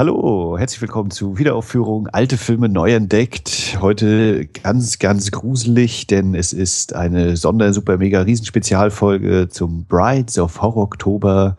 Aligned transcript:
Hallo, 0.00 0.56
herzlich 0.56 0.80
willkommen 0.80 1.10
zu 1.10 1.36
Wiederaufführung 1.36 2.06
Alte 2.06 2.38
Filme 2.38 2.70
neu 2.70 2.94
entdeckt. 2.94 3.76
Heute 3.82 4.46
ganz, 4.46 4.98
ganz 4.98 5.30
gruselig, 5.30 6.06
denn 6.06 6.34
es 6.34 6.54
ist 6.54 6.94
eine 6.94 7.36
Sonder-, 7.36 7.74
super, 7.74 7.98
mega, 7.98 8.22
Riesenspezialfolge 8.22 9.50
zum 9.50 9.84
Brides 9.84 10.38
of 10.38 10.62
Horror 10.62 10.84
Oktober, 10.84 11.58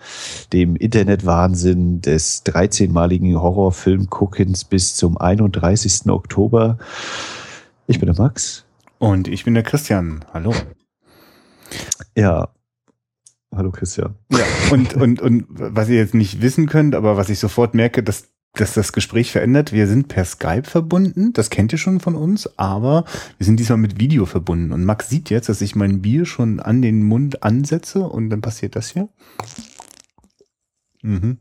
dem 0.54 0.76
Internetwahnsinn 0.76 2.02
des 2.02 2.44
13-maligen 2.44 3.40
Horrorfilmguckens 3.40 4.64
bis 4.64 4.96
zum 4.96 5.20
31. 5.20 6.10
Oktober. 6.10 6.80
Ich 7.86 8.00
bin 8.00 8.08
der 8.12 8.20
Max. 8.20 8.66
Und 8.98 9.28
ich 9.28 9.44
bin 9.44 9.54
der 9.54 9.62
Christian. 9.62 10.26
Hallo. 10.34 10.52
Ja, 12.18 12.50
Hallo 13.54 13.72
Christian. 13.72 14.16
Ja, 14.32 14.46
und, 14.72 14.94
und, 14.94 15.22
und 15.22 15.46
was 15.50 15.90
ihr 15.90 15.98
jetzt 15.98 16.14
nicht 16.14 16.42
wissen 16.42 16.68
könnt, 16.68 16.96
aber 16.96 17.18
was 17.18 17.30
ich 17.30 17.38
sofort 17.38 17.74
merke, 17.74 18.02
dass, 18.02 18.30
dass 18.54 18.74
das 18.74 18.92
Gespräch 18.92 19.32
verändert. 19.32 19.72
Wir 19.72 19.88
sind 19.88 20.08
per 20.08 20.26
Skype 20.26 20.64
verbunden, 20.64 21.34
das 21.34 21.50
kennt 21.50 21.72
ihr 21.72 21.78
schon 21.78 22.00
von 22.00 22.16
uns, 22.16 22.58
aber 22.58 23.06
wir 23.38 23.46
sind 23.46 23.60
diesmal 23.60 23.78
mit 23.78 24.00
Video 24.00 24.26
verbunden. 24.26 24.72
Und 24.72 24.84
Max 24.84 25.10
sieht 25.10 25.30
jetzt, 25.30 25.50
dass 25.50 25.62
ich 25.62 25.76
mein 25.76 26.02
Bier 26.02 26.26
schon 26.26 26.60
an 26.60 26.82
den 26.82 27.04
Mund 27.04 27.44
ansetze 27.44 28.02
und 28.02 28.30
dann 28.30 28.42
passiert 28.42 28.76
das 28.76 28.90
hier. 28.90 29.10
Mhm. 31.02 31.38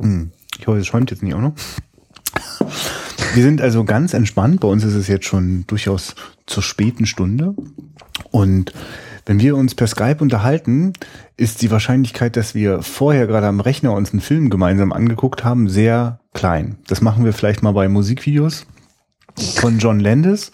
Hm. 0.00 0.32
Ich 0.58 0.66
hoffe, 0.66 0.78
es 0.78 0.86
schäumt 0.86 1.10
jetzt 1.10 1.22
nicht 1.22 1.34
auch 1.34 1.40
noch. 1.40 1.54
Wir 3.34 3.42
sind 3.42 3.60
also 3.60 3.84
ganz 3.84 4.14
entspannt. 4.14 4.60
Bei 4.60 4.68
uns 4.68 4.82
ist 4.84 4.94
es 4.94 5.08
jetzt 5.08 5.26
schon 5.26 5.66
durchaus 5.66 6.14
zur 6.46 6.62
späten 6.62 7.06
Stunde. 7.06 7.54
Und 8.30 8.72
wenn 9.26 9.40
wir 9.40 9.56
uns 9.56 9.74
per 9.74 9.88
Skype 9.88 10.18
unterhalten, 10.20 10.92
ist 11.36 11.60
die 11.60 11.70
Wahrscheinlichkeit, 11.70 12.36
dass 12.36 12.54
wir 12.54 12.82
vorher 12.82 13.26
gerade 13.26 13.48
am 13.48 13.60
Rechner 13.60 13.92
uns 13.92 14.12
einen 14.12 14.20
Film 14.20 14.50
gemeinsam 14.50 14.92
angeguckt 14.92 15.44
haben, 15.44 15.68
sehr 15.68 16.20
klein. 16.32 16.78
Das 16.86 17.00
machen 17.00 17.24
wir 17.24 17.32
vielleicht 17.32 17.62
mal 17.62 17.72
bei 17.72 17.88
Musikvideos 17.88 18.66
von 19.56 19.78
John 19.78 19.98
Landis, 19.98 20.52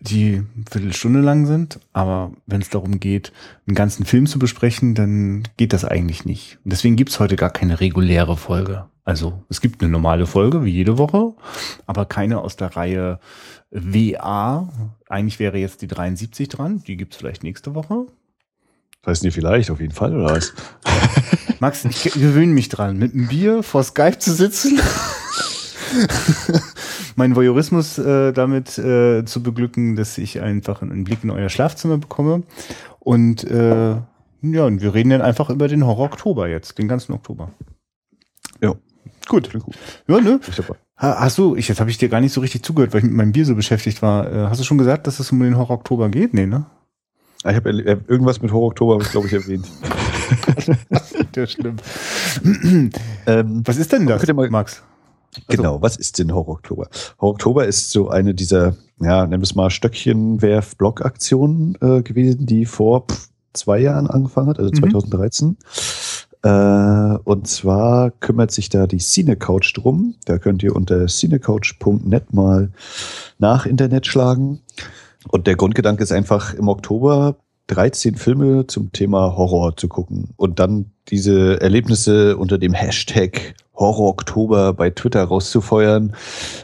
die 0.00 0.42
eine 0.54 0.64
Viertelstunde 0.70 1.20
lang 1.20 1.46
sind. 1.46 1.78
Aber 1.92 2.32
wenn 2.46 2.60
es 2.60 2.68
darum 2.68 2.98
geht, 2.98 3.32
einen 3.68 3.76
ganzen 3.76 4.04
Film 4.04 4.26
zu 4.26 4.40
besprechen, 4.40 4.94
dann 4.96 5.44
geht 5.56 5.72
das 5.72 5.84
eigentlich 5.84 6.24
nicht. 6.24 6.58
Und 6.64 6.72
deswegen 6.72 6.96
gibt's 6.96 7.20
heute 7.20 7.36
gar 7.36 7.50
keine 7.50 7.80
reguläre 7.80 8.36
Folge. 8.36 8.86
Also 9.04 9.44
es 9.48 9.60
gibt 9.60 9.82
eine 9.82 9.90
normale 9.90 10.26
Folge 10.26 10.64
wie 10.64 10.70
jede 10.70 10.98
Woche, 10.98 11.34
aber 11.86 12.06
keine 12.06 12.40
aus 12.40 12.56
der 12.56 12.76
Reihe 12.76 13.20
WA. 13.70 14.68
Eigentlich 15.10 15.40
wäre 15.40 15.58
jetzt 15.58 15.82
die 15.82 15.88
73 15.88 16.48
dran. 16.48 16.84
Die 16.86 16.96
gibt's 16.96 17.16
vielleicht 17.16 17.42
nächste 17.42 17.74
Woche. 17.74 18.06
Weiß 19.02 19.22
nicht, 19.22 19.34
vielleicht, 19.34 19.70
auf 19.70 19.80
jeden 19.80 19.92
Fall, 19.92 20.14
oder 20.14 20.36
was? 20.36 20.54
Max, 21.58 21.84
ich 21.84 22.12
gewöhne 22.12 22.52
mich 22.52 22.68
dran, 22.68 22.96
mit 22.96 23.12
einem 23.12 23.26
Bier 23.26 23.64
vor 23.64 23.82
Skype 23.82 24.18
zu 24.18 24.32
sitzen. 24.32 24.80
mein 27.16 27.34
Voyeurismus 27.34 27.98
äh, 27.98 28.32
damit 28.32 28.78
äh, 28.78 29.24
zu 29.24 29.42
beglücken, 29.42 29.96
dass 29.96 30.16
ich 30.16 30.40
einfach 30.40 30.80
einen 30.80 31.02
Blick 31.02 31.24
in 31.24 31.30
euer 31.30 31.48
Schlafzimmer 31.48 31.98
bekomme. 31.98 32.44
Und 33.00 33.42
äh, 33.44 33.96
ja, 34.42 34.64
und 34.64 34.80
wir 34.80 34.94
reden 34.94 35.10
dann 35.10 35.22
einfach 35.22 35.50
über 35.50 35.66
den 35.66 35.84
Horror 35.84 36.06
Oktober 36.06 36.48
jetzt, 36.48 36.78
den 36.78 36.86
ganzen 36.86 37.14
Oktober. 37.14 37.50
Ja. 38.62 38.76
Gut. 39.30 39.50
gut. 39.52 39.62
Ja, 40.08 40.20
ne? 40.20 40.40
Hast 40.96 41.38
du, 41.38 41.54
ich, 41.54 41.68
jetzt 41.68 41.78
habe 41.78 41.88
ich 41.88 41.98
dir 41.98 42.08
gar 42.08 42.20
nicht 42.20 42.32
so 42.32 42.40
richtig 42.40 42.64
zugehört, 42.64 42.92
weil 42.92 42.98
ich 42.98 43.04
mit 43.04 43.14
meinem 43.14 43.30
Bier 43.30 43.46
so 43.46 43.54
beschäftigt 43.54 44.02
war. 44.02 44.28
Äh, 44.30 44.48
hast 44.48 44.60
du 44.60 44.64
schon 44.64 44.76
gesagt, 44.76 45.06
dass 45.06 45.20
es 45.20 45.30
um 45.30 45.38
den 45.38 45.56
Horror 45.56 45.76
Oktober 45.76 46.08
geht? 46.08 46.34
Nee, 46.34 46.46
ne? 46.46 46.66
Ich 47.38 47.54
habe 47.54 47.70
irgendwas 47.70 48.42
mit 48.42 48.50
Horror 48.52 48.66
Oktober, 48.66 48.94
habe 48.94 49.04
ich 49.04 49.10
glaube 49.12 49.28
ich 49.28 49.32
erwähnt. 49.32 49.68
das 50.90 51.12
ist 51.12 51.36
ja 51.36 51.46
schlimm. 51.46 51.76
ähm, 53.26 53.62
was 53.64 53.76
ist 53.76 53.92
denn 53.92 54.08
das, 54.08 54.26
mal, 54.34 54.50
Max? 54.50 54.82
Also, 55.46 55.62
genau, 55.62 55.80
was 55.80 55.96
ist 55.96 56.18
denn 56.18 56.34
Horror 56.34 56.54
Oktober? 56.54 56.88
Horror 57.20 57.34
Oktober 57.34 57.66
ist 57.66 57.92
so 57.92 58.08
eine 58.08 58.34
dieser, 58.34 58.74
ja, 59.00 59.24
nennen 59.26 59.40
wir 59.40 59.44
es 59.44 59.54
mal 59.54 59.70
Stöckchenwerf-Blog-Aktionen 59.70 61.78
äh, 61.80 62.02
gewesen, 62.02 62.46
die 62.46 62.66
vor 62.66 63.06
pff, 63.06 63.28
zwei 63.52 63.78
Jahren 63.78 64.08
angefangen 64.08 64.48
hat, 64.48 64.58
also 64.58 64.72
2013. 64.72 65.48
Mhm. 65.48 65.56
Äh, 66.42 67.18
und 67.24 67.46
zwar 67.46 68.10
kümmert 68.10 68.50
sich 68.50 68.68
da 68.68 68.86
die 68.86 69.00
CineCouch 69.00 69.72
drum. 69.74 70.14
Da 70.24 70.38
könnt 70.38 70.62
ihr 70.62 70.74
unter 70.74 71.06
cinecouch.net 71.06 72.32
mal 72.32 72.70
nach 73.38 73.66
Internet 73.66 74.06
schlagen. 74.06 74.60
Und 75.28 75.46
der 75.46 75.56
Grundgedanke 75.56 76.02
ist 76.02 76.12
einfach 76.12 76.54
im 76.54 76.68
Oktober 76.68 77.36
13 77.66 78.16
Filme 78.16 78.66
zum 78.66 78.90
Thema 78.90 79.36
Horror 79.36 79.76
zu 79.76 79.86
gucken 79.86 80.30
und 80.36 80.58
dann 80.58 80.90
diese 81.08 81.60
Erlebnisse 81.60 82.36
unter 82.36 82.58
dem 82.58 82.72
Hashtag 82.72 83.54
Horror 83.80 84.10
Oktober 84.10 84.72
bei 84.74 84.90
Twitter 84.90 85.24
rauszufeuern, 85.24 86.14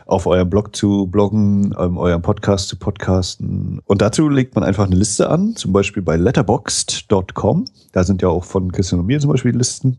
auf 0.05 0.27
eurem 0.27 0.49
Blog 0.49 0.77
zu 0.77 1.07
bloggen, 1.07 1.75
ähm, 1.79 1.97
eurem 1.97 2.23
Podcast 2.23 2.69
zu 2.69 2.77
podcasten. 2.77 3.81
Und 3.87 4.03
dazu 4.03 4.29
legt 4.29 4.55
man 4.55 4.63
einfach 4.63 4.85
eine 4.85 4.97
Liste 4.97 5.31
an, 5.31 5.57
zum 5.57 5.73
Beispiel 5.73 6.03
bei 6.03 6.17
letterboxd.com. 6.17 7.65
Da 7.93 8.05
sind 8.05 8.23
ja 8.23 8.29
auch 8.29 8.45
von 8.45 8.71
Christian 8.71 9.01
und 9.01 9.07
mir 9.07 9.19
zum 9.19 9.33
Beispiel 9.33 9.57
Listen. 9.57 9.99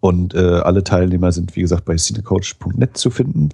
Und 0.00 0.34
äh, 0.34 0.38
alle 0.38 0.84
Teilnehmer 0.84 1.32
sind, 1.32 1.54
wie 1.54 1.60
gesagt, 1.60 1.84
bei 1.84 1.96
cinecoach.net 1.96 2.96
zu 2.96 3.10
finden. 3.10 3.50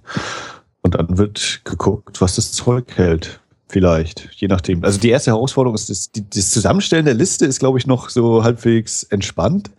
Und 0.83 0.95
dann 0.95 1.19
wird 1.19 1.63
geguckt, 1.65 2.21
was 2.21 2.37
das 2.37 2.53
Zeug 2.53 2.97
hält. 2.97 3.41
Vielleicht, 3.67 4.29
je 4.37 4.47
nachdem. 4.47 4.85
Also 4.85 5.01
die 5.01 5.09
erste 5.09 5.33
Herausforderung 5.33 5.75
ist, 5.75 5.91
das, 5.91 6.11
das 6.13 6.51
Zusammenstellen 6.51 7.07
der 7.07 7.15
Liste 7.15 7.47
ist, 7.47 7.59
glaube 7.59 7.79
ich, 7.79 7.87
noch 7.87 8.09
so 8.09 8.45
halbwegs 8.45 9.03
entspannt. 9.05 9.71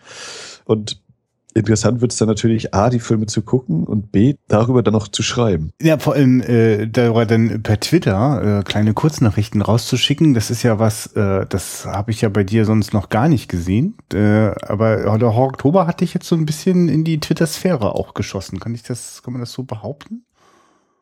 Und 0.66 1.02
interessant 1.56 2.02
wird 2.02 2.12
es 2.12 2.18
dann 2.20 2.28
natürlich, 2.28 2.74
A, 2.74 2.90
die 2.90 3.00
Filme 3.00 3.26
zu 3.26 3.42
gucken 3.42 3.86
und 3.86 4.12
B, 4.12 4.36
darüber 4.48 4.84
dann 4.84 4.94
noch 4.94 5.08
zu 5.08 5.24
schreiben. 5.24 5.72
Ja, 5.82 5.98
vor 5.98 6.14
allem 6.14 6.42
äh, 6.42 6.86
darüber 6.88 7.26
dann 7.26 7.64
per 7.64 7.80
Twitter 7.80 8.60
äh, 8.60 8.64
kleine 8.64 8.94
Kurznachrichten 8.94 9.62
rauszuschicken. 9.62 10.34
Das 10.34 10.52
ist 10.52 10.64
ja 10.64 10.78
was, 10.78 11.08
äh, 11.16 11.46
das 11.48 11.86
habe 11.86 12.12
ich 12.12 12.22
ja 12.22 12.30
bei 12.30 12.44
dir 12.44 12.66
sonst 12.66 12.94
noch 12.94 13.10
gar 13.10 13.30
nicht 13.30 13.50
gesehen. 13.50 13.96
Äh, 14.14 14.52
aber 14.68 15.18
der 15.18 15.36
Oktober 15.36 15.88
hatte 15.88 16.04
ich 16.04 16.14
jetzt 16.14 16.28
so 16.28 16.36
ein 16.36 16.46
bisschen 16.46 16.90
in 16.90 17.04
die 17.04 17.20
Twitter-Sphäre 17.20 17.96
auch 17.96 18.14
geschossen. 18.14 18.60
Kann 18.60 18.76
ich 18.76 18.84
das, 18.84 19.24
kann 19.24 19.34
man 19.34 19.40
das 19.40 19.52
so 19.52 19.64
behaupten? 19.64 20.26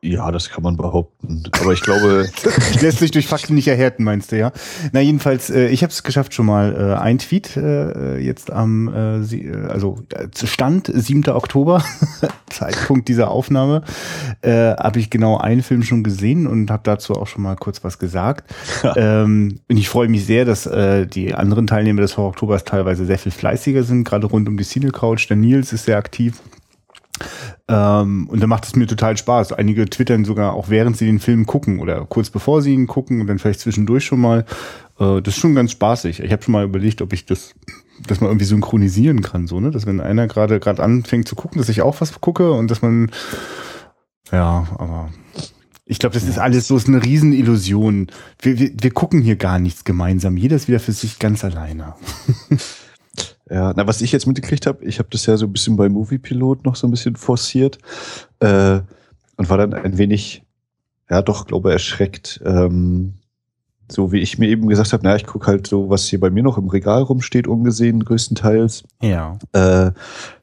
Ja, 0.04 0.32
das 0.32 0.50
kann 0.50 0.64
man 0.64 0.76
behaupten. 0.76 1.44
Aber 1.62 1.72
ich 1.72 1.80
glaube. 1.80 2.28
lässt 2.82 3.00
sich 3.00 3.12
durch 3.12 3.26
Fakten 3.26 3.56
nicht 3.56 3.70
erhärten, 3.70 4.04
meinst 4.04 4.34
du, 4.34 4.38
ja? 4.38 4.52
Na, 4.92 5.00
jedenfalls, 5.00 5.50
äh, 5.50 5.68
ich 5.68 5.82
habe 5.82 5.92
es 5.92 6.04
geschafft, 6.04 6.34
schon 6.34 6.46
mal 6.46 6.76
äh, 6.76 7.02
ein 7.02 7.20
Tweet 7.20 7.56
äh, 7.56 8.18
jetzt 8.18 8.52
am, 8.52 8.94
äh, 8.94 9.24
sie, 9.24 9.46
äh, 9.46 9.66
also 9.68 10.00
äh, 10.14 10.28
Stand 10.46 10.92
7. 10.94 11.30
Oktober, 11.30 11.86
Zeitpunkt 12.50 13.08
dieser 13.08 13.32
Aufnahme, 13.32 13.84
äh, 14.42 14.76
habe 14.76 15.00
ich 15.00 15.10
genau 15.10 15.38
einen 15.38 15.64
Film 15.64 15.84
schon 15.84 16.04
gesehen 16.04 16.48
und 16.48 16.70
habe 16.70 16.84
dazu 16.84 17.14
auch 17.14 17.28
schon 17.28 17.44
mal 17.44 17.56
kurz 17.56 17.82
was 17.86 17.98
gesagt. 17.98 18.54
ähm, 18.98 19.62
und 19.70 19.78
ich 19.78 19.88
freue 19.88 20.10
mich 20.10 20.26
sehr, 20.26 20.44
dass 20.44 20.66
äh, 20.66 21.08
die 21.08 21.34
anderen 21.34 21.66
Teilnehmer 21.66 22.02
des 22.02 22.18
Horror 22.18 22.32
Oktobers 22.32 22.66
teilweise 22.66 23.06
sehr 23.06 23.20
viel 23.20 23.32
fleißiger 23.32 23.84
sind, 23.84 24.04
gerade 24.04 24.28
rund 24.28 24.50
um 24.50 24.58
die 24.58 24.66
Cine 24.66 24.92
Couch. 24.92 25.30
Der 25.30 25.38
Nils 25.38 25.72
ist 25.72 25.86
sehr 25.86 25.98
aktiv. 25.98 26.42
Ähm, 27.68 28.28
und 28.28 28.42
da 28.42 28.48
macht 28.48 28.66
es 28.66 28.76
mir 28.76 28.88
total 28.88 29.18
Spaß. 29.18 29.54
Einige 29.54 29.86
twittern 29.86 30.26
sogar 30.26 30.54
auch 30.54 30.70
während 30.70 30.98
sie 30.98 31.06
den 31.06 31.20
Film 31.20 31.46
gucken 31.46 31.80
oder 31.80 32.06
kurz 32.06 32.30
bevor 32.30 32.62
sie 32.62 32.74
ihn 32.74 32.88
gucken 32.88 33.22
und 33.22 33.28
dann 33.28 33.40
vielleicht 33.40 33.60
zwischendurch 33.60 34.06
schon 34.06 34.20
mal. 34.20 34.46
Äh, 35.00 35.22
das 35.22 35.36
ist 35.36 35.40
schon 35.40 35.56
ganz 35.56 35.72
spaßig. 35.72 36.20
Ich 36.20 36.32
habe 36.32 36.44
schon 36.44 36.52
mal 36.52 36.66
überlegt, 36.66 37.02
ob 37.02 37.14
ich 37.14 37.26
das, 37.26 37.56
das 38.08 38.22
mal 38.22 38.28
irgendwie 38.28 38.46
synchronisieren 38.46 39.22
kann, 39.22 39.48
so, 39.48 39.60
ne? 39.60 39.72
Dass 39.72 39.86
wenn 39.86 40.02
einer 40.02 40.28
gerade 40.28 40.60
gerade 40.60 40.84
anfängt 40.84 41.28
zu 41.28 41.36
gucken, 41.36 41.60
dass 41.60 41.70
ich 41.70 41.82
auch 41.82 42.02
was 42.02 42.20
gucke 42.20 42.52
und 42.52 42.70
dass 42.70 42.82
man 42.82 43.12
ja, 44.32 44.68
aber 44.78 45.10
ich 45.86 46.00
glaube, 46.00 46.16
das 46.16 46.24
ist 46.24 46.40
alles 46.40 46.68
so 46.68 46.78
ist 46.78 46.88
eine 46.88 47.04
Riesenillusion. 47.04 48.08
Wir, 48.42 48.58
wir, 48.58 48.72
wir 48.82 48.92
gucken 48.92 49.22
hier 49.22 49.36
gar 49.36 49.60
nichts 49.60 49.84
gemeinsam. 49.84 50.38
Jeder 50.38 50.56
ist 50.56 50.68
wieder 50.68 50.80
für 50.80 50.94
sich 50.94 51.20
ganz 51.20 51.44
alleine. 51.44 51.96
Ja, 53.50 53.74
na, 53.76 53.88
was 53.88 54.02
ich 54.02 54.12
jetzt 54.12 54.26
mitgekriegt 54.26 54.68
habe, 54.68 54.84
ich 54.86 55.00
habe 55.00 55.10
das 55.12 55.26
ja 55.26 55.36
so 55.36 55.46
ein 55.46 55.54
bisschen 55.54 55.76
bei 55.76 55.90
Moviepilot 55.90 56.66
noch 56.66 56.76
so 56.76 56.88
ein 56.88 56.92
bisschen 56.92 57.16
forciert 57.16 57.78
äh, 58.40 58.80
und 59.36 59.50
war 59.50 59.58
dann 59.58 59.74
ein 59.74 59.98
wenig, 59.98 60.44
ja 61.10 61.22
doch, 61.22 61.46
glaube 61.46 61.72
erschreckt. 61.72 62.42
Ähm, 62.46 63.16
so 63.92 64.12
wie 64.12 64.20
ich 64.20 64.38
mir 64.38 64.48
eben 64.48 64.68
gesagt 64.68 64.94
habe, 64.94 65.04
na, 65.04 65.16
ich 65.16 65.26
gucke 65.26 65.48
halt 65.48 65.68
so, 65.68 65.90
was 65.90 66.08
hier 66.08 66.20
bei 66.20 66.30
mir 66.30 66.42
noch 66.42 66.58
im 66.58 66.70
Regal 66.70 67.02
rumsteht, 67.02 67.48
ungesehen 67.48 68.06
größtenteils. 68.06 68.84
Ja. 69.02 69.38
Äh, 69.52 69.92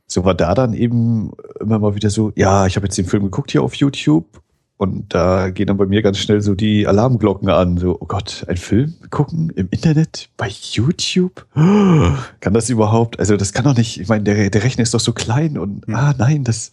so 0.07 0.25
war 0.25 0.35
da 0.35 0.55
dann 0.55 0.75
eben 0.75 1.33
immer 1.59 1.79
mal 1.79 1.95
wieder 1.95 2.11
so, 2.11 2.33
ja, 2.35 2.67
ich 2.67 2.77
habe 2.77 2.87
jetzt 2.87 2.99
den 2.99 3.07
Film 3.07 3.25
geguckt 3.25 3.51
hier 3.53 3.63
auf 3.63 3.75
YouTube 3.75 4.43
und 4.81 5.12
da 5.12 5.50
gehen 5.50 5.67
dann 5.67 5.77
bei 5.77 5.85
mir 5.85 6.00
ganz 6.00 6.17
schnell 6.17 6.41
so 6.41 6.55
die 6.55 6.87
Alarmglocken 6.87 7.50
an. 7.50 7.77
So, 7.77 7.99
oh 8.00 8.06
Gott, 8.06 8.47
ein 8.49 8.56
Film 8.56 8.94
gucken 9.11 9.50
im 9.55 9.69
Internet 9.71 10.31
bei 10.38 10.49
YouTube? 10.49 11.47
kann 11.55 12.55
das 12.55 12.71
überhaupt? 12.71 13.19
Also, 13.19 13.37
das 13.37 13.53
kann 13.53 13.67
doch 13.67 13.77
nicht. 13.77 14.00
Ich 14.00 14.09
meine, 14.09 14.25
der, 14.25 14.49
der 14.49 14.65
Rechner 14.65 14.82
ist 14.82 14.94
doch 14.94 15.00
so 15.00 15.12
klein 15.12 15.59
und 15.59 15.87
hm. 15.87 15.94
ah, 15.94 16.15
nein, 16.17 16.44
das. 16.44 16.73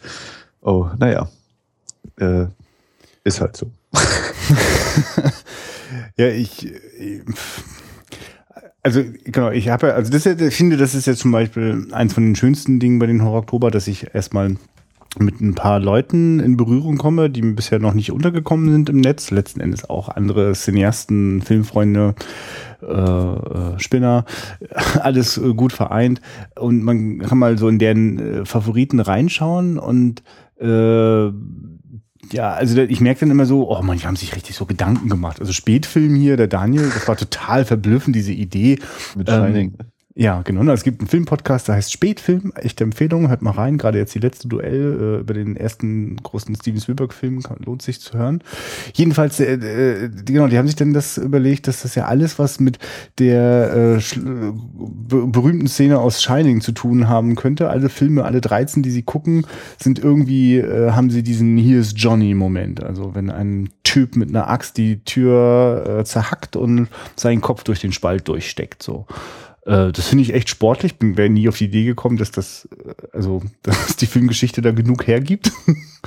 Oh, 0.61 0.87
naja. 0.97 1.29
Äh, 2.17 2.45
ist 3.25 3.41
halt 3.41 3.57
so. 3.57 3.69
ja, 6.17 6.29
ich. 6.29 6.71
Also 8.83 9.03
genau, 9.25 9.51
ich 9.51 9.67
habe 9.67 9.95
also 9.95 10.09
das 10.09 10.25
ich 10.25 10.55
finde, 10.55 10.77
das 10.77 10.95
ist 10.95 11.07
ja 11.07 11.13
zum 11.13 11.33
Beispiel 11.33 11.89
eins 11.91 12.13
von 12.13 12.23
den 12.23 12.37
schönsten 12.37 12.79
Dingen 12.79 12.99
bei 12.99 13.05
den 13.05 13.21
Horror 13.21 13.39
Oktober, 13.39 13.69
dass 13.69 13.89
ich 13.89 14.15
erstmal 14.15 14.55
mit 15.19 15.41
ein 15.41 15.55
paar 15.55 15.79
Leuten 15.79 16.39
in 16.39 16.57
Berührung 16.57 16.97
komme, 16.97 17.29
die 17.29 17.41
mir 17.41 17.53
bisher 17.53 17.79
noch 17.79 17.93
nicht 17.93 18.11
untergekommen 18.11 18.71
sind 18.71 18.89
im 18.89 18.97
Netz. 18.97 19.31
Letzten 19.31 19.59
Endes 19.59 19.89
auch 19.89 20.09
andere 20.09 20.53
Cineasten, 20.53 21.41
Filmfreunde, 21.41 22.15
äh, 22.81 22.85
äh, 22.85 23.79
Spinner, 23.79 24.25
alles 25.01 25.37
äh, 25.37 25.53
gut 25.53 25.73
vereint. 25.73 26.21
Und 26.59 26.83
man 26.83 27.19
kann 27.19 27.39
mal 27.39 27.57
so 27.57 27.67
in 27.67 27.79
deren 27.79 28.19
äh, 28.19 28.45
Favoriten 28.45 28.99
reinschauen 28.99 29.79
und 29.79 30.23
äh, 30.59 31.31
ja, 32.31 32.51
also 32.51 32.81
ich 32.81 32.99
merke 32.99 33.21
dann 33.21 33.31
immer 33.31 33.45
so, 33.45 33.69
oh 33.69 33.81
man, 33.81 33.97
die 33.97 34.05
haben 34.05 34.15
sich 34.15 34.35
richtig 34.35 34.55
so 34.55 34.65
Gedanken 34.65 35.09
gemacht. 35.09 35.39
Also 35.39 35.53
Spätfilm 35.53 36.15
hier, 36.15 36.35
der 36.35 36.47
Daniel, 36.47 36.89
das 36.93 37.07
war 37.07 37.15
total 37.15 37.63
verblüffend, 37.63 38.15
diese 38.15 38.33
Idee. 38.33 38.79
Mit 39.15 39.29
Shining. 39.29 39.75
Ähm, 39.79 39.85
ja, 40.19 40.41
genau. 40.41 40.71
Es 40.73 40.83
gibt 40.83 40.99
einen 40.99 41.07
Filmpodcast, 41.07 41.67
der 41.67 41.75
heißt 41.75 41.91
Spätfilm. 41.91 42.51
Echte 42.55 42.83
Empfehlung. 42.83 43.29
Hört 43.29 43.43
mal 43.43 43.51
rein. 43.51 43.77
Gerade 43.77 43.99
jetzt 43.99 44.15
die 44.15 44.19
letzte 44.19 44.47
Duell 44.47 44.97
äh, 44.99 45.19
über 45.19 45.35
den 45.35 45.55
ersten 45.55 46.17
großen 46.17 46.55
Steven 46.55 46.81
Spielberg-Film 46.81 47.43
lohnt 47.63 47.83
sich 47.83 48.01
zu 48.01 48.17
hören. 48.17 48.41
Jedenfalls, 48.95 49.39
äh, 49.39 49.53
äh, 49.53 50.09
genau, 50.25 50.47
die 50.47 50.57
haben 50.57 50.65
sich 50.65 50.75
dann 50.75 50.93
das 50.93 51.19
überlegt, 51.19 51.67
dass 51.67 51.83
das 51.83 51.93
ja 51.93 52.05
alles, 52.05 52.39
was 52.39 52.59
mit 52.59 52.79
der 53.19 53.99
äh, 53.99 54.19
berühmten 55.07 55.67
Szene 55.67 55.99
aus 55.99 56.23
Shining 56.23 56.61
zu 56.61 56.71
tun 56.71 57.07
haben 57.07 57.35
könnte. 57.35 57.69
Alle 57.69 57.89
Filme, 57.89 58.25
alle 58.25 58.41
13, 58.41 58.81
die 58.81 58.89
sie 58.89 59.03
gucken, 59.03 59.45
sind 59.79 59.99
irgendwie, 59.99 60.57
äh, 60.57 60.93
haben 60.93 61.11
sie 61.11 61.21
diesen 61.21 61.57
Hier 61.57 61.79
ist 61.79 61.95
Johnny-Moment. 61.95 62.83
Also 62.83 63.13
wenn 63.13 63.29
ein 63.29 63.69
Typ 63.83 64.15
mit 64.15 64.29
einer 64.29 64.49
Axt 64.49 64.77
die 64.77 65.03
Tür 65.03 65.99
äh, 65.99 66.03
zerhackt 66.05 66.55
und 66.55 66.87
seinen 67.15 67.41
Kopf 67.41 67.63
durch 67.63 67.81
den 67.81 67.91
Spalt 67.91 68.27
durchsteckt. 68.27 68.81
So. 68.81 69.05
Äh, 69.67 69.91
das 69.91 70.07
finde 70.07 70.23
ich 70.23 70.33
echt 70.33 70.49
sportlich. 70.49 70.97
Bin 70.97 71.17
wäre 71.17 71.29
nie 71.29 71.49
auf 71.49 71.57
die 71.57 71.65
Idee 71.65 71.83
gekommen, 71.83 72.17
dass 72.17 72.31
das, 72.31 72.67
äh, 72.85 72.93
also, 73.13 73.43
dass 73.63 73.97
die 73.97 74.07
Filmgeschichte 74.07 74.61
da 74.61 74.71
genug 74.71 75.05
hergibt. 75.05 75.51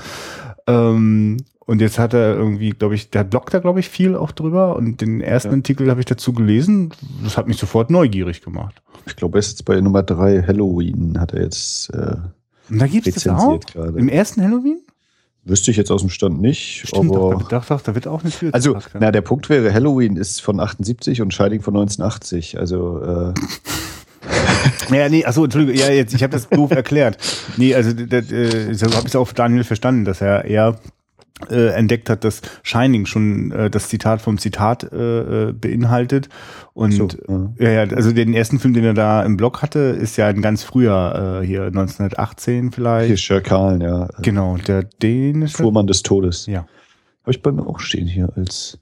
ähm, 0.67 1.37
und 1.67 1.81
jetzt 1.81 1.99
hat 1.99 2.15
er 2.15 2.35
irgendwie, 2.35 2.71
glaube 2.71 2.97
ich, 2.97 3.11
der 3.11 3.23
bloggt 3.23 3.55
da, 3.55 3.61
glaube 3.61 3.79
ich, 3.79 3.89
viel 3.89 4.17
auch 4.17 4.33
drüber. 4.33 4.75
Und 4.77 5.03
den 5.03 5.21
ersten 5.21 5.51
ja. 5.51 5.57
Artikel 5.57 5.91
habe 5.91 6.01
ich 6.01 6.07
dazu 6.07 6.33
gelesen. 6.33 6.91
Das 7.23 7.37
hat 7.37 7.47
mich 7.47 7.59
sofort 7.59 7.91
neugierig 7.91 8.41
gemacht. 8.41 8.83
Ich 9.07 9.15
glaube, 9.15 9.39
er 9.39 9.41
ist 9.41 9.51
jetzt 9.51 9.65
bei 9.65 9.81
Nummer 9.81 10.03
drei 10.03 10.43
Halloween, 10.43 11.21
hat 11.21 11.33
er 11.33 11.43
jetzt. 11.43 11.91
Äh, 11.91 12.17
und 12.71 12.79
da 12.79 12.87
gibt 12.87 13.07
es 13.07 13.15
das 13.15 13.29
auch? 13.29 13.61
Grade. 13.61 13.99
Im 13.99 14.09
ersten 14.09 14.43
Halloween? 14.43 14.81
Wüsste 15.45 15.71
ich 15.71 15.77
jetzt 15.79 15.91
aus 15.91 16.03
dem 16.03 16.11
Stand 16.11 16.41
nicht. 16.41 16.87
Stimmt, 16.87 17.17
aber 17.17 17.33
doch, 17.33 17.49
doch, 17.49 17.65
doch, 17.65 17.81
da 17.81 17.95
wird 17.95 18.07
auch 18.07 18.23
eine 18.23 18.31
Tür. 18.31 18.51
Also, 18.53 18.77
na, 18.99 19.11
der 19.11 19.23
Punkt 19.23 19.49
wäre, 19.49 19.73
Halloween 19.73 20.17
ist 20.17 20.41
von 20.41 20.61
78 20.61 21.23
und 21.23 21.33
Shining 21.33 21.63
von 21.63 21.75
1980. 21.75 22.59
Also, 22.59 23.03
äh. 23.03 23.35
Ja, 24.91 25.09
nee, 25.09 25.25
achso, 25.25 25.45
Entschuldigung, 25.45 25.81
ja, 25.81 25.91
jetzt, 25.91 26.13
ich 26.13 26.23
habe 26.23 26.33
das 26.33 26.49
doof 26.49 26.73
erklärt. 26.73 27.17
Nee, 27.57 27.75
also, 27.75 27.93
das, 27.93 28.31
äh, 28.31 28.75
so 28.75 28.87
habe 28.87 29.03
ich 29.03 29.15
es 29.15 29.17
auch 29.17 29.33
Daniel 29.33 29.65
verstanden, 29.65 30.05
dass 30.05 30.21
er 30.21 30.45
eher 30.45 30.79
äh, 31.51 31.69
entdeckt 31.75 32.11
hat, 32.11 32.25
dass 32.25 32.43
Shining 32.63 33.07
schon 33.07 33.53
äh, 33.53 33.71
das 33.71 33.89
Zitat 33.89 34.21
vom 34.21 34.39
Zitat 34.39 34.85
äh, 34.93 35.49
äh 35.49 35.53
beinhaltet. 35.53 36.29
Und 36.75 36.93
so, 36.93 37.09
ja. 37.59 37.71
ja, 37.71 37.81
also 37.95 38.13
den 38.13 38.35
ersten 38.35 38.59
Film, 38.59 38.75
den 38.75 38.85
er 38.85 38.95
da 38.95 39.23
im 39.23 39.37
Blog 39.37 39.63
hatte, 39.63 39.79
ist 39.79 40.17
ja 40.17 40.27
ein 40.27 40.43
ganz 40.43 40.63
früher, 40.63 41.41
äh, 41.43 41.47
hier 41.47 41.65
1918 41.65 42.73
vielleicht. 42.73 43.09
Hier 43.09 43.17
Schirkalen, 43.17 43.81
ja. 43.81 44.09
Genau, 44.23 44.57
der 44.57 44.83
dänische. 44.83 45.59
Fuhrmann 45.59 45.87
des 45.87 46.03
Todes. 46.03 46.47
Ja. 46.47 46.67
Habe 47.23 47.33
ich 47.33 47.43
bei 47.43 47.53
mir 47.53 47.67
auch 47.67 47.81
stehen 47.81 48.07
hier 48.07 48.31
als 48.37 48.79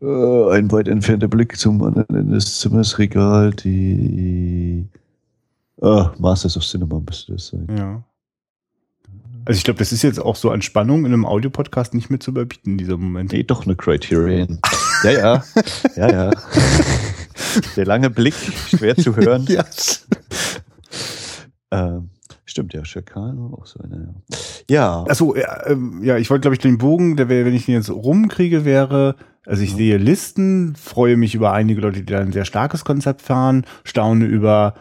äh, 0.00 0.50
ein 0.52 0.70
weit 0.72 0.88
entfernter 0.88 1.28
Blick 1.28 1.56
zum 1.56 1.82
anderen 1.82 2.16
Ende 2.16 2.34
des 2.34 2.60
Zimmers 2.60 2.98
Regal, 2.98 3.50
die 3.52 4.86
ah, 5.80 6.12
Masters 6.18 6.56
of 6.56 6.64
Cinema 6.64 7.00
müsste 7.00 7.32
das 7.32 7.48
sein. 7.48 7.66
Ja. 7.76 8.02
Also 9.46 9.58
ich 9.58 9.64
glaube, 9.64 9.78
das 9.78 9.92
ist 9.92 10.02
jetzt 10.02 10.18
auch 10.20 10.34
so 10.34 10.50
an 10.50 10.60
Spannung 10.60 11.06
in 11.06 11.12
einem 11.12 11.24
Audiopodcast 11.24 11.94
nicht 11.94 12.10
mehr 12.10 12.18
zu 12.18 12.32
überbieten, 12.32 12.78
dieser 12.78 12.96
Moment. 12.96 13.32
Nee, 13.32 13.44
doch 13.44 13.64
eine 13.64 13.76
Criterion. 13.76 14.58
ja, 15.04 15.10
ja. 15.10 15.44
Ja, 15.96 16.10
ja. 16.10 16.30
Der 17.76 17.86
lange 17.86 18.10
Blick, 18.10 18.34
schwer 18.34 18.96
zu 18.96 19.14
hören. 19.14 19.46
ja. 19.48 19.64
ähm, 21.70 22.10
stimmt 22.44 22.74
ja, 22.74 22.84
Schakal 22.84 23.38
auch 23.52 23.66
so 23.66 23.78
eine. 23.80 24.16
Ja. 24.68 25.04
Achso, 25.08 25.36
ja, 25.36 25.64
ähm, 25.66 26.02
ja 26.02 26.16
ich 26.18 26.28
wollte, 26.28 26.42
glaube 26.42 26.56
ich, 26.56 26.60
den 26.60 26.78
Bogen, 26.78 27.16
der 27.16 27.28
wäre, 27.28 27.46
wenn 27.46 27.54
ich 27.54 27.66
den 27.66 27.76
jetzt 27.76 27.88
rumkriege, 27.90 28.64
wäre, 28.64 29.14
also 29.46 29.62
ich 29.62 29.70
ja. 29.70 29.76
sehe 29.76 29.96
Listen, 29.98 30.74
freue 30.74 31.16
mich 31.16 31.36
über 31.36 31.52
einige 31.52 31.80
Leute, 31.80 32.00
die 32.00 32.12
da 32.12 32.18
ein 32.18 32.32
sehr 32.32 32.44
starkes 32.44 32.84
Konzept 32.84 33.22
fahren, 33.22 33.64
staune 33.84 34.24
über 34.24 34.74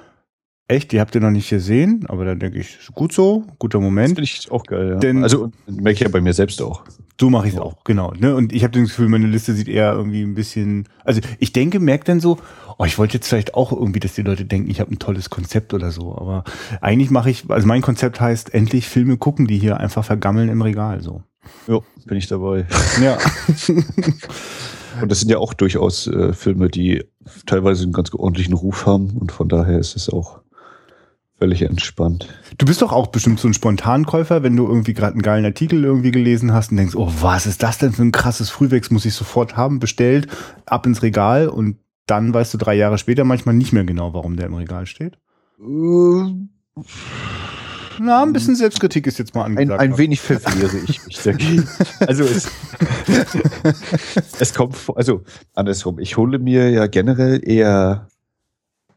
Echt, 0.68 0.92
die 0.92 1.00
habt 1.00 1.14
ihr 1.14 1.22
noch 1.22 1.30
nicht 1.30 1.48
gesehen, 1.48 2.06
aber 2.08 2.26
dann 2.26 2.40
denke 2.40 2.58
ich, 2.58 2.80
gut 2.96 3.14
so, 3.14 3.44
guter 3.60 3.80
Moment. 3.80 4.18
Das 4.18 4.28
finde 4.28 4.46
ich 4.46 4.52
auch 4.52 4.64
geil, 4.64 4.90
ja. 4.90 4.96
Denn, 4.96 5.22
also 5.22 5.52
merke 5.68 5.92
ich 5.92 6.00
ja 6.00 6.10
bei 6.10 6.22
mir 6.22 6.34
selbst 6.34 6.60
auch. 6.60 6.84
So 7.22 7.30
mache 7.30 7.48
ich 7.48 7.54
es 7.54 7.60
auch, 7.60 7.84
genau. 7.84 8.14
Ne? 8.18 8.36
Und 8.36 8.52
ich 8.52 8.64
habe 8.64 8.74
das 8.74 8.90
Gefühl, 8.90 9.08
meine 9.08 9.28
Liste 9.28 9.54
sieht 9.54 9.68
eher 9.68 9.94
irgendwie 9.94 10.24
ein 10.24 10.34
bisschen. 10.34 10.90
Also 11.04 11.22
ich 11.40 11.54
denke, 11.54 11.80
merkt 11.80 12.10
dann 12.10 12.20
so, 12.20 12.40
oh, 12.80 12.84
ich 12.84 12.98
wollte 12.98 13.14
jetzt 13.14 13.28
vielleicht 13.28 13.54
auch 13.54 13.72
irgendwie, 13.72 14.00
dass 14.00 14.16
die 14.16 14.24
Leute 14.24 14.44
denken, 14.46 14.70
ich 14.72 14.80
habe 14.80 14.92
ein 14.92 14.98
tolles 14.98 15.30
Konzept 15.30 15.76
oder 15.76 15.92
so. 15.92 16.16
Aber 16.18 16.44
eigentlich 16.82 17.12
mache 17.12 17.30
ich, 17.30 17.50
also 17.50 17.68
mein 17.68 17.84
Konzept 17.84 18.20
heißt 18.20 18.54
endlich 18.54 18.88
Filme 18.88 19.18
gucken, 19.18 19.46
die 19.46 19.60
hier 19.60 19.80
einfach 19.80 20.04
vergammeln 20.04 20.50
im 20.50 20.64
Regal. 20.64 21.02
So. 21.02 21.22
Ja, 21.68 21.80
bin 22.06 22.18
ich 22.18 22.28
dabei. 22.28 22.66
Ja. 23.02 23.18
Und 25.02 25.12
das 25.12 25.20
sind 25.20 25.30
ja 25.30 25.38
auch 25.38 25.54
durchaus 25.54 26.08
äh, 26.08 26.34
Filme, 26.34 26.70
die 26.70 27.04
teilweise 27.46 27.84
einen 27.84 27.92
ganz 27.94 28.14
ordentlichen 28.14 28.54
Ruf 28.54 28.86
haben 28.86 29.18
und 29.18 29.34
von 29.34 29.50
daher 29.50 29.78
ist 29.78 29.98
es 29.98 30.10
auch 30.10 30.40
völlig 31.38 31.62
entspannt. 31.62 32.28
Du 32.58 32.66
bist 32.66 32.82
doch 32.82 32.92
auch 32.92 33.08
bestimmt 33.08 33.40
so 33.40 33.48
ein 33.48 33.54
Spontankäufer, 33.54 34.44
wenn 34.44 34.56
du 34.56 34.68
irgendwie 34.68 34.94
gerade 34.94 35.14
einen 35.14 35.22
geilen 35.22 35.46
Artikel 35.46 35.84
irgendwie 35.84 36.12
gelesen 36.12 36.54
hast 36.54 36.72
und 36.72 36.78
denkst, 36.78 36.96
oh, 36.96 37.12
was 37.20 37.46
ist 37.46 37.62
das 37.64 37.78
denn 37.78 37.92
für 37.92 38.04
ein 38.04 38.12
krasses 38.12 38.50
Frühwächs, 38.50 38.92
muss 38.92 39.06
ich 39.06 39.14
sofort 39.14 39.58
haben, 39.58 39.80
bestellt, 39.80 40.28
ab 40.66 40.86
ins 40.86 41.02
Regal 41.02 41.50
und 41.50 41.78
dann 42.08 42.34
weißt 42.34 42.54
du 42.54 42.58
drei 42.58 42.76
Jahre 42.76 42.98
später 42.98 43.24
manchmal 43.24 43.56
nicht 43.56 43.74
mehr 43.74 43.84
genau, 43.84 44.14
warum 44.14 44.38
der 44.38 44.46
im 44.46 44.54
Regal 44.54 44.86
steht. 44.86 45.18
Äh, 45.60 46.32
Na, 48.00 48.24
ein 48.24 48.34
bisschen 48.34 48.56
Selbstkritik 48.56 49.08
ist 49.08 49.18
jetzt 49.18 49.34
mal 49.36 49.44
angesagt. 49.44 49.82
Ein, 49.82 49.92
ein 49.94 49.98
wenig 49.98 50.22
verwehre 50.22 50.78
ich 50.88 51.06
mich 51.06 51.22
dagegen. 51.24 51.68
also 52.00 52.24
es, 52.24 52.50
es 54.40 54.54
kommt 54.54 54.76
vor, 54.78 54.98
also 54.98 55.24
andersrum, 55.54 56.00
ich 56.00 56.16
hole 56.16 56.40
mir 56.40 56.70
ja 56.70 56.88
generell 56.88 57.42
eher 57.44 58.08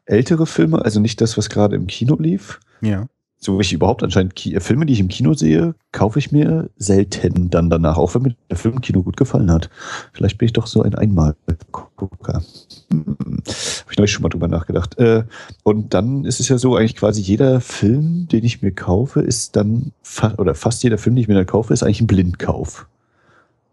ältere 0.08 0.46
Filme, 0.46 0.84
also 0.84 1.00
nicht 1.00 1.20
das, 1.20 1.36
was 1.36 1.48
gerade 1.48 1.76
im 1.76 1.86
Kino 1.86 2.16
lief. 2.18 2.60
Ja. 2.80 3.06
So 3.40 3.56
wie 3.56 3.62
ich 3.62 3.72
überhaupt 3.72 4.02
anscheinend 4.02 4.34
Ki 4.34 4.54
äh, 4.54 4.60
Filme, 4.60 4.84
die 4.84 4.92
ich 4.92 5.00
im 5.00 5.08
Kino 5.08 5.32
sehe, 5.34 5.76
kaufe 5.92 6.18
ich 6.18 6.32
mir 6.32 6.70
selten 6.76 7.50
dann 7.50 7.70
danach, 7.70 7.96
auch 7.96 8.14
wenn 8.14 8.22
mir 8.22 8.34
der 8.50 8.56
Film 8.56 8.74
im 8.74 8.80
Kino 8.80 9.04
gut 9.04 9.16
gefallen 9.16 9.52
hat. 9.52 9.70
Vielleicht 10.12 10.38
bin 10.38 10.46
ich 10.46 10.52
doch 10.52 10.66
so 10.66 10.82
ein 10.82 10.96
Einmalgucker. 10.96 12.42
Hm. 12.90 13.16
Habe 13.18 13.92
ich 13.92 13.98
neulich 13.98 14.10
schon 14.10 14.22
mal 14.22 14.28
drüber 14.28 14.48
nachgedacht. 14.48 14.98
Äh, 14.98 15.22
und 15.62 15.94
dann 15.94 16.24
ist 16.24 16.40
es 16.40 16.48
ja 16.48 16.58
so, 16.58 16.74
eigentlich 16.74 16.96
quasi 16.96 17.20
jeder 17.20 17.60
Film, 17.60 18.26
den 18.26 18.44
ich 18.44 18.60
mir 18.60 18.72
kaufe, 18.72 19.20
ist 19.20 19.54
dann, 19.54 19.92
fa 20.02 20.34
oder 20.38 20.56
fast 20.56 20.82
jeder 20.82 20.98
Film, 20.98 21.14
den 21.14 21.22
ich 21.22 21.28
mir 21.28 21.34
dann 21.34 21.46
kaufe, 21.46 21.72
ist 21.72 21.84
eigentlich 21.84 22.00
ein 22.00 22.08
Blindkauf. 22.08 22.88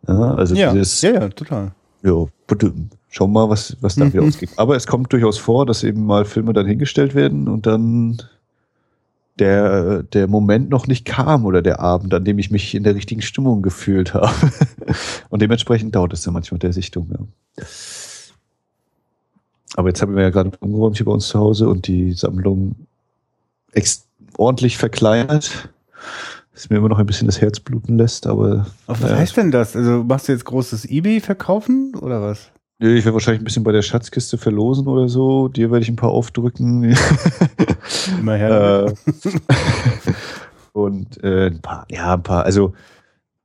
Ja, 0.08 0.36
also 0.36 0.54
ja, 0.54 0.72
dieses, 0.74 1.02
ja, 1.02 1.14
ja, 1.14 1.30
total. 1.30 1.72
Ja, 2.06 2.26
Schauen 3.10 3.32
wir 3.32 3.48
mal, 3.48 3.50
was, 3.50 3.78
was 3.82 3.96
da 3.96 4.12
wieder 4.12 4.24
ausgeht. 4.28 4.52
Aber 4.58 4.76
es 4.76 4.88
kommt 4.88 5.12
durchaus 5.14 5.38
vor, 5.38 5.66
dass 5.66 5.84
eben 5.84 6.06
mal 6.06 6.26
Filme 6.26 6.54
dann 6.54 6.68
hingestellt 6.68 7.16
werden 7.16 7.48
und 7.48 7.66
dann 7.66 8.22
der, 9.40 10.04
der 10.04 10.28
Moment 10.28 10.70
noch 10.70 10.88
nicht 10.88 11.06
kam 11.06 11.46
oder 11.46 11.62
der 11.62 11.80
Abend, 11.80 12.14
an 12.14 12.26
dem 12.26 12.40
ich 12.40 12.52
mich 12.52 12.76
in 12.76 12.84
der 12.84 12.96
richtigen 12.96 13.22
Stimmung 13.22 13.62
gefühlt 13.62 14.14
habe. 14.14 14.34
und 15.30 15.42
dementsprechend 15.42 15.96
dauert 15.96 16.14
es 16.14 16.22
dann 16.24 16.34
manchmal 16.34 16.60
der 16.60 16.74
Sichtung. 16.74 17.10
Ja. 17.12 17.66
Aber 19.76 19.90
jetzt 19.90 20.02
haben 20.02 20.16
wir 20.16 20.24
ja 20.24 20.30
gerade 20.30 20.52
umgeräumt 20.60 20.98
hier 20.98 21.06
bei 21.06 21.12
uns 21.12 21.28
zu 21.28 21.40
Hause 21.40 21.68
und 21.68 21.88
die 21.88 22.14
Sammlung 22.14 22.76
ordentlich 24.38 24.78
verkleinert. 24.78 25.70
Das 26.56 26.70
mir 26.70 26.78
immer 26.78 26.88
noch 26.88 27.00
ein 27.00 27.06
bisschen 27.06 27.28
das 27.28 27.42
Herz 27.42 27.60
bluten 27.60 27.98
lässt, 27.98 28.26
aber. 28.26 28.66
aber 28.88 29.02
was 29.02 29.12
ja. 29.12 29.18
heißt 29.18 29.36
denn 29.36 29.52
das? 29.52 29.76
Also 29.76 30.06
machst 30.06 30.30
du 30.30 30.32
jetzt 30.32 30.46
großes 30.46 30.86
Ebay 30.86 31.20
verkaufen 31.20 31.94
oder 32.00 32.22
was? 32.22 32.50
Ich 32.80 33.04
werde 33.04 33.14
wahrscheinlich 33.14 33.42
ein 33.42 33.44
bisschen 33.44 33.64
bei 33.64 33.74
der 33.74 33.82
Schatzkiste 33.82 34.38
verlosen 34.38 34.88
oder 34.88 35.10
so. 35.10 35.50
Dir 35.50 35.70
werde 35.70 35.84
ich 35.84 35.90
ein 35.90 35.98
paar 35.98 36.12
aufdrücken. 36.12 36.84
Immer 38.20 38.36
her. 38.36 38.96
Äh, 39.06 39.12
und 40.74 41.22
äh, 41.24 41.48
ein 41.48 41.62
paar, 41.62 41.86
ja, 41.90 42.14
ein 42.14 42.24
paar. 42.24 42.46
Also, 42.46 42.74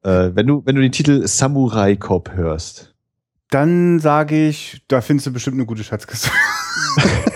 äh, 0.04 0.30
wenn 0.34 0.46
du, 0.46 0.62
wenn 0.64 0.76
du 0.76 0.82
den 0.82 0.92
Titel 0.92 1.26
Samurai 1.26 1.96
Cop 1.96 2.32
hörst. 2.32 2.94
Dann 3.50 3.98
sage 3.98 4.48
ich, 4.48 4.82
da 4.86 5.00
findest 5.00 5.26
du 5.26 5.32
bestimmt 5.32 5.56
eine 5.56 5.66
gute 5.66 5.82
Schatzkiste. 5.82 6.30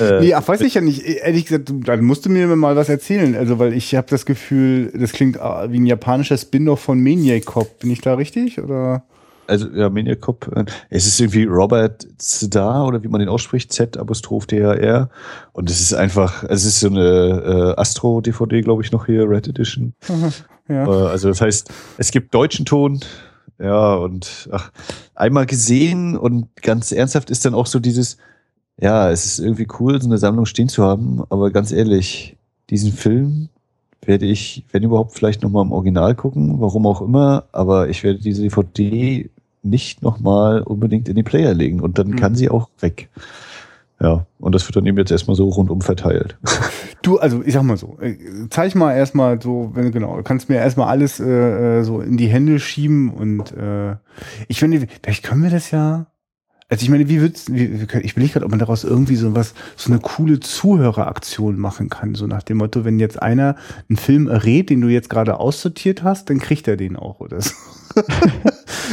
äh, 0.00 0.20
nee, 0.20 0.34
ach, 0.34 0.46
weiß 0.46 0.60
ich 0.62 0.74
ja 0.74 0.80
nicht. 0.80 1.02
Ehrlich 1.02 1.46
gesagt, 1.46 1.72
dann 1.72 2.04
musst 2.04 2.26
du 2.26 2.30
mir 2.30 2.46
mal 2.56 2.76
was 2.76 2.88
erzählen. 2.88 3.34
Also, 3.36 3.58
weil 3.58 3.72
ich 3.72 3.94
habe 3.94 4.06
das 4.08 4.26
Gefühl, 4.26 4.92
das 4.94 5.12
klingt 5.12 5.36
äh, 5.36 5.72
wie 5.72 5.80
ein 5.80 5.86
japanischer 5.86 6.36
Spin-off 6.36 6.80
von 6.80 7.02
Maniac 7.02 7.46
Cop. 7.46 7.80
Bin 7.80 7.90
ich 7.90 8.00
da 8.00 8.14
richtig? 8.14 8.60
Oder? 8.60 9.04
also 9.50 9.68
ja, 9.74 9.90
Maniac 9.90 10.20
Cop, 10.20 10.50
äh, 10.56 10.64
es 10.88 11.06
ist 11.06 11.20
irgendwie 11.20 11.44
Robert 11.44 12.06
Zdar 12.18 12.86
oder 12.86 13.02
wie 13.02 13.08
man 13.08 13.18
den 13.18 13.28
ausspricht, 13.28 13.72
Z 13.72 13.96
Apostroph 13.98 14.46
D-H-R. 14.46 15.10
Und 15.52 15.68
es 15.68 15.80
ist 15.80 15.92
einfach, 15.92 16.44
es 16.44 16.64
ist 16.64 16.80
so 16.80 16.88
eine 16.88 17.74
äh, 17.76 17.80
Astro-DVD, 17.80 18.62
glaube 18.62 18.82
ich, 18.82 18.92
noch 18.92 19.06
hier, 19.06 19.28
Red 19.28 19.48
Edition. 19.48 19.94
ja. 20.68 20.86
Äh, 20.86 21.08
also 21.08 21.28
das 21.28 21.40
heißt, 21.40 21.70
es 21.98 22.10
gibt 22.12 22.32
deutschen 22.34 22.64
Ton, 22.64 23.00
ja, 23.58 23.94
und 23.94 24.48
ach, 24.52 24.70
einmal 25.14 25.44
gesehen 25.44 26.16
und 26.16 26.48
ganz 26.62 26.92
ernsthaft 26.92 27.28
ist 27.30 27.44
dann 27.44 27.54
auch 27.54 27.66
so 27.66 27.78
dieses, 27.78 28.16
ja, 28.80 29.10
es 29.10 29.26
ist 29.26 29.38
irgendwie 29.38 29.68
cool, 29.78 30.00
so 30.00 30.08
eine 30.08 30.18
Sammlung 30.18 30.46
stehen 30.46 30.68
zu 30.68 30.82
haben, 30.82 31.22
aber 31.28 31.50
ganz 31.50 31.72
ehrlich, 31.72 32.36
diesen 32.70 32.92
Film 32.92 33.48
werde 34.04 34.26
ich, 34.26 34.64
wenn 34.72 34.82
überhaupt, 34.82 35.12
vielleicht 35.12 35.42
nochmal 35.42 35.64
im 35.64 35.72
Original 35.72 36.14
gucken, 36.14 36.60
warum 36.60 36.86
auch 36.86 37.02
immer, 37.02 37.44
aber 37.52 37.88
ich 37.88 38.02
werde 38.02 38.20
diese 38.20 38.42
DVD 38.42 39.28
nicht 39.62 40.02
nochmal 40.02 40.62
unbedingt 40.62 41.08
in 41.08 41.16
den 41.16 41.24
Player 41.24 41.52
legen 41.52 41.80
und 41.80 41.98
dann 41.98 42.08
mhm. 42.08 42.16
kann 42.16 42.34
sie 42.34 42.48
auch 42.48 42.70
weg. 42.80 43.10
Ja, 44.02 44.24
und 44.38 44.54
das 44.54 44.66
wird 44.66 44.76
dann 44.76 44.86
eben 44.86 44.96
jetzt 44.96 45.10
erstmal 45.10 45.36
so 45.36 45.48
rundum 45.48 45.80
verteilt. 45.80 46.36
Du, 47.02 47.18
also 47.18 47.42
ich 47.42 47.54
sag 47.54 47.62
mal 47.62 47.78
so, 47.78 47.96
äh, 47.98 48.14
zeig 48.50 48.74
mal 48.74 48.92
erstmal 48.92 49.40
so, 49.40 49.70
wenn 49.72 49.86
du 49.86 49.90
genau, 49.90 50.18
du 50.18 50.22
kannst 50.22 50.50
mir 50.50 50.56
erstmal 50.56 50.88
alles 50.88 51.18
äh, 51.18 51.78
äh, 51.78 51.82
so 51.82 52.02
in 52.02 52.18
die 52.18 52.26
Hände 52.26 52.60
schieben 52.60 53.10
und 53.10 53.56
äh, 53.56 53.96
ich 54.48 54.60
finde, 54.60 54.86
vielleicht 55.02 55.22
können 55.22 55.42
wir 55.42 55.48
das 55.48 55.70
ja 55.70 56.08
also 56.70 56.84
ich 56.84 56.88
meine, 56.88 57.08
wie 57.08 57.20
würdest 57.20 57.52
wie, 57.52 57.86
ich 58.02 58.16
will 58.16 58.22
nicht 58.22 58.32
gerade, 58.32 58.44
ob 58.46 58.50
man 58.50 58.60
daraus 58.60 58.84
irgendwie 58.84 59.16
so 59.16 59.34
was, 59.34 59.54
so 59.76 59.90
eine 59.90 60.00
coole 60.00 60.38
Zuhöreraktion 60.38 61.58
machen 61.58 61.88
kann, 61.88 62.14
so 62.14 62.28
nach 62.28 62.44
dem 62.44 62.58
Motto, 62.58 62.84
wenn 62.84 63.00
jetzt 63.00 63.20
einer 63.20 63.56
einen 63.88 63.96
Film 63.96 64.28
errät, 64.28 64.70
den 64.70 64.80
du 64.80 64.88
jetzt 64.88 65.10
gerade 65.10 65.40
aussortiert 65.40 66.04
hast, 66.04 66.30
dann 66.30 66.38
kriegt 66.38 66.68
er 66.68 66.76
den 66.76 66.96
auch 66.96 67.18
oder 67.18 67.40
so. 67.40 67.52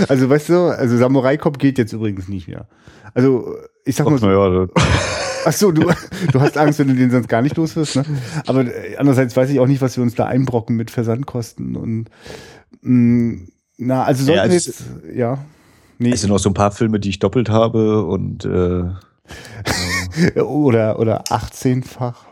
also 0.10 0.28
weißt 0.28 0.50
du, 0.50 0.60
also 0.76 0.98
Samurai 0.98 1.38
Cop 1.38 1.60
geht 1.60 1.78
jetzt 1.78 1.94
übrigens 1.94 2.28
nicht 2.28 2.48
mehr. 2.48 2.68
Also 3.14 3.56
ich 3.86 3.96
sag 3.96 4.10
mal 4.10 4.18
so. 4.18 4.28
Ja, 4.30 4.68
Ach 5.46 5.54
so, 5.54 5.72
du, 5.72 5.90
du 6.32 6.42
hast 6.42 6.58
Angst, 6.58 6.80
wenn 6.80 6.90
du 6.90 6.96
den 6.96 7.12
sonst 7.12 7.30
gar 7.30 7.42
nicht 7.42 7.56
los 7.56 7.76
wirst, 7.76 7.96
ne? 7.96 8.04
Aber 8.48 8.66
äh, 8.66 8.98
andererseits 8.98 9.38
weiß 9.38 9.50
ich 9.50 9.60
auch 9.60 9.68
nicht, 9.68 9.82
was 9.82 9.96
wir 9.96 10.04
uns 10.04 10.16
da 10.16 10.26
einbrocken 10.26 10.76
mit 10.76 10.92
Versandkosten 10.92 11.78
und 11.78 12.10
mh, 12.82 12.92
mm, 12.92 13.48
na, 13.78 14.04
also 14.04 14.26
sollten 14.26 14.38
ja, 14.38 14.42
also 14.42 14.52
wir 14.52 14.58
jetzt, 14.58 14.84
ja. 15.16 15.46
Nee. 16.00 16.12
Es 16.12 16.22
sind 16.22 16.30
noch 16.30 16.40
so 16.40 16.50
ein 16.50 16.54
paar 16.54 16.72
Filme, 16.72 17.00
die 17.00 17.10
ich 17.10 17.20
doppelt 17.20 17.50
habe 17.50 18.06
und 18.06 18.46
äh, 18.46 18.84
oder 20.42 21.00
oder 21.00 21.24
18-fach. 21.26 22.26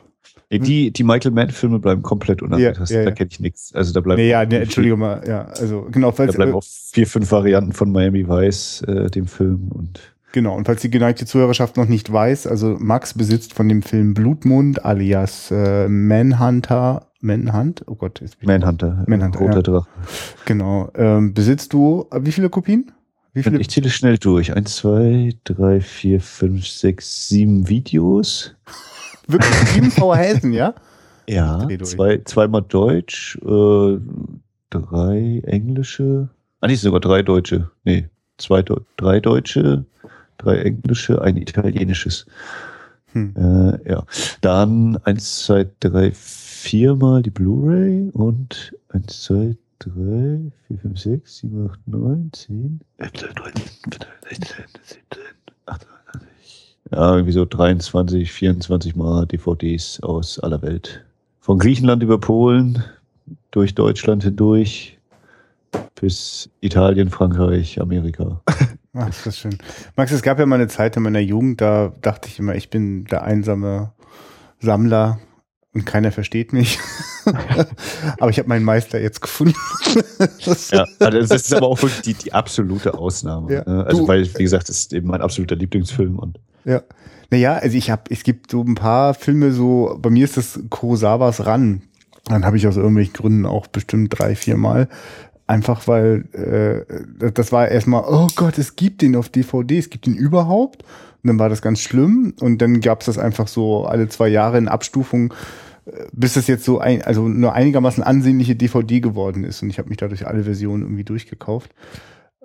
Nee, 0.49 0.59
die, 0.59 0.91
die 0.91 1.03
Michael 1.03 1.31
Mann-Filme 1.31 1.79
bleiben 1.79 2.03
komplett 2.03 2.41
unangetastet. 2.41 2.89
Ja, 2.89 2.95
ja, 2.95 3.03
ja. 3.03 3.09
Da 3.09 3.15
kenne 3.15 3.29
ich 3.31 3.39
nichts. 3.39 3.73
Also 3.73 3.93
da 3.93 4.01
bleiben. 4.01 4.21
Nee, 4.21 4.29
ja, 4.29 4.45
nee, 4.45 4.57
Entschuldigung 4.57 4.99
mal, 4.99 5.23
ja, 5.27 5.45
also 5.45 5.87
genau. 5.91 6.11
Falls, 6.11 6.33
da 6.33 6.37
bleiben 6.37 6.53
auch 6.53 6.63
vier, 6.63 7.07
fünf 7.07 7.31
Varianten 7.31 7.73
von 7.73 7.91
Miami 7.91 8.27
Vice, 8.27 8.83
äh, 8.83 9.09
dem 9.09 9.27
Film 9.27 9.69
und. 9.73 9.99
Genau, 10.33 10.55
und 10.55 10.65
falls 10.65 10.81
die 10.81 10.91
geneigte 10.91 11.25
Zuhörerschaft 11.25 11.77
noch 11.77 11.87
nicht 11.87 12.11
weiß, 12.11 12.45
also 12.45 12.75
Max 12.77 13.13
besitzt 13.13 13.53
von 13.53 13.69
dem 13.69 13.81
Film 13.81 14.13
Blutmund 14.13 14.83
alias 14.83 15.49
äh, 15.49 15.87
Manhunter, 15.87 17.07
Manhunt, 17.21 17.83
oh 17.87 17.95
Gott, 17.95 18.19
jetzt 18.19 18.43
Manhunter, 18.43 19.05
Manhunter, 19.07 19.39
roter 19.39 19.55
ja. 19.55 19.61
Drache. 19.61 19.87
Genau, 20.43 20.91
ähm, 20.95 21.33
besitzt 21.33 21.71
du 21.71 22.05
wie 22.13 22.33
viele 22.33 22.49
Kopien? 22.49 22.91
Wie 23.35 23.43
viele? 23.43 23.59
Ich 23.59 23.69
zähle 23.69 23.89
schnell 23.89 24.17
durch. 24.17 24.55
Eins, 24.55 24.77
zwei, 24.77 25.33
drei, 25.43 25.81
vier, 25.81 26.21
fünf, 26.21 26.65
sechs, 26.65 27.27
sieben 27.27 27.67
Videos. 27.67 28.55
Wirklich 29.27 29.53
sieben 29.69 29.91
VHS, 29.91 30.43
ja? 30.51 30.73
Ja, 31.27 31.67
zwei, 31.81 32.21
zweimal 32.23 32.61
Deutsch, 32.61 33.35
äh, 33.43 33.97
drei 34.69 35.41
englische. 35.47 36.29
Ah, 36.61 36.67
nicht 36.67 36.81
sogar 36.81 36.99
drei 36.99 37.23
deutsche. 37.23 37.71
Nee, 37.83 38.07
zwei, 38.37 38.63
drei 38.97 39.19
deutsche, 39.19 39.85
drei 40.37 40.57
englische, 40.57 41.19
ein 41.23 41.37
italienisches. 41.37 42.27
Hm. 43.13 43.33
Äh, 43.35 43.89
ja. 43.89 44.05
Dann 44.41 44.97
eins, 44.97 45.45
zwei, 45.45 45.65
drei, 45.79 46.11
viermal 46.11 47.23
die 47.23 47.31
Blu-ray 47.31 48.11
und 48.13 48.75
eins, 48.89 49.23
zwei, 49.23 49.57
3, 49.79 50.51
4, 50.67 50.77
5, 50.79 50.99
6, 50.99 51.37
7, 51.37 51.69
8, 51.69 51.87
9, 51.87 52.29
10, 52.33 52.79
11, 52.97 53.13
12, 53.13 53.33
13, 53.33 53.63
14, 53.91 54.07
16, 54.29 54.65
17, 54.83 55.23
18, 55.65 55.87
20. 56.11 56.77
Ja, 56.91 57.13
irgendwie 57.13 57.31
so 57.33 57.45
23, 57.45 58.31
24 58.31 58.95
Mal 58.95 59.25
DVDs 59.25 59.99
aus 60.01 60.39
aller 60.39 60.61
Welt. 60.61 61.03
Von 61.39 61.59
Griechenland 61.59 62.03
über 62.03 62.19
Polen, 62.19 62.83
durch 63.51 63.75
Deutschland 63.75 64.23
hindurch, 64.23 64.97
bis 65.99 66.49
Italien, 66.61 67.09
Frankreich, 67.09 67.79
Amerika. 67.81 68.41
Ach, 68.93 69.09
ist 69.09 69.25
das 69.25 69.37
schön. 69.37 69.57
Max, 69.95 70.11
es 70.11 70.21
gab 70.21 70.39
ja 70.39 70.45
mal 70.45 70.55
eine 70.55 70.67
Zeit 70.67 70.95
in 70.95 71.03
meiner 71.03 71.19
Jugend, 71.19 71.59
da 71.59 71.93
dachte 72.01 72.29
ich 72.29 72.39
immer, 72.39 72.55
ich 72.55 72.69
bin 72.69 73.05
der 73.05 73.23
einsame 73.23 73.91
Sammler 74.59 75.19
und 75.75 75.85
keiner 75.85 76.11
versteht 76.11 76.53
mich. 76.53 76.79
aber 78.19 78.29
ich 78.29 78.39
habe 78.39 78.47
meinen 78.47 78.63
Meister 78.63 78.99
jetzt 78.99 79.21
gefunden. 79.21 79.55
ja, 80.71 80.85
also 80.99 81.19
das 81.19 81.31
ist 81.31 81.53
aber 81.53 81.67
auch 81.67 81.81
wirklich 81.81 82.01
die, 82.01 82.13
die 82.13 82.33
absolute 82.33 82.93
Ausnahme. 82.93 83.53
Ja. 83.53 83.63
Ne? 83.69 83.85
Also, 83.85 84.01
du, 84.01 84.07
weil, 84.07 84.25
wie 84.25 84.43
gesagt, 84.43 84.69
das 84.69 84.77
ist 84.77 84.93
eben 84.93 85.09
mein 85.09 85.21
absoluter 85.21 85.57
Lieblingsfilm. 85.57 86.17
Und 86.17 86.39
ja. 86.63 86.81
Naja, 87.29 87.55
also 87.55 87.77
ich 87.77 87.89
habe, 87.89 88.03
es 88.09 88.23
gibt 88.23 88.51
so 88.51 88.61
ein 88.61 88.75
paar 88.75 89.13
Filme, 89.13 89.51
so, 89.51 89.97
bei 90.01 90.09
mir 90.09 90.23
ist 90.23 90.37
das 90.37 90.59
Kurosawas 90.69 91.45
ran. 91.45 91.81
Dann 92.23 92.45
habe 92.45 92.55
ich 92.55 92.67
aus 92.67 92.77
irgendwelchen 92.77 93.13
Gründen 93.13 93.45
auch 93.45 93.67
bestimmt 93.67 94.17
drei, 94.17 94.35
vier 94.35 94.55
Mal. 94.55 94.87
Einfach 95.45 95.89
weil 95.89 96.25
äh, 96.31 97.31
das 97.33 97.51
war 97.51 97.67
erstmal, 97.67 98.05
oh 98.07 98.27
Gott, 98.35 98.57
es 98.57 98.77
gibt 98.77 99.01
den 99.01 99.15
auf 99.15 99.27
DVD, 99.27 99.77
es 99.77 99.89
gibt 99.89 100.07
ihn 100.07 100.15
überhaupt. 100.15 100.83
Und 101.21 101.27
dann 101.27 101.39
war 101.39 101.49
das 101.49 101.61
ganz 101.61 101.81
schlimm. 101.81 102.33
Und 102.39 102.61
dann 102.61 102.79
gab 102.79 103.01
es 103.01 103.07
das 103.07 103.17
einfach 103.17 103.49
so 103.49 103.85
alle 103.85 104.07
zwei 104.07 104.29
Jahre 104.29 104.57
in 104.57 104.69
Abstufung 104.69 105.33
bis 106.11 106.33
das 106.33 106.47
jetzt 106.47 106.65
so 106.65 106.79
ein, 106.79 107.01
also 107.03 107.27
nur 107.27 107.53
einigermaßen 107.53 108.03
ansehnliche 108.03 108.55
DVD 108.55 108.99
geworden 108.99 109.43
ist 109.43 109.61
und 109.61 109.69
ich 109.69 109.77
habe 109.77 109.89
mich 109.89 109.97
dadurch 109.97 110.27
alle 110.27 110.43
Versionen 110.43 110.83
irgendwie 110.83 111.03
durchgekauft. 111.03 111.71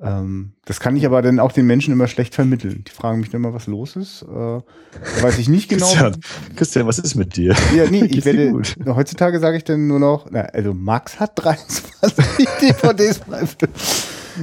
Ähm, 0.03 0.53
das 0.65 0.81
kann 0.81 0.97
ich 0.97 1.05
aber 1.05 1.21
dann 1.21 1.41
auch 1.41 1.53
den 1.53 1.67
Menschen 1.67 1.93
immer 1.93 2.07
schlecht 2.07 2.35
vermitteln. 2.35 2.85
Die 2.87 2.91
fragen 2.91 3.21
mich 3.21 3.31
dann 3.31 3.43
immer, 3.43 3.53
was 3.53 3.67
los 3.67 3.97
ist. 3.97 4.23
Äh, 4.23 4.61
weiß 5.23 5.39
ich 5.39 5.49
nicht 5.49 5.69
genau. 5.69 5.87
Christian, 5.87 6.21
Christian, 6.57 6.87
was 6.87 6.99
ist 6.99 7.17
mit 7.17 7.37
dir? 7.37 7.55
Ja, 7.77 7.85
nee, 7.91 8.05
ich 8.11 8.25
werde, 8.25 8.63
heutzutage 8.87 9.41
sage 9.41 9.59
ich 9.59 9.65
dann 9.65 9.87
nur 9.87 9.99
noch, 9.99 10.27
na, 10.31 10.41
also 10.41 10.73
Max 10.73 11.21
hat 11.21 11.33
23 11.35 12.49
DVDs 12.61 13.21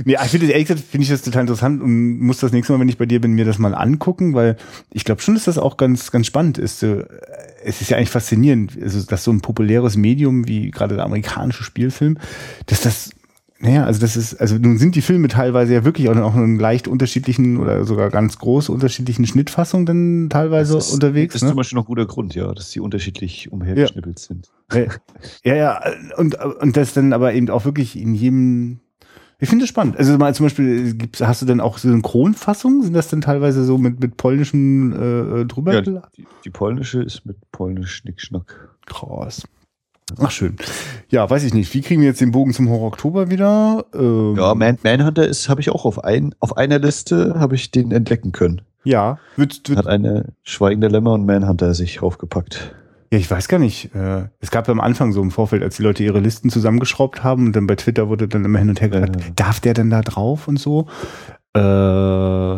Nee, 0.06 0.16
ich 0.24 0.30
finde 0.32 0.48
ehrlich 0.48 0.68
gesagt, 0.68 0.86
finde 0.86 1.04
ich 1.04 1.10
das 1.10 1.22
total 1.22 1.42
interessant 1.42 1.82
und 1.82 2.20
muss 2.20 2.40
das 2.40 2.52
nächste 2.52 2.74
Mal, 2.74 2.80
wenn 2.80 2.90
ich 2.90 2.98
bei 2.98 3.06
dir 3.06 3.22
bin, 3.22 3.34
mir 3.34 3.46
das 3.46 3.60
mal 3.60 3.76
angucken, 3.76 4.34
weil 4.34 4.58
ich 4.92 5.06
glaube 5.06 5.22
schon, 5.22 5.36
dass 5.36 5.46
das 5.46 5.58
auch 5.58 5.78
ganz, 5.78 6.12
ganz 6.12 6.28
spannend 6.28 6.58
ist. 6.58 6.84
Es 6.84 7.82
ist 7.82 7.90
ja 7.90 7.98
eigentlich 7.98 8.10
faszinierend, 8.10 8.78
also, 8.82 9.02
dass 9.04 9.24
so 9.24 9.32
ein 9.32 9.42
populäres 9.42 9.98
Medium 9.98 10.48
wie 10.48 10.72
gerade 10.72 10.96
der 10.96 11.06
amerikanische 11.06 11.64
Spielfilm, 11.64 12.18
dass 12.66 12.82
das 12.82 13.12
naja, 13.60 13.86
also 13.86 14.00
das 14.00 14.16
ist, 14.16 14.36
also 14.36 14.56
nun 14.58 14.78
sind 14.78 14.96
die 14.96 15.02
Filme 15.02 15.30
teilweise 15.30 15.74
ja 15.74 15.84
wirklich 15.84 16.10
auch, 16.10 16.16
auch 16.18 16.36
in 16.36 16.60
leicht 16.60 16.88
unterschiedlichen 16.88 17.58
oder 17.58 17.86
sogar 17.86 18.12
ganz 18.12 18.38
groß 18.38 18.70
unterschiedlichen 18.70 19.26
Schnittfassungen 19.26 19.86
dann 19.86 20.30
teilweise 20.30 20.76
das 20.76 20.90
ist, 20.90 20.94
unterwegs. 20.94 21.34
Das 21.34 21.42
ist 21.42 21.46
ne? 21.46 21.50
zum 21.50 21.58
Beispiel 21.58 21.76
noch 21.78 21.86
ein 21.86 21.88
guter 21.88 22.06
Grund, 22.06 22.36
ja, 22.36 22.54
dass 22.54 22.72
sie 22.72 22.80
unterschiedlich 22.80 23.52
umhergeschnippelt 23.52 24.20
ja. 24.20 24.26
sind. 24.26 24.52
Ja, 25.44 25.56
ja, 25.56 25.82
und, 26.18 26.36
und 26.36 26.78
das 26.78 26.94
dann 26.94 27.14
aber 27.14 27.34
eben 27.34 27.50
auch 27.50 27.66
wirklich 27.66 27.98
in 27.98 28.14
jedem 28.14 28.80
ich 29.40 29.50
finde 29.50 29.66
es 29.66 29.70
spannend. 29.70 29.98
Also 29.98 30.18
mal 30.18 30.34
zum 30.34 30.48
Beispiel, 30.48 30.96
gibt's, 30.96 31.22
hast 31.22 31.42
du 31.44 31.46
denn 31.46 31.62
auch 31.62 31.78
Synchronfassungen? 31.78 32.82
Sind 32.82 32.94
das 32.94 33.08
denn 33.08 33.22
teilweise 33.22 33.64
so 33.64 33.78
mit, 33.78 34.00
mit 34.00 34.18
polnischen 34.18 34.94
äh, 34.94 35.46
drüber? 35.46 35.74
Ja, 35.74 35.82
die, 35.82 36.26
die, 36.44 36.50
polnische 36.50 37.04
ist 37.04 37.26
mit 37.26 37.38
polnisch 37.52 37.94
Schnickschnack. 37.94 38.78
Krass. 38.88 39.44
Ach 40.20 40.32
schön. 40.32 40.56
Ja, 41.10 41.30
weiß 41.30 41.44
ich 41.44 41.54
nicht. 41.54 41.74
Wie 41.74 41.82
kriegen 41.82 42.02
wir 42.02 42.08
jetzt 42.08 42.22
den 42.22 42.32
Bogen 42.32 42.54
zum 42.54 42.70
Horror 42.70 42.88
Oktober 42.88 43.30
wieder? 43.30 43.86
Ähm 43.94 44.36
ja, 44.38 44.56
Man 44.56 44.80
Manhunter 44.84 45.28
ist, 45.28 45.50
habe 45.50 45.62
ich 45.62 45.70
auch 45.70 45.86
auf 45.86 46.04
ein, 46.04 46.34
auf 46.40 46.58
einer 46.58 46.80
Liste 46.80 47.36
habe 47.38 47.56
ich 47.56 47.72
den 47.72 47.92
entdecken 47.92 48.32
können. 48.32 48.62
Ja. 48.86 49.20
Wird, 49.36 49.68
wird 49.68 49.80
Hat 49.80 49.88
eine 49.88 50.34
Schweigende 50.44 50.88
Lämmer 50.88 51.14
und 51.14 51.26
Manhunter 51.26 51.74
sich 51.74 52.02
raufgepackt. 52.02 52.74
Ja, 53.12 53.20
ich 53.20 53.30
weiß 53.30 53.48
gar 53.48 53.60
nicht. 53.60 53.94
Äh, 53.96 54.28
es 54.40 54.52
gab 54.52 54.68
ja 54.68 54.74
am 54.74 54.82
Anfang 54.82 55.14
so 55.14 55.22
im 55.22 55.32
Vorfeld, 55.32 55.64
als 55.64 55.78
die 55.78 55.84
Leute 55.84 56.04
ihre 56.04 56.20
Listen 56.20 56.50
zusammengeschraubt 56.50 57.24
haben 57.24 57.48
und 57.48 57.56
dann 57.56 57.68
bei 57.68 57.76
Twitter 57.76 58.10
wurde 58.10 58.28
dann 58.28 58.44
immer 58.44 58.60
hin 58.60 58.70
und 58.70 58.82
her 58.82 58.90
gesagt, 58.90 59.16
ja. 59.16 59.28
darf 59.36 59.60
der 59.60 59.74
denn 59.74 59.90
da 59.90 60.02
drauf 60.02 60.48
und 60.48 60.60
so? 60.60 60.88
Äh, 61.56 62.58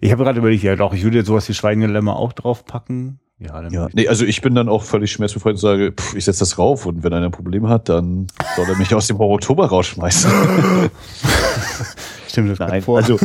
ich 0.00 0.10
habe 0.12 0.24
gerade 0.24 0.38
überlegt, 0.38 0.62
ja 0.62 0.76
doch, 0.76 0.94
ich 0.94 1.04
würde 1.04 1.18
jetzt 1.18 1.26
sowas 1.26 1.48
wie 1.48 1.54
Schweigende 1.54 1.86
Lämmer 1.86 2.16
auch 2.16 2.32
draufpacken. 2.32 3.20
Ja, 3.38 3.60
dann 3.60 3.72
ja. 3.72 3.88
Nee, 3.92 4.08
also 4.08 4.24
ich 4.24 4.40
bin 4.42 4.54
dann 4.54 4.68
auch 4.68 4.82
völlig 4.82 5.12
schmerzbefreit 5.12 5.54
und 5.54 5.58
sage, 5.58 5.92
pff, 5.92 6.14
ich 6.14 6.24
setze 6.24 6.40
das 6.40 6.58
rauf 6.58 6.86
und 6.86 7.02
wenn 7.02 7.12
einer 7.12 7.26
ein 7.26 7.32
Problem 7.32 7.68
hat, 7.68 7.88
dann 7.88 8.26
soll 8.56 8.66
er 8.68 8.76
mich 8.76 8.94
aus 8.94 9.06
dem 9.06 9.20
Oktober 9.20 9.66
rausschmeißen. 9.66 10.30
Stimmt 12.28 12.50
das 12.50 12.58
Nein, 12.58 12.82
vor. 12.82 12.98
Also 12.98 13.18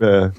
äh, 0.00 0.30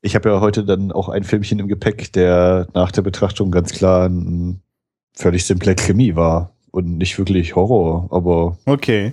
ich 0.00 0.14
habe 0.14 0.28
ja 0.28 0.40
heute 0.40 0.64
dann 0.64 0.92
auch 0.92 1.08
ein 1.08 1.24
Filmchen 1.24 1.58
im 1.58 1.68
Gepäck, 1.68 2.12
der 2.12 2.68
nach 2.74 2.92
der 2.92 3.02
Betrachtung 3.02 3.50
ganz 3.50 3.72
klar 3.72 4.08
ein 4.08 4.60
völlig 5.16 5.44
simple 5.44 5.74
Krimi 5.74 6.14
war 6.14 6.52
und 6.70 6.98
nicht 6.98 7.18
wirklich 7.18 7.56
Horror, 7.56 8.08
aber. 8.10 8.58
Okay. 8.66 9.12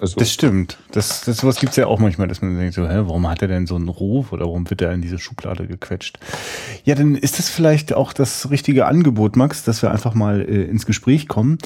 Also 0.00 0.16
das 0.16 0.32
stimmt. 0.32 0.78
Das, 0.92 1.22
das 1.22 1.38
sowas 1.38 1.58
gibt's 1.58 1.74
ja 1.74 1.86
auch 1.86 1.98
manchmal, 1.98 2.28
dass 2.28 2.40
man 2.40 2.56
denkt 2.56 2.74
so, 2.74 2.88
hä, 2.88 2.98
warum 2.98 3.28
hat 3.28 3.42
er 3.42 3.48
denn 3.48 3.66
so 3.66 3.74
einen 3.74 3.88
Ruf 3.88 4.32
oder 4.32 4.44
warum 4.44 4.70
wird 4.70 4.80
er 4.80 4.92
in 4.92 5.02
diese 5.02 5.18
Schublade 5.18 5.66
gequetscht? 5.66 6.20
Ja, 6.84 6.94
dann 6.94 7.16
ist 7.16 7.40
das 7.40 7.48
vielleicht 7.48 7.92
auch 7.92 8.12
das 8.12 8.48
richtige 8.50 8.86
Angebot, 8.86 9.34
Max, 9.34 9.64
dass 9.64 9.82
wir 9.82 9.90
einfach 9.90 10.14
mal 10.14 10.40
äh, 10.40 10.62
ins 10.64 10.86
Gespräch 10.86 11.26
kommen. 11.26 11.58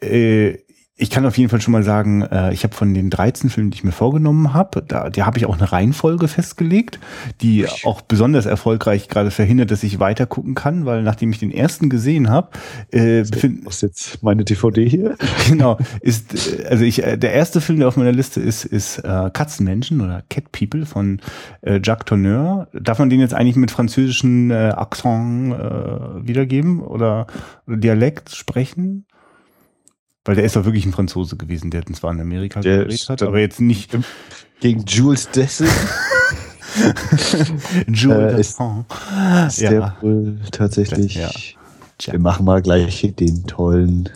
Äh, 0.00 0.58
ich 0.98 1.10
kann 1.10 1.26
auf 1.26 1.36
jeden 1.36 1.50
Fall 1.50 1.60
schon 1.60 1.72
mal 1.72 1.82
sagen, 1.82 2.22
äh, 2.22 2.54
ich 2.54 2.64
habe 2.64 2.74
von 2.74 2.94
den 2.94 3.10
13 3.10 3.50
Filmen, 3.50 3.70
die 3.70 3.76
ich 3.76 3.84
mir 3.84 3.92
vorgenommen 3.92 4.54
habe, 4.54 4.82
da, 4.82 5.10
da 5.10 5.26
habe 5.26 5.36
ich 5.36 5.44
auch 5.44 5.58
eine 5.58 5.70
Reihenfolge 5.70 6.26
festgelegt, 6.26 6.98
die 7.42 7.66
auch 7.84 8.00
besonders 8.00 8.46
erfolgreich 8.46 9.08
gerade 9.08 9.30
verhindert, 9.30 9.70
dass 9.70 9.82
ich 9.82 10.00
weiter 10.00 10.24
gucken 10.24 10.54
kann, 10.54 10.86
weil 10.86 11.02
nachdem 11.02 11.30
ich 11.32 11.38
den 11.38 11.50
ersten 11.50 11.90
gesehen 11.90 12.30
habe, 12.30 12.48
äh, 12.92 13.24
was 13.64 13.82
jetzt 13.82 14.22
meine 14.22 14.44
DVD 14.44 14.88
hier? 14.88 15.16
Genau, 15.48 15.78
ist 16.00 16.58
äh, 16.58 16.66
also 16.66 16.84
ich 16.84 17.04
äh, 17.04 17.16
der 17.16 17.32
erste 17.32 17.60
Film, 17.60 17.78
der 17.78 17.88
auf 17.88 17.96
meiner 17.96 18.12
Liste 18.12 18.40
ist, 18.40 18.64
ist 18.64 18.98
äh, 18.98 19.30
Katzenmenschen 19.32 20.00
oder 20.00 20.22
Cat 20.30 20.50
People 20.50 20.86
von 20.86 21.20
äh, 21.60 21.78
Jacques 21.82 22.06
Tourneur. 22.06 22.68
Darf 22.72 22.98
man 22.98 23.10
den 23.10 23.20
jetzt 23.20 23.34
eigentlich 23.34 23.56
mit 23.56 23.70
französischen 23.70 24.50
äh, 24.50 24.72
Akzent 24.74 25.52
äh, 25.52 26.26
wiedergeben 26.26 26.80
oder, 26.80 27.26
oder 27.66 27.76
Dialekt 27.76 28.34
sprechen? 28.34 29.04
Weil 30.26 30.34
der 30.34 30.44
ist 30.44 30.56
doch 30.56 30.64
wirklich 30.64 30.84
ein 30.84 30.92
Franzose 30.92 31.36
gewesen, 31.36 31.70
der 31.70 31.86
zwar 31.86 32.12
in 32.12 32.20
Amerika 32.20 32.60
der 32.60 32.80
gedreht 32.80 33.08
hat, 33.08 33.22
aber 33.22 33.38
jetzt 33.38 33.60
nicht. 33.60 33.96
Gegen 34.60 34.84
Jules 34.84 35.30
Dessel. 35.30 35.68
Jules 37.86 38.34
äh, 38.34 38.40
ist, 38.40 38.60
ist 39.48 39.60
ja. 39.60 39.70
der 39.70 39.96
wohl 40.00 40.38
tatsächlich. 40.50 41.14
Ja. 41.14 41.30
Wir 42.12 42.18
machen 42.18 42.44
mal 42.44 42.60
gleich 42.60 43.12
den 43.16 43.46
tollen 43.46 44.10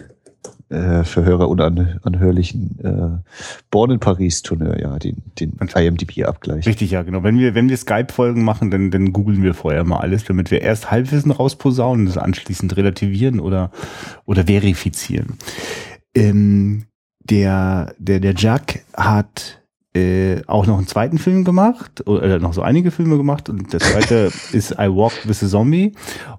äh, 0.70 1.04
für 1.04 1.24
Hörer 1.24 1.48
unanhörlichen 1.48 2.78
äh, 2.82 3.30
Born 3.70 3.90
in 3.90 3.98
Paris 3.98 4.42
Tourneur, 4.42 4.80
ja, 4.80 4.98
den, 4.98 5.16
den 5.40 5.58
IMDb-Abgleich. 5.58 6.66
Richtig, 6.66 6.92
ja, 6.92 7.02
genau. 7.02 7.22
Wenn 7.22 7.38
wir, 7.38 7.54
wenn 7.54 7.68
wir 7.68 7.76
Skype-Folgen 7.76 8.44
machen, 8.44 8.70
dann, 8.70 8.90
dann 8.90 9.12
googeln 9.12 9.42
wir 9.42 9.54
vorher 9.54 9.84
mal 9.84 9.98
alles, 9.98 10.24
damit 10.24 10.50
wir 10.50 10.62
erst 10.62 10.90
Halbwissen 10.90 11.32
rausposaunen 11.32 12.06
und 12.06 12.14
das 12.14 12.22
anschließend 12.22 12.76
relativieren 12.76 13.40
oder, 13.40 13.72
oder 14.26 14.44
verifizieren. 14.44 15.38
Ähm, 16.14 16.84
der, 17.20 17.94
der, 17.98 18.20
der 18.20 18.34
Jack 18.34 18.84
hat 18.94 19.60
äh, 19.92 20.42
auch 20.46 20.66
noch 20.66 20.78
einen 20.78 20.86
zweiten 20.86 21.18
Film 21.18 21.44
gemacht, 21.44 22.06
oder 22.06 22.38
noch 22.38 22.52
so 22.52 22.62
einige 22.62 22.92
Filme 22.92 23.16
gemacht 23.16 23.48
und 23.48 23.72
der 23.72 23.80
zweite 23.80 24.30
ist 24.52 24.72
I 24.72 24.88
Walked 24.88 25.28
with 25.28 25.42
a 25.42 25.48
Zombie. 25.48 25.92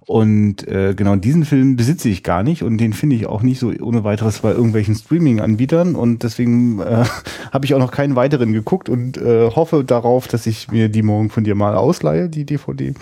Und 0.06 0.66
äh, 0.68 0.94
genau 0.96 1.18
diesen 1.18 1.44
Film 1.44 1.76
besitze 1.76 2.08
ich 2.08 2.24
gar 2.24 2.44
nicht 2.44 2.64
und 2.64 2.78
den 2.78 2.94
finde 2.94 3.18
ich 3.18 3.28
auch 3.28 3.42
nicht 3.42 3.60
so 3.60 3.74
ohne 3.82 4.04
weiteres 4.06 4.40
bei 4.40 4.52
irgendwelchen 4.52 4.96
Streaming-Anbietern. 4.96 5.96
Und 5.96 6.24
deswegen 6.24 6.80
äh, 6.80 7.04
habe 7.52 7.66
ich 7.66 7.74
auch 7.74 7.80
noch 7.80 7.92
keinen 7.92 8.16
weiteren 8.16 8.54
geguckt 8.54 8.88
und 8.88 9.18
äh, 9.18 9.50
hoffe 9.50 9.84
darauf, 9.84 10.28
dass 10.30 10.48
ich 10.48 10.72
mir 10.72 10.88
die 10.88 11.04
morgen 11.04 11.30
von 11.30 11.44
dir 11.44 11.56
mal 11.56 11.76
ausleihe, 11.76 12.30
die 12.30 12.46
DVD. 12.46 12.94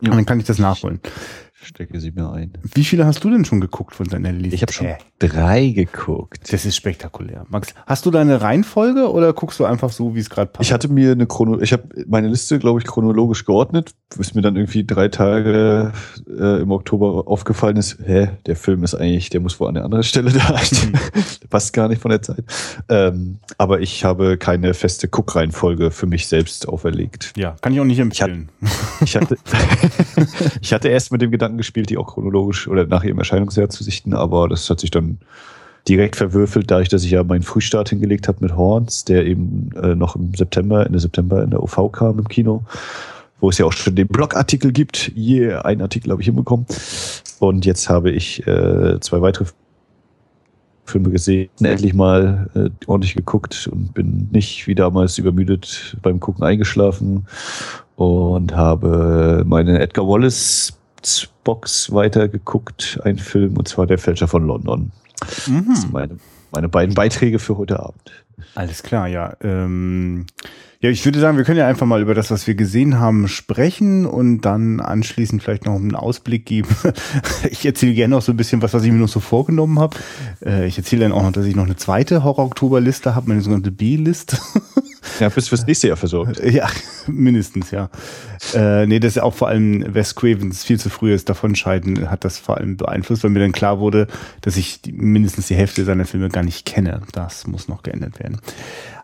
Und 0.00 0.14
dann 0.14 0.26
kann 0.26 0.40
ich 0.40 0.46
das 0.46 0.58
nachholen 0.58 1.00
stecke 1.64 2.00
sie 2.00 2.12
mir 2.12 2.30
ein. 2.30 2.52
Wie 2.74 2.84
viele 2.84 3.06
hast 3.06 3.24
du 3.24 3.30
denn 3.30 3.44
schon 3.44 3.60
geguckt 3.60 3.94
von 3.94 4.06
deiner 4.06 4.32
Liste? 4.32 4.54
Ich 4.54 4.62
habe 4.62 4.72
schon 4.72 4.88
drei 5.18 5.68
geguckt. 5.68 6.52
Das 6.52 6.64
ist 6.64 6.76
spektakulär. 6.76 7.46
Max, 7.48 7.74
hast 7.86 8.06
du 8.06 8.10
deine 8.10 8.40
Reihenfolge 8.40 9.10
oder 9.10 9.32
guckst 9.32 9.58
du 9.60 9.64
einfach 9.64 9.90
so, 9.90 10.14
wie 10.14 10.20
es 10.20 10.30
gerade 10.30 10.50
passt? 10.50 10.68
Ich 10.68 10.72
hatte 10.72 10.88
mir 10.88 11.12
eine 11.12 11.26
Chrono, 11.26 11.60
ich 11.60 11.72
habe 11.72 11.84
meine 12.06 12.28
Liste, 12.28 12.58
glaube 12.58 12.80
ich, 12.80 12.86
chronologisch 12.86 13.44
geordnet, 13.44 13.94
bis 14.16 14.34
mir 14.34 14.42
dann 14.42 14.56
irgendwie 14.56 14.84
drei 14.84 15.08
Tage 15.08 15.92
äh, 16.28 16.62
im 16.62 16.70
Oktober 16.70 17.26
aufgefallen 17.26 17.76
ist, 17.76 17.98
hä, 18.04 18.30
der 18.46 18.56
Film 18.56 18.84
ist 18.84 18.94
eigentlich, 18.94 19.30
der 19.30 19.40
muss 19.40 19.58
wo 19.58 19.66
an 19.66 19.74
der 19.74 19.84
anderen 19.84 20.04
Stelle 20.04 20.30
da. 20.32 20.54
Mhm. 20.54 20.92
der 21.42 21.48
passt 21.48 21.72
gar 21.72 21.88
nicht 21.88 22.02
von 22.02 22.10
der 22.10 22.22
Zeit. 22.22 22.44
Ähm, 22.88 23.38
aber 23.58 23.80
ich 23.80 24.04
habe 24.04 24.36
keine 24.36 24.74
feste 24.74 25.08
Guckreihenfolge 25.08 25.90
für 25.90 26.06
mich 26.06 26.28
selbst 26.28 26.68
auferlegt. 26.68 27.32
Ja, 27.36 27.56
kann 27.60 27.72
ich 27.72 27.80
auch 27.80 27.84
nicht 27.84 27.98
empfehlen. 27.98 28.48
Ich 29.02 29.16
hatte, 29.16 29.36
ich 29.44 29.54
hatte, 29.54 30.26
ich 30.60 30.72
hatte 30.72 30.88
erst 30.88 31.12
mit 31.12 31.22
dem 31.22 31.30
Gedanken 31.30 31.53
gespielt, 31.56 31.90
die 31.90 31.98
auch 31.98 32.14
chronologisch 32.14 32.68
oder 32.68 32.86
nach 32.86 33.04
ihrem 33.04 33.18
Erscheinungsjahr 33.18 33.68
zu 33.68 33.84
sichten, 33.84 34.14
aber 34.14 34.48
das 34.48 34.68
hat 34.70 34.80
sich 34.80 34.90
dann 34.90 35.18
direkt 35.88 36.16
verwürfelt, 36.16 36.70
dadurch, 36.70 36.88
dass 36.88 37.04
ich 37.04 37.10
ja 37.10 37.22
meinen 37.24 37.42
Frühstart 37.42 37.90
hingelegt 37.90 38.28
habe 38.28 38.38
mit 38.40 38.56
Horns, 38.56 39.04
der 39.04 39.26
eben 39.26 39.70
äh, 39.82 39.94
noch 39.94 40.16
im 40.16 40.34
September, 40.34 40.86
Ende 40.86 40.98
September 40.98 41.42
in 41.42 41.50
der 41.50 41.62
OV 41.62 41.92
kam 41.92 42.18
im 42.18 42.28
Kino, 42.28 42.62
wo 43.40 43.50
es 43.50 43.58
ja 43.58 43.66
auch 43.66 43.72
schon 43.72 43.94
den 43.94 44.08
Blogartikel 44.08 44.72
gibt. 44.72 45.12
Je, 45.14 45.52
einen 45.52 45.82
Artikel 45.82 46.10
habe 46.10 46.22
ich 46.22 46.26
hinbekommen. 46.26 46.66
Und 47.38 47.66
jetzt 47.66 47.90
habe 47.90 48.10
ich 48.10 48.46
äh, 48.46 48.98
zwei 49.00 49.20
weitere 49.20 49.44
Filme 50.86 51.10
gesehen, 51.10 51.50
endlich 51.60 51.94
mal 51.94 52.50
äh, 52.54 52.70
ordentlich 52.86 53.14
geguckt 53.14 53.68
und 53.70 53.94
bin 53.94 54.28
nicht 54.32 54.66
wie 54.66 54.74
damals 54.74 55.18
übermüdet 55.18 55.96
beim 56.02 56.20
Gucken 56.20 56.44
eingeschlafen 56.44 57.26
und 57.96 58.54
habe 58.54 59.44
meine 59.46 59.80
Edgar 59.80 60.06
Wallace 60.06 60.78
Box 61.44 61.92
weitergeguckt, 61.92 63.00
ein 63.04 63.18
Film, 63.18 63.56
und 63.56 63.68
zwar 63.68 63.86
Der 63.86 63.98
Fälscher 63.98 64.28
von 64.28 64.46
London. 64.46 64.92
Mhm. 65.46 65.66
Das 65.68 65.82
sind 65.82 65.92
meine, 65.92 66.18
meine 66.50 66.68
beiden 66.68 66.94
Beiträge 66.94 67.38
für 67.38 67.56
heute 67.58 67.80
Abend. 67.80 68.24
Alles 68.54 68.82
klar, 68.82 69.08
ja. 69.08 69.36
Ähm, 69.42 70.26
ja, 70.84 70.90
ich 70.90 71.02
würde 71.06 71.18
sagen, 71.18 71.38
wir 71.38 71.44
können 71.44 71.58
ja 71.58 71.66
einfach 71.66 71.86
mal 71.86 72.02
über 72.02 72.12
das, 72.12 72.30
was 72.30 72.46
wir 72.46 72.54
gesehen 72.56 73.00
haben, 73.00 73.26
sprechen 73.26 74.04
und 74.04 74.42
dann 74.42 74.80
anschließend 74.80 75.42
vielleicht 75.42 75.64
noch 75.64 75.76
einen 75.76 75.94
Ausblick 75.94 76.44
geben. 76.44 76.68
ich 77.50 77.64
erzähle 77.64 77.94
gerne 77.94 78.14
noch 78.14 78.20
so 78.20 78.32
ein 78.32 78.36
bisschen 78.36 78.60
was, 78.60 78.74
was 78.74 78.84
ich 78.84 78.92
mir 78.92 78.98
noch 78.98 79.08
so 79.08 79.20
vorgenommen 79.20 79.78
habe. 79.78 79.96
Äh, 80.44 80.66
ich 80.66 80.76
erzähle 80.76 81.04
dann 81.04 81.12
auch 81.12 81.22
noch, 81.22 81.32
dass 81.32 81.46
ich 81.46 81.56
noch 81.56 81.64
eine 81.64 81.76
zweite 81.76 82.22
Horror-Oktober-Liste 82.22 83.14
habe, 83.14 83.28
meine 83.28 83.40
sogenannte 83.40 83.70
B-List. 83.70 84.36
Ja, 85.20 85.28
bist 85.28 85.50
fürs 85.50 85.66
nächste 85.66 85.88
Jahr 85.88 85.96
versorgt. 85.96 86.40
Ja, 86.44 86.68
mindestens, 87.06 87.70
ja. 87.70 87.88
Äh, 88.54 88.86
nee, 88.86 89.00
das 89.00 89.16
ist 89.16 89.22
auch 89.22 89.34
vor 89.34 89.48
allem 89.48 89.94
Wes 89.94 90.14
Cravens 90.14 90.64
viel 90.64 90.78
zu 90.78 90.90
frühes 90.90 91.24
Davonscheiden 91.24 92.10
hat 92.10 92.24
das 92.24 92.38
vor 92.38 92.56
allem 92.56 92.76
beeinflusst, 92.76 93.22
weil 93.22 93.30
mir 93.30 93.40
dann 93.40 93.52
klar 93.52 93.78
wurde, 93.80 94.06
dass 94.40 94.56
ich 94.56 94.82
die, 94.82 94.92
mindestens 94.92 95.46
die 95.48 95.54
Hälfte 95.54 95.84
seiner 95.84 96.04
Filme 96.04 96.28
gar 96.30 96.42
nicht 96.42 96.64
kenne. 96.64 97.02
Das 97.12 97.46
muss 97.46 97.68
noch 97.68 97.82
geändert 97.82 98.18
werden. 98.18 98.40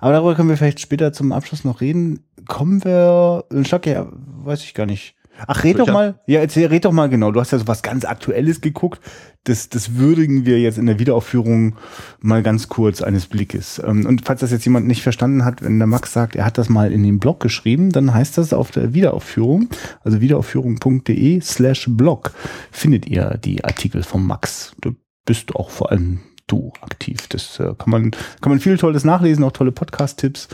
Aber 0.00 0.12
darüber 0.12 0.34
können 0.34 0.48
wir 0.48 0.56
vielleicht 0.56 0.80
später 0.80 1.12
zum 1.12 1.32
Abschluss 1.32 1.64
noch 1.64 1.80
reden. 1.80 2.20
Kommen 2.48 2.84
wir, 2.84 3.44
Schlag, 3.62 3.86
ja, 3.86 4.08
weiß 4.10 4.64
ich 4.64 4.74
gar 4.74 4.86
nicht. 4.86 5.14
Ach, 5.46 5.64
red 5.64 5.78
doch 5.78 5.86
mal, 5.86 6.20
ja, 6.26 6.40
erzähl, 6.40 6.66
red 6.66 6.84
doch 6.84 6.92
mal 6.92 7.08
genau. 7.08 7.30
Du 7.32 7.40
hast 7.40 7.50
ja 7.50 7.58
so 7.58 7.66
was 7.66 7.82
ganz 7.82 8.04
Aktuelles 8.04 8.60
geguckt. 8.60 9.00
Das, 9.44 9.68
das 9.68 9.96
würdigen 9.96 10.44
wir 10.44 10.60
jetzt 10.60 10.76
in 10.76 10.86
der 10.86 10.98
Wiederaufführung 10.98 11.76
mal 12.20 12.42
ganz 12.42 12.68
kurz 12.68 13.00
eines 13.00 13.26
Blickes. 13.26 13.80
Ähm, 13.84 14.04
und 14.06 14.26
falls 14.26 14.40
das 14.40 14.50
jetzt 14.50 14.64
jemand 14.64 14.86
nicht 14.86 15.02
verstanden 15.02 15.44
hat, 15.44 15.62
wenn 15.62 15.78
der 15.78 15.86
Max 15.86 16.12
sagt, 16.12 16.36
er 16.36 16.44
hat 16.44 16.58
das 16.58 16.68
mal 16.68 16.92
in 16.92 17.02
den 17.02 17.18
Blog 17.18 17.40
geschrieben, 17.40 17.90
dann 17.90 18.12
heißt 18.12 18.36
das 18.36 18.52
auf 18.52 18.70
der 18.70 18.92
Wiederaufführung, 18.92 19.68
also 20.04 20.20
wiederaufführung.de 20.20 21.40
slash 21.40 21.86
Blog, 21.90 22.32
findet 22.70 23.06
ihr 23.06 23.38
die 23.42 23.64
Artikel 23.64 24.02
vom 24.02 24.26
Max. 24.26 24.74
Du 24.80 24.94
bist 25.24 25.54
auch 25.56 25.70
vor 25.70 25.90
allem 25.90 26.20
du 26.50 26.72
aktiv. 26.80 27.28
Das 27.28 27.58
äh, 27.60 27.74
kann 27.78 27.90
man, 27.90 28.10
kann 28.10 28.50
man 28.50 28.60
viel 28.60 28.76
Tolles 28.76 29.04
nachlesen, 29.04 29.44
auch 29.44 29.52
tolle 29.52 29.72
Podcast-Tipps. 29.72 30.48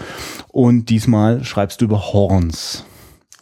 Und 0.48 0.86
diesmal 0.90 1.44
schreibst 1.44 1.80
du 1.80 1.86
über 1.86 2.12
Horns. 2.12 2.84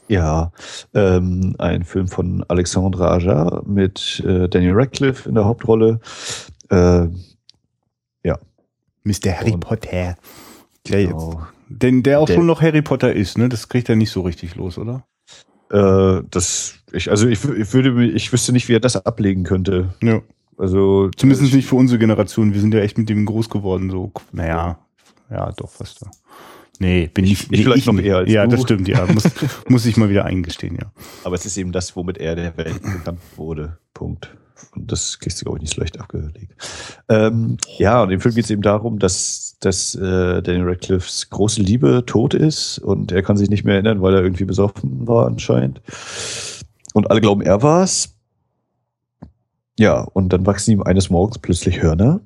Ja, 0.09 0.53
ähm, 0.93 1.55
ein 1.59 1.85
Film 1.85 2.09
von 2.09 2.45
Alexandre 2.49 3.11
Aja 3.11 3.63
mit 3.65 4.23
äh, 4.27 4.49
Daniel 4.49 4.75
Radcliffe 4.75 5.29
in 5.29 5.35
der 5.35 5.47
Hauptrolle. 5.47 6.01
Äh, 6.71 7.07
ja. 8.23 8.39
Mr. 9.05 9.33
Harry 9.33 9.53
Und, 9.53 9.61
Potter. 9.61 10.17
Der 10.89 11.07
genau. 11.07 11.31
jetzt, 11.31 11.39
denn 11.69 12.03
der 12.03 12.21
auch 12.21 12.27
der, 12.27 12.35
schon 12.35 12.47
noch 12.47 12.61
Harry 12.61 12.83
Potter 12.83 13.13
ist, 13.15 13.39
ne? 13.39 13.49
Das 13.49 13.71
kriegt 13.71 13.89
er 13.89 13.97
nicht 13.97 14.11
so 14.11 14.21
richtig 14.21 14.55
los, 14.57 14.77
oder? 14.77 15.07
Äh, 15.71 16.23
das, 16.31 16.75
ich, 16.93 17.11
also 17.11 17.27
ich, 17.27 17.43
ich 17.45 17.73
würde, 17.73 18.05
ich 18.07 18.33
wüsste 18.33 18.53
nicht, 18.53 18.69
wie 18.69 18.75
er 18.75 18.81
das 18.81 18.97
ablegen 18.97 19.45
könnte. 19.45 19.95
Ja. 20.03 20.21
Also 20.59 21.11
zumindest 21.17 21.55
nicht 21.55 21.69
für 21.69 21.77
unsere 21.77 21.99
Generation. 21.99 22.55
Wir 22.55 22.61
sind 22.61 22.75
ja 22.75 22.81
echt 22.81 22.99
mit 22.99 23.09
dem 23.09 23.27
groß 23.27 23.51
geworden. 23.51 23.91
So, 23.91 24.13
naja, 24.33 24.79
ja, 25.31 25.53
doch 25.53 25.71
fast. 25.71 26.01
Ja. 26.03 26.11
Nee, 26.81 27.09
bin 27.13 27.25
ich, 27.25 27.33
ich, 27.33 27.53
ich 27.53 27.63
vielleicht 27.63 27.79
ich, 27.81 27.87
noch 27.87 27.99
eher 27.99 28.19
als 28.19 28.31
Ja, 28.31 28.45
du. 28.45 28.53
das 28.53 28.63
stimmt, 28.63 28.89
ja. 28.89 29.07
Muss, 29.07 29.25
muss 29.69 29.87
ich 29.87 29.97
mal 29.97 30.09
wieder 30.11 30.25
eingestehen, 30.25 30.77
ja. 30.81 30.91
Aber 31.23 31.35
es 31.35 31.47
ist 31.47 31.57
eben 31.57 31.73
das, 31.73 31.95
womit 31.97 32.19
er 32.19 32.35
der 32.37 32.57
Welt 32.57 32.83
bekannt 32.83 33.21
wurde. 33.37 33.79
Punkt. 33.93 34.35
Und 34.75 34.91
das 34.91 35.19
kriegst 35.19 35.41
du, 35.41 35.45
glaube 35.45 35.59
ich, 35.59 35.63
nicht 35.63 35.75
so 35.75 35.81
leicht 35.81 36.01
abgelegt. 36.01 36.55
Ähm, 37.09 37.59
ja, 37.79 38.03
und 38.03 38.11
im 38.11 38.21
Film 38.21 38.35
geht 38.35 38.45
es 38.45 38.51
eben 38.51 38.63
darum, 38.63 38.99
dass, 38.99 39.57
dass 39.61 39.95
äh, 39.95 40.43
Daniel 40.43 40.69
Radcliffes 40.69 41.31
große 41.31 41.61
Liebe 41.61 42.05
tot 42.07 42.35
ist 42.35 42.79
und 42.79 43.13
er 43.13 43.23
kann 43.23 43.37
sich 43.37 43.51
nicht 43.51 43.65
mehr 43.65 43.75
erinnern, 43.75 44.03
weil 44.03 44.15
er 44.15 44.23
irgendwie 44.23 44.45
besoffen 44.45 45.07
war 45.07 45.27
anscheinend. 45.27 45.81
Und 46.93 47.11
alle 47.11 47.21
glauben, 47.21 47.43
er 47.43 47.63
war's. 47.63 48.14
Ja, 49.79 50.03
und 50.13 50.33
dann 50.33 50.47
wachsen 50.47 50.73
ihm 50.73 50.83
eines 50.83 51.11
Morgens 51.11 51.39
plötzlich 51.39 51.83
Hörner 51.83 52.21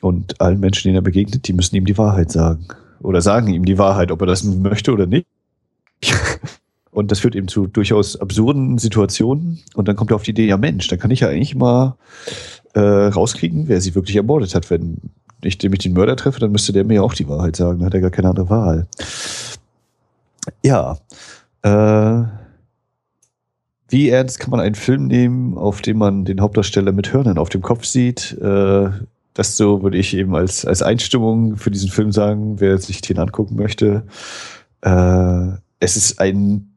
und 0.00 0.40
allen 0.40 0.60
Menschen, 0.60 0.88
denen 0.88 0.96
er 0.96 1.02
begegnet, 1.02 1.46
die 1.46 1.52
müssen 1.52 1.76
ihm 1.76 1.84
die 1.84 1.98
Wahrheit 1.98 2.32
sagen 2.32 2.68
oder 3.00 3.20
sagen 3.20 3.52
ihm 3.52 3.64
die 3.64 3.78
Wahrheit, 3.78 4.10
ob 4.10 4.20
er 4.22 4.26
das 4.26 4.44
möchte 4.44 4.92
oder 4.92 5.06
nicht. 5.06 5.26
Und 6.90 7.12
das 7.12 7.18
führt 7.18 7.34
eben 7.36 7.46
zu 7.46 7.66
durchaus 7.66 8.18
absurden 8.18 8.78
Situationen. 8.78 9.58
Und 9.74 9.86
dann 9.86 9.96
kommt 9.96 10.12
er 10.12 10.16
auf 10.16 10.22
die 10.22 10.30
Idee, 10.30 10.46
ja 10.46 10.56
Mensch, 10.56 10.88
dann 10.88 10.98
kann 10.98 11.10
ich 11.10 11.20
ja 11.20 11.28
eigentlich 11.28 11.54
mal 11.54 11.94
äh, 12.72 12.80
rauskriegen, 12.80 13.68
wer 13.68 13.82
sie 13.82 13.94
wirklich 13.94 14.16
ermordet 14.16 14.54
hat, 14.54 14.70
wenn 14.70 14.96
ich 15.42 15.58
den 15.58 15.92
Mörder 15.92 16.16
treffe, 16.16 16.40
dann 16.40 16.52
müsste 16.52 16.72
der 16.72 16.84
mir 16.84 17.04
auch 17.04 17.12
die 17.12 17.28
Wahrheit 17.28 17.56
sagen. 17.56 17.80
Dann 17.80 17.86
hat 17.86 17.94
er 17.94 18.00
gar 18.00 18.10
keine 18.10 18.30
andere 18.30 18.48
Wahl. 18.48 18.86
Ja. 20.64 20.96
Äh, 21.60 22.24
wie 23.96 24.10
ernst 24.10 24.40
kann 24.40 24.50
man 24.50 24.60
einen 24.60 24.74
Film 24.74 25.06
nehmen, 25.06 25.56
auf 25.56 25.80
dem 25.80 25.96
man 25.96 26.26
den 26.26 26.42
Hauptdarsteller 26.42 26.92
mit 26.92 27.14
Hörnern 27.14 27.38
auf 27.38 27.48
dem 27.48 27.62
Kopf 27.62 27.86
sieht? 27.86 28.36
Äh, 28.42 28.90
das 29.32 29.56
so 29.56 29.82
würde 29.82 29.96
ich 29.96 30.14
eben 30.14 30.36
als, 30.36 30.66
als 30.66 30.82
Einstimmung 30.82 31.56
für 31.56 31.70
diesen 31.70 31.88
Film 31.88 32.12
sagen, 32.12 32.60
wer 32.60 32.76
sich 32.76 33.00
den 33.00 33.18
angucken 33.18 33.56
möchte. 33.56 34.02
Äh, 34.82 35.46
es 35.80 35.96
ist 35.96 36.20
ein 36.20 36.74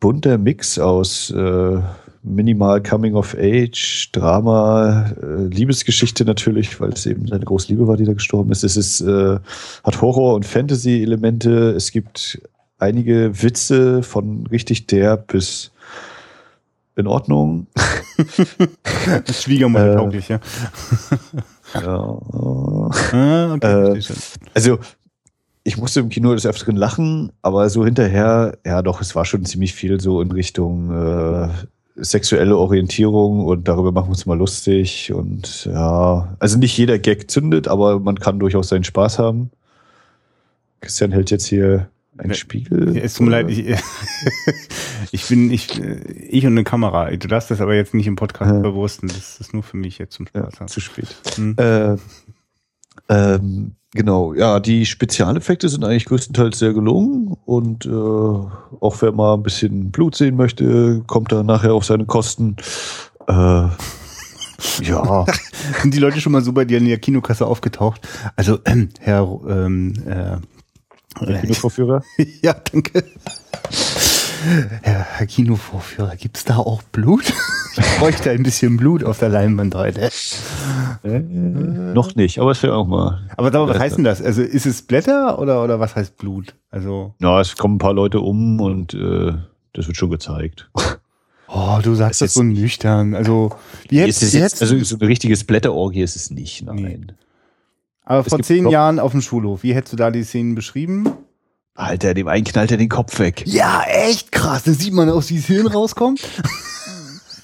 bunter 0.00 0.36
Mix 0.36 0.80
aus 0.80 1.30
äh, 1.30 1.78
minimal 2.24 2.82
Coming 2.82 3.14
of 3.14 3.36
Age, 3.38 4.10
Drama, 4.10 5.12
äh, 5.22 5.46
Liebesgeschichte 5.46 6.24
natürlich, 6.24 6.80
weil 6.80 6.90
es 6.90 7.06
eben 7.06 7.28
seine 7.28 7.44
große 7.44 7.68
Liebe 7.68 7.86
war, 7.86 7.96
die 7.96 8.04
da 8.04 8.14
gestorben 8.14 8.50
ist. 8.50 8.64
Es 8.64 8.76
ist, 8.76 9.00
äh, 9.00 9.38
hat 9.84 10.02
Horror- 10.02 10.34
und 10.34 10.44
Fantasy-Elemente. 10.44 11.70
Es 11.70 11.92
gibt 11.92 12.40
einige 12.78 13.44
Witze 13.44 14.02
von 14.02 14.44
richtig 14.48 14.88
derb 14.88 15.28
bis 15.28 15.70
in 16.96 17.06
Ordnung. 17.06 17.66
Schwiegermutter 19.30 19.92
äh, 19.92 19.96
tauglich, 19.96 20.28
ja. 20.28 20.40
ja. 21.74 22.18
Ah, 23.12 23.52
okay, 23.54 23.98
äh, 23.98 24.02
also 24.54 24.78
ich 25.62 25.76
musste 25.76 26.00
im 26.00 26.08
Kino 26.08 26.32
des 26.32 26.46
Öfteren 26.46 26.76
lachen, 26.76 27.32
aber 27.42 27.68
so 27.68 27.84
hinterher, 27.84 28.58
ja 28.64 28.82
doch, 28.82 29.00
es 29.00 29.14
war 29.14 29.24
schon 29.24 29.44
ziemlich 29.44 29.74
viel 29.74 30.00
so 30.00 30.20
in 30.20 30.30
Richtung 30.30 30.92
äh, 30.92 31.48
sexuelle 31.96 32.56
Orientierung 32.56 33.44
und 33.44 33.68
darüber 33.68 33.90
machen 33.90 34.06
wir 34.06 34.10
uns 34.10 34.26
mal 34.26 34.38
lustig 34.38 35.12
und 35.12 35.64
ja, 35.66 36.36
also 36.38 36.58
nicht 36.58 36.76
jeder 36.78 36.98
Gag 36.98 37.30
zündet, 37.30 37.68
aber 37.68 37.98
man 38.00 38.18
kann 38.20 38.38
durchaus 38.38 38.68
seinen 38.68 38.84
Spaß 38.84 39.18
haben. 39.18 39.50
Christian 40.80 41.10
hält 41.10 41.30
jetzt 41.30 41.46
hier 41.46 41.88
einen 42.18 42.34
Spiegel. 42.34 42.96
Es 42.96 43.14
tut 43.14 43.26
mir 43.26 43.32
leid, 43.32 43.50
ich, 43.50 43.66
ich 45.12 45.28
bin, 45.28 45.50
ich, 45.50 45.80
ich 45.80 46.46
und 46.46 46.52
eine 46.52 46.64
Kamera. 46.64 47.10
Du 47.10 47.28
darfst 47.28 47.50
das 47.50 47.60
aber 47.60 47.74
jetzt 47.74 47.94
nicht 47.94 48.06
im 48.06 48.16
Podcast 48.16 48.52
ja. 48.52 48.60
bewussten. 48.60 49.08
Das 49.08 49.40
ist 49.40 49.52
nur 49.52 49.62
für 49.62 49.76
mich 49.76 49.98
jetzt 49.98 50.14
zum 50.14 50.26
Spaß. 50.26 50.54
Ja, 50.60 50.66
zu 50.66 50.80
spät. 50.80 51.08
Hm. 51.36 51.56
Äh, 51.58 51.96
ähm, 53.08 53.76
genau, 53.92 54.34
ja, 54.34 54.60
die 54.60 54.86
Spezialeffekte 54.86 55.68
sind 55.68 55.84
eigentlich 55.84 56.06
größtenteils 56.06 56.58
sehr 56.58 56.72
gelungen 56.72 57.36
und 57.44 57.86
äh, 57.86 57.90
auch 57.90 58.96
wer 59.00 59.12
mal 59.12 59.34
ein 59.34 59.42
bisschen 59.42 59.90
Blut 59.90 60.16
sehen 60.16 60.36
möchte, 60.36 61.02
kommt 61.06 61.32
da 61.32 61.42
nachher 61.42 61.74
auf 61.74 61.84
seine 61.84 62.06
Kosten. 62.06 62.56
Äh, 63.28 63.68
ja. 64.82 65.26
Sind 65.82 65.94
die 65.94 65.98
Leute 65.98 66.20
schon 66.20 66.32
mal 66.32 66.42
so 66.42 66.52
bei 66.52 66.64
dir 66.64 66.78
in 66.78 66.86
der 66.86 66.98
Kinokasse 66.98 67.46
aufgetaucht? 67.46 68.06
Also, 68.36 68.58
ähm, 68.64 68.88
Herr 69.00 69.40
ähm, 69.48 69.94
äh, 70.06 70.36
der 71.24 71.40
Kinovorführer? 71.40 72.02
ja, 72.42 72.54
danke. 72.54 73.04
Herr 74.82 75.26
Kinovorführer, 75.26 76.16
gibt's 76.16 76.44
da 76.44 76.58
auch 76.58 76.82
Blut? 76.82 77.32
Ich 77.78 77.98
bräuchte 77.98 78.30
ein 78.30 78.42
bisschen 78.42 78.78
Blut 78.78 79.04
auf 79.04 79.18
der 79.18 79.28
Leinwand 79.28 79.74
heute. 79.74 80.08
Äh, 81.04 81.20
noch 81.20 82.14
nicht, 82.14 82.38
aber 82.38 82.52
es 82.52 82.62
wäre 82.62 82.74
auch 82.74 82.86
mal. 82.86 83.28
Aber 83.36 83.50
da, 83.50 83.68
was 83.68 83.78
heißt 83.78 83.98
denn 83.98 84.04
das? 84.04 84.22
Also 84.22 84.40
ist 84.40 84.64
es 84.64 84.80
Blätter 84.80 85.38
oder, 85.38 85.62
oder 85.62 85.78
was 85.78 85.94
heißt 85.94 86.16
Blut? 86.16 86.54
Also. 86.70 87.14
Ja, 87.20 87.38
es 87.38 87.54
kommen 87.56 87.74
ein 87.74 87.78
paar 87.78 87.92
Leute 87.92 88.20
um 88.20 88.62
und 88.62 88.94
äh, 88.94 89.34
das 89.74 89.88
wird 89.88 89.96
schon 89.96 90.10
gezeigt. 90.10 90.70
Oh, 91.48 91.78
du 91.80 91.94
sagst 91.94 92.22
das 92.22 92.34
so 92.34 92.42
nüchtern. 92.42 93.14
Also, 93.14 93.52
jetzt, 93.88 94.20
ist 94.20 94.34
jetzt? 94.34 94.60
Also 94.62 94.82
so 94.82 94.96
eine 94.98 95.08
richtige 95.08 95.36
Blätterorgie 95.36 96.02
ist 96.02 96.16
es 96.16 96.30
nicht, 96.32 96.64
nein. 96.64 97.06
Nee. 97.06 97.14
Aber 98.06 98.24
vor 98.24 98.40
zehn 98.40 98.68
Jahren 98.70 98.98
auf 99.00 99.10
dem 99.10 99.20
Schulhof, 99.20 99.62
wie 99.64 99.74
hättest 99.74 99.92
du 99.92 99.96
da 99.96 100.10
die 100.10 100.22
Szenen 100.22 100.54
beschrieben? 100.54 101.12
Alter, 101.74 102.14
dem 102.14 102.28
einen 102.28 102.44
knallt 102.44 102.70
er 102.70 102.78
den 102.78 102.88
Kopf 102.88 103.18
weg. 103.18 103.42
Ja, 103.46 103.82
echt 103.82 104.32
krass. 104.32 104.62
Da 104.62 104.72
sieht 104.72 104.94
man 104.94 105.10
aus, 105.10 105.28
wie 105.28 105.36
das 105.36 105.46
Hirn 105.46 105.66
rauskommt. 105.66 106.20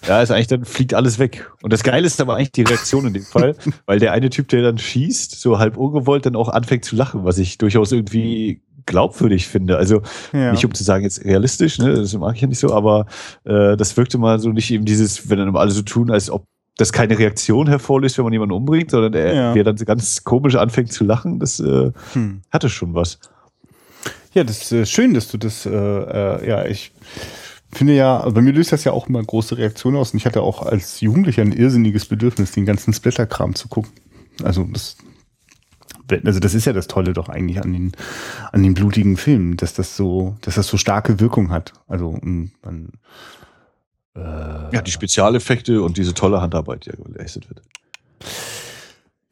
Ja, 0.07 0.23
ist 0.23 0.31
eigentlich, 0.31 0.47
dann 0.47 0.65
fliegt 0.65 0.95
alles 0.95 1.19
weg. 1.19 1.51
Und 1.63 1.73
das 1.73 1.83
Geile 1.83 2.07
ist 2.07 2.21
aber 2.21 2.37
eigentlich 2.37 2.53
die 2.53 2.63
Reaktion 2.63 3.07
in 3.07 3.13
dem 3.13 3.25
Fall, 3.25 3.57
weil 3.87 3.99
der 3.99 4.13
eine 4.13 4.31
Typ, 4.31 4.49
der 4.49 4.63
dann 4.63 4.79
schießt, 4.79 5.41
so 5.41 5.59
halb 5.59 5.77
ungewollt 5.77 6.27
dann 6.27 6.37
auch 6.37 6.49
anfängt 6.49 6.85
zu 6.85 6.97
lachen, 6.97 7.25
was 7.25 7.39
ich 7.39 7.59
durchaus 7.59 7.93
irgendwie 7.93 8.63
glaubwürdig 8.87 9.47
finde. 9.47 9.77
Also 9.77 10.03
ja. 10.33 10.53
nicht 10.53 10.65
um 10.65 10.75
zu 10.75 10.83
sagen, 10.83 11.05
jetzt 11.05 11.25
realistisch, 11.25 11.79
ne, 11.79 11.95
das 11.95 12.13
mag 12.15 12.35
ich 12.35 12.41
ja 12.41 12.49
nicht 12.49 12.59
so, 12.59 12.73
aber 12.73 13.07
äh, 13.45 13.77
das 13.77 13.97
wirkte 13.97 14.19
mal 14.19 14.41
so 14.41 14.49
nicht 14.51 14.71
eben 14.73 14.85
dieses, 14.85 15.31
wenn 15.31 15.39
dann 15.39 15.55
alle 15.57 15.71
so 15.71 15.83
tun, 15.83 16.11
als 16.11 16.31
ob 16.31 16.47
das 16.77 16.93
keine 16.93 17.19
Reaktion 17.19 17.69
hervorlöst, 17.69 18.19
wenn 18.19 18.25
man 18.25 18.33
jemanden 18.33 18.55
umbringt, 18.55 18.91
sondern 18.91 19.15
er, 19.15 19.35
ja. 19.35 19.53
der 19.55 19.65
dann 19.65 19.77
ganz 19.77 20.25
komisch 20.25 20.55
anfängt 20.55 20.93
zu 20.93 21.05
lachen, 21.05 21.39
das 21.39 21.61
äh, 21.61 21.93
hm. 22.15 22.43
hatte 22.51 22.69
schon 22.69 22.95
was. 22.95 23.19
Ja, 24.33 24.45
das 24.45 24.63
ist 24.63 24.73
äh, 24.73 24.87
schön, 24.87 25.13
dass 25.15 25.29
du 25.29 25.37
das, 25.37 25.67
äh, 25.67 25.71
äh, 25.71 26.49
ja, 26.49 26.65
ich 26.65 26.93
finde 27.71 27.95
ja, 27.95 28.21
also 28.21 28.35
bei 28.35 28.41
mir 28.41 28.53
löst 28.53 28.73
das 28.73 28.85
ja 28.85 28.93
auch 28.93 29.09
immer 29.09 29.23
große 29.23 29.59
Reaktionen 29.59 29.97
aus 29.97 30.13
und 30.13 30.19
ich 30.19 30.27
hatte 30.27 30.43
auch 30.43 30.63
als 30.63 31.01
Jugendlicher 31.01 31.43
ein 31.43 31.53
irrsinniges 31.53 32.07
Bedürfnis, 32.07 32.53
den 32.53 32.67
ganzen 32.67 32.93
Splatterkram 32.95 33.55
zu 33.55 33.69
gucken. 33.69 33.93
Also 34.43 34.65
das, 34.73 34.97
also 36.25 36.41
das 36.41 36.55
ist 36.55 36.65
ja 36.65 36.73
das 36.73 36.89
Tolle 36.89 37.13
doch 37.13 37.29
eigentlich 37.29 37.63
an 37.63 37.73
den, 37.73 37.93
an 38.51 38.63
den 38.63 38.75
blutigen 38.75 39.19
Filmen, 39.19 39.57
dass 39.59 39.75
das 39.75 39.97
so, 39.97 40.37
dass 40.41 40.55
das 40.55 40.67
so 40.67 40.79
starke 40.79 41.21
Wirkung 41.21 41.51
hat. 41.51 41.75
Also 41.87 42.19
man, 42.23 42.93
äh, 44.15 44.21
ja, 44.21 44.83
die 44.83 44.91
Spezialeffekte 44.91 45.83
und 45.83 45.97
diese 45.97 46.15
tolle 46.15 46.41
Handarbeit, 46.41 46.87
die 46.87 46.91
ja 46.91 46.97
geleistet 46.97 47.49
wird. 47.49 47.63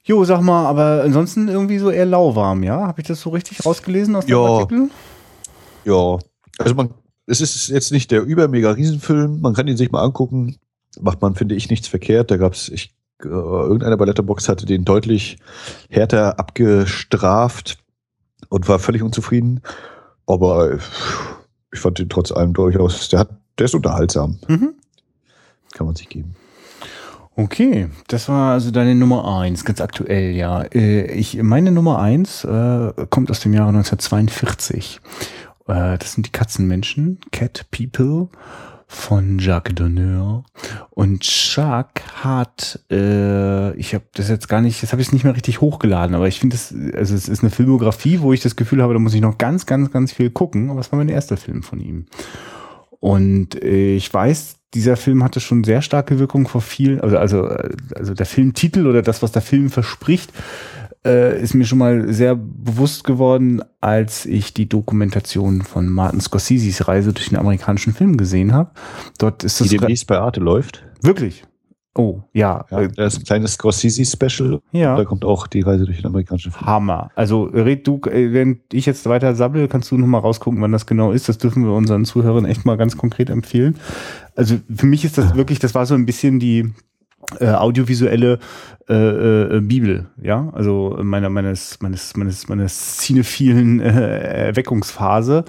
Jo, 0.03 0.25
sag 0.25 0.41
mal, 0.41 0.67
aber 0.67 1.03
ansonsten 1.05 1.49
irgendwie 1.49 1.79
so 1.79 1.91
eher 1.91 2.07
lauwarm, 2.07 2.63
ja? 2.63 2.87
Habe 2.87 3.01
ich 3.01 3.07
das 3.07 3.21
so 3.21 3.31
richtig 3.31 3.65
rausgelesen 3.65 4.17
aus 4.17 4.27
dem 4.27 4.33
ja. 4.33 4.45
Artikel? 4.45 4.91
Ja, 5.85 6.19
also 6.59 6.75
man, 6.75 6.91
es 7.27 7.41
ist 7.41 7.69
jetzt 7.69 7.93
nicht 7.93 8.11
der 8.11 8.23
übermega 8.23 8.73
Riesenfilm, 8.73 9.41
man 9.41 9.55
kann 9.55 9.69
ihn 9.69 9.77
sich 9.77 9.93
mal 9.93 10.03
angucken. 10.03 10.57
Macht 11.01 11.23
man, 11.23 11.37
finde 11.37 11.55
ich, 11.55 11.71
nichts 11.71 11.87
verkehrt. 11.87 12.31
Da 12.33 12.37
gab 12.37 12.55
es, 12.55 12.69
ich, 12.69 12.93
äh, 13.23 13.29
irgendeiner 13.29 13.97
bei 13.97 14.07
Letterbox 14.07 14.49
hatte 14.49 14.67
den 14.67 14.85
deutlich 14.85 15.39
härter 15.89 16.41
abgestraft 16.41 17.79
und 18.49 18.69
war 18.69 18.81
völlig 18.81 19.03
unzufrieden. 19.03 19.61
Aber 20.27 20.79
ich 21.73 21.79
fand 21.79 22.01
ihn 22.01 22.09
trotz 22.09 22.33
allem 22.33 22.53
durchaus, 22.53 23.09
der 23.09 23.21
hat, 23.21 23.31
der 23.61 23.67
ist 23.67 23.75
unterhaltsam. 23.75 24.39
Mhm. 24.49 24.75
Kann 25.73 25.87
man 25.87 25.95
sich 25.95 26.09
geben. 26.09 26.35
Okay, 27.37 27.89
das 28.09 28.29
war 28.29 28.53
also 28.53 28.71
deine 28.71 28.95
Nummer 28.95 29.39
eins, 29.39 29.65
ganz 29.65 29.81
aktuell, 29.81 30.33
ja. 30.33 30.63
Äh, 30.63 31.13
ich, 31.13 31.41
meine 31.43 31.71
Nummer 31.71 32.01
eins 32.01 32.45
äh, 32.45 32.93
kommt 33.09 33.31
aus 33.31 33.41
dem 33.41 33.55
Jahre 33.55 33.69
1942. 33.69 35.01
Äh, 35.69 35.97
das 35.99 36.15
sind 36.15 36.27
die 36.27 36.33
Katzenmenschen, 36.33 37.21
Cat 37.31 37.67
People 37.71 38.29
von 38.89 39.39
Jacques 39.39 39.75
Donneur. 39.77 40.45
Und 40.91 41.25
Jacques 41.55 42.03
hat, 42.25 42.81
äh, 42.91 43.73
ich 43.77 43.95
habe 43.95 44.05
das 44.15 44.29
jetzt 44.29 44.49
gar 44.49 44.61
nicht, 44.61 44.83
das 44.83 44.91
habe 44.91 45.01
ich 45.01 45.13
nicht 45.13 45.23
mehr 45.23 45.37
richtig 45.37 45.61
hochgeladen, 45.61 46.17
aber 46.17 46.27
ich 46.27 46.41
finde 46.41 46.57
das, 46.57 46.75
also 46.97 47.15
es 47.15 47.29
ist 47.29 47.43
eine 47.43 47.51
Filmografie, 47.51 48.21
wo 48.21 48.33
ich 48.33 48.41
das 48.41 48.57
Gefühl 48.57 48.83
habe, 48.83 48.93
da 48.93 48.99
muss 48.99 49.15
ich 49.15 49.21
noch 49.21 49.39
ganz, 49.39 49.65
ganz, 49.65 49.93
ganz 49.93 50.13
viel 50.13 50.31
gucken. 50.31 50.71
Aber 50.71 50.81
es 50.81 50.91
war 50.91 50.99
mein 50.99 51.09
erster 51.09 51.37
Film 51.37 51.63
von 51.63 51.79
ihm. 51.79 52.07
Und 53.01 53.61
äh, 53.63 53.97
ich 53.97 54.13
weiß, 54.13 54.57
dieser 54.75 54.97
Film 54.97 55.25
hatte 55.25 55.41
schon 55.41 55.65
sehr 55.65 55.83
starke 55.83 56.19
Wirkung 56.19 56.47
vor 56.47 56.61
viel, 56.61 57.01
also, 57.01 57.19
also, 57.19 57.49
also 57.97 58.15
der 58.15 58.27
Filmtitel 58.27 58.87
oder 58.87 59.03
das, 59.03 59.23
was 59.23 59.33
der 59.33 59.43
Film 59.43 59.71
verspricht, 59.71 60.33
äh, 61.05 61.43
ist 61.43 61.55
mir 61.55 61.65
schon 61.65 61.79
mal 61.79 62.13
sehr 62.13 62.37
bewusst 62.37 63.05
geworden, 63.05 63.63
als 63.81 64.27
ich 64.27 64.53
die 64.53 64.69
Dokumentation 64.69 65.63
von 65.63 65.89
Martin 65.89 66.21
Scorseses 66.21 66.87
Reise 66.87 67.13
durch 67.13 67.31
den 67.31 67.39
amerikanischen 67.39 67.95
Film 67.95 68.17
gesehen 68.17 68.53
habe. 68.53 68.71
Dort 69.19 69.43
ist 69.43 69.61
das. 69.61 69.69
Die 69.69 69.79
demnächst 69.79 70.07
bei 70.07 70.19
Arte 70.19 70.41
läuft. 70.41 70.85
Wirklich? 71.03 71.45
Oh, 71.95 72.21
ja. 72.33 72.65
ja 72.71 72.87
das 72.87 73.15
ist 73.15 73.21
ein 73.21 73.25
kleines 73.25 73.55
Scorsese-Special. 73.55 74.61
Ja. 74.73 74.97
Da 74.97 75.05
kommt 75.05 75.25
auch 75.25 75.47
die 75.47 75.61
Reise 75.61 75.87
durch 75.87 75.99
den 75.99 76.07
amerikanischen 76.07 76.53
Film. 76.53 76.67
Hammer. 76.67 77.11
Also, 77.17 77.45
red 77.45 77.87
du, 77.87 78.01
äh, 78.07 78.33
wenn 78.33 78.61
ich 78.73 78.87
jetzt 78.87 79.09
weiter 79.09 79.35
sabbel, 79.35 79.67
kannst 79.67 79.91
du 79.91 79.99
noch 79.99 80.07
mal 80.07 80.19
rausgucken, 80.19 80.61
wann 80.63 80.73
das 80.73 80.87
genau 80.87 81.11
ist. 81.11 81.29
Das 81.29 81.39
dürfen 81.39 81.65
wir 81.65 81.73
unseren 81.73 82.05
Zuhörern 82.05 82.45
echt 82.45 82.65
mal 82.65 82.77
ganz 82.77 82.97
konkret 82.97 83.29
empfehlen. 83.29 83.77
Also, 84.37 84.57
für 84.75 84.87
mich 84.87 85.05
ist 85.05 85.19
das 85.19 85.35
wirklich, 85.37 85.59
das 85.59 85.75
war 85.75 85.85
so 85.85 85.95
ein 85.95 86.07
bisschen 86.07 86.39
die, 86.39 86.73
äh, 87.39 87.49
audiovisuelle 87.49 88.39
äh, 88.89 89.57
äh, 89.57 89.61
Bibel, 89.61 90.09
ja, 90.21 90.51
also 90.53 90.99
meiner 91.03 91.29
meines 91.29 91.81
meines 91.81 92.17
meines 92.17 92.49
meines 92.49 92.97
cinephilen 92.97 93.81
äh, 93.81 94.47
Erweckungsphase. 94.49 95.45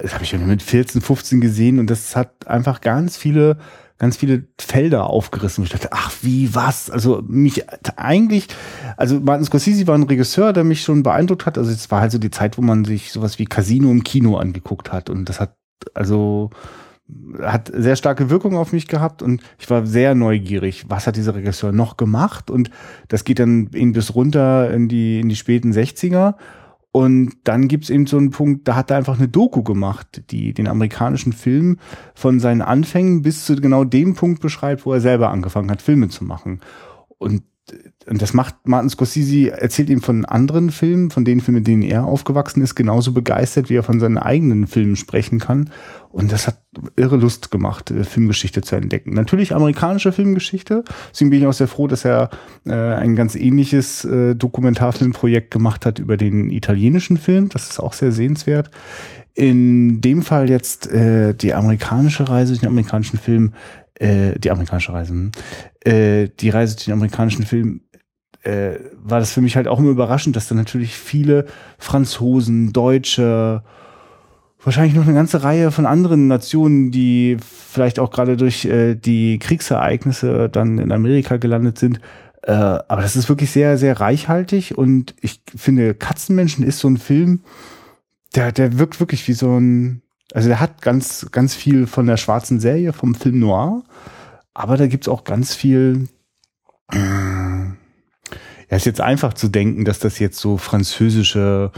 Das 0.00 0.14
habe 0.14 0.24
ich 0.24 0.30
schon 0.30 0.46
mit 0.46 0.62
14, 0.62 1.00
15 1.00 1.40
gesehen 1.40 1.78
und 1.78 1.90
das 1.90 2.16
hat 2.16 2.46
einfach 2.48 2.80
ganz 2.80 3.16
viele 3.16 3.58
ganz 4.02 4.16
viele 4.16 4.48
Felder 4.60 5.06
aufgerissen. 5.06 5.62
Ich 5.62 5.70
dachte, 5.70 5.90
ach, 5.92 6.10
wie, 6.22 6.56
was? 6.56 6.90
Also 6.90 7.22
mich 7.24 7.64
eigentlich, 7.96 8.48
also 8.96 9.20
Martin 9.20 9.44
Scorsese 9.44 9.86
war 9.86 9.94
ein 9.94 10.02
Regisseur, 10.02 10.52
der 10.52 10.64
mich 10.64 10.82
schon 10.82 11.04
beeindruckt 11.04 11.46
hat. 11.46 11.56
Also 11.56 11.70
es 11.70 11.88
war 11.92 12.00
halt 12.00 12.10
so 12.10 12.18
die 12.18 12.32
Zeit, 12.32 12.58
wo 12.58 12.62
man 12.62 12.84
sich 12.84 13.12
sowas 13.12 13.38
wie 13.38 13.44
Casino 13.44 13.92
im 13.92 14.02
Kino 14.02 14.38
angeguckt 14.38 14.90
hat. 14.90 15.08
Und 15.08 15.28
das 15.28 15.38
hat, 15.38 15.54
also 15.94 16.50
hat 17.40 17.70
sehr 17.72 17.94
starke 17.94 18.28
Wirkung 18.28 18.56
auf 18.56 18.72
mich 18.72 18.88
gehabt 18.88 19.22
und 19.22 19.40
ich 19.60 19.70
war 19.70 19.86
sehr 19.86 20.16
neugierig, 20.16 20.86
was 20.88 21.06
hat 21.06 21.14
dieser 21.14 21.36
Regisseur 21.36 21.70
noch 21.70 21.96
gemacht 21.96 22.50
und 22.50 22.70
das 23.08 23.24
geht 23.24 23.38
dann 23.38 23.70
eben 23.72 23.92
bis 23.92 24.14
runter 24.14 24.70
in 24.70 24.88
die, 24.88 25.20
in 25.20 25.28
die 25.28 25.36
späten 25.36 25.72
60er 25.72 26.34
und 26.92 27.32
dann 27.44 27.68
gibt's 27.68 27.88
eben 27.88 28.06
so 28.06 28.18
einen 28.18 28.30
Punkt, 28.30 28.68
da 28.68 28.76
hat 28.76 28.90
er 28.90 28.98
einfach 28.98 29.18
eine 29.18 29.28
Doku 29.28 29.62
gemacht, 29.62 30.24
die 30.30 30.52
den 30.52 30.68
amerikanischen 30.68 31.32
Film 31.32 31.78
von 32.14 32.38
seinen 32.38 32.60
Anfängen 32.60 33.22
bis 33.22 33.46
zu 33.46 33.56
genau 33.56 33.84
dem 33.84 34.14
Punkt 34.14 34.42
beschreibt, 34.42 34.84
wo 34.84 34.92
er 34.92 35.00
selber 35.00 35.30
angefangen 35.30 35.70
hat, 35.70 35.80
Filme 35.80 36.10
zu 36.10 36.24
machen. 36.24 36.60
Und 37.16 37.42
und 38.06 38.20
das 38.20 38.34
macht 38.34 38.56
Martin 38.64 38.90
Scorsese, 38.90 39.52
erzählt 39.52 39.88
ihm 39.88 40.02
von 40.02 40.24
anderen 40.24 40.70
Filmen, 40.70 41.10
von 41.10 41.24
den 41.24 41.40
Filmen, 41.40 41.60
mit 41.60 41.68
denen 41.68 41.82
er 41.82 42.04
aufgewachsen 42.04 42.60
ist, 42.60 42.74
genauso 42.74 43.12
begeistert, 43.12 43.70
wie 43.70 43.76
er 43.76 43.84
von 43.84 44.00
seinen 44.00 44.18
eigenen 44.18 44.66
Filmen 44.66 44.96
sprechen 44.96 45.38
kann. 45.38 45.70
Und 46.10 46.32
das 46.32 46.48
hat 46.48 46.58
irre 46.96 47.16
Lust 47.16 47.50
gemacht, 47.50 47.90
äh, 47.90 48.02
Filmgeschichte 48.04 48.62
zu 48.62 48.74
entdecken. 48.76 49.14
Natürlich 49.14 49.54
amerikanische 49.54 50.12
Filmgeschichte. 50.12 50.84
Deswegen 51.12 51.30
bin 51.30 51.40
ich 51.40 51.46
auch 51.46 51.52
sehr 51.52 51.68
froh, 51.68 51.86
dass 51.86 52.04
er 52.04 52.30
äh, 52.66 52.72
ein 52.72 53.14
ganz 53.14 53.36
ähnliches 53.36 54.04
äh, 54.04 54.34
Dokumentarfilmprojekt 54.34 55.52
gemacht 55.52 55.86
hat 55.86 56.00
über 56.00 56.16
den 56.16 56.50
italienischen 56.50 57.16
Film. 57.16 57.48
Das 57.48 57.70
ist 57.70 57.78
auch 57.78 57.92
sehr 57.92 58.12
sehenswert. 58.12 58.70
In 59.34 60.02
dem 60.02 60.20
Fall 60.20 60.50
jetzt 60.50 60.90
äh, 60.90 61.34
die 61.34 61.54
amerikanische 61.54 62.28
Reise, 62.28 62.58
den 62.58 62.68
amerikanischen 62.68 63.18
Film, 63.18 63.54
äh, 63.94 64.38
die 64.38 64.50
amerikanische 64.50 64.92
Reise, 64.92 65.12
hm, 65.12 65.32
äh, 65.84 66.28
die 66.28 66.50
Reise 66.50 66.76
zu 66.76 66.86
den 66.86 66.94
amerikanischen 66.94 67.44
Film 67.44 67.82
äh, 68.42 68.78
war 68.96 69.20
das 69.20 69.32
für 69.32 69.40
mich 69.40 69.56
halt 69.56 69.68
auch 69.68 69.78
immer 69.78 69.90
überraschend, 69.90 70.36
dass 70.36 70.48
da 70.48 70.54
natürlich 70.54 70.94
viele 70.96 71.46
Franzosen, 71.78 72.72
Deutsche, 72.72 73.62
wahrscheinlich 74.62 74.94
noch 74.94 75.04
eine 75.04 75.14
ganze 75.14 75.42
Reihe 75.42 75.70
von 75.70 75.86
anderen 75.86 76.28
Nationen, 76.28 76.90
die 76.90 77.36
vielleicht 77.40 77.98
auch 77.98 78.10
gerade 78.10 78.36
durch 78.36 78.64
äh, 78.64 78.94
die 78.94 79.38
Kriegsereignisse 79.38 80.48
dann 80.48 80.78
in 80.78 80.92
Amerika 80.92 81.36
gelandet 81.36 81.78
sind. 81.78 82.00
Äh, 82.42 82.52
aber 82.52 83.02
das 83.02 83.16
ist 83.16 83.28
wirklich 83.28 83.50
sehr, 83.50 83.78
sehr 83.78 84.00
reichhaltig 84.00 84.76
und 84.76 85.14
ich 85.20 85.42
finde, 85.56 85.94
Katzenmenschen 85.94 86.64
ist 86.64 86.80
so 86.80 86.88
ein 86.88 86.96
Film, 86.96 87.40
der, 88.34 88.50
der 88.50 88.78
wirkt 88.78 88.98
wirklich 88.98 89.26
wie 89.28 89.34
so 89.34 89.58
ein, 89.58 90.02
also 90.32 90.48
der 90.48 90.60
hat 90.60 90.82
ganz, 90.82 91.26
ganz 91.30 91.54
viel 91.54 91.86
von 91.86 92.06
der 92.06 92.16
schwarzen 92.16 92.60
Serie, 92.60 92.92
vom 92.92 93.14
Film 93.14 93.38
Noir, 93.40 93.82
aber 94.54 94.76
da 94.76 94.86
gibt's 94.86 95.08
auch 95.08 95.24
ganz 95.24 95.54
viel, 95.54 96.08
äh, 96.90 97.51
ja, 98.72 98.76
ist 98.76 98.86
jetzt 98.86 99.02
einfach 99.02 99.34
zu 99.34 99.48
denken, 99.48 99.84
dass 99.84 99.98
das 99.98 100.18
jetzt 100.18 100.38
so 100.38 100.56
französische 100.56 101.72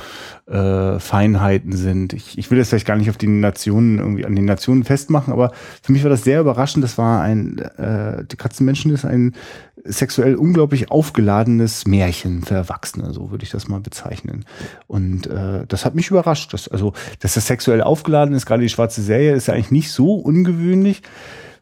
äh, 0.47 1.01
Feinheiten 1.01 1.73
sind. 1.73 2.13
Ich, 2.13 2.39
ich 2.39 2.53
will 2.53 2.59
das 2.59 2.69
vielleicht 2.69 2.87
gar 2.87 2.95
nicht 2.95 3.11
auf 3.11 3.17
die 3.17 3.27
Nationen 3.27 3.99
irgendwie 3.99 4.25
an 4.25 4.37
den 4.37 4.45
Nationen 4.45 4.85
festmachen, 4.85 5.33
aber 5.33 5.51
für 5.83 5.91
mich 5.91 6.05
war 6.05 6.11
das 6.11 6.23
sehr 6.23 6.41
überraschend. 6.41 6.85
Das 6.85 6.97
war 6.97 7.21
ein 7.21 7.59
äh, 7.59 8.25
die 8.25 8.37
Katzenmenschen 8.37 8.93
ist 8.93 9.05
ein 9.05 9.35
sexuell 9.83 10.37
unglaublich 10.37 10.93
aufgeladenes 10.93 11.85
Märchen 11.85 12.45
für 12.45 12.55
Erwachsene, 12.55 13.13
so 13.13 13.33
würde 13.33 13.43
ich 13.43 13.51
das 13.51 13.67
mal 13.67 13.81
bezeichnen. 13.81 14.45
Und 14.87 15.27
äh, 15.27 15.67
das 15.67 15.85
hat 15.85 15.97
mich 15.97 16.13
überrascht. 16.13 16.53
Dass, 16.53 16.69
also, 16.69 16.93
dass 17.19 17.35
das 17.35 17.49
sexuell 17.49 17.83
aufgeladen 17.83 18.37
ist, 18.37 18.47
gerade 18.47 18.63
die 18.63 18.69
schwarze 18.69 19.03
Serie, 19.03 19.35
ist 19.35 19.49
ja 19.49 19.55
eigentlich 19.55 19.73
nicht 19.73 19.91
so 19.91 20.15
ungewöhnlich. 20.15 21.03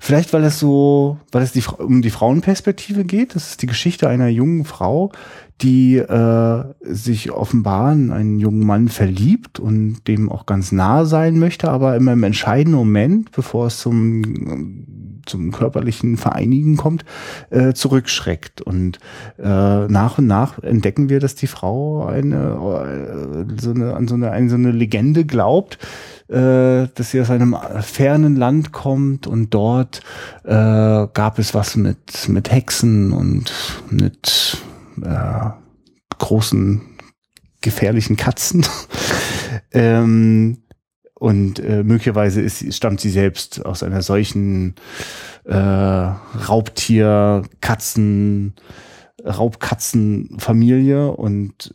Vielleicht, 0.05 0.33
weil 0.33 0.43
es 0.43 0.59
so, 0.59 1.19
weil 1.31 1.45
es 1.45 1.53
die, 1.53 1.62
um 1.79 2.03
die 2.03 2.11
Frauenperspektive 2.11 3.05
geht. 3.05 3.37
Das 3.37 3.51
ist 3.51 3.62
die 3.62 3.69
Geschichte 3.69 4.09
einer 4.09 4.27
jungen 4.27 4.65
Frau, 4.65 5.12
die 5.61 5.97
äh, 5.97 6.65
sich 6.81 7.31
offenbar 7.31 7.93
in 7.93 8.11
einen 8.11 8.41
jungen 8.41 8.67
Mann 8.67 8.88
verliebt 8.88 9.61
und 9.61 10.09
dem 10.09 10.29
auch 10.29 10.45
ganz 10.45 10.73
nah 10.73 11.05
sein 11.05 11.38
möchte, 11.38 11.71
aber 11.71 11.95
immer 11.95 12.15
im 12.15 12.25
entscheidenden 12.25 12.79
Moment, 12.79 13.31
bevor 13.31 13.69
es 13.69 13.79
zum, 13.79 15.23
zum 15.25 15.53
körperlichen 15.53 16.17
Vereinigen 16.17 16.77
kommt, 16.77 17.05
äh, 17.51 17.73
zurückschreckt. 17.73 18.61
Und 18.61 18.99
äh, 19.38 19.45
nach 19.87 20.19
und 20.19 20.27
nach 20.27 20.61
entdecken 20.65 21.11
wir, 21.11 21.21
dass 21.21 21.37
die 21.37 21.47
Frau 21.47 22.07
eine, 22.07 23.47
äh, 23.47 23.61
so 23.61 23.71
eine, 23.71 23.95
an 23.95 24.09
so 24.09 24.17
eine, 24.17 24.33
an 24.33 24.49
so 24.49 24.57
eine 24.57 24.73
Legende 24.73 25.25
glaubt, 25.25 25.79
äh, 26.28 26.88
dass 26.94 27.11
sie 27.11 27.20
aus 27.20 27.30
einem 27.30 27.56
fernen 27.80 28.37
Land 28.37 28.72
kommt 28.72 29.26
und 29.26 29.52
dort 29.54 30.00
äh, 30.44 30.50
gab 30.52 31.38
es 31.38 31.54
was 31.54 31.76
mit, 31.76 32.28
mit 32.28 32.50
Hexen 32.50 33.12
und 33.12 33.52
mit 33.90 34.58
äh, 35.02 35.50
großen 36.18 36.82
gefährlichen 37.61 38.16
Katzen. 38.16 38.66
ähm, 39.72 40.58
und 41.14 41.61
äh, 41.61 41.85
möglicherweise 41.85 42.40
ist, 42.40 42.74
stammt 42.74 43.00
sie 43.00 43.11
selbst 43.11 43.64
aus 43.64 43.85
einer 43.85 44.02
solchen 44.02 44.74
äh, 45.44 45.54
Raubtier, 45.54 47.44
Katzen, 47.61 48.54
Raubkatzenfamilie 49.24 51.12
und 51.12 51.72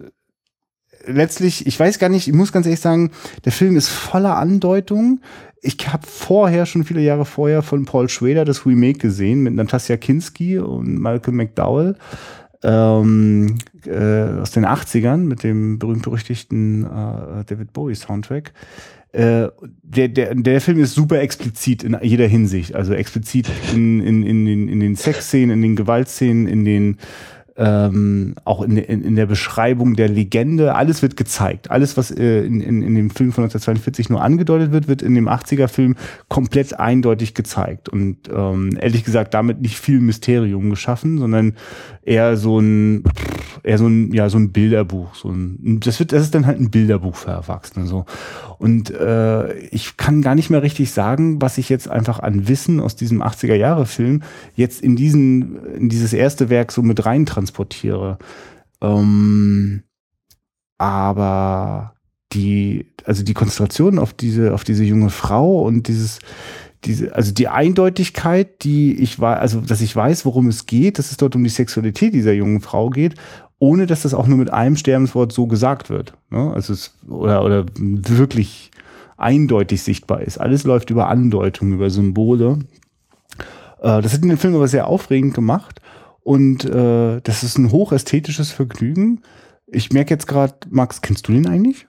letztlich, 1.08 1.66
ich 1.66 1.80
weiß 1.80 2.00
gar 2.00 2.10
nicht, 2.10 2.28
ich 2.28 2.34
muss 2.34 2.52
ganz 2.52 2.66
ehrlich 2.66 2.80
sagen, 2.80 3.12
der 3.46 3.52
Film 3.52 3.76
ist 3.76 3.90
voller 3.90 4.38
Andeutung. 4.38 5.22
Ich 5.62 5.78
habe 5.92 6.06
vorher, 6.06 6.66
schon 6.66 6.84
viele 6.84 7.02
Jahre 7.02 7.26
vorher, 7.26 7.64
von 7.64 7.86
Paul 7.86 8.10
Schrader 8.10 8.46
das 8.46 8.66
Remake 8.66 9.00
gesehen 9.00 9.42
mit 9.42 9.56
Natasja 9.56 9.98
Kinski 9.98 10.60
und 10.60 11.00
Malcolm 11.00 11.38
McDowell 11.38 11.96
ähm, 12.64 13.58
äh, 13.86 14.40
aus 14.42 14.52
den 14.52 14.66
80ern 14.66 15.18
mit 15.18 15.44
dem 15.44 15.80
berühmt-berüchtigten 15.80 16.84
äh, 16.84 17.44
David 17.46 17.74
Bowie 17.74 17.96
Soundtrack. 17.96 18.54
Äh, 19.14 19.48
der, 19.84 20.10
der, 20.10 20.36
der 20.36 20.62
Film 20.62 20.80
ist 20.80 20.94
super 20.94 21.20
explizit 21.22 21.84
in 21.84 21.98
jeder 22.02 22.28
Hinsicht. 22.28 22.76
Also 22.76 22.94
explizit 22.94 23.50
in, 23.74 24.02
in, 24.02 24.24
in, 24.24 24.46
den, 24.46 24.68
in 24.68 24.80
den 24.80 24.96
Sexszenen, 24.96 25.52
in 25.52 25.62
den 25.62 25.76
Gewaltszenen, 25.76 26.48
in 26.48 26.66
den 26.66 26.98
ähm, 27.58 28.36
auch 28.46 28.62
in, 28.62 28.78
in, 28.78 29.02
in 29.02 29.16
der 29.16 29.26
Beschreibung 29.26 29.96
der 29.96 30.10
Legende, 30.10 30.76
alles 30.76 31.02
wird 31.02 31.18
gezeigt. 31.18 31.72
Alles, 31.72 31.98
was 31.98 32.12
äh, 32.12 32.46
in, 32.46 32.62
in, 32.62 32.84
in 32.84 32.96
dem 32.96 33.10
Film 33.10 33.32
von 33.32 33.44
1942 33.46 34.10
nur 34.10 34.22
angedeutet 34.22 34.72
wird, 34.72 34.88
wird 34.88 35.02
in 35.02 35.16
dem 35.16 35.28
80er-Film 35.28 35.96
komplett 36.30 36.80
eindeutig 36.80 37.34
gezeigt. 37.34 37.90
Und 37.90 38.18
ähm, 38.32 38.78
ehrlich 38.80 39.04
gesagt 39.04 39.34
damit 39.34 39.62
nicht 39.62 39.80
viel 39.80 40.00
Mysterium 40.00 40.70
geschaffen, 40.70 41.18
sondern 41.18 41.56
eher 42.04 42.38
so 42.38 42.60
ein 42.60 43.04
eher 43.64 43.78
so 43.78 43.88
ein 43.88 44.14
ja 44.14 44.30
so 44.30 44.38
ein 44.38 44.52
Bilderbuch 44.52 45.14
so 45.16 45.30
ein 45.30 45.80
das 45.82 46.00
wird 46.00 46.14
das 46.14 46.24
ist 46.24 46.36
dann 46.36 46.46
halt 46.46 46.60
ein 46.60 46.72
Bilderbuch 46.72 47.16
für 47.16 47.32
Erwachsene 47.32 47.86
so 47.86 48.06
und 48.60 48.90
äh, 48.90 49.54
ich 49.70 49.98
kann 49.98 50.22
gar 50.22 50.36
nicht 50.36 50.50
mehr 50.50 50.64
richtig 50.64 50.92
sagen 50.92 51.42
was 51.42 51.58
ich 51.58 51.70
jetzt 51.70 51.88
einfach 51.88 52.20
an 52.20 52.48
Wissen 52.48 52.80
aus 52.80 52.96
diesem 52.96 53.22
80er 53.22 53.56
Jahre 53.56 53.86
Film 53.86 54.24
jetzt 54.56 54.82
in 54.82 54.96
diesen 54.96 55.64
in 55.76 55.90
dieses 55.90 56.14
erste 56.14 56.50
Werk 56.50 56.72
so 56.72 56.82
mit 56.82 57.06
rein 57.06 57.26
transportiere. 57.26 58.18
Ähm, 58.82 59.84
aber 60.78 61.96
die 62.34 62.94
also 63.06 63.24
die 63.24 63.34
Konzentration 63.34 64.00
auf 64.00 64.14
diese 64.14 64.54
auf 64.54 64.64
diese 64.64 64.84
junge 64.84 65.10
Frau 65.10 65.62
und 65.64 65.88
dieses 65.88 66.20
diese, 66.86 67.16
also 67.16 67.32
die 67.32 67.48
Eindeutigkeit, 67.48 68.64
die 68.64 69.00
ich 69.00 69.20
war, 69.20 69.40
also 69.40 69.62
dass 69.62 69.82
ich 69.82 69.96
weiß, 69.96 70.26
worum 70.26 70.48
es 70.48 70.66
geht, 70.68 71.00
dass 71.00 71.12
es 71.12 71.18
dort 71.18 71.36
um 71.36 71.44
die 71.44 71.50
Sexualität 71.50 72.14
dieser 72.14 72.34
jungen 72.34 72.62
Frau 72.62 72.90
geht, 72.90 73.16
ohne 73.60 73.88
dass 73.88 74.04
das 74.04 74.14
auch 74.14 74.28
nur 74.28 74.38
mit 74.38 74.52
einem 74.52 74.76
Sterbenswort 74.76 75.32
so 75.32 75.48
gesagt 75.48 75.90
wird. 75.90 76.14
Ne? 76.30 76.52
Also 76.54 76.74
es, 76.74 76.96
oder, 77.08 77.44
oder 77.44 77.66
wirklich 77.78 78.72
eindeutig 79.18 79.82
sichtbar 79.82 80.22
ist. 80.22 80.38
Alles 80.38 80.64
läuft 80.64 80.90
über 80.90 81.08
Andeutung, 81.08 81.74
über 81.74 81.90
Symbole. 81.90 82.60
Äh, 83.82 84.02
das 84.02 84.14
hat 84.14 84.24
den 84.24 84.38
Film 84.38 84.56
aber 84.56 84.68
sehr 84.68 84.88
aufregend 84.88 85.34
gemacht 85.34 85.82
und 86.22 86.66
äh, 86.66 87.20
das 87.22 87.44
ist 87.44 87.58
ein 87.58 87.72
hochästhetisches 87.72 88.52
Vergnügen. 88.52 89.22
Ich 89.66 89.92
merke 89.92 90.14
jetzt 90.14 90.28
gerade, 90.28 90.54
Max, 90.70 91.02
kennst 91.02 91.28
du 91.28 91.32
den 91.32 91.48
eigentlich? 91.48 91.88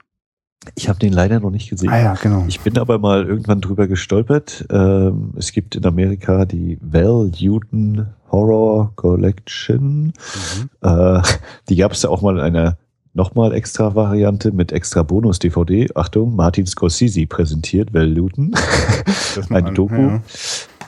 Ich 0.75 0.89
habe 0.89 0.99
den 0.99 1.13
leider 1.13 1.41
noch 1.41 1.51
nicht 1.51 1.71
gesehen. 1.71 1.91
Ah 1.91 1.99
ja, 1.99 2.15
genau. 2.15 2.45
Ich 2.49 2.61
bin 2.61 2.79
aber 2.79 2.99
mal 2.99 3.27
irgendwann 3.27 3.61
drüber 3.61 3.87
gestolpert. 3.87 4.67
Ähm, 4.71 5.33
es 5.37 5.53
gibt 5.53 5.77
in 5.77 5.85
Amerika 5.85 6.45
die 6.45 6.79
Val 6.81 7.31
Newton 7.41 8.07
Horror 8.31 8.93
Collection. 8.97 10.13
Mhm. 10.13 10.71
Äh, 10.83 11.23
die 11.69 11.77
gab 11.77 11.93
es 11.93 12.03
ja 12.03 12.11
auch 12.11 12.23
mal 12.23 12.39
in 12.39 12.41
einer 12.41 12.77
nochmal 13.15 13.53
extra 13.53 13.95
Variante 13.95 14.53
mit 14.53 14.73
extra 14.73 15.03
Bonus-DVD. 15.03 15.89
Achtung, 15.95 16.37
Martin 16.37 16.67
Scorsese 16.67 17.27
präsentiert 17.27 17.93
Val 17.93 18.09
Newton. 18.09 18.55
Eine 19.51 19.73
Doku. 19.73 19.95
Ja. 19.95 20.23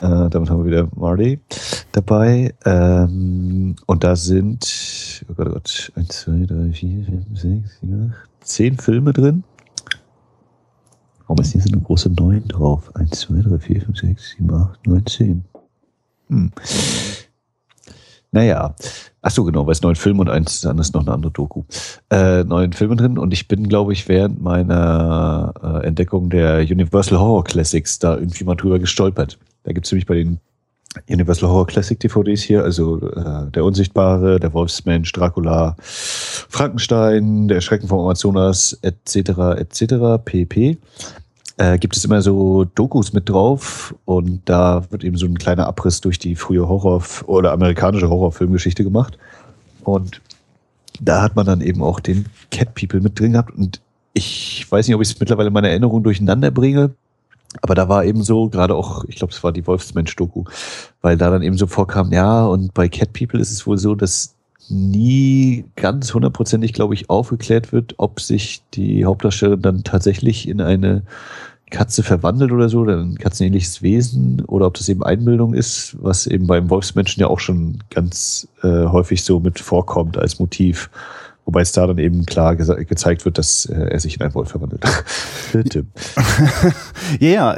Äh, 0.01 0.29
damit 0.29 0.49
haben 0.49 0.63
wir 0.63 0.65
wieder 0.65 0.87
Marty 0.95 1.39
dabei. 1.91 2.53
Ähm, 2.65 3.75
und 3.85 4.03
da 4.03 4.15
sind, 4.15 5.23
oh 5.29 5.33
Gott, 5.35 5.47
oh 5.47 5.53
Gott, 5.53 5.91
1, 5.95 6.21
2, 6.21 6.31
3, 6.47 6.73
4, 6.73 7.05
5, 7.05 7.25
6, 7.33 7.79
7, 7.81 8.13
8, 8.41 8.47
10 8.47 8.77
Filme 8.77 9.13
drin. 9.13 9.43
Warum 11.31 11.43
ist 11.43 11.53
hier 11.53 11.61
so 11.61 11.69
eine 11.71 11.81
große 11.81 12.09
9 12.09 12.49
drauf? 12.49 12.93
1, 12.93 13.21
2, 13.21 13.41
3, 13.43 13.57
4, 13.57 13.81
5, 13.83 13.97
6, 13.97 14.29
7, 14.39 14.53
8, 14.53 14.85
9, 14.85 15.05
10. 15.05 15.43
Hm. 16.27 16.51
Naja, 18.33 18.75
ach 19.21 19.31
so 19.31 19.45
genau, 19.45 19.65
weil 19.65 19.71
es 19.71 19.81
neun 19.81 19.95
Filme 19.95 20.19
und 20.19 20.29
eins 20.29 20.59
dann 20.59 20.77
ist 20.77 20.93
noch 20.93 21.03
eine 21.03 21.13
andere 21.13 21.31
Doku. 21.31 21.63
Äh, 22.09 22.43
neun 22.43 22.73
Filme 22.73 22.97
drin 22.97 23.17
und 23.17 23.31
ich 23.31 23.47
bin, 23.47 23.69
glaube 23.69 23.93
ich, 23.93 24.09
während 24.09 24.41
meiner 24.41 25.53
äh, 25.63 25.87
Entdeckung 25.87 26.29
der 26.29 26.57
Universal 26.69 27.17
Horror 27.17 27.45
Classics 27.45 27.97
da 27.97 28.17
irgendwie 28.17 28.43
mal 28.43 28.55
drüber 28.55 28.79
gestolpert. 28.79 29.39
Da 29.63 29.71
gibt 29.71 29.85
es 29.85 29.91
nämlich 29.93 30.07
bei 30.07 30.15
den 30.15 30.41
Universal 31.09 31.49
Horror 31.49 31.67
Classic 31.67 31.99
DVDs 31.99 32.41
hier, 32.41 32.63
also 32.63 32.97
äh, 32.97 33.49
Der 33.51 33.63
Unsichtbare, 33.63 34.39
Der 34.39 34.53
Wolfsmensch, 34.53 35.11
Dracula, 35.11 35.75
Frankenstein, 35.79 37.47
Der 37.47 37.61
Schrecken 37.61 37.87
vom 37.87 37.99
Amazonas, 37.99 38.77
etc., 38.81 39.29
etc., 39.57 40.23
pp. 40.23 40.77
Äh, 41.57 41.77
gibt 41.77 41.95
es 41.95 42.03
immer 42.03 42.21
so 42.21 42.65
Dokus 42.65 43.13
mit 43.13 43.29
drauf 43.29 43.93
und 44.05 44.41
da 44.45 44.83
wird 44.89 45.03
eben 45.03 45.17
so 45.17 45.25
ein 45.25 45.37
kleiner 45.37 45.67
Abriss 45.67 46.01
durch 46.01 46.17
die 46.17 46.35
frühe 46.35 46.67
Horror- 46.67 47.03
oder 47.27 47.51
amerikanische 47.51 48.09
Horrorfilmgeschichte 48.09 48.83
gemacht. 48.83 49.17
Und 49.83 50.21
da 50.99 51.21
hat 51.21 51.35
man 51.35 51.45
dann 51.45 51.61
eben 51.61 51.83
auch 51.83 51.99
den 51.99 52.25
Cat 52.51 52.73
People 52.73 53.01
mit 53.01 53.19
drin 53.19 53.33
gehabt 53.33 53.55
und 53.55 53.79
ich 54.13 54.65
weiß 54.69 54.87
nicht, 54.87 54.95
ob 54.95 55.01
ich 55.01 55.09
es 55.09 55.19
mittlerweile 55.19 55.47
in 55.47 55.53
meiner 55.53 55.69
Erinnerung 55.69 56.03
durcheinander 56.03 56.51
bringe. 56.51 56.91
Aber 57.61 57.75
da 57.75 57.89
war 57.89 58.05
eben 58.05 58.23
so, 58.23 58.47
gerade 58.47 58.75
auch, 58.75 59.03
ich 59.05 59.15
glaube, 59.15 59.33
es 59.33 59.43
war 59.43 59.51
die 59.51 59.67
Wolfsmensch-Doku, 59.67 60.45
weil 61.01 61.17
da 61.17 61.29
dann 61.29 61.41
eben 61.41 61.57
so 61.57 61.67
vorkam, 61.67 62.13
ja, 62.13 62.45
und 62.45 62.73
bei 62.73 62.87
Cat 62.87 63.11
People 63.13 63.39
ist 63.39 63.51
es 63.51 63.67
wohl 63.67 63.77
so, 63.77 63.95
dass 63.95 64.35
nie 64.69 65.65
ganz 65.75 66.13
hundertprozentig, 66.13 66.71
glaube 66.71 66.93
ich, 66.93 67.09
aufgeklärt 67.09 67.73
wird, 67.73 67.95
ob 67.97 68.21
sich 68.21 68.63
die 68.73 69.03
Hauptdarstellerin 69.03 69.61
dann 69.61 69.83
tatsächlich 69.83 70.47
in 70.47 70.61
eine 70.61 71.03
Katze 71.69 72.03
verwandelt 72.03 72.51
oder 72.51 72.69
so, 72.69 72.81
oder 72.81 72.97
ein 72.97 73.17
katzenähnliches 73.17 73.81
Wesen, 73.81 74.43
oder 74.45 74.67
ob 74.67 74.75
das 74.75 74.87
eben 74.89 75.03
Einbildung 75.03 75.53
ist, 75.53 75.97
was 76.01 76.27
eben 76.27 76.47
beim 76.47 76.69
Wolfsmenschen 76.69 77.21
ja 77.21 77.27
auch 77.27 77.39
schon 77.39 77.79
ganz 77.89 78.47
äh, 78.63 78.85
häufig 78.85 79.23
so 79.23 79.39
mit 79.39 79.59
vorkommt 79.59 80.17
als 80.17 80.39
Motiv. 80.39 80.89
Wobei 81.51 81.63
es 81.63 81.73
da 81.73 81.85
dann 81.85 81.97
eben 81.97 82.25
klar 82.25 82.55
ge 82.55 82.85
gezeigt 82.85 83.25
wird, 83.25 83.37
dass 83.37 83.65
äh, 83.65 83.73
er 83.73 83.99
sich 83.99 84.15
in 84.15 84.21
einen 84.21 84.33
Wolf 84.33 84.51
verwandelt. 84.51 84.81
Tim. 85.69 85.87
ja, 87.19 87.29
ja, 87.29 87.57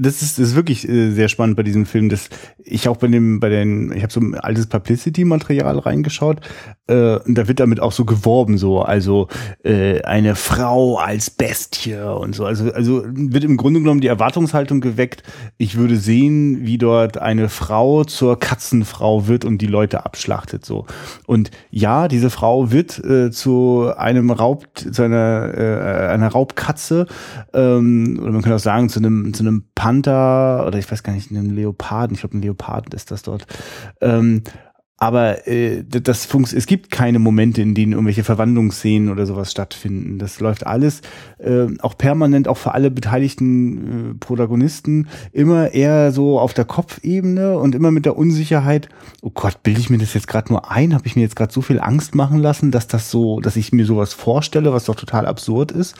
das 0.00 0.22
ist, 0.22 0.38
das 0.38 0.48
ist 0.48 0.54
wirklich 0.56 0.88
äh, 0.88 1.10
sehr 1.10 1.28
spannend 1.28 1.58
bei 1.58 1.62
diesem 1.62 1.84
Film. 1.84 2.08
Dass 2.08 2.30
ich 2.64 2.88
auch 2.88 2.96
bei 2.96 3.08
dem, 3.08 3.38
bei 3.38 3.50
den, 3.50 3.92
ich 3.92 4.02
habe 4.02 4.10
so 4.10 4.20
ein 4.20 4.36
altes 4.36 4.68
Publicity-Material 4.68 5.78
reingeschaut, 5.78 6.40
äh, 6.88 7.18
und 7.18 7.34
da 7.36 7.46
wird 7.46 7.60
damit 7.60 7.80
auch 7.80 7.92
so 7.92 8.06
geworben, 8.06 8.56
so, 8.56 8.80
also 8.80 9.28
äh, 9.64 10.00
eine 10.02 10.34
Frau 10.34 10.96
als 10.96 11.28
Bestie 11.28 11.94
und 11.94 12.34
so. 12.34 12.46
Also, 12.46 12.72
also 12.72 13.04
wird 13.06 13.44
im 13.44 13.58
Grunde 13.58 13.80
genommen 13.80 14.00
die 14.00 14.06
Erwartungshaltung 14.06 14.80
geweckt, 14.80 15.22
ich 15.58 15.76
würde 15.76 15.96
sehen, 15.96 16.64
wie 16.64 16.78
dort 16.78 17.18
eine 17.18 17.50
Frau 17.50 18.04
zur 18.04 18.38
Katzenfrau 18.38 19.26
wird 19.26 19.44
und 19.44 19.58
die 19.58 19.66
Leute 19.66 20.06
abschlachtet. 20.06 20.64
so. 20.64 20.86
Und 21.26 21.50
ja, 21.70 22.08
diese 22.08 22.30
Frau 22.30 22.70
wird 22.70 22.98
äh, 23.04 23.25
zu 23.30 23.92
einem 23.96 24.30
Raub, 24.30 24.66
zu 24.74 25.02
einer, 25.02 25.52
äh, 25.56 26.08
einer 26.08 26.28
Raubkatze, 26.28 27.06
ähm, 27.52 28.18
oder 28.20 28.32
man 28.32 28.42
könnte 28.42 28.56
auch 28.56 28.60
sagen, 28.60 28.88
zu 28.88 29.00
einem, 29.00 29.34
zu 29.34 29.42
einem 29.42 29.64
Panther, 29.74 30.64
oder 30.66 30.78
ich 30.78 30.90
weiß 30.90 31.02
gar 31.02 31.12
nicht, 31.12 31.30
einem 31.30 31.54
Leoparden, 31.54 32.14
ich 32.14 32.20
glaube, 32.20 32.36
ein 32.36 32.42
Leoparden 32.42 32.92
ist 32.92 33.10
das 33.10 33.22
dort. 33.22 33.46
Ähm, 34.00 34.42
aber 34.98 35.46
äh, 35.46 35.84
das 35.84 36.24
funkt, 36.24 36.54
es 36.54 36.66
gibt 36.66 36.90
keine 36.90 37.18
Momente, 37.18 37.60
in 37.60 37.74
denen 37.74 37.92
irgendwelche 37.92 38.24
Verwandlungsszenen 38.24 39.10
oder 39.10 39.26
sowas 39.26 39.50
stattfinden. 39.50 40.18
Das 40.18 40.40
läuft 40.40 40.66
alles 40.66 41.02
äh, 41.38 41.66
auch 41.80 41.98
permanent, 41.98 42.48
auch 42.48 42.56
für 42.56 42.72
alle 42.72 42.90
beteiligten 42.90 44.12
äh, 44.12 44.14
Protagonisten, 44.14 45.08
immer 45.32 45.72
eher 45.72 46.12
so 46.12 46.40
auf 46.40 46.54
der 46.54 46.64
Kopfebene 46.64 47.58
und 47.58 47.74
immer 47.74 47.90
mit 47.90 48.06
der 48.06 48.16
Unsicherheit, 48.16 48.88
oh 49.20 49.30
Gott, 49.30 49.62
bilde 49.62 49.80
ich 49.80 49.90
mir 49.90 49.98
das 49.98 50.14
jetzt 50.14 50.28
gerade 50.28 50.50
nur 50.50 50.70
ein? 50.70 50.94
Habe 50.94 51.06
ich 51.06 51.14
mir 51.14 51.22
jetzt 51.22 51.36
gerade 51.36 51.52
so 51.52 51.60
viel 51.60 51.78
Angst 51.78 52.14
machen 52.14 52.38
lassen, 52.38 52.70
dass 52.70 52.86
das 52.86 53.10
so, 53.10 53.40
dass 53.40 53.56
ich 53.56 53.72
mir 53.72 53.84
sowas 53.84 54.14
vorstelle, 54.14 54.72
was 54.72 54.86
doch 54.86 54.96
total 54.96 55.26
absurd 55.26 55.72
ist. 55.72 55.94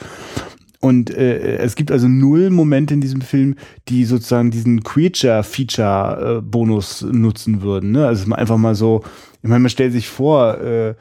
Und 0.79 1.09
äh, 1.09 1.57
es 1.57 1.75
gibt 1.75 1.91
also 1.91 2.07
null 2.07 2.49
Momente 2.49 2.93
in 2.93 3.01
diesem 3.01 3.19
Film, 3.21 3.55
die 3.89 4.05
sozusagen 4.05 4.51
diesen 4.51 4.83
Creature-Feature-Bonus 4.83 7.07
nutzen 7.11 7.61
würden. 7.61 7.91
Ne? 7.91 8.05
Also 8.05 8.31
einfach 8.33 8.57
mal 8.57 8.75
so, 8.75 9.03
ich 9.41 9.49
meine, 9.49 9.61
man 9.61 9.69
stellt 9.69 9.93
sich 9.93 10.07
vor, 10.07 10.61
äh, 10.61 10.93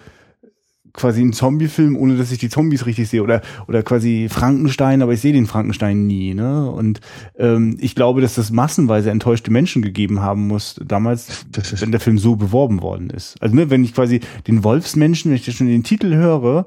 quasi 0.97 1.21
einen 1.21 1.33
Zombie-Film, 1.33 1.97
ohne 1.97 2.17
dass 2.17 2.33
ich 2.33 2.39
die 2.39 2.49
Zombies 2.49 2.87
richtig 2.87 3.09
sehe. 3.09 3.23
Oder, 3.23 3.43
oder 3.69 3.83
quasi 3.83 4.29
Frankenstein, 4.31 5.03
aber 5.03 5.13
ich 5.13 5.21
sehe 5.21 5.33
den 5.33 5.47
Frankenstein 5.47 6.07
nie. 6.07 6.35
Ne? 6.35 6.69
Und 6.71 7.01
ähm, 7.39 7.77
ich 7.81 7.95
glaube, 7.95 8.21
dass 8.21 8.35
das 8.35 8.51
massenweise 8.51 9.11
enttäuschte 9.11 9.51
Menschen 9.51 9.83
gegeben 9.83 10.21
haben 10.21 10.49
muss, 10.49 10.81
damals, 10.85 11.47
wenn 11.79 11.93
der 11.93 12.01
Film 12.01 12.19
so 12.19 12.37
beworben 12.37 12.83
worden 12.83 13.11
ist. 13.11 13.41
Also 13.41 13.55
ne, 13.55 13.71
wenn 13.71 13.85
ich 13.85 13.95
quasi 13.95 14.21
den 14.47 14.65
Wolfsmenschen, 14.65 15.31
wenn 15.31 15.39
ich 15.39 15.55
schon 15.55 15.69
den 15.69 15.85
Titel 15.85 16.15
höre, 16.15 16.67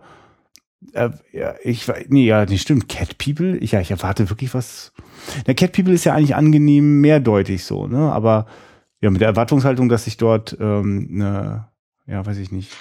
äh, 0.93 1.09
ja, 1.31 1.55
ich 1.63 1.87
nee, 2.07 2.25
ja, 2.25 2.45
nee, 2.45 2.57
stimmt. 2.57 2.89
Cat 2.89 3.17
People, 3.17 3.57
ich, 3.57 3.73
ja, 3.73 3.81
ich 3.81 3.91
erwarte 3.91 4.29
wirklich 4.29 4.53
was. 4.53 4.93
Der 5.45 5.55
Cat 5.55 5.73
People 5.73 5.93
ist 5.93 6.05
ja 6.05 6.13
eigentlich 6.13 6.35
angenehm 6.35 7.01
mehrdeutig 7.01 7.65
so, 7.65 7.87
ne? 7.87 8.11
Aber 8.11 8.45
ja, 9.01 9.09
mit 9.09 9.21
der 9.21 9.29
Erwartungshaltung, 9.29 9.89
dass 9.89 10.07
ich 10.07 10.17
dort 10.17 10.57
ähm, 10.59 11.09
eine, 11.11 11.67
ja, 12.05 12.25
weiß 12.25 12.37
ich 12.37 12.51
nicht. 12.51 12.71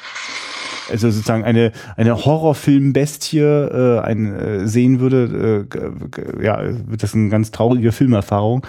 Also 0.90 1.10
sozusagen 1.10 1.44
eine 1.44 1.72
eine 1.96 2.24
Horrorfilm-Bestie 2.24 3.40
äh, 3.40 4.00
ein, 4.00 4.34
äh, 4.34 4.66
sehen 4.66 5.00
würde, 5.00 5.66
äh, 5.70 6.44
ja, 6.44 6.60
wird 6.88 7.02
das 7.02 7.14
eine 7.14 7.28
ganz 7.28 7.50
traurige 7.50 7.92
Filmerfahrung. 7.92 8.66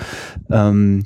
Ähm, 0.50 1.06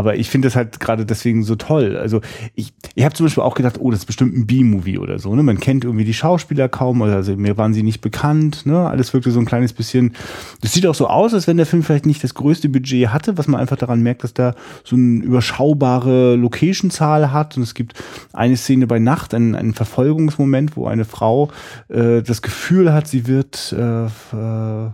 aber 0.00 0.16
ich 0.16 0.30
finde 0.30 0.46
das 0.46 0.56
halt 0.56 0.80
gerade 0.80 1.04
deswegen 1.04 1.42
so 1.42 1.56
toll. 1.56 1.98
Also 1.98 2.22
ich, 2.54 2.72
ich 2.94 3.04
habe 3.04 3.14
zum 3.14 3.26
Beispiel 3.26 3.42
auch 3.42 3.54
gedacht, 3.54 3.76
oh, 3.78 3.90
das 3.90 4.00
ist 4.00 4.06
bestimmt 4.06 4.34
ein 4.34 4.46
B-Movie 4.46 4.96
oder 4.96 5.18
so. 5.18 5.34
Ne? 5.34 5.42
Man 5.42 5.60
kennt 5.60 5.84
irgendwie 5.84 6.06
die 6.06 6.14
Schauspieler 6.14 6.70
kaum, 6.70 7.02
also 7.02 7.36
mir 7.36 7.58
waren 7.58 7.74
sie 7.74 7.82
nicht 7.82 8.00
bekannt. 8.00 8.64
Ne? 8.64 8.88
Alles 8.88 9.12
wirkte 9.12 9.30
so 9.30 9.40
ein 9.40 9.44
kleines 9.44 9.74
bisschen. 9.74 10.14
Das 10.62 10.72
sieht 10.72 10.86
auch 10.86 10.94
so 10.94 11.06
aus, 11.06 11.34
als 11.34 11.46
wenn 11.46 11.58
der 11.58 11.66
Film 11.66 11.82
vielleicht 11.82 12.06
nicht 12.06 12.24
das 12.24 12.32
größte 12.32 12.70
Budget 12.70 13.08
hatte, 13.08 13.36
was 13.36 13.46
man 13.46 13.60
einfach 13.60 13.76
daran 13.76 14.00
merkt, 14.00 14.24
dass 14.24 14.32
da 14.32 14.54
so 14.84 14.96
eine 14.96 15.22
überschaubare 15.22 16.34
Location-Zahl 16.36 17.30
hat. 17.30 17.58
Und 17.58 17.62
es 17.64 17.74
gibt 17.74 17.92
eine 18.32 18.56
Szene 18.56 18.86
bei 18.86 19.00
Nacht, 19.00 19.34
einen, 19.34 19.54
einen 19.54 19.74
Verfolgungsmoment, 19.74 20.78
wo 20.78 20.86
eine 20.86 21.04
Frau 21.04 21.50
äh, 21.90 22.22
das 22.22 22.40
Gefühl 22.40 22.94
hat, 22.94 23.06
sie 23.06 23.26
wird 23.26 23.74
äh, 23.78 24.06
äh 24.06 24.90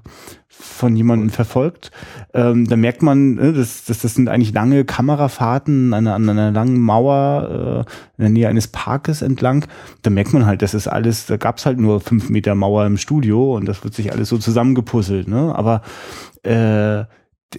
von 0.59 0.97
jemandem 0.97 1.31
verfolgt, 1.31 1.91
ähm, 2.35 2.67
da 2.67 2.77
merkt 2.77 3.03
man, 3.03 3.35
ne, 3.35 3.53
das, 3.53 3.85
das, 3.85 4.01
das 4.01 4.15
sind 4.15 4.29
eigentlich 4.29 4.53
lange 4.53 4.85
Kamerafahrten 4.85 5.95
an 5.95 6.07
einer, 6.07 6.15
an 6.15 6.29
einer 6.29 6.51
langen 6.51 6.79
Mauer 6.81 7.85
äh, 7.87 7.91
in 8.19 8.23
der 8.23 8.29
Nähe 8.31 8.49
eines 8.49 8.69
Parkes 8.69 9.23
entlang. 9.23 9.67
Da 10.03 10.11
merkt 10.11 10.33
man 10.33 10.47
halt, 10.47 10.63
das 10.63 10.75
ist 10.75 10.89
alles, 10.89 11.27
da 11.27 11.37
gab's 11.37 11.67
halt 11.67 11.79
nur 11.79 12.01
fünf 12.01 12.31
Meter 12.31 12.55
Mauer 12.55 12.87
im 12.87 12.97
Studio 12.97 13.57
und 13.57 13.67
das 13.67 13.85
wird 13.85 13.95
sich 13.95 14.13
alles 14.13 14.29
so 14.29 14.39
zusammengepuzzelt. 14.39 15.29
Ne? 15.29 15.55
Aber 15.55 15.83
äh, 16.43 17.05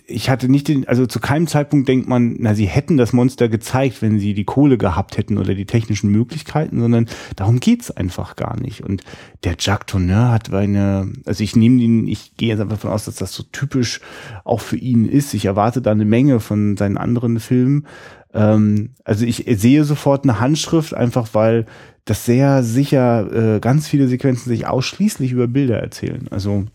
ich 0.05 0.29
hatte 0.29 0.49
nicht 0.49 0.67
den, 0.67 0.87
also 0.87 1.05
zu 1.05 1.19
keinem 1.19 1.47
Zeitpunkt 1.47 1.87
denkt 1.87 2.09
man, 2.09 2.35
na, 2.39 2.53
sie 2.53 2.65
hätten 2.65 2.97
das 2.97 3.13
Monster 3.13 3.47
gezeigt, 3.47 4.01
wenn 4.01 4.19
sie 4.19 4.33
die 4.33 4.43
Kohle 4.43 4.77
gehabt 4.77 5.17
hätten 5.17 5.37
oder 5.37 5.55
die 5.55 5.65
technischen 5.65 6.11
Möglichkeiten, 6.11 6.79
sondern 6.81 7.07
darum 7.35 7.59
geht's 7.59 7.89
einfach 7.89 8.35
gar 8.35 8.59
nicht. 8.59 8.83
Und 8.83 9.03
der 9.45 9.55
Jacques 9.57 9.87
Tourneur 9.87 10.31
hat 10.31 10.53
eine, 10.53 11.11
also 11.25 11.43
ich 11.43 11.55
nehme 11.55 11.81
ihn, 11.81 12.07
ich 12.07 12.35
gehe 12.35 12.49
jetzt 12.49 12.59
einfach 12.59 12.75
davon 12.75 12.91
aus, 12.91 13.05
dass 13.05 13.15
das 13.15 13.33
so 13.33 13.43
typisch 13.43 14.01
auch 14.43 14.61
für 14.61 14.77
ihn 14.77 15.07
ist. 15.07 15.33
Ich 15.33 15.45
erwarte 15.45 15.81
da 15.81 15.91
eine 15.91 16.05
Menge 16.05 16.41
von 16.41 16.75
seinen 16.75 16.97
anderen 16.97 17.39
Filmen. 17.39 17.87
Ähm, 18.33 18.91
also 19.05 19.25
ich 19.25 19.45
sehe 19.47 19.85
sofort 19.85 20.25
eine 20.25 20.41
Handschrift, 20.41 20.93
einfach 20.93 21.29
weil 21.33 21.65
das 22.03 22.25
sehr 22.25 22.61
sicher 22.63 23.55
äh, 23.55 23.59
ganz 23.59 23.87
viele 23.87 24.07
Sequenzen 24.07 24.49
sich 24.49 24.67
ausschließlich 24.67 25.31
über 25.31 25.47
Bilder 25.47 25.79
erzählen. 25.79 26.27
Also 26.29 26.65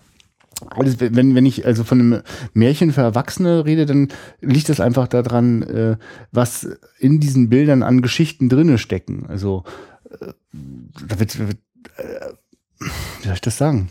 alles, 0.70 1.00
wenn, 1.00 1.34
wenn 1.34 1.46
ich 1.46 1.66
also 1.66 1.84
von 1.84 2.00
einem 2.00 2.22
Märchen 2.54 2.92
für 2.92 3.00
Erwachsene 3.00 3.64
rede, 3.64 3.86
dann 3.86 4.08
liegt 4.40 4.68
das 4.68 4.80
einfach 4.80 5.08
daran, 5.08 5.62
äh, 5.62 5.96
was 6.30 6.68
in 6.98 7.20
diesen 7.20 7.48
Bildern 7.48 7.82
an 7.82 8.02
Geschichten 8.02 8.48
drinne 8.48 8.78
stecken. 8.78 9.26
Also 9.28 9.64
äh, 10.10 10.32
da 11.08 11.18
wird, 11.18 11.38
wird 11.38 11.58
äh, 11.96 12.32
wie 13.20 13.24
soll 13.26 13.34
ich 13.34 13.40
das 13.40 13.58
sagen? 13.58 13.90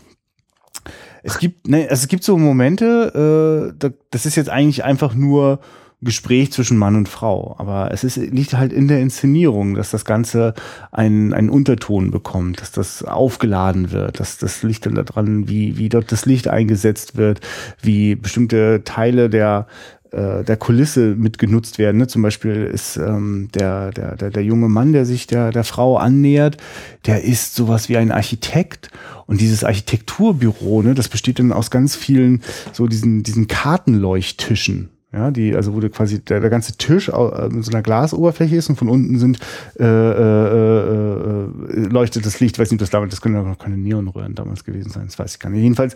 Es 1.22 1.38
gibt, 1.38 1.68
ne, 1.68 1.88
also 1.88 2.02
es 2.02 2.08
gibt 2.08 2.24
so 2.24 2.36
Momente, 2.36 3.72
äh, 3.72 3.78
da, 3.78 3.90
das 4.10 4.26
ist 4.26 4.36
jetzt 4.36 4.50
eigentlich 4.50 4.84
einfach 4.84 5.14
nur 5.14 5.60
Gespräch 6.02 6.52
zwischen 6.52 6.76
Mann 6.76 6.96
und 6.96 7.08
Frau. 7.08 7.54
Aber 7.58 7.90
es 7.92 8.04
ist, 8.04 8.16
liegt 8.16 8.54
halt 8.54 8.72
in 8.72 8.88
der 8.88 9.00
Inszenierung, 9.00 9.74
dass 9.74 9.90
das 9.90 10.04
Ganze 10.04 10.54
einen, 10.90 11.32
einen 11.32 11.50
Unterton 11.50 12.10
bekommt, 12.10 12.60
dass 12.60 12.72
das 12.72 13.04
aufgeladen 13.04 13.92
wird, 13.92 14.20
dass 14.20 14.38
das 14.38 14.62
Licht 14.62 14.86
dann 14.86 14.96
daran, 14.96 15.48
wie, 15.48 15.78
wie 15.78 15.88
dort 15.88 16.10
das 16.12 16.26
Licht 16.26 16.48
eingesetzt 16.48 17.16
wird, 17.16 17.40
wie 17.80 18.14
bestimmte 18.14 18.82
Teile 18.84 19.30
der 19.30 19.66
äh, 20.12 20.44
der 20.44 20.58
Kulisse 20.58 21.14
mitgenutzt 21.16 21.78
werden. 21.78 21.96
Ne? 21.96 22.06
Zum 22.06 22.20
Beispiel 22.20 22.64
ist 22.64 22.98
ähm, 22.98 23.48
der, 23.54 23.92
der, 23.92 24.14
der, 24.16 24.30
der 24.30 24.44
junge 24.44 24.68
Mann, 24.68 24.92
der 24.92 25.06
sich 25.06 25.26
der, 25.26 25.52
der 25.52 25.64
Frau 25.64 25.96
annähert, 25.96 26.58
der 27.06 27.24
ist 27.24 27.54
sowas 27.54 27.88
wie 27.88 27.96
ein 27.96 28.12
Architekt. 28.12 28.90
Und 29.26 29.40
dieses 29.40 29.64
Architekturbüro, 29.64 30.82
ne, 30.82 30.92
das 30.92 31.08
besteht 31.08 31.38
dann 31.38 31.52
aus 31.52 31.70
ganz 31.70 31.96
vielen 31.96 32.42
so 32.72 32.86
diesen, 32.86 33.22
diesen 33.22 33.46
Kartenleuchttischen 33.46 34.90
Ja, 35.12 35.30
die, 35.30 35.54
also 35.54 35.74
wo 35.74 35.80
der 35.80 35.90
quasi 35.90 36.20
der, 36.20 36.40
der 36.40 36.48
ganze 36.48 36.78
Tisch 36.78 37.10
äh, 37.10 37.48
mit 37.50 37.64
so 37.64 37.70
einer 37.70 37.82
Glasoberfläche 37.82 38.56
ist 38.56 38.70
und 38.70 38.76
von 38.76 38.88
unten 38.88 39.18
sind 39.18 39.38
äh, 39.78 39.84
äh, 39.84 41.44
äh, 41.44 41.86
leuchtet 41.90 42.24
das 42.24 42.40
Licht, 42.40 42.58
weiß 42.58 42.70
nicht, 42.70 42.78
ob 42.78 42.80
das 42.80 42.90
damals, 42.90 43.10
das 43.10 43.20
können 43.20 43.36
aber 43.36 43.54
keine 43.56 43.76
Neonröhren 43.76 44.34
damals 44.34 44.64
gewesen 44.64 44.90
sein, 44.90 45.04
das 45.06 45.18
weiß 45.18 45.34
ich 45.34 45.38
gar 45.38 45.50
nicht. 45.50 45.60
Jedenfalls 45.62 45.94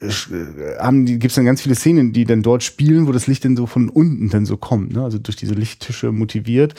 äh, 0.00 0.78
haben 0.80 1.06
die, 1.06 1.20
gibt 1.20 1.30
es 1.30 1.36
dann 1.36 1.44
ganz 1.44 1.62
viele 1.62 1.76
Szenen, 1.76 2.12
die 2.12 2.24
dann 2.24 2.42
dort 2.42 2.64
spielen, 2.64 3.06
wo 3.06 3.12
das 3.12 3.28
Licht 3.28 3.44
dann 3.44 3.56
so 3.56 3.66
von 3.66 3.88
unten 3.88 4.30
dann 4.30 4.46
so 4.46 4.56
kommt, 4.56 4.94
ne? 4.94 5.04
also 5.04 5.18
durch 5.18 5.36
diese 5.36 5.54
Lichttische 5.54 6.10
motiviert. 6.10 6.74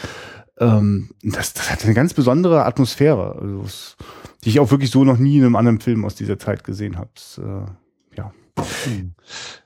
Ähm, 0.60 1.12
das, 1.24 1.54
das 1.54 1.72
hat 1.72 1.86
eine 1.86 1.94
ganz 1.94 2.14
besondere 2.14 2.66
Atmosphäre, 2.66 3.40
also, 3.40 3.64
die 4.44 4.50
ich 4.50 4.60
auch 4.60 4.72
wirklich 4.72 4.92
so 4.92 5.06
noch 5.06 5.20
nie 5.20 5.38
in 5.38 5.46
einem 5.46 5.56
anderen 5.56 5.80
Film 5.80 6.04
aus 6.04 6.16
dieser 6.16 6.38
Zeit 6.38 6.66
gesehen 6.66 6.98
habe. 6.98 7.12
Äh, 7.38 7.87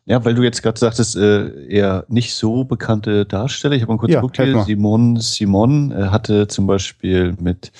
ja, 0.05 0.23
weil 0.25 0.33
du 0.33 0.43
jetzt 0.43 0.61
gerade 0.63 0.79
sagtest, 0.79 1.15
äh, 1.15 1.67
eher 1.67 2.05
nicht 2.07 2.33
so 2.33 2.63
bekannte 2.63 3.25
Darsteller. 3.25 3.75
Ich 3.75 3.81
habe 3.81 3.93
mal 3.93 3.97
kurz 3.99 4.11
Ja, 4.11 4.19
geguckt 4.19 4.37
hier. 4.37 4.63
Simon 4.63 5.17
Simon 5.19 5.91
äh, 5.91 6.07
hatte 6.07 6.47
zum 6.47 6.67
Beispiel 6.67 7.35
mit 7.39 7.71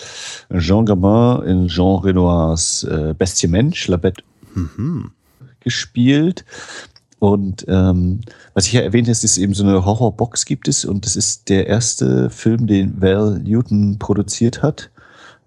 Jean 0.58 0.86
Gabin 0.86 1.46
in 1.48 1.68
Jean 1.68 2.00
Renoirs 2.00 2.84
äh, 2.84 3.14
Bestie 3.18 3.48
Mensch, 3.48 3.88
La 3.88 3.98
Bête 3.98 4.24
Mhm. 4.54 5.12
gespielt. 5.62 6.46
Und 7.20 7.66
ähm, 7.68 8.22
was 8.56 8.66
ich 8.66 8.74
ja 8.74 8.82
erwähnt 8.82 9.06
habe, 9.08 9.12
ist, 9.12 9.24
ist 9.24 9.38
eben 9.38 9.54
so 9.54 9.64
eine 9.64 9.86
Horrorbox 9.86 10.46
gibt 10.46 10.68
es 10.68 10.86
und 10.86 11.06
das 11.06 11.16
ist 11.16 11.50
der 11.50 11.68
erste 11.68 12.32
Film, 12.32 12.66
den 12.66 13.00
Val 13.00 13.40
Newton 13.40 14.00
produziert 14.00 14.64
hat, 14.64 14.90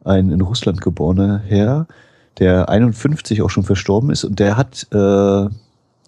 ein 0.05 0.31
in 0.31 0.41
Russland 0.41 0.81
geborener 0.81 1.43
Herr, 1.45 1.89
der 2.39 2.69
51 2.69 3.43
auch 3.43 3.51
schon 3.51 3.65
verstorben 3.65 4.11
ist 4.11 4.25
und 4.25 4.39
der 4.39 4.57
hat 4.57 4.87
äh, 4.93 5.49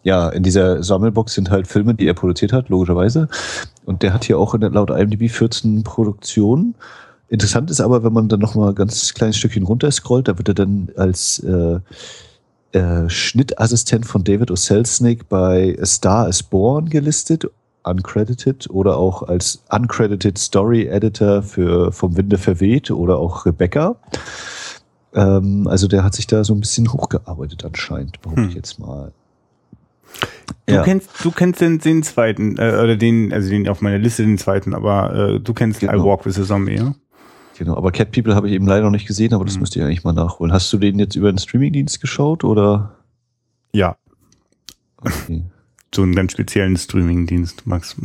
ja 0.03 0.29
in 0.29 0.43
dieser 0.43 0.83
Sammelbox 0.83 1.35
sind 1.35 1.51
halt 1.51 1.66
Filme, 1.66 1.95
die 1.95 2.07
er 2.07 2.14
produziert 2.14 2.53
hat, 2.53 2.68
logischerweise. 2.68 3.29
Und 3.85 4.03
der 4.03 4.12
hat 4.12 4.24
hier 4.24 4.39
auch 4.39 4.55
in 4.55 4.61
laut 4.61 4.91
IMDb 4.91 5.31
14 5.31 5.83
Produktionen. 5.85 6.74
Interessant 7.29 7.70
ist 7.70 7.81
aber, 7.81 8.05
wenn 8.05 8.12
man 8.12 8.29
dann 8.29 8.41
noch 8.41 8.55
mal 8.55 8.68
ein 8.68 8.74
ganz 8.74 9.14
kleines 9.14 9.37
Stückchen 9.37 9.64
runterscrollt, 9.64 10.29
da 10.29 10.39
wird 10.39 10.49
er 10.49 10.55
dann 10.55 10.91
als 10.97 11.41
äh, 11.41 11.81
äh, 12.72 13.09
Schnittassistent 13.09 14.07
von 14.07 14.22
David 14.22 14.51
O. 14.51 14.55
Bei 15.29 15.77
A 15.81 15.87
Star 15.87 16.29
is 16.29 16.43
Born 16.43 16.89
gelistet, 16.89 17.47
uncredited 17.83 18.68
oder 18.70 18.97
auch 18.97 19.22
als 19.22 19.62
uncredited 19.70 20.39
Story 20.39 20.87
Editor 20.87 21.43
für 21.43 21.91
Vom 21.93 22.16
Winde 22.16 22.39
verweht 22.39 22.91
oder 22.91 23.18
auch 23.18 23.47
Rebecca. 23.47 23.97
Ähm, 25.17 25.67
also 25.67 25.89
der 25.89 26.05
hat 26.05 26.14
sich 26.14 26.27
da 26.29 26.45
so 26.45 26.55
ein 26.55 26.61
bisschen 26.61 26.93
hochgearbeitet 26.93 27.64
anscheinend, 27.64 28.21
behaupte 28.23 28.43
Hm. 28.43 28.49
ich 28.51 28.55
jetzt 28.55 28.79
mal. 28.79 29.12
Du 30.67 30.75
Ja. 30.75 30.83
kennst, 30.85 31.11
du 31.25 31.31
kennst 31.31 31.61
den, 31.61 31.79
den 31.79 32.03
zweiten, 32.03 32.57
äh, 32.59 32.79
oder 32.83 32.97
den, 32.97 33.33
also 33.33 33.49
den 33.51 33.69
auf 33.69 33.81
meiner 33.81 33.99
Liste, 33.99 34.23
den 34.25 34.39
zweiten, 34.39 34.75
aber 34.75 35.14
äh, 35.35 35.41
du 35.41 35.53
kennst 35.55 35.83
I 35.83 35.87
Genau. 35.87 36.05
Walk 36.05 36.25
with 36.27 36.39
a 36.39 36.45
Zombie, 36.45 36.77
ja? 36.77 36.95
Genau, 37.59 37.77
aber 37.77 37.91
Cat 37.91 38.12
People 38.12 38.35
habe 38.35 38.47
ich 38.49 38.55
eben 38.55 38.67
leider 38.67 38.85
noch 38.85 38.91
nicht 38.91 39.07
gesehen, 39.07 39.33
aber 39.35 39.45
das 39.47 39.55
Hm. 39.55 39.61
müsst 39.61 39.75
ihr 39.77 39.85
eigentlich 39.87 40.05
mal 40.05 40.12
nachholen. 40.12 40.53
Hast 40.53 40.71
du 40.73 40.79
den 40.79 40.99
jetzt 40.99 41.17
über 41.17 41.33
den 41.33 41.39
Streamingdienst 41.39 42.01
geschaut 42.01 42.45
oder? 42.45 42.97
Ja. 43.73 43.97
Okay. 44.99 45.43
So 45.95 46.03
einen 46.03 46.14
ganz 46.14 46.33
speziellen 46.33 46.77
Streaming-Dienst, 46.77 47.67
Max. 47.67 47.97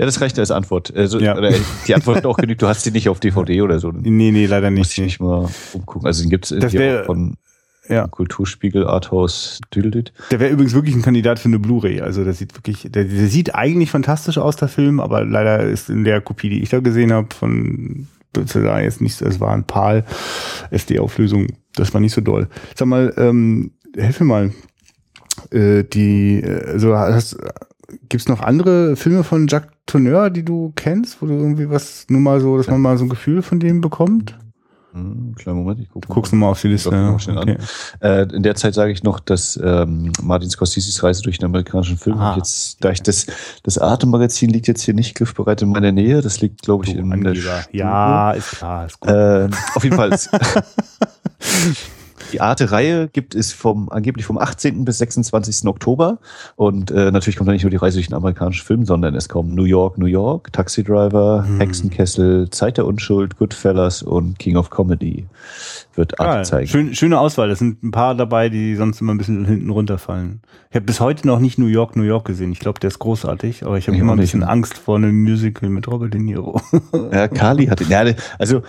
Ja, 0.00 0.06
das 0.06 0.20
reicht 0.22 0.38
als 0.38 0.50
Antwort. 0.50 0.96
Also, 0.96 1.20
Ja. 1.20 1.38
die 1.86 1.94
Antwort 1.94 2.24
auch 2.24 2.38
genügt, 2.38 2.62
du 2.62 2.66
hast 2.68 2.86
die 2.86 2.90
nicht 2.90 3.10
auf 3.10 3.20
DVD 3.20 3.60
oder 3.60 3.78
so. 3.78 3.92
nee, 3.92 4.30
nee, 4.30 4.46
leider 4.46 4.70
Muss 4.70 4.88
nicht. 4.88 4.98
ich 4.98 5.04
mich 5.04 5.20
mal 5.20 5.46
umgucken. 5.74 6.06
Also 6.06 6.22
den 6.22 6.30
gibt's 6.30 6.48
hier 6.48 6.72
wär- 6.72 7.04
von 7.04 7.36
Ja. 7.88 8.06
Kulturspiegel, 8.06 8.86
Arthouse, 8.86 9.60
Düdeldüt. 9.74 10.12
Der 10.30 10.40
wäre 10.40 10.50
übrigens 10.52 10.72
wirklich 10.72 10.94
ein 10.94 11.02
Kandidat 11.02 11.38
für 11.38 11.48
eine 11.48 11.58
Blu-ray. 11.58 12.00
Also 12.00 12.24
der 12.24 12.32
sieht 12.32 12.54
wirklich, 12.56 12.88
der, 12.90 13.04
der 13.04 13.26
sieht 13.26 13.54
eigentlich 13.54 13.90
fantastisch 13.90 14.38
aus, 14.38 14.56
der 14.56 14.68
Film, 14.68 15.00
aber 15.00 15.24
leider 15.24 15.60
ist 15.68 15.90
in 15.90 16.04
der 16.04 16.20
Kopie, 16.22 16.48
die 16.48 16.62
ich 16.62 16.70
da 16.70 16.80
gesehen 16.80 17.12
habe, 17.12 17.28
von 17.34 18.06
da 18.32 18.80
jetzt 18.80 19.00
nicht, 19.02 19.20
es 19.20 19.38
war 19.40 19.52
ein 19.52 19.64
PAL 19.64 20.04
SD-Auflösung, 20.70 21.48
das 21.74 21.92
war 21.92 22.00
nicht 22.00 22.14
so 22.14 22.20
doll. 22.20 22.48
Sag 22.74 22.86
mal, 22.88 23.12
ähm, 23.18 23.72
helf 23.96 24.20
mir 24.20 24.26
mal. 24.26 24.50
Äh, 25.50 25.84
die, 25.84 26.40
äh, 26.42 26.64
also 26.72 26.96
hast, 26.96 27.36
gibt's 28.08 28.28
noch 28.28 28.40
andere 28.40 28.96
Filme 28.96 29.24
von 29.24 29.46
Jacques 29.48 29.70
Tourneur, 29.86 30.30
die 30.30 30.44
du 30.44 30.72
kennst, 30.76 31.20
wo 31.20 31.26
du 31.26 31.32
irgendwie 31.34 31.68
was, 31.70 32.06
nur 32.08 32.20
mal 32.20 32.40
so, 32.40 32.56
dass 32.56 32.68
man 32.68 32.80
mal 32.80 32.96
so 32.98 33.04
ein 33.04 33.08
Gefühl 33.08 33.42
von 33.42 33.58
dem 33.60 33.80
bekommt? 33.80 34.38
Hm, 34.92 35.34
kleinen 35.36 35.58
Moment, 35.58 35.78
ich 35.80 35.88
gucke 35.88 36.08
Du 36.08 36.12
guckst 36.14 36.32
nochmal 36.32 36.50
auf 36.50 36.60
die 36.60 36.66
Liste. 36.68 36.90
Ja. 36.90 37.12
Okay. 37.14 37.56
Äh, 38.00 38.22
in 38.34 38.42
der 38.42 38.56
Zeit 38.56 38.74
sage 38.74 38.90
ich 38.90 39.04
noch, 39.04 39.20
dass 39.20 39.58
ähm, 39.62 40.12
Martin 40.20 40.50
Scorseses 40.50 41.00
Reise 41.04 41.22
durch 41.22 41.38
den 41.38 41.46
amerikanischen 41.46 41.96
Film 41.96 42.18
Ah. 42.18 42.34
jetzt, 42.36 42.84
da 42.84 42.90
ich 42.90 43.00
das, 43.00 43.26
das 43.62 43.78
Arte-Magazin 43.78 44.50
liegt 44.50 44.66
jetzt 44.66 44.82
hier 44.82 44.94
nicht 44.94 45.14
griffbereit 45.14 45.62
in 45.62 45.68
meiner 45.70 45.92
Nähe, 45.92 46.22
das 46.22 46.40
liegt, 46.40 46.62
glaube 46.62 46.86
ich, 46.86 46.94
Du 46.94 46.98
in 46.98 47.08
der 47.10 47.18
Angeber. 47.30 47.60
Stube. 47.62 47.76
Ja, 47.76 48.32
ist 48.32 48.50
klar, 48.50 48.86
ist 48.86 48.98
gut. 48.98 49.12
Ähm, 49.14 49.50
auf 49.74 49.84
jeden 49.84 49.94
Fall. 49.96 50.10
Die 52.32 52.40
Arte-Reihe 52.40 53.08
gibt 53.08 53.34
es 53.34 53.52
vom, 53.52 53.88
angeblich 53.90 54.24
vom 54.26 54.38
18. 54.38 54.84
bis 54.84 54.98
26. 54.98 55.66
Oktober. 55.66 56.18
Und 56.56 56.90
äh, 56.90 57.10
natürlich 57.10 57.36
kommt 57.36 57.48
da 57.48 57.52
nicht 57.52 57.62
nur 57.62 57.70
die 57.70 57.76
Reise 57.76 57.96
durch 57.98 58.08
den 58.08 58.14
amerikanischen 58.16 58.64
Film, 58.64 58.84
sondern 58.86 59.14
es 59.14 59.28
kommen 59.28 59.54
New 59.54 59.64
York, 59.64 59.98
New 59.98 60.06
York, 60.06 60.52
Taxi 60.52 60.84
Driver, 60.84 61.44
Hm. 61.46 61.58
Hexenkessel, 61.60 62.50
Zeit 62.50 62.76
der 62.76 62.86
Unschuld, 62.86 63.36
Goodfellas 63.38 64.02
und 64.02 64.38
King 64.38 64.56
of 64.56 64.70
Comedy 64.70 65.26
wird 65.94 66.18
Arte 66.20 66.38
Ja, 66.38 66.42
zeigen. 66.44 66.66
schön, 66.68 66.94
schöne 66.94 67.18
Auswahl. 67.18 67.48
Das 67.48 67.58
sind 67.58 67.82
ein 67.82 67.90
paar 67.90 68.14
dabei, 68.14 68.48
die 68.48 68.76
sonst 68.76 69.00
immer 69.00 69.12
ein 69.14 69.18
bisschen 69.18 69.44
hinten 69.44 69.70
runterfallen. 69.70 70.40
Ich 70.70 70.76
habe 70.76 70.86
bis 70.86 71.00
heute 71.00 71.26
noch 71.26 71.40
nicht 71.40 71.58
New 71.58 71.66
York, 71.66 71.96
New 71.96 72.02
York 72.04 72.26
gesehen. 72.26 72.52
Ich 72.52 72.60
glaube, 72.60 72.78
der 72.80 72.88
ist 72.88 72.98
großartig, 73.00 73.64
aber 73.64 73.76
ich 73.78 73.88
habe 73.88 73.96
immer 73.98 74.12
ein 74.12 74.18
bisschen 74.18 74.44
Angst 74.44 74.78
vor 74.78 74.96
einem 74.96 75.22
Musical 75.22 75.68
mit 75.68 75.88
Robert 75.88 76.14
De 76.14 76.20
Niro. 76.20 76.60
Ja, 77.12 77.26
Kali 77.28 77.66
hatte, 77.66 77.84
ja, 77.84 78.04
also 78.38 78.62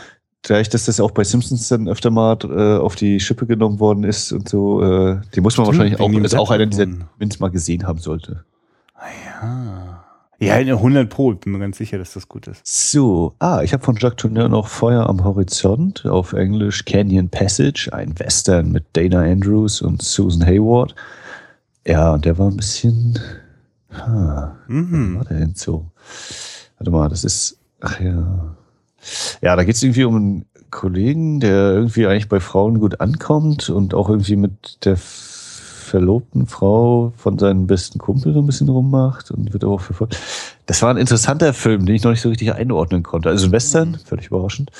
dadurch, 0.43 0.69
dass 0.69 0.85
das 0.85 0.99
auch 0.99 1.11
bei 1.11 1.23
Simpsons 1.23 1.67
dann 1.69 1.87
öfter 1.87 2.09
mal 2.11 2.37
äh, 2.43 2.77
auf 2.77 2.95
die 2.95 3.19
Schippe 3.19 3.45
genommen 3.45 3.79
worden 3.79 4.03
ist 4.03 4.31
und 4.31 4.49
so, 4.49 4.81
äh, 4.81 5.19
die 5.35 5.41
muss 5.41 5.57
man 5.57 5.65
Stimmt, 5.65 5.79
wahrscheinlich 5.79 5.99
auch, 5.99 6.23
ist 6.23 6.35
auch 6.35 6.51
einer 6.51 6.65
dieser, 6.65 6.87
wenn 7.17 7.29
es 7.29 7.39
mal 7.39 7.49
gesehen 7.51 7.85
haben 7.87 7.99
sollte. 7.99 8.43
ja. 9.41 9.97
Ja, 10.43 10.55
in 10.55 10.69
100 10.69 11.07
Pro. 11.07 11.33
Ich 11.33 11.39
bin 11.39 11.53
mir 11.53 11.59
ganz 11.59 11.77
sicher, 11.77 11.99
dass 11.99 12.13
das 12.13 12.27
gut 12.27 12.47
ist. 12.47 12.61
So, 12.65 13.35
ah, 13.37 13.61
ich 13.61 13.73
habe 13.73 13.83
von 13.83 13.95
Jacques 13.95 14.15
Tourneur 14.17 14.49
noch 14.49 14.67
Feuer 14.69 15.07
am 15.07 15.23
Horizont, 15.23 16.07
auf 16.07 16.33
Englisch 16.33 16.83
Canyon 16.85 17.29
Passage, 17.29 17.91
ein 17.93 18.17
Western 18.17 18.71
mit 18.71 18.85
Dana 18.93 19.21
Andrews 19.21 19.83
und 19.83 20.01
Susan 20.01 20.43
Hayward. 20.43 20.95
Ja, 21.85 22.13
und 22.13 22.25
der 22.25 22.39
war 22.39 22.47
ein 22.49 22.57
bisschen, 22.57 23.19
ha, 23.93 24.55
Mhm. 24.67 25.17
war 25.17 25.25
der 25.25 25.37
denn 25.41 25.53
so? 25.53 25.91
Warte 26.79 26.89
mal, 26.89 27.07
das 27.09 27.23
ist, 27.23 27.59
ach 27.81 27.99
ja. 27.99 28.55
Ja, 29.41 29.55
da 29.55 29.63
geht 29.63 29.75
es 29.75 29.83
irgendwie 29.83 30.03
um 30.03 30.15
einen 30.15 30.45
Kollegen, 30.69 31.39
der 31.39 31.71
irgendwie 31.73 32.07
eigentlich 32.07 32.29
bei 32.29 32.39
Frauen 32.39 32.79
gut 32.79 33.01
ankommt 33.01 33.69
und 33.69 33.93
auch 33.93 34.09
irgendwie 34.09 34.35
mit 34.35 34.85
der 34.85 34.97
verlobten 34.97 36.47
Frau 36.47 37.11
von 37.17 37.37
seinem 37.37 37.67
besten 37.67 37.99
Kumpel 37.99 38.33
so 38.33 38.39
ein 38.39 38.45
bisschen 38.45 38.69
rummacht 38.69 39.31
und 39.31 39.51
wird 39.51 39.63
aber 39.63 39.73
auch 39.73 39.81
verfolgt. 39.81 40.17
Das 40.65 40.81
war 40.81 40.89
ein 40.89 40.97
interessanter 40.97 41.53
Film, 41.53 41.85
den 41.85 41.95
ich 41.95 42.03
noch 42.03 42.11
nicht 42.11 42.21
so 42.21 42.29
richtig 42.29 42.53
einordnen 42.53 43.03
konnte. 43.03 43.27
Also 43.29 43.47
ein 43.47 43.51
Western, 43.51 43.97
völlig 44.05 44.27
überraschend. 44.27 44.71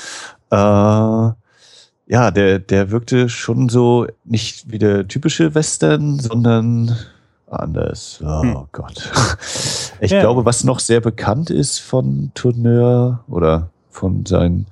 Äh, 0.52 0.56
ja, 0.56 2.32
der, 2.32 2.60
der 2.60 2.92
wirkte 2.92 3.28
schon 3.30 3.68
so 3.70 4.08
nicht 4.24 4.72
wie 4.72 4.80
der 4.80 5.08
typische 5.08 5.54
Western, 5.56 6.20
sondern 6.20 6.96
anders. 7.50 8.22
Oh 8.26 8.42
Hm. 8.44 8.58
Gott. 8.72 9.12
Ich 10.04 10.10
Ja. 10.12 10.22
glaube, 10.22 10.46
was 10.46 10.64
noch 10.64 10.80
sehr 10.80 11.00
bekannt 11.00 11.52
ist 11.52 11.78
von 11.80 12.32
Tourneur 12.34 13.24
oder 13.28 13.70
von 13.92 14.26
seinen 14.26 14.66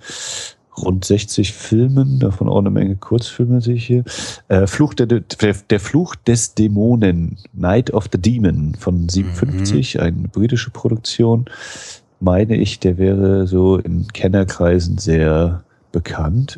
rund 0.78 1.05
60 1.05 1.53
Filmen, 1.53 2.20
davon 2.20 2.47
auch 2.47 2.59
eine 2.59 2.70
Menge 2.70 2.95
Kurzfilme 2.95 3.61
sehe 3.61 3.76
ich 3.76 3.86
hier. 3.86 4.03
Äh, 4.47 4.65
Fluch 4.67 4.93
der, 4.93 5.07
der, 5.07 5.22
der 5.22 5.80
Fluch 5.80 6.15
des 6.15 6.55
Dämonen, 6.55 7.38
Night 7.53 7.91
of 7.91 8.07
the 8.11 8.17
Demon 8.17 8.76
von 8.76 9.09
57, 9.09 10.01
eine 10.01 10.28
britische 10.30 10.70
Produktion. 10.72 11.45
Meine 12.20 12.55
ich, 12.55 12.80
der 12.80 12.97
wäre 12.97 13.47
so 13.47 13.78
in 13.78 14.07
Kennerkreisen 14.07 14.97
sehr 14.97 15.63
bekannt 15.91 16.57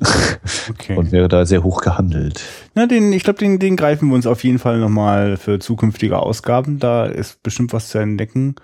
Okay. 0.69 0.97
und 0.97 1.11
wäre 1.11 1.27
da 1.27 1.45
sehr 1.45 1.63
hoch 1.63 1.81
gehandelt. 1.81 2.41
Na, 2.75 2.85
den, 2.85 3.13
ich 3.13 3.23
glaube, 3.23 3.39
den, 3.39 3.59
den 3.59 3.75
greifen 3.77 4.09
wir 4.09 4.15
uns 4.15 4.27
auf 4.27 4.43
jeden 4.43 4.59
Fall 4.59 4.79
nochmal 4.79 5.37
für 5.37 5.59
zukünftige 5.59 6.19
Ausgaben. 6.19 6.79
Da 6.79 7.05
ist 7.05 7.41
bestimmt 7.43 7.73
was 7.73 7.89
zu 7.89 7.97
entdecken. 7.97 8.55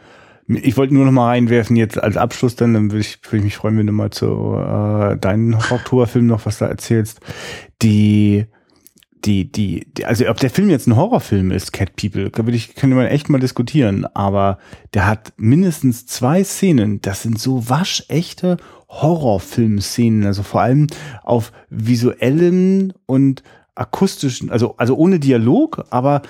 Ich 0.47 0.77
wollte 0.77 0.93
nur 0.93 1.05
noch 1.05 1.11
mal 1.11 1.27
reinwerfen 1.27 1.75
jetzt 1.75 2.01
als 2.01 2.15
Abschluss, 2.15 2.55
dann, 2.55 2.73
dann 2.73 2.91
würde 2.91 3.01
ich, 3.01 3.19
würde 3.25 3.37
ich 3.37 3.43
mich 3.43 3.57
freuen, 3.57 3.77
wenn 3.77 3.87
du 3.87 3.93
mal 3.93 4.11
zu 4.11 4.55
äh, 4.55 5.17
deinen 5.17 5.55
Oktoberfilm 5.55 6.25
noch 6.25 6.45
was 6.45 6.59
da 6.59 6.67
erzählst. 6.67 7.19
Die, 7.81 8.45
die, 9.25 9.51
die, 9.51 9.85
die, 9.93 10.05
also 10.05 10.27
ob 10.29 10.39
der 10.39 10.49
Film 10.49 10.69
jetzt 10.69 10.87
ein 10.87 10.95
Horrorfilm 10.95 11.51
ist, 11.51 11.73
Cat 11.73 11.97
People, 11.97 12.29
da 12.29 12.45
würde 12.45 12.55
ich, 12.55 12.75
könnte 12.75 12.95
man 12.95 13.07
echt 13.07 13.29
mal 13.29 13.39
diskutieren. 13.39 14.05
Aber 14.13 14.57
der 14.93 15.05
hat 15.05 15.33
mindestens 15.35 16.05
zwei 16.05 16.43
Szenen. 16.45 17.01
Das 17.01 17.23
sind 17.23 17.39
so 17.39 17.69
waschechte 17.69 18.55
Horrorfilm-Szenen. 18.87 20.25
Also 20.25 20.43
vor 20.43 20.61
allem 20.61 20.87
auf 21.23 21.51
visuellen 21.69 22.93
und 23.05 23.43
akustischen, 23.77 24.49
also, 24.49 24.75
also 24.77 24.95
ohne 24.95 25.19
Dialog, 25.19 25.85
aber 25.89 26.21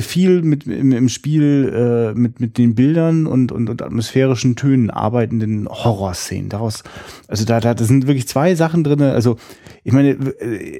viel 0.00 0.42
mit 0.42 0.66
im, 0.66 0.92
im 0.92 1.08
Spiel 1.08 1.72
äh, 2.14 2.18
mit, 2.18 2.40
mit 2.40 2.58
den 2.58 2.74
Bildern 2.74 3.26
und, 3.26 3.52
und, 3.52 3.70
und 3.70 3.82
atmosphärischen 3.82 4.56
Tönen 4.56 4.90
arbeitenden 4.90 5.68
Horrorszenen. 5.68 6.48
Daraus, 6.48 6.82
also 7.28 7.44
da, 7.44 7.60
da 7.60 7.74
das 7.74 7.88
sind 7.88 8.06
wirklich 8.06 8.28
zwei 8.28 8.54
Sachen 8.54 8.84
drin. 8.84 9.02
Also, 9.02 9.36
ich 9.84 9.92
meine, 9.92 10.16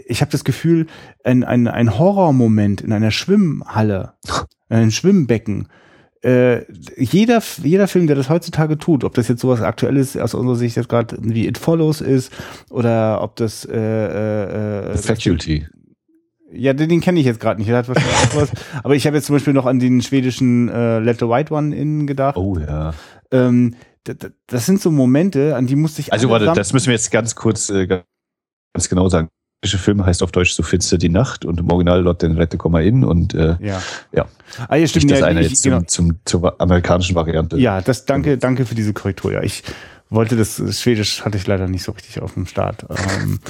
ich 0.07 0.21
habe 0.21 0.31
das 0.31 0.45
Gefühl, 0.45 0.87
ein, 1.25 1.45
ein, 1.45 1.69
ein 1.69 1.99
Horrormoment 1.99 2.81
in 2.81 2.93
einer 2.93 3.11
Schwimmhalle, 3.11 4.14
in 4.69 4.77
einem 4.77 4.91
Schwimmbecken, 4.91 5.69
äh, 6.23 6.64
jeder, 6.97 7.41
jeder 7.62 7.87
Film, 7.87 8.09
der 8.09 8.16
das 8.16 8.29
heutzutage 8.29 8.77
tut, 8.77 9.05
ob 9.05 9.14
das 9.14 9.29
jetzt 9.29 9.41
sowas 9.41 9.61
Aktuelles 9.62 10.16
aus 10.16 10.35
unserer 10.35 10.57
Sicht 10.57 10.77
jetzt 10.77 10.89
gerade 10.89 11.16
wie 11.21 11.47
It 11.47 11.59
Follows 11.59 12.01
ist 12.01 12.33
oder 12.71 13.23
ob 13.23 13.37
das 13.37 13.64
äh, 13.64 13.77
äh, 13.79 14.97
The 14.97 15.03
Faculty. 15.07 15.66
Ja, 16.53 16.72
den, 16.72 16.88
den 16.88 17.01
kenne 17.01 17.20
ich 17.20 17.26
jetzt 17.26 17.40
gerade 17.40 17.61
nicht. 17.61 17.68
Der 17.68 17.78
hat 17.78 17.88
wahrscheinlich 17.88 18.34
was. 18.34 18.51
Aber 18.82 18.94
ich 18.94 19.07
habe 19.07 19.16
jetzt 19.16 19.26
zum 19.26 19.36
Beispiel 19.36 19.53
noch 19.53 19.66
an 19.66 19.78
den 19.78 20.01
schwedischen 20.03 20.68
äh, 20.68 20.99
Let 20.99 21.18
the 21.18 21.26
White 21.28 21.53
One 21.53 21.76
in 21.76 22.07
gedacht. 22.07 22.36
Oh 22.36 22.59
ja. 22.59 22.94
Ähm, 23.30 23.74
das 24.46 24.64
sind 24.64 24.80
so 24.80 24.90
Momente, 24.90 25.55
an 25.55 25.66
die 25.66 25.76
musste 25.76 26.01
ich. 26.01 26.12
Also 26.12 26.30
warte, 26.30 26.46
das 26.55 26.72
müssen 26.72 26.86
wir 26.86 26.94
jetzt 26.94 27.11
ganz 27.11 27.34
kurz 27.34 27.68
äh, 27.68 27.86
ganz 27.86 28.88
genau 28.88 29.09
sagen. 29.09 29.28
Der 29.64 29.78
Film 29.78 30.07
heißt 30.07 30.22
auf 30.22 30.30
Deutsch 30.30 30.53
so 30.53 30.62
finster 30.62 30.99
die 30.99 31.09
Nacht 31.09 31.44
und 31.44 31.59
im 31.59 31.68
Original 31.70 32.01
Lord 32.01 32.22
den 32.22 32.36
Rette 32.36 32.57
Komma 32.57 32.80
in 32.80 33.03
und 33.03 33.34
äh, 33.34 33.57
ja. 33.61 33.82
ja. 34.12 34.28
Ah, 34.68 34.76
ja, 34.76 34.86
stimmt. 34.86 35.07
Nicht 35.07 35.14
das 35.14 35.20
ja, 35.20 35.26
eine 35.26 35.40
ich, 35.40 35.51
jetzt 35.51 35.64
genau. 35.64 35.80
zum, 35.80 36.14
zum, 36.24 36.42
zur 36.42 36.61
amerikanischen 36.61 37.16
Variante. 37.16 37.59
Ja, 37.59 37.80
das 37.80 38.05
danke, 38.05 38.38
danke 38.38 38.66
für 38.66 38.76
diese 38.76 38.92
Korrektur. 38.92 39.32
Ja, 39.32 39.42
ich 39.42 39.64
wollte 40.11 40.36
das 40.36 40.62
Schwedisch 40.80 41.24
hatte 41.24 41.36
ich 41.36 41.46
leider 41.46 41.66
nicht 41.66 41.82
so 41.82 41.92
richtig 41.92 42.22
auf 42.22 42.34
dem 42.34 42.46
Start. 42.46 42.86
Ähm, 42.88 43.40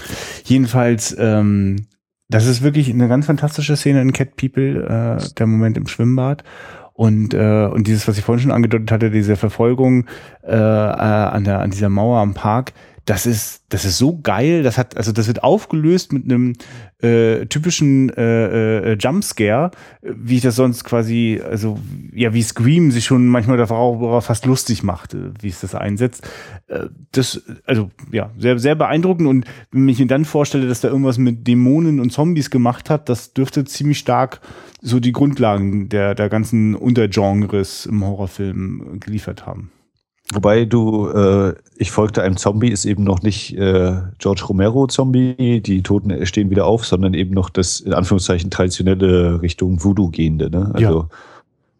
jedenfalls, 0.44 1.14
ähm, 1.18 1.86
das 2.28 2.46
ist 2.46 2.62
wirklich 2.62 2.90
eine 2.90 3.08
ganz 3.08 3.26
fantastische 3.26 3.76
Szene 3.76 4.02
in 4.02 4.12
Cat 4.12 4.36
People, 4.36 4.84
äh, 4.84 5.34
der 5.34 5.46
Moment 5.46 5.76
im 5.76 5.86
Schwimmbad. 5.86 6.44
Und, 6.92 7.32
äh, 7.32 7.66
und 7.66 7.86
dieses, 7.86 8.08
was 8.08 8.18
ich 8.18 8.24
vorhin 8.24 8.42
schon 8.42 8.52
angedeutet 8.52 8.90
hatte, 8.90 9.10
diese 9.10 9.36
Verfolgung 9.36 10.06
äh, 10.42 10.56
äh, 10.56 10.56
an, 10.56 11.44
der, 11.44 11.60
an 11.60 11.70
dieser 11.70 11.88
Mauer 11.88 12.18
am 12.18 12.34
Park, 12.34 12.72
das 13.08 13.24
ist, 13.24 13.62
das 13.70 13.86
ist 13.86 13.96
so 13.96 14.20
geil. 14.20 14.62
Das 14.62 14.76
hat, 14.76 14.94
also 14.94 15.12
das 15.12 15.28
wird 15.28 15.42
aufgelöst 15.42 16.12
mit 16.12 16.24
einem 16.24 16.52
äh, 17.00 17.46
typischen 17.46 18.10
äh, 18.10 18.92
äh, 18.92 18.96
Jumpscare, 18.98 19.70
wie 20.02 20.36
ich 20.36 20.42
das 20.42 20.56
sonst 20.56 20.84
quasi, 20.84 21.40
also 21.42 21.78
ja, 22.12 22.34
wie 22.34 22.42
Scream 22.42 22.90
sich 22.90 23.06
schon 23.06 23.26
manchmal 23.26 23.56
darüber 23.56 24.20
fast 24.20 24.44
lustig 24.44 24.82
macht, 24.82 25.16
wie 25.40 25.48
es 25.48 25.60
das 25.60 25.74
einsetzt. 25.74 26.28
Äh, 26.66 26.88
das, 27.12 27.42
also 27.64 27.90
ja, 28.12 28.30
sehr, 28.36 28.58
sehr 28.58 28.74
beeindruckend. 28.74 29.26
Und 29.26 29.46
wenn 29.70 29.88
ich 29.88 30.00
mir 30.00 30.06
dann 30.06 30.26
vorstelle, 30.26 30.68
dass 30.68 30.82
da 30.82 30.88
irgendwas 30.88 31.16
mit 31.16 31.46
Dämonen 31.46 32.00
und 32.00 32.12
Zombies 32.12 32.50
gemacht 32.50 32.90
hat, 32.90 33.08
das 33.08 33.32
dürfte 33.32 33.64
ziemlich 33.64 33.98
stark 33.98 34.42
so 34.82 35.00
die 35.00 35.12
Grundlagen 35.12 35.88
der, 35.88 36.14
der 36.14 36.28
ganzen 36.28 36.74
Untergenres 36.74 37.86
im 37.86 38.04
Horrorfilm 38.04 39.00
geliefert 39.00 39.46
haben. 39.46 39.70
Wobei 40.34 40.66
du, 40.66 41.08
äh, 41.08 41.54
ich 41.76 41.90
folgte 41.90 42.22
einem 42.22 42.36
Zombie, 42.36 42.68
ist 42.68 42.84
eben 42.84 43.02
noch 43.02 43.22
nicht 43.22 43.56
äh, 43.56 43.94
George 44.18 44.44
Romero 44.46 44.86
Zombie, 44.86 45.62
die 45.62 45.82
Toten 45.82 46.26
stehen 46.26 46.50
wieder 46.50 46.66
auf, 46.66 46.84
sondern 46.84 47.14
eben 47.14 47.32
noch 47.32 47.48
das 47.48 47.80
in 47.80 47.94
Anführungszeichen 47.94 48.50
traditionelle 48.50 49.40
Richtung 49.40 49.82
Voodoo 49.82 50.10
gehende. 50.10 50.50
Ne? 50.50 50.70
Also 50.74 51.08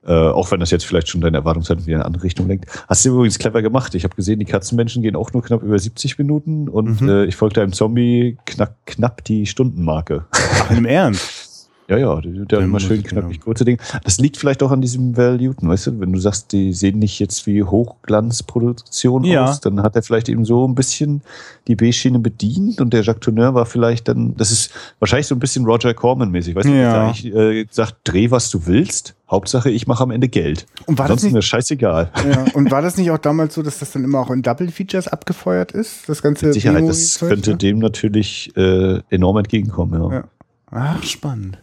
ja. 0.07 0.28
äh, 0.28 0.32
auch 0.32 0.51
wenn 0.51 0.61
das 0.61 0.70
jetzt 0.70 0.86
vielleicht 0.86 1.09
schon 1.09 1.20
deine 1.20 1.36
Erwartungshaltung 1.36 1.86
wieder 1.86 1.96
in 1.96 2.01
eine 2.01 2.07
andere 2.07 2.22
Richtung 2.22 2.49
lenkt. 2.49 2.66
Hast 2.88 3.05
du 3.05 3.11
übrigens 3.11 3.38
clever 3.38 3.61
gemacht. 3.61 3.94
Ich 3.94 4.05
habe 4.05 4.16
gesehen, 4.16 4.38
die 4.38 4.46
Katzenmenschen 4.46 5.03
gehen 5.03 5.14
auch 5.14 5.30
nur 5.34 5.42
knapp 5.42 5.62
über 5.62 5.78
70 5.78 6.16
Minuten 6.16 6.70
und 6.70 7.03
mhm. 7.03 7.09
äh, 7.09 7.24
ich 7.26 7.36
folgte 7.36 7.61
einem 7.61 7.74
Zombie 7.74 8.38
knack, 8.46 8.76
knapp 8.86 9.24
die 9.24 9.44
Stundenmarke. 9.44 10.24
Ach, 10.30 10.70
im 10.70 10.86
Ernst? 10.86 11.44
Ja, 11.89 11.97
ja, 11.97 12.20
der, 12.20 12.45
der 12.45 12.61
immer 12.61 12.80
schön 12.80 13.03
knackig 13.03 13.41
kurze 13.41 13.64
Ding. 13.64 13.80
Das 14.05 14.18
liegt 14.18 14.36
vielleicht 14.36 14.62
auch 14.62 14.70
an 14.70 14.82
diesem 14.82 15.16
Val 15.16 15.39
Newton, 15.39 15.70
weißt 15.70 15.86
du, 15.86 16.01
wenn 16.01 16.12
du 16.12 16.18
sagst, 16.18 16.53
die 16.53 16.74
sehen 16.74 16.99
nicht 16.99 17.18
jetzt 17.18 17.47
wie 17.47 17.62
Hochglanzproduktion 17.62 19.24
ja. 19.24 19.45
aus, 19.45 19.61
dann 19.61 19.82
hat 19.82 19.97
er 19.97 20.03
vielleicht 20.03 20.28
eben 20.28 20.45
so 20.45 20.68
ein 20.68 20.74
bisschen 20.74 21.22
die 21.66 21.76
B-Schiene 21.76 22.18
bedient 22.18 22.82
und 22.82 22.93
der 22.93 23.03
Jacques 23.03 23.20
Tourneur 23.20 23.55
war 23.55 23.64
vielleicht 23.64 24.09
dann, 24.09 24.36
das 24.36 24.51
ist 24.51 24.70
wahrscheinlich 24.99 25.28
so 25.28 25.34
ein 25.34 25.39
bisschen 25.39 25.64
Roger 25.64 25.95
Corman-mäßig, 25.95 26.55
weißt 26.55 26.68
du, 26.68 26.72
ja. 26.74 27.11
äh, 27.11 27.66
sagt, 27.70 27.97
dreh 28.05 28.30
was 28.30 28.51
du 28.51 28.66
willst, 28.66 29.14
Hauptsache 29.30 29.70
ich 29.70 29.86
mache 29.86 30.03
am 30.03 30.11
Ende 30.11 30.28
Geld. 30.28 30.66
Und 30.84 30.99
war 30.99 31.07
Ansonsten 31.07 31.28
das 31.28 31.34
mir 31.34 31.43
scheißegal. 31.43 32.11
Ja. 32.30 32.45
Und 32.53 32.70
war 32.70 32.82
das 32.82 32.99
nicht 32.99 33.11
auch 33.11 33.18
damals 33.18 33.55
so, 33.55 33.62
dass 33.62 33.78
das 33.78 33.93
dann 33.93 34.05
immer 34.05 34.20
auch 34.20 34.30
in 34.30 34.43
Double 34.43 34.70
Features 34.70 35.09
abgefeuert 35.09 35.72
ist, 35.72 36.07
das 36.07 36.20
ganze 36.20 36.47
Mit 36.47 36.55
Sicherheit, 36.55 36.86
das 36.86 37.18
könnte 37.18 37.53
ne? 37.53 37.57
dem 37.57 37.78
natürlich 37.78 38.55
äh, 38.59 39.01
enorm 39.09 39.39
entgegenkommen, 39.39 40.03
ja. 40.03 40.18
ja. 40.18 40.24
Ach, 40.70 41.03
spannend. 41.03 41.59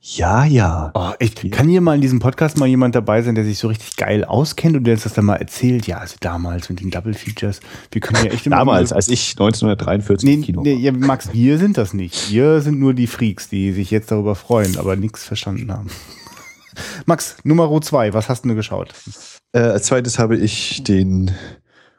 Ja, 0.00 0.44
ja. 0.44 0.90
Oh, 0.94 1.12
echt, 1.18 1.50
kann 1.50 1.68
hier 1.68 1.80
mal 1.80 1.94
in 1.94 2.00
diesem 2.00 2.18
Podcast 2.18 2.58
mal 2.58 2.66
jemand 2.66 2.94
dabei 2.94 3.22
sein, 3.22 3.34
der 3.34 3.44
sich 3.44 3.58
so 3.58 3.68
richtig 3.68 3.96
geil 3.96 4.24
auskennt 4.24 4.76
und 4.76 4.84
der 4.84 4.94
uns 4.94 5.02
das 5.02 5.14
dann 5.14 5.26
mal 5.26 5.36
erzählt? 5.36 5.86
Ja, 5.86 5.98
also 5.98 6.16
damals 6.20 6.68
mit 6.68 6.80
den 6.80 6.90
Double 6.90 7.14
Features. 7.14 7.60
Wir 7.92 8.00
können 8.00 8.24
ja 8.24 8.32
echt 8.32 8.46
immer 8.46 8.56
Damals, 8.56 8.92
als 8.92 9.08
ich 9.08 9.32
1943 9.32 10.28
nee, 10.28 10.34
im 10.34 10.42
Kino 10.42 10.62
nee, 10.62 10.74
ja, 10.74 10.92
Max, 10.92 11.32
wir 11.32 11.58
sind 11.58 11.76
das 11.76 11.94
nicht. 11.94 12.30
Wir 12.30 12.60
sind 12.60 12.78
nur 12.78 12.94
die 12.94 13.06
Freaks, 13.06 13.48
die 13.48 13.72
sich 13.72 13.90
jetzt 13.90 14.10
darüber 14.10 14.34
freuen, 14.34 14.76
aber 14.78 14.96
nichts 14.96 15.24
verstanden 15.24 15.72
haben. 15.72 15.90
Max, 17.06 17.36
Nummer 17.44 17.80
zwei, 17.80 18.12
was 18.14 18.28
hast 18.28 18.44
du 18.44 18.54
geschaut? 18.54 18.94
Äh, 19.52 19.60
als 19.60 19.86
zweites 19.86 20.18
habe 20.18 20.36
ich 20.36 20.82
den 20.84 21.32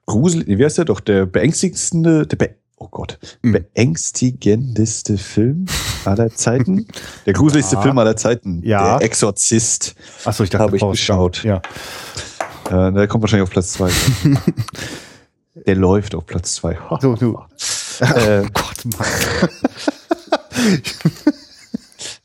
Grusel, 0.06 0.46
wie 0.48 0.64
heißt 0.64 0.78
der 0.78 0.86
doch, 0.86 1.00
der 1.00 1.26
beängstigendste, 1.26 2.26
der 2.26 2.36
oh 2.80 2.88
Gott, 2.90 3.20
Hm. 3.44 3.52
beängstigendste 3.54 5.18
Film 5.18 5.66
aller 6.06 6.30
Zeiten. 6.34 6.88
Der 7.26 7.34
gruseligste 7.34 7.76
Ja. 7.76 7.82
Film 7.82 7.98
aller 7.98 8.16
Zeiten. 8.16 8.62
Ja. 8.66 8.98
Der 8.98 9.06
Exorzist. 9.06 9.96
Achso, 10.26 10.44
ich 10.44 10.50
dachte, 10.50 10.64
Habe 10.64 10.78
ich 10.78 10.82
geschaut. 10.84 11.44
Ja. 11.44 11.62
Äh, 12.70 12.92
der 12.94 13.08
kommt 13.08 13.22
wahrscheinlich 13.24 13.44
auf 13.44 13.52
Platz 13.52 13.74
zwei. 13.74 13.90
der 15.68 15.76
läuft 15.76 16.16
auf 16.16 16.26
Platz 16.26 16.56
zwei. 16.56 16.78
So, 17.02 17.16
du. 17.16 17.38
Äh, 18.02 18.44
oh 18.46 18.48
Gott, 18.54 18.86
Max. 18.98 19.50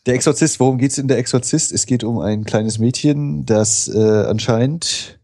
Der 0.07 0.15
Exorzist, 0.15 0.61
worum 0.61 0.79
geht's 0.79 0.99
in 0.99 1.09
der 1.09 1.19
Exorzist? 1.19 1.73
Es 1.73 1.87
geht 1.87 2.05
um 2.05 2.21
ein 2.21 2.45
kleines 2.45 2.79
Mädchen, 2.79 3.45
das 3.45 3.89
äh, 3.89 3.99
anscheinend 3.99 5.19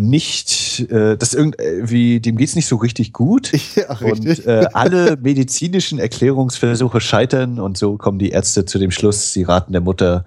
nicht, 0.00 0.90
äh, 0.90 1.16
das 1.16 1.34
irgendwie, 1.34 2.20
dem 2.20 2.36
geht's 2.36 2.56
nicht 2.56 2.66
so 2.66 2.76
richtig 2.76 3.12
gut. 3.12 3.52
Ja, 3.76 3.96
Und 4.00 4.46
äh, 4.46 4.66
alle 4.72 5.16
medizinischen 5.16 5.98
Erklärungsversuche 5.98 7.00
scheitern 7.00 7.60
und 7.60 7.78
so 7.78 7.96
kommen 7.96 8.18
die 8.18 8.30
Ärzte 8.30 8.64
zu 8.64 8.78
dem 8.78 8.90
Schluss, 8.90 9.32
sie 9.32 9.44
raten 9.44 9.72
der 9.72 9.80
Mutter, 9.80 10.24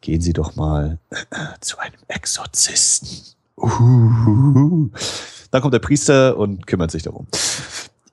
gehen 0.00 0.20
Sie 0.20 0.32
doch 0.32 0.56
mal 0.56 0.98
zu 1.60 1.78
einem 1.78 1.94
Exorzisten. 2.08 3.08
Uhuhu. 3.56 4.90
Dann 5.50 5.62
kommt 5.62 5.74
der 5.74 5.78
Priester 5.78 6.36
und 6.36 6.66
kümmert 6.66 6.90
sich 6.90 7.02
darum. 7.02 7.26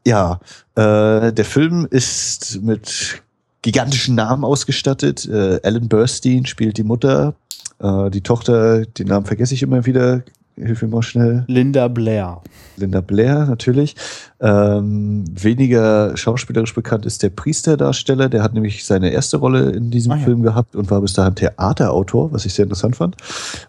Ja, 0.05 0.39
äh, 0.75 1.33
der 1.33 1.45
Film 1.45 1.87
ist 1.89 2.61
mit 2.61 3.21
gigantischen 3.61 4.15
Namen 4.15 4.43
ausgestattet. 4.43 5.25
Äh, 5.25 5.57
Ellen 5.57 5.89
Burstyn 5.89 6.45
spielt 6.45 6.77
die 6.77 6.83
Mutter. 6.83 7.35
Äh, 7.79 8.09
die 8.11 8.21
Tochter, 8.21 8.85
den 8.85 9.07
Namen 9.07 9.25
vergesse 9.25 9.53
ich 9.53 9.63
immer 9.63 9.85
wieder. 9.85 10.23
Hilf 10.55 10.81
mir 10.83 10.87
mal 10.87 11.01
schnell. 11.01 11.45
Linda 11.47 11.87
Blair. 11.87 12.41
Linda 12.77 13.01
Blair 13.01 13.45
natürlich. 13.45 13.95
Ähm, 14.39 15.25
weniger 15.33 16.15
schauspielerisch 16.15 16.75
bekannt 16.75 17.05
ist 17.05 17.23
der 17.23 17.29
Priesterdarsteller. 17.29 18.29
Der 18.29 18.43
hat 18.43 18.53
nämlich 18.53 18.85
seine 18.85 19.11
erste 19.11 19.37
Rolle 19.37 19.71
in 19.71 19.89
diesem 19.89 20.11
Ah, 20.11 20.17
ja. 20.17 20.23
Film 20.23 20.43
gehabt 20.43 20.75
und 20.75 20.91
war 20.91 21.01
bis 21.01 21.13
dahin 21.13 21.35
Theaterautor, 21.35 22.31
was 22.31 22.45
ich 22.45 22.53
sehr 22.53 22.63
interessant 22.63 22.95
fand. 22.95 23.15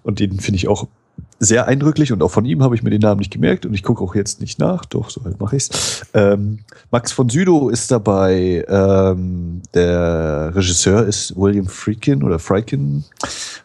Und 0.03 0.21
den 0.21 0.41
finde 0.41 0.57
ich 0.57 0.69
auch 0.69 0.87
sehr 1.39 1.67
eindrücklich 1.67 2.13
und 2.13 2.23
auch 2.23 2.31
von 2.31 2.45
ihm 2.45 2.63
habe 2.63 2.75
ich 2.75 2.83
mir 2.83 2.91
den 2.91 3.01
Namen 3.01 3.19
nicht 3.19 3.33
gemerkt 3.33 3.67
und 3.67 3.75
ich 3.75 3.83
gucke 3.83 4.03
auch 4.03 4.15
jetzt 4.15 4.41
nicht 4.41 4.59
nach, 4.59 4.85
doch, 4.85 5.11
so 5.11 5.25
halt 5.25 5.41
mache 5.41 5.57
ich's. 5.57 6.07
Ähm, 6.15 6.61
Max 6.91 7.13
von 7.13 7.29
Südow 7.29 7.71
ist 7.71 7.91
dabei, 7.91 8.65
ähm, 8.69 9.61
der 9.75 10.53
Regisseur 10.55 11.05
ist 11.05 11.37
William 11.37 11.67
Friedkin 11.67 12.23
oder 12.23 12.39
Friedkin, 12.39 13.05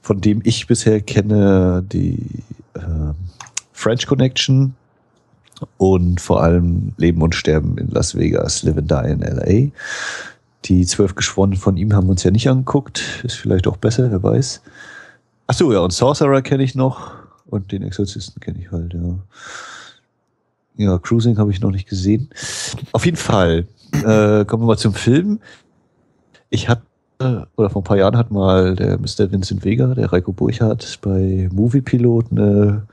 von 0.02 0.20
dem 0.22 0.42
ich 0.44 0.68
bisher 0.68 1.00
kenne 1.02 1.84
die 1.92 2.44
ähm, 2.76 3.16
French 3.72 4.08
Connection 4.08 4.76
und 5.78 6.20
vor 6.22 6.44
allem 6.44 6.94
Leben 6.98 7.22
und 7.22 7.36
Sterben 7.36 7.78
in 7.78 7.90
Las 7.90 8.16
Vegas, 8.16 8.64
Live 8.64 8.78
and 8.78 8.92
Die 8.92 9.12
in 9.12 9.22
LA. 9.22 9.72
Die 10.66 10.86
zwölf 10.86 11.16
Geschworenen 11.16 11.58
von 11.58 11.78
ihm 11.78 11.94
haben 11.94 12.08
wir 12.08 12.12
uns 12.12 12.24
ja 12.24 12.32
nicht 12.32 12.50
angeguckt, 12.50 13.22
ist 13.24 13.36
vielleicht 13.36 13.68
auch 13.68 13.78
besser, 13.78 14.12
wer 14.12 14.22
weiß. 14.22 14.62
Ach 15.48 15.54
so, 15.54 15.72
ja, 15.72 15.80
und 15.80 15.94
Sorcerer 15.94 16.42
kenne 16.42 16.64
ich 16.64 16.76
noch 16.76 17.19
und 17.50 17.72
den 17.72 17.84
Exorzisten 17.84 18.40
kenne 18.40 18.60
ich 18.60 18.72
halt, 18.72 18.94
ja. 18.94 19.20
Ja, 20.78 20.98
Cruising 20.98 21.38
habe 21.38 21.52
ich 21.52 21.60
noch 21.60 21.72
nicht 21.72 21.90
gesehen. 21.90 22.30
Auf 22.94 23.06
jeden 23.06 23.18
Fall, 23.18 23.68
äh, 23.92 24.46
kommen 24.46 24.64
wir 24.64 24.68
mal 24.68 24.78
zum 24.78 24.94
Film. 24.94 25.40
Ich 26.50 26.70
hatte, 26.70 26.84
oder 27.58 27.70
vor 27.70 27.82
ein 27.82 27.86
paar 27.86 27.98
Jahren 27.98 28.16
hat 28.16 28.32
mal 28.32 28.76
der 28.76 28.98
Mr. 28.98 29.30
Vincent 29.30 29.66
Vega, 29.66 29.94
der 29.94 30.14
Reiko 30.14 30.32
Burchardt, 30.32 31.00
bei 31.02 31.50
Movie 31.52 31.82
Pilot 31.82 32.28
eine, 32.32 32.88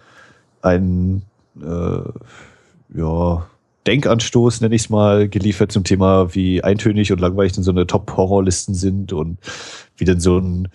einen, 0.63 1.23
äh, 1.63 2.99
ja, 2.99 3.47
Denkanstoß, 3.87 4.63
nenne 4.63 4.75
ich 4.75 4.83
es 4.83 4.91
mal, 4.91 5.29
geliefert 5.29 5.71
zum 5.71 5.85
Thema, 5.85 6.35
wie 6.35 6.63
eintönig 6.65 7.13
und 7.13 7.21
langweilig 7.21 7.53
denn 7.53 7.63
so 7.63 7.71
eine 7.71 7.87
Top-Horrorlisten 7.87 8.75
sind 8.75 9.13
und 9.13 9.39
wie 9.97 10.05
denn 10.05 10.19
so 10.19 10.39
ein 10.39 10.69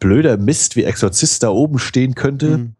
blöder 0.00 0.36
Mist 0.36 0.76
wie 0.76 0.84
Exorzist 0.84 1.42
da 1.42 1.48
oben 1.48 1.78
stehen 1.78 2.14
könnte. 2.14 2.58
Mhm. 2.58 2.74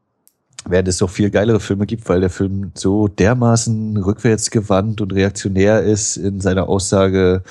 Während 0.70 0.88
es 0.88 1.00
noch 1.00 1.10
viel 1.10 1.30
geilere 1.30 1.60
Filme 1.60 1.86
gibt, 1.86 2.08
weil 2.08 2.20
der 2.20 2.30
Film 2.30 2.72
so 2.74 3.08
dermaßen 3.08 3.96
rückwärtsgewandt 3.96 5.00
und 5.00 5.12
reaktionär 5.12 5.82
ist 5.82 6.16
in 6.16 6.40
seiner 6.40 6.68
Aussage, 6.68 7.42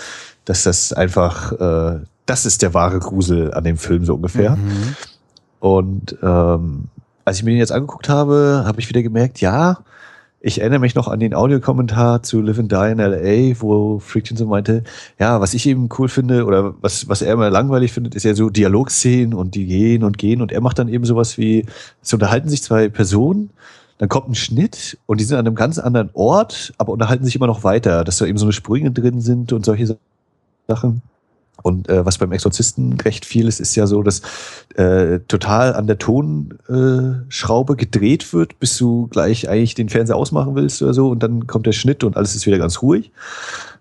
dass 0.46 0.64
das 0.64 0.94
einfach, 0.94 1.52
äh, 1.54 2.00
das 2.26 2.46
ist 2.46 2.62
der 2.62 2.74
wahre 2.74 3.00
Grusel 3.00 3.54
an 3.54 3.64
dem 3.64 3.78
Film 3.78 4.06
so 4.06 4.16
ungefähr. 4.16 4.56
Mhm. 4.56 4.96
Und 5.60 6.18
ähm, 6.22 6.86
als 7.26 7.38
ich 7.38 7.44
mir 7.44 7.52
den 7.52 7.60
jetzt 7.60 7.72
angeguckt 7.72 8.10
habe, 8.10 8.64
habe 8.66 8.80
ich 8.80 8.90
wieder 8.90 9.02
gemerkt, 9.02 9.42
ja, 9.42 9.80
ich 10.40 10.60
erinnere 10.62 10.80
mich 10.80 10.94
noch 10.94 11.08
an 11.08 11.20
den 11.20 11.34
Audiokommentar 11.34 12.22
zu 12.22 12.42
Live 12.42 12.60
and 12.60 12.72
Die 12.72 12.92
in 12.92 13.00
LA, 13.00 13.60
wo 13.60 14.00
Friedkin 14.00 14.38
so 14.38 14.46
meinte, 14.46 14.84
ja, 15.20 15.42
was 15.42 15.54
ich 15.54 15.66
eben 15.68 15.90
cool 15.98 16.10
finde 16.10 16.46
oder 16.46 16.76
was, 16.82 17.10
was 17.10 17.22
er 17.22 17.34
immer 17.34 17.50
langweilig 17.50 17.92
findet, 17.92 18.14
ist 18.14 18.24
ja 18.24 18.36
so 18.36 18.50
Dialogszenen 18.50 19.34
und 19.34 19.56
die 19.56 19.66
gehen 19.66 20.04
und 20.04 20.18
gehen 20.18 20.42
und 20.42 20.52
er 20.52 20.62
macht 20.62 20.78
dann 20.78 20.90
eben 20.90 21.06
sowas 21.06 21.38
wie, 21.38 21.66
es 22.04 22.14
unterhalten 22.14 22.50
sich 22.50 22.62
zwei 22.62 22.88
Personen, 22.90 23.50
dann 23.98 24.10
kommt 24.10 24.30
ein 24.30 24.36
Schnitt 24.36 24.98
und 25.08 25.20
die 25.20 25.24
sind 25.24 25.38
an 25.38 25.48
einem 25.48 25.56
ganz 25.56 25.80
anderen 25.80 26.12
Ort, 26.14 26.74
aber 26.78 26.94
unterhalten 26.94 27.26
sich 27.26 27.36
immer 27.36 27.48
noch 27.48 27.64
weiter, 27.64 28.04
dass 28.04 28.18
da 28.18 28.26
eben 28.26 28.38
so 28.38 28.46
eine 28.46 28.54
Sprünge 28.54 28.92
drin 28.92 29.22
sind 29.22 29.54
und 29.54 29.66
solche 29.66 29.98
Sachen. 30.68 31.02
Und 31.68 31.90
äh, 31.90 32.06
was 32.06 32.18
beim 32.18 32.32
Exorzisten 32.32 33.00
recht 33.02 33.26
viel 33.26 33.48
ist, 33.48 33.60
ist 33.60 33.76
ja 33.76 33.86
so, 33.88 34.02
dass 34.02 34.22
äh, 34.76 35.20
total 35.28 35.74
an 35.74 35.86
der 35.86 35.98
Tonschraube 35.98 37.74
äh, 37.74 37.76
gedreht 37.76 38.34
wird, 38.34 38.60
bis 38.60 38.78
du 38.78 39.08
gleich 39.08 39.50
eigentlich 39.50 39.76
den 39.76 39.90
Fernseher 39.90 40.16
ausmachen 40.16 40.56
willst 40.56 40.82
oder 40.82 40.94
so. 40.94 41.10
Und 41.10 41.22
dann 41.22 41.46
kommt 41.46 41.66
der 41.66 41.74
Schnitt 41.74 42.04
und 42.04 42.16
alles 42.16 42.36
ist 42.36 42.46
wieder 42.46 42.58
ganz 42.58 42.82
ruhig. 42.82 43.12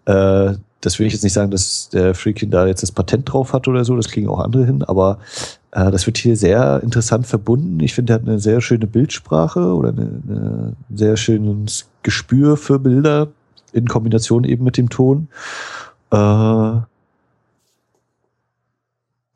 Äh, 0.05 0.55
das 0.80 0.99
will 0.99 1.07
ich 1.07 1.12
jetzt 1.12 1.22
nicht 1.22 1.32
sagen, 1.32 1.51
dass 1.51 1.89
der 1.89 2.14
Freakin 2.14 2.51
da 2.51 2.66
jetzt 2.66 2.82
das 2.82 2.93
Patent 2.93 3.32
drauf 3.32 3.53
hat 3.53 3.66
oder 3.68 3.84
so. 3.84 3.97
Das 3.97 4.09
kriegen 4.09 4.28
auch 4.28 4.41
andere 4.41 4.66
hin. 4.66 4.82
Aber 4.82 5.18
äh, 5.70 5.91
das 5.91 6.07
wird 6.07 6.18
hier 6.18 6.37
sehr 6.37 6.82
interessant 6.82 7.26
verbunden. 7.26 7.80
Ich 7.80 7.95
finde, 7.95 8.12
er 8.12 8.16
hat 8.16 8.22
eine 8.26 8.39
sehr 8.39 8.61
schöne 8.61 8.87
Bildsprache 8.87 9.74
oder 9.74 9.91
eine 9.91 10.74
sehr 10.95 11.16
schönes 11.16 11.87
Gespür 12.03 12.57
für 12.57 12.78
Bilder 12.78 13.28
in 13.72 13.87
Kombination 13.87 14.45
eben 14.45 14.64
mit 14.64 14.76
dem 14.76 14.89
Ton. 14.89 15.28
Äh, 16.11 16.80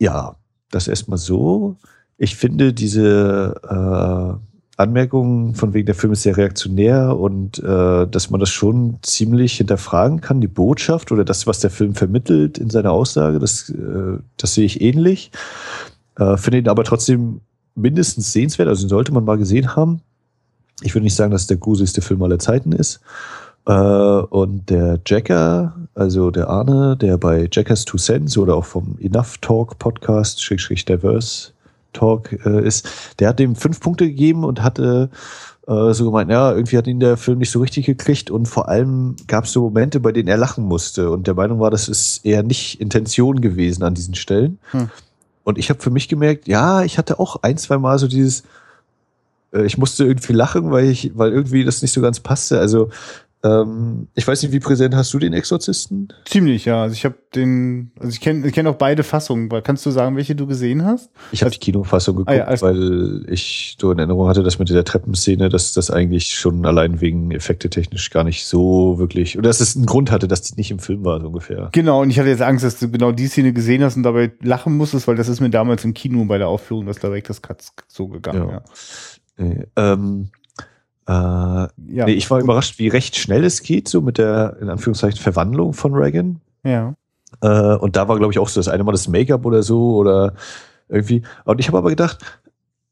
ja, 0.01 0.34
das 0.70 0.88
erstmal 0.88 1.18
so. 1.18 1.76
Ich 2.16 2.34
finde 2.34 2.72
diese 2.72 3.55
äh, 3.62 4.80
Anmerkungen 4.80 5.55
von 5.55 5.74
wegen 5.74 5.86
der 5.86 5.94
Film 5.94 6.14
ist 6.14 6.22
sehr 6.22 6.36
reaktionär 6.36 7.16
und 7.16 7.59
äh, 7.59 8.07
dass 8.07 8.30
man 8.30 8.40
das 8.40 8.48
schon 8.48 8.98
ziemlich 9.03 9.59
hinterfragen 9.59 10.20
kann, 10.20 10.40
die 10.40 10.48
Botschaft 10.48 11.12
oder 11.12 11.24
das, 11.24 11.46
was 11.46 11.61
der 11.61 11.70
Film 11.70 11.94
vermittelt 11.94 12.59
in 12.59 12.70
seiner 12.70 12.92
Aussage, 12.92 13.38
das, 13.38 13.68
äh, 13.68 14.18
das 14.36 14.55
sehe 14.55 14.64
ich 14.64 14.80
ähnlich. 14.80 15.30
Äh, 16.16 16.36
finde 16.38 16.59
ihn 16.59 16.68
aber 16.68 16.84
trotzdem 16.84 17.42
mindestens 17.74 18.32
sehenswert, 18.32 18.68
also 18.68 18.88
sollte 18.88 19.12
man 19.12 19.24
mal 19.24 19.38
gesehen 19.38 19.76
haben. 19.76 20.01
Ich 20.82 20.94
würde 20.94 21.05
nicht 21.05 21.14
sagen, 21.14 21.30
dass 21.30 21.42
es 21.42 21.46
der 21.46 21.59
gruseligste 21.59 22.01
Film 22.01 22.22
aller 22.22 22.38
Zeiten 22.38 22.72
ist. 22.72 23.01
Äh, 23.66 23.72
und 23.72 24.70
der 24.70 25.00
Jacker, 25.06 25.74
also 25.94 26.30
der 26.30 26.48
Arne, 26.48 26.96
der 26.96 27.18
bei 27.18 27.48
Jackers 27.50 27.84
Two 27.84 27.98
Cents 27.98 28.36
oder 28.38 28.56
auch 28.56 28.64
vom 28.64 28.96
Enough 29.00 29.38
Talk 29.38 29.78
Podcast, 29.78 30.42
Schrägstrich 30.42 30.84
Diverse 30.84 31.52
Talk 31.92 32.32
äh, 32.44 32.66
ist, 32.66 32.88
der 33.18 33.28
hat 33.28 33.38
dem 33.38 33.56
fünf 33.56 33.80
Punkte 33.80 34.06
gegeben 34.06 34.44
und 34.44 34.62
hatte 34.62 35.11
äh, 35.66 35.92
so 35.92 36.04
gemeint, 36.04 36.30
ja, 36.30 36.52
irgendwie 36.52 36.78
hat 36.78 36.86
ihn 36.86 37.00
der 37.00 37.16
Film 37.16 37.38
nicht 37.38 37.50
so 37.50 37.61
richtig 37.61 37.86
gekriegt 37.86 38.30
und 38.30 38.46
vor 38.46 38.68
allem 38.68 39.16
gab 39.26 39.44
es 39.44 39.52
so 39.52 39.62
Momente, 39.62 40.00
bei 40.00 40.12
denen 40.12 40.28
er 40.28 40.36
lachen 40.36 40.64
musste 40.64 41.11
und 41.11 41.26
der 41.26 41.34
Meinung 41.34 41.61
war, 41.61 41.70
das 41.70 41.88
ist 41.88 42.24
eher 42.24 42.42
nicht 42.42 42.80
Intention 42.80 43.40
gewesen 43.40 43.82
an 43.82 43.94
diesen 43.94 44.14
Stellen. 44.14 44.58
Hm. 44.70 44.90
Und 45.44 45.58
ich 45.58 45.70
habe 45.70 45.80
für 45.80 45.90
mich 45.90 46.08
gemerkt, 46.08 46.48
ja, 46.48 46.82
ich 46.82 46.98
hatte 46.98 47.18
auch 47.18 47.42
ein, 47.42 47.56
zwei 47.56 47.78
Mal 47.78 47.98
so 47.98 48.08
dieses, 48.08 48.44
äh, 49.52 49.64
ich 49.64 49.78
musste 49.78 50.04
irgendwie 50.04 50.32
lachen, 50.32 50.70
weil 50.70 50.86
ich, 50.86 51.16
weil 51.16 51.32
irgendwie 51.32 51.64
das 51.64 51.82
nicht 51.82 51.92
so 51.92 52.00
ganz 52.00 52.20
passte. 52.20 52.58
Also 52.58 52.90
ähm, 53.43 54.09
ich 54.14 54.26
weiß 54.28 54.43
nicht, 54.43 54.53
wie 54.53 54.61
präsent 54.61 54.95
hast 54.95 55.14
du 55.14 55.18
den 55.18 55.32
Exorzisten? 55.32 56.12
Ziemlich, 56.26 56.66
ja. 56.66 56.82
Also 56.82 56.93
ich 56.93 57.07
habe 57.07 57.14
den, 57.34 57.91
also 57.99 58.11
ich 58.11 58.20
kenne 58.20 58.47
ich 58.47 58.53
kenn 58.53 58.66
auch 58.66 58.74
beide 58.74 59.03
Fassungen. 59.03 59.49
Kannst 59.62 59.86
du 59.86 59.91
sagen, 59.91 60.16
welche 60.16 60.34
du 60.34 60.47
gesehen 60.47 60.84
hast? 60.84 61.11
Ich 61.32 61.43
habe 61.43 61.51
die 61.51 61.59
Kinofassung 61.59 62.16
geguckt, 62.16 62.30
ah, 62.30 62.36
ja, 62.36 62.45
also 62.45 62.66
weil 62.66 63.24
ich 63.30 63.78
so 63.80 63.93
in 63.93 63.99
Erinnerung 63.99 64.28
hatte, 64.28 64.43
dass 64.43 64.59
mit 64.59 64.68
der 64.68 64.84
Treppenszene, 64.84 65.49
dass 65.49 65.72
das 65.72 65.91
eigentlich 65.91 66.34
schon 66.34 66.66
allein 66.66 67.01
wegen 67.01 67.30
Effekte 67.30 67.70
technisch 67.70 68.11
gar 68.11 68.24
nicht 68.24 68.45
so 68.45 68.99
wirklich, 68.99 69.38
oder 69.38 69.49
dass 69.49 69.61
es 69.61 69.74
einen 69.74 69.86
Grund 69.86 70.11
hatte, 70.11 70.28
dass 70.28 70.43
die 70.43 70.57
nicht 70.57 70.70
im 70.70 70.78
Film 70.78 71.05
war, 71.05 71.20
so 71.20 71.28
ungefähr. 71.28 71.70
Genau, 71.72 72.03
und 72.03 72.11
ich 72.11 72.18
hatte 72.18 72.28
jetzt 72.28 72.43
Angst, 72.43 72.64
dass 72.64 72.78
du 72.78 72.91
genau 72.91 73.12
die 73.12 73.28
Szene 73.28 73.55
gesehen 73.55 73.82
hast 73.82 73.97
und 73.97 74.03
dabei 74.03 74.32
lachen 74.43 74.76
musstest, 74.76 75.09
weil 75.09 75.16
das 75.16 75.28
ist 75.28 75.41
mir 75.41 75.51
damals 75.51 75.84
im 75.84 75.95
Kino 75.95 76.22
bei 76.26 76.36
der 76.36 76.49
Aufführung 76.49 76.84
des 76.86 76.99
Director's 76.99 77.41
Cuts 77.41 77.72
so 77.88 78.09
gegangen, 78.09 78.51
ja. 78.51 78.62
ja. 79.38 79.47
Äh, 79.47 79.66
ähm, 79.76 80.30
äh, 81.11 81.12
ja. 81.12 82.06
Nee, 82.06 82.12
ich 82.12 82.30
war 82.30 82.38
überrascht, 82.38 82.78
wie 82.78 82.86
recht 82.86 83.16
schnell 83.16 83.42
es 83.42 83.64
geht, 83.64 83.88
so 83.88 84.00
mit 84.00 84.16
der, 84.16 84.56
in 84.61 84.68
Anführungszeichen, 84.68 85.18
Verwandlung 85.18 85.72
von 85.72 85.92
Reagan. 85.92 86.40
Ja. 86.62 86.94
Äh, 87.40 87.74
und 87.76 87.96
da 87.96 88.06
war, 88.06 88.16
glaube 88.16 88.32
ich, 88.32 88.38
auch 88.38 88.48
so 88.48 88.61
das 88.61 88.68
eine 88.68 88.84
Mal 88.84 88.92
das 88.92 89.08
Make-up 89.08 89.44
oder 89.44 89.64
so 89.64 89.96
oder 89.96 90.34
irgendwie. 90.88 91.22
Und 91.44 91.58
ich 91.58 91.66
habe 91.66 91.78
aber 91.78 91.90
gedacht, 91.90 92.18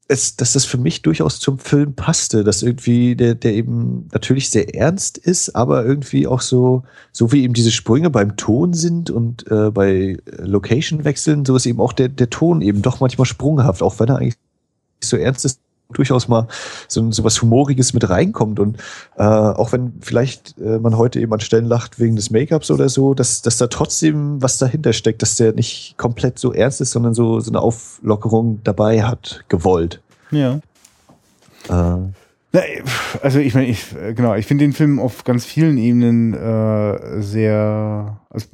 es, 0.09 0.35
dass 0.35 0.51
das 0.51 0.65
für 0.65 0.77
mich 0.77 1.01
durchaus 1.01 1.39
zum 1.39 1.59
Film 1.59 1.93
passte, 1.93 2.43
dass 2.43 2.61
irgendwie 2.61 3.15
der, 3.15 3.35
der 3.35 3.53
eben 3.53 4.09
natürlich 4.11 4.49
sehr 4.49 4.75
ernst 4.75 5.17
ist, 5.17 5.55
aber 5.55 5.85
irgendwie 5.85 6.27
auch 6.27 6.41
so, 6.41 6.83
so 7.13 7.31
wie 7.31 7.43
eben 7.43 7.53
diese 7.53 7.71
Sprünge 7.71 8.09
beim 8.09 8.35
Ton 8.35 8.73
sind 8.73 9.11
und 9.11 9.49
äh, 9.49 9.71
bei 9.71 10.17
Location-Wechseln, 10.25 11.45
so 11.45 11.55
ist 11.55 11.67
eben 11.67 11.79
auch 11.79 11.93
der, 11.93 12.09
der 12.09 12.29
Ton 12.29 12.61
eben 12.61 12.81
doch 12.81 12.99
manchmal 12.99 13.25
sprunghaft, 13.25 13.81
auch 13.81 13.97
wenn 13.99 14.09
er 14.09 14.17
eigentlich 14.17 14.35
so 15.01 15.15
ernst 15.15 15.45
ist, 15.45 15.61
durchaus 15.93 16.27
mal 16.27 16.47
so, 16.87 17.11
so 17.11 17.23
was 17.23 17.41
Humoriges 17.41 17.93
mit 17.93 18.09
reinkommt. 18.09 18.59
Und 18.59 18.77
äh, 19.17 19.23
auch 19.23 19.71
wenn 19.71 19.93
vielleicht 20.01 20.57
äh, 20.59 20.79
man 20.79 20.97
heute 20.97 21.19
eben 21.19 21.33
an 21.33 21.39
Stellen 21.39 21.65
lacht 21.65 21.99
wegen 21.99 22.15
des 22.15 22.29
Make-ups 22.29 22.71
oder 22.71 22.89
so, 22.89 23.13
dass, 23.13 23.41
dass 23.41 23.57
da 23.57 23.67
trotzdem 23.67 24.41
was 24.41 24.57
dahinter 24.57 24.93
steckt, 24.93 25.21
dass 25.21 25.35
der 25.35 25.53
nicht 25.53 25.95
komplett 25.97 26.39
so 26.39 26.53
ernst 26.53 26.81
ist, 26.81 26.91
sondern 26.91 27.13
so, 27.13 27.39
so 27.39 27.51
eine 27.51 27.61
Auflockerung 27.61 28.61
dabei 28.63 29.03
hat, 29.03 29.45
gewollt. 29.49 30.01
Ja. 30.31 30.59
Äh. 31.69 31.97
Also 33.21 33.37
ich 33.37 33.53
meine, 33.53 33.67
ich, 33.67 33.85
genau, 34.15 34.33
ich 34.33 34.47
finde 34.47 34.63
den 34.63 34.73
Film 34.73 34.99
auf 34.99 35.23
ganz 35.23 35.45
vielen 35.45 35.77
Ebenen 35.77 36.33
äh, 36.33 37.21
sehr, 37.21 38.19
also, 38.31 38.47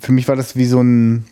für 0.00 0.12
mich 0.12 0.28
war 0.28 0.36
das 0.36 0.56
wie 0.56 0.64
so 0.64 0.80
ein, 0.80 1.26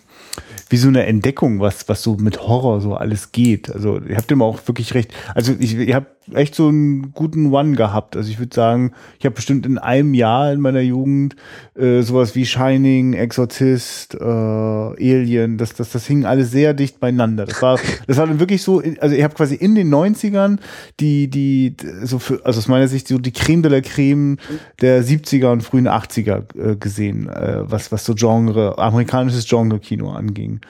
wie 0.69 0.77
so 0.77 0.89
eine 0.89 1.07
Entdeckung, 1.07 1.61
was, 1.61 1.89
was 1.89 2.03
so 2.03 2.17
mit 2.17 2.41
Horror 2.41 2.81
so 2.81 2.95
alles 2.95 3.33
geht. 3.33 3.71
Also 3.71 4.01
ihr 4.01 4.17
habt 4.17 4.31
immer 4.33 4.45
auch 4.45 4.61
wirklich 4.67 4.95
recht. 4.95 5.13
Also 5.35 5.55
ich, 5.59 5.75
ihr 5.75 5.95
habt 5.95 6.22
echt 6.33 6.55
so 6.55 6.69
einen 6.69 7.13
guten 7.13 7.53
One 7.53 7.77
gehabt. 7.77 8.17
Also 8.17 8.31
ich 8.31 8.39
würde 8.39 8.55
sagen, 8.55 8.93
ich 9.19 9.25
habe 9.25 9.35
bestimmt 9.35 9.67
in 9.67 9.79
einem 9.79 10.15
Jahr 10.15 10.53
in 10.53 10.61
meiner 10.61 10.81
Jugend 10.81 11.37
äh, 11.75 12.03
sowas 12.03 12.35
wie 12.35 12.47
Shining, 12.47 13.15
Exorzist, 13.15 14.15
äh, 14.15 14.25
Alien, 14.25 15.59
das, 15.59 15.75
das, 15.75 15.91
das 15.91 16.07
hing 16.07 16.25
alles 16.25 16.51
sehr 16.51 16.75
dicht 16.75 17.01
beieinander. 17.01 17.45
Das 17.45 17.61
war, 17.61 17.79
das 18.07 18.17
war 18.19 18.27
dann 18.27 18.41
wirklich 18.41 18.63
so, 18.63 18.83
also 19.01 19.15
ich 19.15 19.23
habe 19.23 19.35
quasi 19.35 19.55
in 19.55 19.75
den 19.75 19.93
90ern 19.93 20.59
die, 21.01 21.29
die, 21.29 21.77
so 22.03 22.19
für, 22.19 22.45
also 22.45 22.59
aus 22.59 22.69
meiner 22.69 22.89
Sicht 22.89 23.09
so 23.09 23.19
die 23.19 23.33
Creme 23.33 23.63
de 23.63 23.73
la 23.73 23.81
Creme 23.81 24.37
der 24.81 25.05
70er 25.05 25.51
und 25.53 25.63
frühen 25.63 25.89
80er 25.89 26.73
äh, 26.73 26.77
gesehen, 26.77 27.29
äh, 27.29 27.63
was, 27.63 27.91
was 27.93 28.05
so 28.05 28.15
Genre, 28.15 28.79
amerikanisches 28.79 29.49
Genre-Kino 29.49 30.11
anging. 30.11 30.61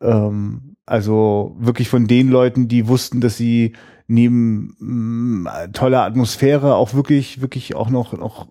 Ähm, 0.00 0.76
also 0.86 1.56
wirklich 1.58 1.88
von 1.88 2.06
den 2.06 2.28
Leuten, 2.28 2.68
die 2.68 2.86
wussten, 2.86 3.20
dass 3.20 3.36
sie 3.36 3.72
neben 4.06 4.76
mh, 4.78 5.66
mm, 5.66 5.72
toller 5.72 6.02
Atmosphäre 6.02 6.74
auch 6.74 6.94
wirklich, 6.94 7.40
wirklich 7.40 7.74
auch 7.74 7.90
noch, 7.90 8.12
noch, 8.12 8.48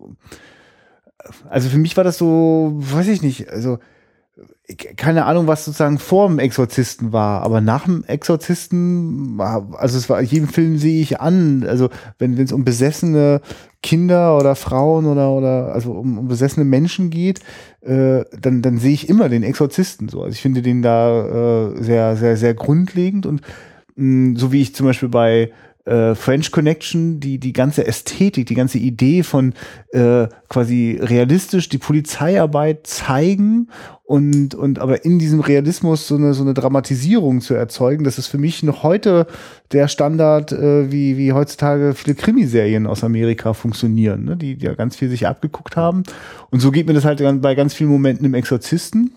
also 1.48 1.68
für 1.68 1.78
mich 1.78 1.96
war 1.96 2.04
das 2.04 2.18
so, 2.18 2.74
weiß 2.76 3.08
ich 3.08 3.22
nicht, 3.22 3.48
also 3.48 3.78
keine 4.96 5.26
Ahnung, 5.26 5.46
was 5.46 5.64
sozusagen 5.64 5.98
vor 5.98 6.28
dem 6.28 6.40
Exorzisten 6.40 7.12
war, 7.12 7.42
aber 7.42 7.60
nach 7.60 7.84
dem 7.84 8.04
Exorzisten, 8.04 9.40
also 9.40 9.96
es 9.96 10.10
war, 10.10 10.20
jeden 10.20 10.48
Film 10.48 10.76
sehe 10.76 11.00
ich 11.00 11.20
an, 11.20 11.64
also 11.66 11.88
wenn 12.18 12.36
es 12.36 12.52
um 12.52 12.64
besessene 12.64 13.40
Kinder 13.82 14.36
oder 14.36 14.56
Frauen 14.56 15.06
oder, 15.06 15.30
oder 15.30 15.72
also 15.72 15.92
um, 15.92 16.18
um 16.18 16.28
besessene 16.28 16.64
Menschen 16.64 17.10
geht, 17.10 17.40
äh, 17.82 18.24
dann, 18.40 18.60
dann 18.60 18.78
sehe 18.78 18.92
ich 18.92 19.08
immer 19.08 19.28
den 19.28 19.44
Exorzisten 19.44 20.08
so. 20.08 20.22
Also 20.22 20.34
ich 20.34 20.42
finde 20.42 20.62
den 20.62 20.82
da 20.82 21.68
äh, 21.68 21.82
sehr, 21.82 22.16
sehr, 22.16 22.36
sehr 22.36 22.54
grundlegend 22.54 23.24
und 23.24 23.42
mh, 23.96 24.32
mm, 24.32 24.36
so 24.36 24.52
wie 24.52 24.62
ich 24.62 24.74
zum 24.74 24.86
Beispiel 24.86 25.08
bei 25.08 25.50
äh, 25.86 26.14
French 26.16 26.50
Connection, 26.50 27.20
die, 27.20 27.38
die 27.38 27.52
ganze 27.52 27.86
Ästhetik, 27.86 28.46
die 28.46 28.54
ganze 28.54 28.78
Idee 28.78 29.22
von 29.22 29.54
äh, 29.92 30.26
quasi 30.48 30.98
realistisch 31.00 31.68
die 31.68 31.78
Polizeiarbeit 31.78 32.86
zeigen 32.86 33.68
und, 34.02 34.54
und 34.54 34.78
aber 34.80 35.04
in 35.04 35.18
diesem 35.18 35.40
Realismus 35.40 36.08
so 36.08 36.16
eine, 36.16 36.34
so 36.34 36.42
eine 36.42 36.54
Dramatisierung 36.54 37.40
zu 37.40 37.54
erzeugen, 37.54 38.04
das 38.04 38.18
ist 38.18 38.26
für 38.26 38.38
mich 38.38 38.62
noch 38.62 38.82
heute 38.82 39.26
der 39.72 39.86
Standard, 39.86 40.52
äh, 40.52 40.90
wie, 40.90 41.16
wie 41.16 41.32
heutzutage 41.32 41.94
viele 41.94 42.16
Krimiserien 42.16 42.86
aus 42.86 43.04
Amerika 43.04 43.52
funktionieren, 43.52 44.24
ne? 44.24 44.36
die, 44.36 44.56
die 44.56 44.66
ja 44.66 44.74
ganz 44.74 44.96
viel 44.96 45.08
sich 45.08 45.26
abgeguckt 45.26 45.76
haben. 45.76 46.02
Und 46.50 46.60
so 46.60 46.72
geht 46.72 46.86
mir 46.86 46.94
das 46.94 47.04
halt 47.04 47.22
bei 47.40 47.54
ganz 47.54 47.74
vielen 47.74 47.90
Momenten 47.90 48.26
im 48.26 48.34
Exorzisten. 48.34 49.12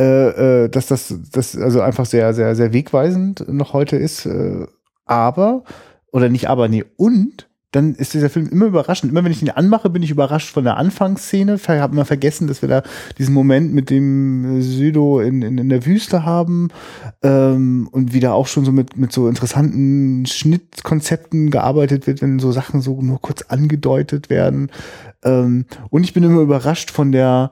Äh, 0.00 0.64
äh, 0.64 0.68
dass 0.68 0.86
das, 0.86 1.14
das 1.30 1.56
also 1.56 1.80
einfach 1.80 2.04
sehr, 2.04 2.34
sehr, 2.34 2.56
sehr 2.56 2.72
wegweisend 2.72 3.46
noch 3.48 3.72
heute 3.74 3.96
ist. 3.96 4.26
Äh, 4.26 4.66
aber, 5.04 5.62
oder 6.10 6.28
nicht 6.28 6.48
aber, 6.48 6.68
nee, 6.68 6.84
und 6.96 7.48
dann 7.74 7.94
ist 7.94 8.14
dieser 8.14 8.30
Film 8.30 8.48
immer 8.48 8.66
überraschend. 8.66 9.10
Immer 9.10 9.24
wenn 9.24 9.32
ich 9.32 9.42
ihn 9.42 9.50
anmache, 9.50 9.90
bin 9.90 10.02
ich 10.02 10.10
überrascht 10.10 10.52
von 10.52 10.62
der 10.64 10.76
Anfangsszene. 10.76 11.56
Ich 11.56 11.68
habe 11.68 11.92
immer 11.92 12.04
vergessen, 12.04 12.46
dass 12.46 12.62
wir 12.62 12.68
da 12.68 12.82
diesen 13.18 13.34
Moment 13.34 13.74
mit 13.74 13.90
dem 13.90 14.62
Südo 14.62 15.20
in, 15.20 15.42
in, 15.42 15.58
in 15.58 15.68
der 15.68 15.84
Wüste 15.84 16.24
haben 16.24 16.68
ähm, 17.22 17.88
und 17.90 18.12
wieder 18.12 18.34
auch 18.34 18.46
schon 18.46 18.64
so 18.64 18.70
mit, 18.70 18.96
mit 18.96 19.12
so 19.12 19.28
interessanten 19.28 20.24
Schnittkonzepten 20.26 21.50
gearbeitet 21.50 22.06
wird, 22.06 22.22
wenn 22.22 22.38
so 22.38 22.52
Sachen 22.52 22.80
so 22.80 23.00
nur 23.00 23.20
kurz 23.20 23.42
angedeutet 23.42 24.30
werden. 24.30 24.70
Ähm, 25.24 25.66
und 25.90 26.04
ich 26.04 26.14
bin 26.14 26.22
immer 26.22 26.42
überrascht 26.42 26.92
von 26.92 27.10
der, 27.10 27.50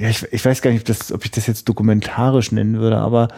ja, 0.00 0.08
ich, 0.08 0.26
ich 0.32 0.44
weiß 0.44 0.62
gar 0.62 0.70
nicht, 0.70 0.80
ob, 0.80 0.86
das, 0.86 1.12
ob 1.12 1.24
ich 1.24 1.30
das 1.30 1.46
jetzt 1.46 1.68
dokumentarisch 1.68 2.52
nennen 2.52 2.78
würde, 2.78 2.98
aber 2.98 3.28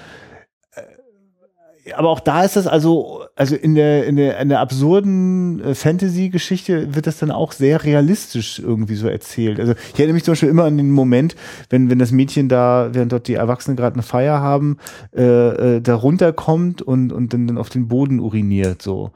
aber 1.97 2.11
auch 2.11 2.21
da 2.21 2.45
ist 2.45 2.55
das 2.57 2.67
also, 2.67 3.25
also 3.35 3.57
in 3.57 3.75
der, 3.75 4.07
in 4.07 4.17
der, 4.17 4.39
in 4.39 4.49
der 4.49 4.61
absurden 4.61 5.61
äh, 5.61 5.75
Fantasy-Geschichte 5.75 6.95
wird 6.95 7.07
das 7.07 7.19
dann 7.19 7.31
auch 7.31 7.53
sehr 7.53 7.83
realistisch 7.83 8.61
irgendwie 8.61 8.95
so 8.95 9.09
erzählt. 9.09 9.59
Also 9.59 9.75
ich 9.93 9.99
erinnere 9.99 10.15
mich 10.15 10.25
zum 10.25 10.33
Beispiel 10.33 10.49
immer 10.49 10.65
an 10.65 10.77
den 10.77 10.93
Moment, 10.93 11.35
wenn, 11.71 11.91
wenn 11.91 11.99
das 11.99 12.13
Mädchen 12.13 12.49
da, 12.49 12.91
während 12.93 13.11
dort 13.13 13.27
die 13.27 13.35
Erwachsenen 13.35 13.77
gerade 13.77 13.95
eine 13.95 14.05
Feier 14.05 14.41
haben, 14.41 14.77
äh, 15.15 15.77
äh, 15.77 15.81
da 15.81 15.95
runterkommt 15.97 16.83
und, 16.83 17.13
und 17.13 17.33
dann, 17.33 17.49
dann 17.49 17.59
auf 17.59 17.69
den 17.69 17.89
Boden 17.89 18.21
uriniert, 18.21 18.81
so. 18.81 19.11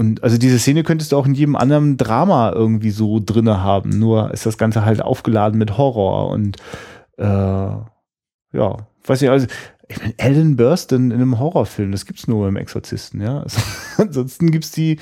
Und 0.00 0.24
also 0.24 0.38
diese 0.38 0.58
Szene 0.58 0.82
könntest 0.82 1.12
du 1.12 1.18
auch 1.18 1.26
in 1.26 1.34
jedem 1.34 1.56
anderen 1.56 1.98
Drama 1.98 2.52
irgendwie 2.52 2.90
so 2.90 3.20
drinne 3.22 3.62
haben. 3.62 3.90
Nur 3.90 4.30
ist 4.32 4.46
das 4.46 4.56
Ganze 4.56 4.86
halt 4.86 5.02
aufgeladen 5.02 5.58
mit 5.58 5.76
Horror 5.76 6.30
und 6.30 6.56
äh, 7.18 7.24
ja, 7.26 8.76
weiß 9.04 9.20
ich, 9.20 9.28
also 9.28 9.46
ich 9.88 10.00
meine, 10.00 10.14
Ellen 10.16 10.56
Burstyn 10.56 11.10
in 11.10 11.18
einem 11.18 11.38
Horrorfilm, 11.38 11.92
das 11.92 12.06
gibt's 12.06 12.26
nur 12.26 12.48
im 12.48 12.56
Exorzisten, 12.56 13.20
ja. 13.20 13.40
Also, 13.40 13.60
ansonsten 13.98 14.50
gibt's 14.50 14.70
die, 14.70 14.98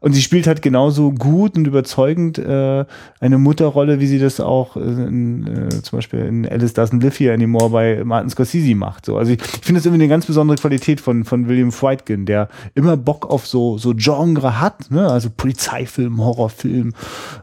und 0.00 0.14
sie 0.14 0.22
spielt 0.22 0.46
halt 0.46 0.62
genauso 0.62 1.12
gut 1.12 1.56
und 1.56 1.66
überzeugend 1.66 2.38
äh, 2.38 2.84
eine 3.20 3.38
Mutterrolle, 3.38 4.00
wie 4.00 4.06
sie 4.06 4.18
das 4.18 4.40
auch 4.40 4.76
in, 4.76 5.46
äh, 5.46 5.68
zum 5.82 5.98
Beispiel 5.98 6.20
in 6.20 6.48
Alice 6.48 6.74
Doesn't 6.74 7.02
Live 7.02 7.20
Here 7.20 7.34
Anymore 7.34 7.70
bei 7.70 8.02
Martin 8.02 8.30
Scorsese 8.30 8.74
macht. 8.74 9.04
So. 9.04 9.18
Also 9.18 9.32
ich, 9.32 9.40
ich 9.40 9.64
finde 9.64 9.78
das 9.78 9.86
irgendwie 9.86 10.04
eine 10.04 10.08
ganz 10.08 10.24
besondere 10.24 10.56
Qualität 10.56 11.00
von, 11.00 11.24
von 11.24 11.48
William 11.48 11.70
Friedkin, 11.70 12.24
der 12.24 12.48
immer 12.74 12.96
Bock 12.96 13.28
auf 13.30 13.46
so, 13.46 13.76
so 13.76 13.92
Genre 13.94 14.60
hat, 14.60 14.90
ne? 14.90 15.06
also 15.06 15.28
Polizeifilm, 15.28 16.18
Horrorfilm, 16.18 16.94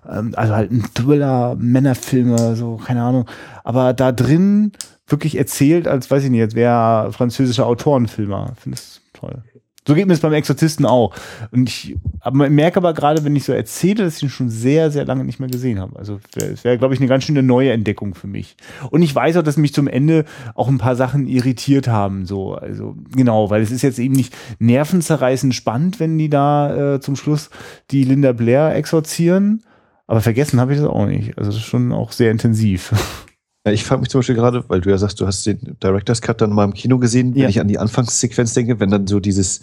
ähm, 0.09 0.33
also 0.35 0.55
halt 0.55 0.71
ein 0.71 0.83
Thriller, 0.95 1.55
Männerfilme, 1.59 2.55
so, 2.55 2.77
keine 2.77 3.03
Ahnung. 3.03 3.25
Aber 3.63 3.93
da 3.93 4.11
drin 4.11 4.71
wirklich 5.07 5.37
erzählt, 5.37 5.87
als 5.87 6.09
weiß 6.09 6.23
ich 6.23 6.31
nicht, 6.31 6.41
als 6.41 6.55
wäre 6.55 7.13
französischer 7.13 7.67
Autorenfilmer. 7.67 8.53
Finde 8.59 8.77
es 8.77 9.01
toll. 9.13 9.43
So 9.88 9.95
geht 9.95 10.05
mir 10.05 10.13
es 10.13 10.19
beim 10.19 10.33
Exorzisten 10.33 10.85
auch. 10.85 11.15
Und 11.51 11.69
ich 11.69 11.95
aber 12.19 12.49
merke 12.49 12.77
aber 12.77 12.93
gerade, 12.93 13.23
wenn 13.23 13.38
ich 13.38 13.45
so 13.45 13.53
erzähle, 13.53 14.03
dass 14.03 14.17
ich 14.17 14.23
ihn 14.23 14.29
schon 14.29 14.49
sehr, 14.49 14.91
sehr 14.91 15.05
lange 15.05 15.23
nicht 15.23 15.39
mehr 15.39 15.47
gesehen 15.47 15.79
habe. 15.79 15.97
Also 15.97 16.19
es 16.35 16.65
wäre, 16.65 16.77
glaube 16.77 16.93
ich, 16.93 16.99
eine 16.99 17.07
ganz 17.07 17.23
schöne 17.23 17.41
neue 17.41 17.71
Entdeckung 17.71 18.13
für 18.13 18.27
mich. 18.27 18.57
Und 18.89 19.01
ich 19.01 19.15
weiß 19.15 19.38
auch, 19.38 19.43
dass 19.43 19.55
mich 19.55 19.73
zum 19.73 19.88
Ende 19.88 20.25
auch 20.55 20.67
ein 20.67 20.77
paar 20.77 20.97
Sachen 20.97 21.25
irritiert 21.25 21.88
haben. 21.88 22.25
So, 22.25 22.55
also 22.55 22.97
genau, 23.15 23.49
weil 23.49 23.61
es 23.61 23.71
ist 23.71 23.81
jetzt 23.81 23.97
eben 23.97 24.13
nicht 24.13 24.35
nervenzerreißend 24.59 25.55
spannend, 25.55 26.01
wenn 26.01 26.17
die 26.17 26.29
da 26.29 26.95
äh, 26.95 26.99
zum 26.99 27.15
Schluss 27.15 27.49
die 27.89 28.03
Linda 28.03 28.33
Blair 28.33 28.75
exorzieren. 28.75 29.63
Aber 30.05 30.19
vergessen 30.19 30.59
habe 30.59 30.73
ich 30.73 30.79
das 30.79 30.88
auch 30.88 31.05
nicht. 31.05 31.38
Also 31.38 31.51
das 31.51 31.59
ist 31.59 31.65
schon 31.65 31.93
auch 31.93 32.11
sehr 32.11 32.31
intensiv. 32.31 32.91
Ja, 33.68 33.74
ich 33.74 33.84
frage 33.84 33.99
mich 33.99 34.09
zum 34.09 34.20
Beispiel 34.20 34.36
gerade, 34.36 34.63
weil 34.70 34.80
du 34.80 34.89
ja 34.89 34.97
sagst, 34.97 35.20
du 35.20 35.28
hast 35.28 35.45
den 35.45 35.59
Director's 35.84 36.22
Cut 36.22 36.39
dann 36.39 36.53
mal 36.53 36.63
im 36.63 36.74
Kino 36.74 36.99
gesehen, 36.99 37.36
wenn 37.36 37.49
ich 37.49 37.59
an 37.59 37.68
die 37.68 37.78
Anfangssequenz 37.78 38.53
denke, 38.53 38.80
wenn 38.80 38.89
dann 38.89 39.07
so 39.07 39.20
dieses, 39.20 39.59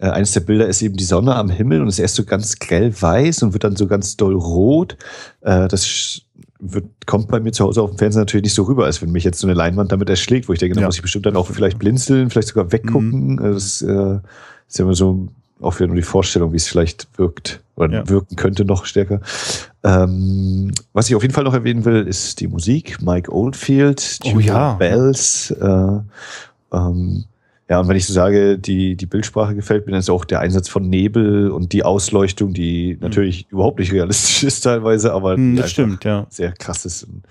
äh, 0.00 0.10
eines 0.10 0.32
der 0.32 0.40
Bilder 0.40 0.66
ist 0.66 0.82
eben 0.82 0.98
die 0.98 1.04
Sonne 1.04 1.34
am 1.34 1.48
Himmel 1.48 1.80
und 1.80 1.88
ist 1.88 1.98
erst 1.98 2.16
so 2.16 2.24
ganz 2.24 2.58
grell 2.58 2.92
weiß 3.00 3.42
und 3.42 3.54
wird 3.54 3.64
dann 3.64 3.74
so 3.74 3.86
ganz 3.86 4.18
doll 4.18 4.34
rot. 4.34 4.98
Äh, 5.40 5.66
das 5.66 6.20
wird, 6.60 6.84
kommt 7.06 7.28
bei 7.28 7.40
mir 7.40 7.52
zu 7.52 7.64
Hause 7.64 7.80
auf 7.80 7.88
dem 7.88 7.98
Fernseher 7.98 8.20
natürlich 8.20 8.44
nicht 8.44 8.54
so 8.54 8.64
rüber, 8.64 8.84
als 8.84 9.00
wenn 9.00 9.12
mich 9.12 9.24
jetzt 9.24 9.38
so 9.38 9.46
eine 9.46 9.54
Leinwand 9.54 9.92
damit 9.92 10.10
erschlägt, 10.10 10.46
wo 10.50 10.52
ich 10.52 10.58
denke, 10.58 10.74
da 10.74 10.82
ja. 10.82 10.86
muss 10.86 10.96
ich 10.96 11.02
bestimmt 11.02 11.24
dann 11.24 11.36
auch 11.36 11.46
vielleicht 11.46 11.78
blinzeln, 11.78 12.28
vielleicht 12.28 12.48
sogar 12.48 12.70
weggucken. 12.70 13.36
Mhm. 13.36 13.54
Das 13.54 13.80
äh, 13.80 14.18
ist 14.68 14.78
ja 14.78 14.84
immer 14.84 14.94
so 14.94 15.28
auch 15.58 15.74
wieder 15.78 15.86
nur 15.86 15.96
die 15.96 16.02
Vorstellung, 16.02 16.52
wie 16.52 16.56
es 16.56 16.68
vielleicht 16.68 17.08
wirkt 17.16 17.60
oder 17.78 17.98
ja. 17.98 18.08
wirken 18.08 18.36
könnte 18.36 18.64
noch 18.64 18.84
stärker. 18.84 19.20
Ähm, 19.84 20.72
was 20.92 21.08
ich 21.08 21.14
auf 21.14 21.22
jeden 21.22 21.34
Fall 21.34 21.44
noch 21.44 21.54
erwähnen 21.54 21.84
will, 21.84 22.06
ist 22.06 22.40
die 22.40 22.48
Musik. 22.48 23.00
Mike 23.00 23.32
Oldfield, 23.32 24.18
oh, 24.24 24.38
ja. 24.38 24.74
Bells. 24.74 25.50
Äh, 25.52 26.00
ähm, 26.72 27.24
ja, 27.70 27.80
und 27.80 27.88
wenn 27.88 27.96
ich 27.96 28.06
so 28.06 28.14
sage, 28.14 28.58
die, 28.58 28.96
die 28.96 29.06
Bildsprache 29.06 29.54
gefällt 29.54 29.86
mir, 29.86 29.92
dann 29.92 30.00
ist 30.00 30.08
auch 30.08 30.24
der 30.24 30.40
Einsatz 30.40 30.68
von 30.68 30.88
Nebel 30.88 31.50
und 31.50 31.72
die 31.72 31.84
Ausleuchtung, 31.84 32.54
die 32.54 32.94
mhm. 32.94 33.00
natürlich 33.00 33.46
überhaupt 33.50 33.78
nicht 33.78 33.92
realistisch 33.92 34.42
ist 34.44 34.62
teilweise, 34.62 35.12
aber 35.12 35.36
mhm, 35.36 35.56
das 35.56 35.70
stimmt, 35.70 36.04
ja. 36.04 36.26
sehr 36.30 36.52
krass 36.52 36.84
ist. 36.84 37.04
Und, 37.04 37.22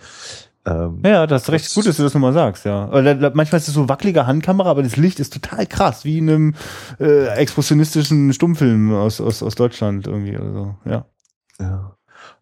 ähm, 0.67 1.01
ja, 1.05 1.25
das 1.25 1.43
ist 1.43 1.49
recht 1.49 1.73
gut, 1.73 1.85
dass 1.87 1.95
du 1.95 2.03
das 2.03 2.13
nochmal 2.13 2.33
sagst, 2.33 2.65
ja. 2.65 2.87
Manchmal 3.33 3.59
ist 3.59 3.69
es 3.69 3.73
so 3.73 3.87
wackelige 3.87 4.27
Handkamera, 4.27 4.69
aber 4.69 4.83
das 4.83 4.97
Licht 4.97 5.19
ist 5.21 5.31
total 5.33 5.65
krass, 5.65 6.03
wie 6.03 6.17
in 6.17 6.29
einem 6.29 6.55
äh, 6.99 7.27
expressionistischen 7.37 8.33
Stummfilm 8.33 8.93
aus, 8.93 9.21
aus, 9.21 9.41
aus 9.41 9.55
Deutschland 9.55 10.07
irgendwie 10.07 10.37
oder 10.37 10.51
so, 10.51 10.75
ja. 10.85 11.05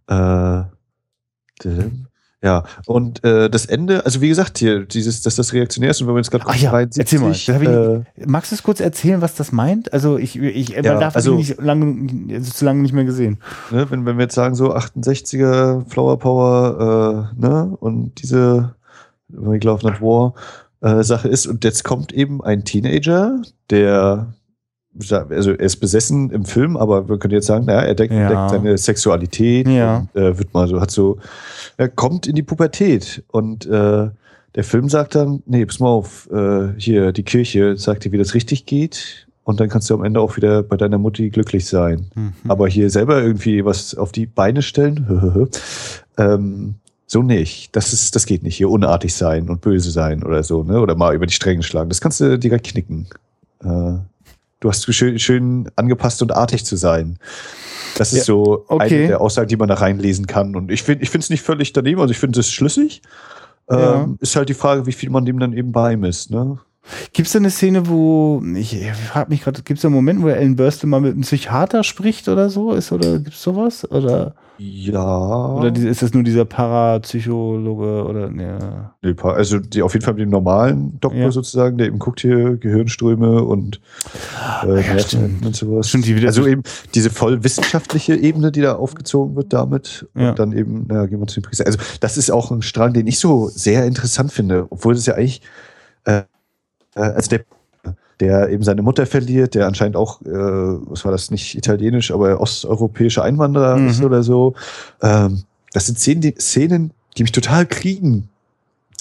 Ja. 0.07 0.63
Äh, 1.63 2.04
ja, 2.43 2.63
und 2.85 3.23
äh, 3.23 3.49
das 3.49 3.65
Ende, 3.65 4.05
also 4.05 4.21
wie 4.21 4.27
gesagt, 4.27 4.59
hier, 4.59 4.85
dieses, 4.85 5.21
dass 5.23 5.35
das 5.35 5.53
reaktionär 5.53 5.89
ist 5.89 6.01
und 6.01 6.07
wenn 6.07 6.13
man 6.13 6.21
jetzt 6.21 6.31
gerade 6.31 6.45
Ach 6.47 6.55
ja, 6.55 6.69
73, 6.69 7.49
erzähl 7.49 7.59
mal. 7.59 8.05
Äh, 8.15 8.25
magst 8.27 8.51
du 8.51 8.55
es 8.55 8.61
kurz 8.61 8.79
erzählen, 8.79 9.21
was 9.21 9.35
das 9.35 9.51
meint? 9.51 9.91
Also 9.93 10.17
ich, 10.17 10.37
ich 10.37 10.69
ja, 10.69 10.81
darf 10.81 11.15
also, 11.15 11.35
nicht 11.35 11.59
lange, 11.59 12.35
also 12.35 12.51
zu 12.51 12.65
lange 12.65 12.81
nicht 12.81 12.93
mehr 12.93 13.05
gesehen. 13.05 13.39
Ne, 13.71 13.89
wenn, 13.89 14.05
wenn 14.05 14.17
wir 14.17 14.23
jetzt 14.23 14.35
sagen, 14.35 14.53
so 14.53 14.75
68er 14.75 15.89
Flower 15.89 16.19
Power, 16.19 17.31
äh, 17.35 17.41
ne, 17.41 17.75
und 17.79 18.21
diese 18.21 18.75
We 19.29 19.57
Love 19.57 19.87
Not 19.87 20.01
War 20.01 20.35
äh, 20.81 21.03
Sache 21.03 21.27
ist, 21.27 21.47
und 21.47 21.63
jetzt 21.63 21.83
kommt 21.83 22.11
eben 22.11 22.43
ein 22.43 22.63
Teenager, 22.63 23.41
der 23.69 24.33
also 25.09 25.51
er 25.51 25.59
ist 25.59 25.77
besessen 25.77 26.29
im 26.31 26.45
Film, 26.45 26.77
aber 26.77 27.03
man 27.03 27.19
könnte 27.19 27.35
jetzt 27.35 27.47
sagen, 27.47 27.65
naja, 27.65 27.81
er 27.81 27.95
deckt, 27.95 28.13
ja. 28.13 28.29
deckt 28.29 28.49
seine 28.51 28.77
Sexualität 28.77 29.67
ja. 29.67 30.07
und 30.13 30.21
äh, 30.21 30.37
wird 30.37 30.53
mal 30.53 30.67
so, 30.67 30.79
hat 30.79 30.91
so, 30.91 31.17
er 31.77 31.89
kommt 31.89 32.27
in 32.27 32.35
die 32.35 32.43
Pubertät 32.43 33.23
und 33.31 33.65
äh, 33.65 34.09
der 34.55 34.63
Film 34.63 34.87
sagt 34.87 35.15
dann, 35.15 35.43
nee, 35.45 35.65
pass 35.65 35.79
mal 35.79 35.89
auf, 35.89 36.29
äh, 36.31 36.69
hier, 36.77 37.11
die 37.11 37.23
Kirche 37.23 37.77
sagt 37.77 38.05
dir, 38.05 38.11
wie 38.11 38.17
das 38.17 38.33
richtig 38.33 38.65
geht 38.65 39.27
und 39.43 39.59
dann 39.59 39.69
kannst 39.69 39.89
du 39.89 39.93
am 39.93 40.03
Ende 40.03 40.19
auch 40.19 40.37
wieder 40.37 40.63
bei 40.63 40.77
deiner 40.77 40.97
Mutti 40.97 41.29
glücklich 41.29 41.67
sein. 41.67 42.07
Mhm. 42.15 42.33
Aber 42.47 42.67
hier 42.67 42.89
selber 42.89 43.21
irgendwie 43.21 43.63
was 43.63 43.95
auf 43.95 44.11
die 44.11 44.25
Beine 44.25 44.61
stellen, 44.61 45.49
ähm, 46.17 46.75
so 47.05 47.21
nicht. 47.21 47.75
Das 47.75 47.93
ist, 47.93 48.15
das 48.15 48.25
geht 48.25 48.41
nicht. 48.41 48.57
Hier 48.57 48.69
unartig 48.69 49.13
sein 49.13 49.49
und 49.49 49.61
böse 49.61 49.91
sein 49.91 50.23
oder 50.23 50.41
so, 50.41 50.63
ne? 50.63 50.79
Oder 50.79 50.95
mal 50.95 51.13
über 51.13 51.27
die 51.27 51.33
Stränge 51.33 51.61
schlagen. 51.61 51.89
Das 51.89 52.01
kannst 52.01 52.19
du 52.19 52.39
direkt 52.39 52.65
knicken. 52.65 53.07
Äh, 53.63 53.97
du 54.59 54.69
hast 54.69 54.93
schön, 54.93 55.19
schön 55.19 55.69
angepasst 55.75 56.21
und 56.21 56.35
artig 56.35 56.65
zu 56.65 56.75
sein. 56.75 57.19
Das 57.97 58.11
ist 58.11 58.19
ja, 58.19 58.23
so 58.25 58.65
okay. 58.67 58.97
eine 58.97 59.07
der 59.07 59.21
Aussagen, 59.21 59.47
die 59.47 59.57
man 59.57 59.69
da 59.69 59.75
reinlesen 59.75 60.27
kann. 60.27 60.55
Und 60.55 60.71
ich 60.71 60.83
finde 60.83 61.03
ich 61.03 61.09
finde 61.09 61.23
es 61.23 61.29
nicht 61.29 61.43
völlig 61.43 61.73
daneben, 61.73 62.01
also 62.01 62.11
ich 62.11 62.17
finde 62.17 62.39
es 62.39 62.51
schlüssig. 62.51 63.01
Ja. 63.69 64.03
Ähm, 64.03 64.17
ist 64.19 64.35
halt 64.35 64.49
die 64.49 64.53
Frage, 64.53 64.85
wie 64.85 64.91
viel 64.91 65.09
man 65.09 65.25
dem 65.25 65.39
dann 65.39 65.53
eben 65.53 65.71
beimisst, 65.71 66.29
ne? 66.29 66.59
Gibt 67.13 67.27
es 67.27 67.33
da 67.33 67.39
eine 67.39 67.49
Szene, 67.49 67.87
wo, 67.87 68.41
ich, 68.55 68.79
ich 68.79 68.91
frage 68.91 69.29
mich 69.29 69.43
gerade, 69.43 69.61
gibt 69.63 69.77
es 69.77 69.81
da 69.81 69.87
einen 69.87 69.95
Moment, 69.95 70.21
wo 70.21 70.29
Ellen 70.29 70.55
Burstyn 70.55 70.89
mal 70.89 71.01
mit 71.01 71.13
einem 71.13 71.21
Psychiater 71.21 71.83
spricht 71.83 72.27
oder 72.27 72.49
so? 72.49 72.73
Ist, 72.73 72.91
oder 72.91 73.19
gibt 73.19 73.35
es 73.35 73.41
sowas? 73.41 73.89
Oder? 73.89 74.35
Ja. 74.57 75.47
Oder 75.53 75.75
ist 75.75 76.01
das 76.01 76.13
nur 76.13 76.23
dieser 76.23 76.45
Parapsychologe 76.45 78.05
oder 78.05 78.29
ne? 78.29 78.91
Nee, 79.01 79.13
also 79.21 79.59
die 79.59 79.81
auf 79.81 79.93
jeden 79.93 80.05
Fall 80.05 80.13
mit 80.13 80.21
dem 80.21 80.29
normalen 80.29 80.97
Doktor 81.01 81.19
ja. 81.19 81.31
sozusagen, 81.31 81.77
der 81.77 81.87
eben 81.87 81.99
guckt 81.99 82.21
hier 82.21 82.55
Gehirnströme 82.55 83.43
und 83.43 83.81
äh, 84.63 84.81
ja, 84.81 84.99
stimmt. 84.99 85.45
und 85.45 85.55
sowas. 85.55 85.89
Stimmt, 85.89 86.05
die 86.05 86.25
also 86.25 86.47
eben 86.47 86.63
diese 86.93 87.09
voll 87.09 87.43
wissenschaftliche 87.43 88.15
Ebene, 88.15 88.51
die 88.51 88.61
da 88.61 88.75
aufgezogen 88.75 89.35
wird 89.35 89.51
damit. 89.51 90.07
Ja. 90.15 90.29
Und 90.29 90.39
dann 90.39 90.53
eben, 90.53 90.85
naja, 90.87 91.07
gehen 91.07 91.19
wir 91.19 91.27
zu 91.27 91.41
den 91.41 91.45
Priester. 91.45 91.65
Also 91.65 91.79
das 91.99 92.17
ist 92.17 92.31
auch 92.31 92.51
ein 92.51 92.61
Strang, 92.61 92.93
den 92.93 93.07
ich 93.07 93.19
so 93.19 93.49
sehr 93.49 93.85
interessant 93.85 94.31
finde, 94.31 94.67
obwohl 94.69 94.93
es 94.93 95.05
ja 95.05 95.15
eigentlich 95.15 95.41
äh, 96.05 96.23
äh, 96.95 97.01
also 97.01 97.29
der 97.29 97.45
der 98.19 98.49
eben 98.49 98.63
seine 98.63 98.81
Mutter 98.81 99.05
verliert, 99.05 99.55
der 99.55 99.67
anscheinend 99.67 99.97
auch, 99.97 100.21
äh, 100.21 100.29
was 100.29 101.03
war 101.03 101.11
das, 101.11 101.31
nicht 101.31 101.55
italienisch, 101.55 102.11
aber 102.11 102.39
osteuropäische 102.39 103.23
Einwanderer 103.23 103.77
mhm. 103.77 103.89
ist 103.89 104.03
oder 104.03 104.23
so. 104.23 104.53
Ähm, 105.01 105.43
das 105.73 105.87
sind 105.87 105.99
Szenen 105.99 106.21
die, 106.21 106.35
Szenen, 106.39 106.91
die 107.17 107.23
mich 107.23 107.33
total 107.33 107.65
kriegen, 107.65 108.29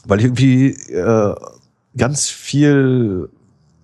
weil 0.06 0.18
ich 0.18 0.24
irgendwie 0.24 0.70
äh, 0.92 1.34
ganz 1.96 2.28
viel, 2.28 3.28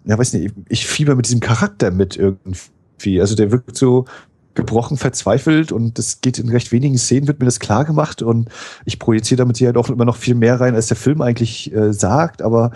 ja 0.04 0.18
weiß 0.18 0.32
nicht, 0.32 0.52
ich 0.68 0.86
fieber 0.86 1.14
mit 1.14 1.26
diesem 1.26 1.40
Charakter 1.40 1.90
mit 1.90 2.16
irgendwie. 2.16 3.20
Also 3.20 3.36
der 3.36 3.52
wirkt 3.52 3.76
so 3.76 4.06
gebrochen, 4.54 4.96
verzweifelt 4.96 5.70
und 5.70 5.96
das 5.96 6.20
geht 6.20 6.38
in 6.38 6.48
recht 6.48 6.72
wenigen 6.72 6.98
Szenen, 6.98 7.28
wird 7.28 7.38
mir 7.38 7.46
das 7.46 7.60
klar 7.60 7.84
gemacht 7.84 8.20
und 8.20 8.48
ich 8.84 8.98
projiziere 8.98 9.38
damit 9.38 9.58
hier 9.58 9.68
halt 9.68 9.76
auch 9.76 9.88
immer 9.88 10.04
noch 10.04 10.16
viel 10.16 10.34
mehr 10.34 10.60
rein, 10.60 10.74
als 10.74 10.88
der 10.88 10.96
Film 10.96 11.22
eigentlich 11.22 11.72
äh, 11.72 11.92
sagt, 11.92 12.42
aber 12.42 12.72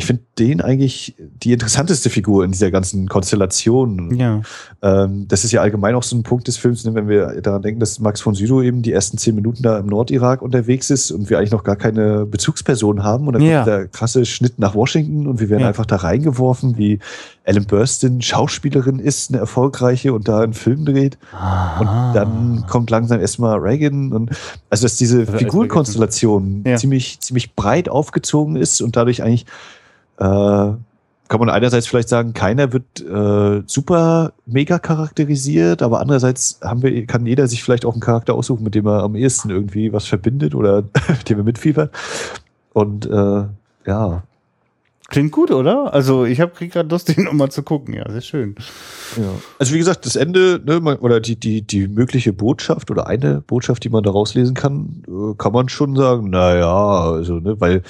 ich 0.00 0.06
finde 0.06 0.22
den 0.38 0.62
eigentlich 0.62 1.14
die 1.18 1.52
interessanteste 1.52 2.08
Figur 2.08 2.42
in 2.42 2.52
dieser 2.52 2.70
ganzen 2.70 3.06
Konstellation. 3.06 4.14
Ja. 4.14 4.40
Ähm, 4.80 5.26
das 5.28 5.44
ist 5.44 5.52
ja 5.52 5.60
allgemein 5.60 5.94
auch 5.94 6.02
so 6.02 6.16
ein 6.16 6.22
Punkt 6.22 6.48
des 6.48 6.56
Films, 6.56 6.86
ne, 6.86 6.94
wenn 6.94 7.06
wir 7.06 7.42
daran 7.42 7.60
denken, 7.60 7.80
dass 7.80 8.00
Max 8.00 8.22
von 8.22 8.34
Sydow 8.34 8.62
eben 8.62 8.80
die 8.80 8.92
ersten 8.92 9.18
zehn 9.18 9.34
Minuten 9.34 9.62
da 9.62 9.78
im 9.78 9.84
Nordirak 9.84 10.40
unterwegs 10.40 10.88
ist 10.88 11.10
und 11.10 11.28
wir 11.28 11.36
eigentlich 11.36 11.50
noch 11.50 11.64
gar 11.64 11.76
keine 11.76 12.24
Bezugsperson 12.24 13.02
haben 13.02 13.26
und 13.26 13.34
dann 13.34 13.42
ja. 13.42 13.56
kommt 13.56 13.66
der 13.66 13.88
krasse 13.88 14.24
Schnitt 14.24 14.58
nach 14.58 14.74
Washington 14.74 15.26
und 15.26 15.38
wir 15.38 15.50
werden 15.50 15.62
ja. 15.62 15.68
einfach 15.68 15.84
da 15.84 15.96
reingeworfen, 15.96 16.78
wie 16.78 16.98
Ellen 17.44 17.66
Burstyn 17.66 18.22
Schauspielerin 18.22 19.00
ist, 19.00 19.30
eine 19.30 19.38
erfolgreiche 19.38 20.14
und 20.14 20.28
da 20.28 20.40
einen 20.40 20.54
Film 20.54 20.86
dreht. 20.86 21.18
Aha. 21.32 21.80
Und 21.80 22.14
dann 22.14 22.64
kommt 22.68 22.88
langsam 22.88 23.20
erstmal 23.20 23.58
Reagan 23.58 24.12
und 24.14 24.30
also 24.70 24.86
dass 24.86 24.96
diese 24.96 25.26
Figurenkonstellation 25.26 26.64
ja. 26.66 26.76
ziemlich, 26.76 27.20
ziemlich 27.20 27.54
breit 27.54 27.90
aufgezogen 27.90 28.56
ist 28.56 28.80
und 28.80 28.96
dadurch 28.96 29.22
eigentlich 29.22 29.44
kann 31.30 31.38
man 31.38 31.48
einerseits 31.48 31.86
vielleicht 31.86 32.08
sagen, 32.08 32.34
keiner 32.34 32.72
wird 32.72 33.00
äh, 33.00 33.62
super 33.66 34.32
mega 34.46 34.80
charakterisiert, 34.80 35.80
aber 35.80 36.00
andererseits 36.00 36.58
haben 36.62 36.82
wir, 36.82 37.06
kann 37.06 37.24
jeder 37.24 37.46
sich 37.46 37.62
vielleicht 37.62 37.84
auch 37.84 37.92
einen 37.92 38.00
Charakter 38.00 38.34
aussuchen, 38.34 38.64
mit 38.64 38.74
dem 38.74 38.86
er 38.86 39.04
am 39.04 39.14
ehesten 39.14 39.50
irgendwie 39.50 39.92
was 39.92 40.06
verbindet 40.06 40.54
oder 40.54 40.82
mit 41.08 41.28
dem 41.28 41.38
er 41.38 41.44
mitfiebert. 41.44 41.94
Und 42.72 43.06
äh, 43.06 43.44
ja, 43.86 44.22
Klingt 45.10 45.32
gut, 45.32 45.50
oder? 45.50 45.92
Also 45.92 46.24
ich 46.24 46.40
habe 46.40 46.52
gerade 46.68 46.88
Lust, 46.88 47.08
den 47.16 47.24
nochmal 47.24 47.50
zu 47.50 47.64
gucken. 47.64 47.94
Ja, 47.94 48.08
sehr 48.10 48.20
schön. 48.20 48.54
Ja. 49.16 49.34
Also 49.58 49.74
wie 49.74 49.78
gesagt, 49.78 50.06
das 50.06 50.14
Ende 50.14 50.60
ne, 50.64 50.80
oder 51.00 51.18
die, 51.18 51.34
die, 51.34 51.62
die 51.62 51.88
mögliche 51.88 52.32
Botschaft 52.32 52.92
oder 52.92 53.08
eine 53.08 53.40
Botschaft, 53.40 53.82
die 53.82 53.88
man 53.88 54.04
da 54.04 54.12
rauslesen 54.12 54.54
kann, 54.54 55.02
äh, 55.08 55.34
kann 55.36 55.52
man 55.52 55.68
schon 55.68 55.96
sagen, 55.96 56.30
naja, 56.30 57.00
also, 57.10 57.40
ne, 57.40 57.60
weil 57.60 57.82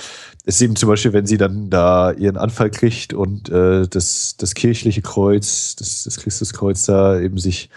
es 0.47 0.63
eben 0.63 0.77
zum 0.77 0.89
Beispiel, 0.89 1.13
wenn 1.13 1.27
sie 1.27 1.37
dann 1.37 1.69
da 1.69 2.11
ihren 2.13 2.39
Anfall 2.39 2.71
kriegt 2.71 3.13
und 3.13 3.51
äh, 3.51 3.87
das, 3.87 4.37
das 4.39 4.55
kirchliche 4.55 5.03
Kreuz, 5.03 5.77
das, 5.77 6.05
das 6.05 6.17
Christuskreuz 6.17 6.87
da 6.87 7.21
eben 7.21 7.37
sich 7.37 7.69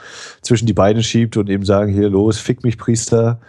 zwischen 0.42 0.68
die 0.68 0.74
Beine 0.74 1.04
schiebt 1.04 1.36
und 1.36 1.50
eben 1.50 1.66
sagen, 1.66 1.92
hier 1.92 2.10
los, 2.10 2.38
fick 2.38 2.64
mich, 2.64 2.78
Priester, 2.78 3.42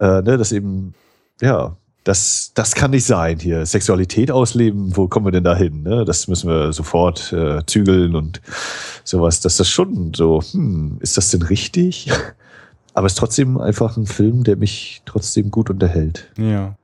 äh, 0.00 0.22
ne, 0.22 0.38
das 0.38 0.50
eben, 0.50 0.94
ja, 1.42 1.76
das, 2.04 2.52
das 2.54 2.74
kann 2.74 2.90
nicht 2.90 3.04
sein 3.04 3.38
hier. 3.38 3.64
Sexualität 3.64 4.30
ausleben, 4.30 4.96
wo 4.96 5.06
kommen 5.08 5.26
wir 5.26 5.32
denn 5.32 5.44
da 5.44 5.56
hin? 5.56 5.82
Ne? 5.82 6.04
Das 6.04 6.26
müssen 6.26 6.48
wir 6.48 6.72
sofort 6.72 7.32
äh, 7.32 7.64
zügeln 7.66 8.16
und 8.16 8.40
sowas. 9.04 9.40
Das 9.40 9.60
ist 9.60 9.70
schon 9.70 10.12
so, 10.14 10.42
hm, 10.42 10.98
ist 11.00 11.16
das 11.16 11.30
denn 11.30 11.42
richtig? 11.42 12.10
Aber 12.94 13.06
es 13.06 13.12
ist 13.12 13.18
trotzdem 13.18 13.58
einfach 13.58 13.96
ein 13.96 14.06
Film, 14.06 14.44
der 14.44 14.56
mich 14.56 15.02
trotzdem 15.06 15.50
gut 15.50 15.70
unterhält. 15.70 16.30
Ja. 16.36 16.74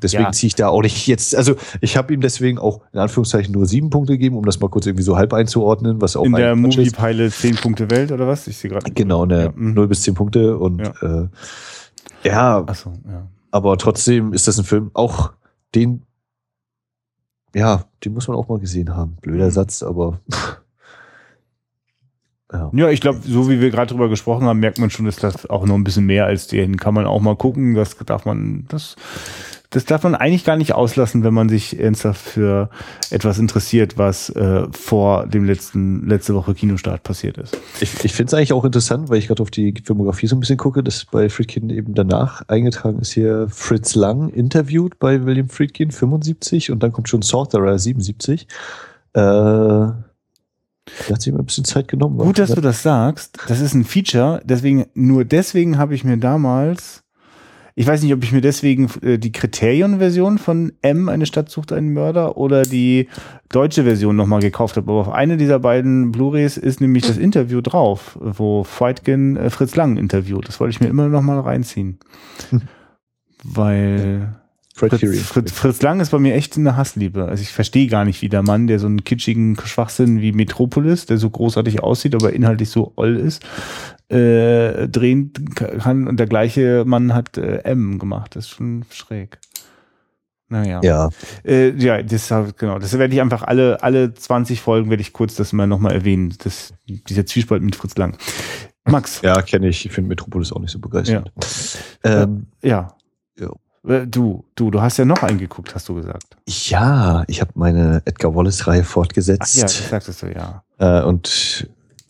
Deswegen 0.00 0.24
ja. 0.24 0.32
ziehe 0.32 0.48
ich 0.48 0.54
da 0.54 0.68
auch 0.68 0.82
nicht 0.82 1.08
jetzt, 1.08 1.34
also 1.34 1.56
ich 1.80 1.96
habe 1.96 2.14
ihm 2.14 2.20
deswegen 2.20 2.58
auch 2.58 2.82
in 2.92 3.00
Anführungszeichen 3.00 3.52
nur 3.52 3.66
sieben 3.66 3.90
Punkte 3.90 4.12
gegeben, 4.12 4.36
um 4.36 4.44
das 4.44 4.60
mal 4.60 4.68
kurz 4.68 4.86
irgendwie 4.86 5.02
so 5.02 5.16
halb 5.16 5.32
einzuordnen, 5.32 6.00
was 6.00 6.14
auch 6.14 6.24
In 6.24 6.34
der 6.34 6.54
Movie 6.54 6.90
Pilot 6.90 7.32
zehn 7.32 7.56
Punkte 7.56 7.90
Welt 7.90 8.12
oder 8.12 8.28
was? 8.28 8.46
Ich 8.46 8.58
sehe 8.58 8.70
gerade. 8.70 8.92
Genau, 8.92 9.26
ne, 9.26 9.46
ja. 9.46 9.52
null 9.56 9.88
bis 9.88 10.02
zehn 10.02 10.14
Punkte 10.14 10.56
und 10.56 10.80
ja. 10.80 11.22
Äh, 11.22 11.28
ja. 12.28 12.64
Ach 12.64 12.74
so, 12.74 12.92
ja. 13.08 13.26
Aber 13.50 13.78
trotzdem 13.78 14.32
ist 14.32 14.48
das 14.48 14.58
ein 14.58 14.64
Film, 14.64 14.90
auch 14.94 15.32
den, 15.74 16.06
ja, 17.54 17.84
den 18.04 18.14
muss 18.14 18.28
man 18.28 18.36
auch 18.36 18.48
mal 18.48 18.58
gesehen 18.58 18.94
haben. 18.94 19.16
Blöder 19.22 19.46
mhm. 19.46 19.50
Satz, 19.50 19.82
aber. 19.82 20.20
ja. 22.52 22.70
ja, 22.72 22.90
ich 22.90 23.00
glaube, 23.00 23.20
so 23.22 23.48
wie 23.48 23.60
wir 23.60 23.70
gerade 23.70 23.92
drüber 23.92 24.08
gesprochen 24.08 24.46
haben, 24.46 24.60
merkt 24.60 24.78
man 24.78 24.90
schon, 24.90 25.06
ist 25.06 25.22
das 25.22 25.48
auch 25.48 25.66
noch 25.66 25.74
ein 25.74 25.84
bisschen 25.84 26.06
mehr 26.06 26.26
als 26.26 26.46
den. 26.46 26.76
Kann 26.76 26.94
man 26.94 27.06
auch 27.06 27.20
mal 27.20 27.36
gucken. 27.36 27.74
Das 27.74 27.96
darf 27.96 28.24
man, 28.24 28.66
das 28.68 28.96
das 29.70 29.84
darf 29.84 30.02
man 30.02 30.14
eigentlich 30.14 30.44
gar 30.44 30.56
nicht 30.56 30.72
auslassen, 30.72 31.24
wenn 31.24 31.34
man 31.34 31.50
sich 31.50 31.78
ernsthaft 31.78 32.20
für 32.20 32.70
etwas 33.10 33.38
interessiert, 33.38 33.98
was 33.98 34.30
äh, 34.30 34.66
vor 34.70 35.26
dem 35.26 35.44
letzten, 35.44 36.08
letzte 36.08 36.34
Woche 36.34 36.54
Kinostart 36.54 37.02
passiert 37.02 37.36
ist. 37.36 37.58
Ich, 37.80 38.04
ich 38.04 38.12
finde 38.14 38.30
es 38.30 38.34
eigentlich 38.34 38.54
auch 38.54 38.64
interessant, 38.64 39.10
weil 39.10 39.18
ich 39.18 39.26
gerade 39.26 39.42
auf 39.42 39.50
die 39.50 39.74
Filmografie 39.84 40.26
so 40.26 40.36
ein 40.36 40.40
bisschen 40.40 40.56
gucke, 40.56 40.82
dass 40.82 41.04
bei 41.04 41.28
Friedkin 41.28 41.68
eben 41.68 41.94
danach 41.94 42.42
eingetragen 42.48 42.98
ist 43.00 43.12
hier 43.12 43.48
Fritz 43.50 43.94
Lang 43.94 44.30
interviewt 44.30 44.98
bei 44.98 45.26
William 45.26 45.50
Friedkin 45.50 45.90
75 45.90 46.70
und 46.70 46.82
dann 46.82 46.92
kommt 46.92 47.10
schon 47.10 47.20
Sorcerer 47.20 47.78
77. 47.78 48.48
Äh, 49.12 49.20
da 49.20 49.94
hat 51.10 51.20
sich 51.20 51.28
immer 51.28 51.40
ein 51.40 51.46
bisschen 51.46 51.66
Zeit 51.66 51.88
genommen. 51.88 52.16
Gut, 52.16 52.38
dass 52.38 52.54
du 52.54 52.62
das 52.62 52.82
sagst. 52.82 53.36
Das 53.48 53.60
ist 53.60 53.74
ein 53.74 53.84
Feature. 53.84 54.40
Deswegen, 54.44 54.86
nur 54.94 55.26
deswegen 55.26 55.76
habe 55.76 55.94
ich 55.94 56.04
mir 56.04 56.16
damals 56.16 57.02
ich 57.78 57.86
weiß 57.86 58.02
nicht, 58.02 58.12
ob 58.12 58.24
ich 58.24 58.32
mir 58.32 58.40
deswegen 58.40 58.90
äh, 59.02 59.18
die 59.18 59.30
Kriterienversion 59.30 60.38
von 60.38 60.72
M, 60.82 61.08
eine 61.08 61.26
Stadt 61.26 61.48
sucht 61.48 61.72
einen 61.72 61.92
Mörder, 61.92 62.36
oder 62.36 62.64
die 62.64 63.06
deutsche 63.50 63.84
Version 63.84 64.16
nochmal 64.16 64.40
gekauft 64.40 64.76
habe. 64.76 64.90
Aber 64.90 65.02
auf 65.02 65.12
eine 65.12 65.36
dieser 65.36 65.60
beiden 65.60 66.10
Blu-rays 66.10 66.56
ist 66.56 66.80
nämlich 66.80 67.06
das 67.06 67.18
Interview 67.18 67.60
drauf, 67.60 68.18
wo 68.20 68.64
Freudgen 68.64 69.36
äh, 69.36 69.48
Fritz 69.48 69.76
Lang 69.76 69.96
interviewt. 69.96 70.48
Das 70.48 70.58
wollte 70.58 70.72
ich 70.72 70.80
mir 70.80 70.88
immer 70.88 71.06
noch 71.06 71.22
mal 71.22 71.38
reinziehen. 71.38 72.00
Weil 73.44 74.34
Fritz, 74.74 74.98
Fritz, 75.28 75.52
Fritz, 75.52 75.80
Lang 75.80 76.00
ist 76.00 76.10
bei 76.10 76.18
mir 76.18 76.34
echt 76.34 76.56
eine 76.56 76.76
Hassliebe. 76.76 77.26
Also 77.26 77.42
ich 77.42 77.52
verstehe 77.52 77.86
gar 77.86 78.04
nicht, 78.04 78.22
wie 78.22 78.28
der 78.28 78.42
Mann, 78.42 78.66
der 78.66 78.80
so 78.80 78.86
einen 78.86 79.04
kitschigen 79.04 79.56
Schwachsinn 79.56 80.20
wie 80.20 80.32
Metropolis, 80.32 81.06
der 81.06 81.18
so 81.18 81.30
großartig 81.30 81.80
aussieht, 81.80 82.16
aber 82.16 82.32
inhaltlich 82.32 82.70
so 82.70 82.92
oll 82.96 83.16
ist, 83.16 83.44
äh, 84.08 84.88
drehen 84.88 85.32
kann. 85.54 86.08
Und 86.08 86.18
der 86.18 86.26
gleiche 86.26 86.84
Mann 86.86 87.14
hat 87.14 87.36
äh, 87.38 87.58
M 87.58 87.98
gemacht. 87.98 88.36
Das 88.36 88.46
ist 88.46 88.50
schon 88.50 88.84
schräg. 88.90 89.38
Naja. 90.48 90.80
Ja. 90.82 91.10
Äh, 91.44 91.70
ja, 91.76 92.02
das 92.02 92.32
genau. 92.56 92.78
Das 92.78 92.98
werde 92.98 93.14
ich 93.14 93.20
einfach 93.20 93.42
alle, 93.42 93.82
alle 93.82 94.14
20 94.14 94.60
Folgen 94.60 94.88
werde 94.88 95.02
ich 95.02 95.12
kurz 95.12 95.34
das 95.34 95.52
mal 95.52 95.66
nochmal 95.66 95.92
erwähnen. 95.92 96.34
Das, 96.42 96.72
dieser 96.86 97.26
Zwiespalt 97.26 97.62
mit 97.62 97.76
Fritz 97.76 97.96
Lang. 97.96 98.16
Max. 98.86 99.20
Ja, 99.22 99.42
kenne 99.42 99.68
ich. 99.68 99.84
Ich 99.84 99.92
finde 99.92 100.08
Metropolis 100.08 100.52
auch 100.52 100.60
nicht 100.60 100.70
so 100.70 100.78
begeistert. 100.78 101.30
Ja. 102.02 102.22
Ähm, 102.22 102.46
ja. 102.62 102.88
ja. 103.38 103.50
Äh, 103.86 104.06
du, 104.06 104.44
du, 104.54 104.70
du 104.70 104.80
hast 104.80 104.96
ja 104.96 105.04
noch 105.04 105.22
eingeguckt, 105.22 105.74
hast 105.74 105.88
du 105.90 105.94
gesagt. 105.94 106.36
Ja, 106.46 107.24
ich 107.26 107.42
habe 107.42 107.52
meine 107.54 108.02
Edgar 108.06 108.34
Wallace-Reihe 108.34 108.84
fortgesetzt. 108.84 109.52
Ach 109.54 109.56
ja, 109.56 109.62
das 109.64 109.88
sagtest 109.88 110.22
du, 110.22 110.32
ja. 110.32 110.62
Äh, 110.78 111.04
und 111.04 111.68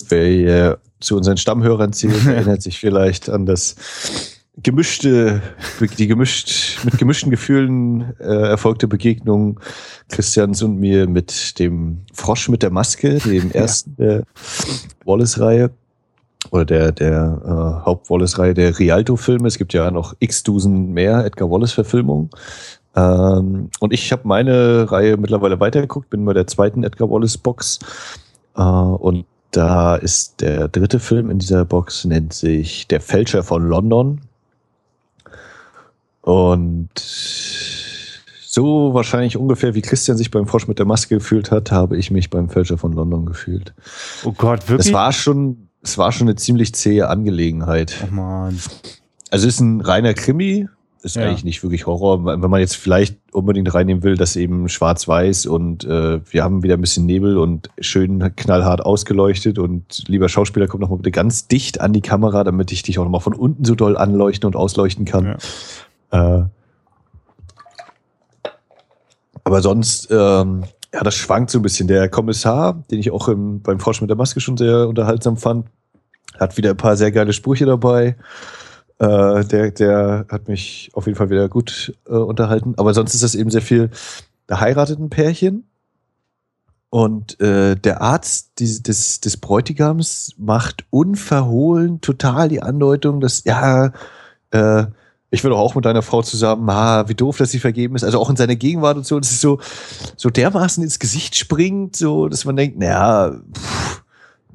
wer 0.09 0.79
zu 1.01 1.17
unseren 1.17 1.37
Stammhörern 1.37 1.93
zählt, 1.93 2.27
erinnert 2.27 2.63
sich 2.63 2.79
vielleicht 2.79 3.31
an 3.31 3.47
das 3.47 3.77
gemischte, 4.63 5.41
die 5.99 6.07
gemischt, 6.07 6.85
mit 6.85 6.99
gemischten 6.99 7.31
Gefühlen 7.31 8.15
äh, 8.19 8.49
erfolgte 8.49 8.89
Begegnung 8.89 9.61
Christians 10.09 10.63
und 10.63 10.79
mir 10.79 11.09
mit 11.09 11.59
dem 11.59 12.01
Frosch 12.13 12.49
mit 12.49 12.63
der 12.63 12.71
Maske, 12.71 13.19
dem 13.19 13.53
ersten 13.53 13.97
der 13.97 14.25
Wallace-Reihe 15.05 15.71
oder 16.51 16.65
der, 16.65 16.93
der 16.93 17.41
äh, 17.45 17.87
Haupt-Wallace-Reihe 17.87 18.55
der 18.55 18.79
Rialto-Filme. 18.79 19.47
Es 19.47 19.59
gibt 19.59 19.75
ja 19.75 19.91
noch 19.91 20.15
x-Dusen 20.19 20.93
mehr 20.93 21.25
Edgar 21.25 21.51
Wallace-Verfilmungen. 21.51 22.31
Ähm, 22.97 23.71
und 23.81 23.93
ich 23.93 24.11
habe 24.11 24.27
meine 24.27 24.91
Reihe 24.91 25.17
mittlerweile 25.17 25.61
weitergeguckt, 25.61 26.11
bin 26.11 26.25
bei 26.25 26.33
der 26.33 26.47
zweiten 26.47 26.83
Edgar 26.83 27.11
Wallace-Box 27.11 27.79
äh, 28.57 28.63
und 28.63 29.25
da 29.51 29.97
ist 29.97 30.41
der 30.41 30.69
dritte 30.69 31.01
Film 31.01 31.31
in 31.31 31.39
dieser 31.39 31.65
Box, 31.65 32.05
nennt 32.05 32.33
sich 32.33 32.87
Der 32.87 33.01
Fälscher 33.01 33.43
von 33.43 33.67
London. 33.67 34.21
Und 36.21 36.91
so 38.59 38.93
wahrscheinlich 38.93 39.37
ungefähr 39.37 39.75
wie 39.75 39.83
Christian 39.83 40.17
sich 40.17 40.31
beim 40.31 40.47
Frosch 40.47 40.69
mit 40.69 40.79
der 40.79 40.87
Maske 40.87 41.17
gefühlt 41.17 41.51
hat, 41.51 41.71
habe 41.71 41.97
ich 41.97 42.11
mich 42.11 42.29
beim 42.29 42.49
Fälscher 42.49 42.77
von 42.77 42.93
London 42.93 43.25
gefühlt. 43.25 43.73
Oh 44.25 44.33
Gott, 44.33 44.69
wirklich? 44.69 44.89
Es 44.89 44.93
war 44.93 45.13
schon, 45.13 45.69
es 45.83 45.97
war 45.97 46.13
schon 46.13 46.29
eine 46.29 46.37
ziemlich 46.37 46.75
zähe 46.75 47.09
Angelegenheit. 47.09 47.97
Oh 48.05 48.15
man. 48.15 48.59
Also 49.31 49.47
es 49.47 49.55
ist 49.55 49.61
ein 49.61 49.81
reiner 49.81 50.15
Krimi, 50.15 50.69
ist 51.03 51.17
ja. 51.17 51.25
eigentlich 51.25 51.45
nicht 51.45 51.63
wirklich 51.63 51.87
Horror. 51.87 52.25
Wenn 52.25 52.51
man 52.51 52.61
jetzt 52.61 52.77
vielleicht 52.77 53.19
unbedingt 53.33 53.73
reinnehmen 53.73 54.03
will, 54.03 54.17
dass 54.17 54.37
eben 54.37 54.69
schwarz-weiß 54.69 55.47
und 55.47 55.85
äh, 55.85 56.21
wir 56.31 56.43
haben 56.43 56.63
wieder 56.63 56.75
ein 56.75 56.81
bisschen 56.81 57.07
Nebel 57.07 57.39
und 57.39 57.71
schön 57.81 58.35
knallhart 58.37 58.85
ausgeleuchtet 58.85 59.59
und 59.59 60.05
lieber 60.09 60.29
Schauspieler, 60.29 60.67
komm 60.67 60.81
noch 60.81 60.91
mal 60.91 60.97
bitte 60.97 61.11
ganz 61.11 61.47
dicht 61.47 61.81
an 61.81 61.93
die 61.93 62.01
Kamera, 62.01 62.45
damit 62.45 62.73
ich 62.73 62.83
dich 62.83 62.99
auch 62.99 63.05
noch 63.05 63.11
mal 63.11 63.21
von 63.21 63.35
unten 63.35 63.65
so 63.65 63.75
doll 63.75 63.97
anleuchten 63.97 64.47
und 64.47 64.57
ausleuchten 64.57 65.05
kann. 65.05 65.37
Ja. 66.13 66.41
Äh, 66.41 66.45
aber 69.45 69.63
sonst 69.63 70.09
ähm, 70.11 70.65
ja, 70.93 71.03
das 71.03 71.15
schwankt 71.15 71.51
so 71.51 71.59
ein 71.59 71.63
bisschen. 71.63 71.89
Der 71.89 72.09
Kommissar, 72.09 72.83
den 72.91 72.99
ich 72.99 73.11
auch 73.11 73.29
im, 73.29 73.61
beim 73.61 73.79
Forsch 73.79 74.01
mit 74.01 74.11
der 74.11 74.17
Maske 74.17 74.41
schon 74.41 74.57
sehr 74.57 74.89
unterhaltsam 74.89 75.37
fand, 75.37 75.67
hat 76.39 76.57
wieder 76.57 76.71
ein 76.71 76.77
paar 76.77 76.97
sehr 76.97 77.13
geile 77.13 77.33
Sprüche 77.33 77.67
dabei. 77.67 78.17
Äh, 78.99 79.45
der, 79.45 79.71
der 79.71 80.27
hat 80.29 80.49
mich 80.49 80.91
auf 80.93 81.07
jeden 81.07 81.17
Fall 81.17 81.31
wieder 81.31 81.49
gut 81.49 81.95
äh, 82.07 82.13
unterhalten. 82.13 82.75
Aber 82.77 82.95
sonst 82.95 83.15
ist 83.15 83.23
das 83.23 83.35
eben 83.35 83.51
sehr 83.51 83.63
viel, 83.63 83.91
da 84.47 84.61
heiratet 84.61 84.99
ein 84.99 85.11
Pärchen 85.11 85.65
und 86.91 87.39
äh, 87.41 87.77
der 87.77 88.01
Arzt 88.01 88.61
des, 88.61 88.83
des, 88.83 89.21
des 89.21 89.37
Bräutigams 89.37 90.35
macht 90.39 90.85
unverhohlen 90.91 92.01
total 92.01 92.49
die 92.49 92.63
Andeutung, 92.63 93.21
dass, 93.21 93.45
ja, 93.45 93.93
äh, 94.51 94.87
ich 95.31 95.45
will 95.45 95.51
doch 95.51 95.59
auch 95.59 95.75
mit 95.75 95.85
deiner 95.85 96.01
Frau 96.01 96.23
zusammen, 96.23 96.71
ha, 96.71 97.07
wie 97.09 97.15
doof, 97.15 97.37
dass 97.37 97.51
sie 97.51 97.59
vergeben 97.59 97.95
ist. 97.95 98.05
Also 98.05 98.19
auch 98.19 98.31
in 98.31 98.37
seiner 98.37 98.57
Gegenwart 98.57 98.97
und 98.97 99.07
so, 99.07 99.21
das 99.21 99.31
ist 99.31 99.43
so, 99.43 99.61
so 100.17 100.31
dermaßen 100.31 100.83
ins 100.83 100.99
Gesicht 100.99 101.37
springt, 101.37 101.95
so, 101.95 102.29
dass 102.29 102.47
man 102.47 102.57
denkt, 102.57 102.79
naja, 102.79 103.39
pff, 103.55 104.03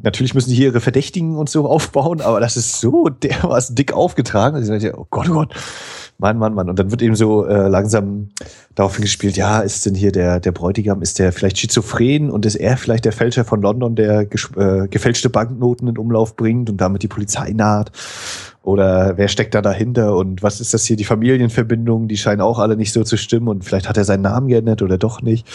natürlich 0.03 0.35
müssen 0.35 0.51
die 0.51 0.55
hier 0.55 0.67
ihre 0.67 0.81
Verdächtigen 0.81 1.35
und 1.35 1.49
so 1.49 1.65
aufbauen, 1.69 2.21
aber 2.21 2.39
das 2.39 2.57
ist 2.57 2.79
so 2.79 3.09
dermaßen 3.09 3.75
dick 3.75 3.93
aufgetragen. 3.93 4.55
Also 4.55 4.73
ich 4.73 4.83
dachte, 4.83 4.99
oh 4.99 5.07
Gott, 5.09 5.29
oh 5.29 5.33
Gott. 5.33 5.53
Mann, 6.19 6.37
Mann, 6.37 6.53
Mann. 6.53 6.69
Und 6.69 6.77
dann 6.77 6.91
wird 6.91 7.01
eben 7.01 7.15
so 7.15 7.45
äh, 7.45 7.67
langsam 7.67 8.29
darauf 8.75 8.97
gespielt, 8.97 9.35
ja, 9.35 9.59
ist 9.59 9.85
denn 9.85 9.95
hier 9.95 10.11
der, 10.11 10.39
der 10.39 10.51
Bräutigam, 10.51 11.01
ist 11.01 11.19
der 11.19 11.33
vielleicht 11.33 11.57
schizophren 11.57 12.29
und 12.29 12.45
ist 12.45 12.55
er 12.55 12.77
vielleicht 12.77 13.05
der 13.05 13.11
Fälscher 13.11 13.45
von 13.45 13.61
London, 13.61 13.95
der 13.95 14.21
äh, 14.21 14.87
gefälschte 14.87 15.29
Banknoten 15.29 15.87
in 15.87 15.97
Umlauf 15.97 16.35
bringt 16.35 16.69
und 16.69 16.77
damit 16.77 17.03
die 17.03 17.07
Polizei 17.07 17.51
naht? 17.51 17.91
Oder 18.61 19.17
wer 19.17 19.27
steckt 19.27 19.55
da 19.55 19.61
dahinter 19.61 20.15
und 20.15 20.41
was 20.41 20.61
ist 20.61 20.73
das 20.73 20.85
hier, 20.85 20.95
die 20.95 21.03
Familienverbindungen, 21.03 22.07
die 22.07 22.17
scheinen 22.17 22.41
auch 22.41 22.59
alle 22.59 22.77
nicht 22.77 22.93
so 22.93 23.03
zu 23.03 23.17
stimmen 23.17 23.49
und 23.49 23.65
vielleicht 23.65 23.89
hat 23.89 23.97
er 23.97 24.05
seinen 24.05 24.21
Namen 24.21 24.47
geändert 24.47 24.81
oder 24.81 24.97
doch 24.97 25.21
nicht. 25.21 25.45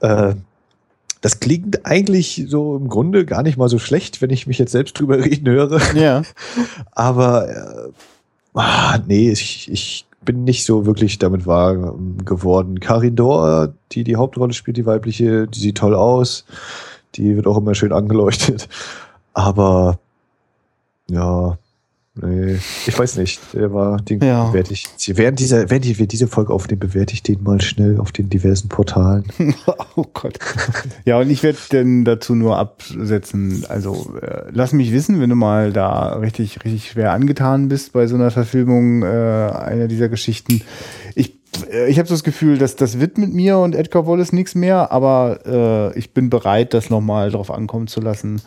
Äh, 0.00 0.34
das 1.24 1.40
klingt 1.40 1.86
eigentlich 1.86 2.44
so 2.48 2.76
im 2.76 2.88
Grunde 2.88 3.24
gar 3.24 3.42
nicht 3.42 3.56
mal 3.56 3.70
so 3.70 3.78
schlecht, 3.78 4.20
wenn 4.20 4.28
ich 4.28 4.46
mich 4.46 4.58
jetzt 4.58 4.72
selbst 4.72 5.00
drüber 5.00 5.24
reden 5.24 5.48
höre. 5.48 5.80
Ja. 5.94 6.20
Aber 6.92 7.48
äh, 7.48 7.92
ah, 8.52 8.98
nee, 9.06 9.30
ich, 9.30 9.72
ich 9.72 10.04
bin 10.20 10.44
nicht 10.44 10.66
so 10.66 10.84
wirklich 10.84 11.18
damit 11.18 11.46
warm 11.46 12.18
geworden. 12.26 12.78
Karin 12.78 13.16
Dor, 13.16 13.72
die 13.92 14.04
die 14.04 14.16
Hauptrolle 14.16 14.52
spielt, 14.52 14.76
die 14.76 14.84
weibliche, 14.84 15.48
die 15.48 15.58
sieht 15.58 15.78
toll 15.78 15.94
aus. 15.94 16.44
Die 17.14 17.36
wird 17.36 17.46
auch 17.46 17.56
immer 17.56 17.74
schön 17.74 17.92
angeleuchtet. 17.94 18.68
Aber 19.32 19.98
ja, 21.08 21.56
Nee, 22.16 22.58
ich 22.86 22.96
weiß 22.96 23.16
nicht. 23.16 23.40
Der 23.54 23.72
war, 23.74 23.96
den 24.00 24.20
Ja. 24.22 24.44
bewerte 24.50 24.72
ich. 24.72 24.86
Während 25.08 25.40
dieser, 25.40 25.68
während 25.68 25.98
wir 25.98 26.06
diese 26.06 26.28
Folge 26.28 26.52
aufnehmen, 26.52 26.78
bewerte 26.78 27.12
ich 27.12 27.24
den 27.24 27.42
mal 27.42 27.60
schnell 27.60 27.98
auf 27.98 28.12
den 28.12 28.30
diversen 28.30 28.68
Portalen. 28.68 29.24
oh 29.96 30.04
Gott. 30.14 30.38
Ja, 31.04 31.18
und 31.18 31.28
ich 31.28 31.42
werde 31.42 31.58
denn 31.72 32.04
dazu 32.04 32.36
nur 32.36 32.56
absetzen. 32.56 33.64
Also 33.68 34.14
äh, 34.22 34.44
lass 34.52 34.72
mich 34.72 34.92
wissen, 34.92 35.20
wenn 35.20 35.30
du 35.30 35.34
mal 35.36 35.72
da 35.72 36.14
richtig, 36.14 36.64
richtig 36.64 36.90
schwer 36.90 37.12
angetan 37.12 37.66
bist 37.68 37.92
bei 37.92 38.06
so 38.06 38.14
einer 38.14 38.30
Verfilmung 38.30 39.02
äh, 39.02 39.06
einer 39.06 39.88
dieser 39.88 40.08
Geschichten. 40.08 40.62
Ich, 41.16 41.34
äh, 41.72 41.88
ich 41.90 41.98
habe 41.98 42.06
so 42.08 42.14
das 42.14 42.22
Gefühl, 42.22 42.58
dass 42.58 42.76
das 42.76 43.00
wird 43.00 43.18
mit 43.18 43.34
mir 43.34 43.58
und 43.58 43.74
Edgar 43.74 44.06
Wallace 44.06 44.32
nichts 44.32 44.54
mehr, 44.54 44.92
aber 44.92 45.92
äh, 45.94 45.98
ich 45.98 46.12
bin 46.14 46.30
bereit, 46.30 46.74
das 46.74 46.90
nochmal 46.90 47.32
drauf 47.32 47.50
ankommen 47.50 47.88
zu 47.88 48.00
lassen. 48.00 48.40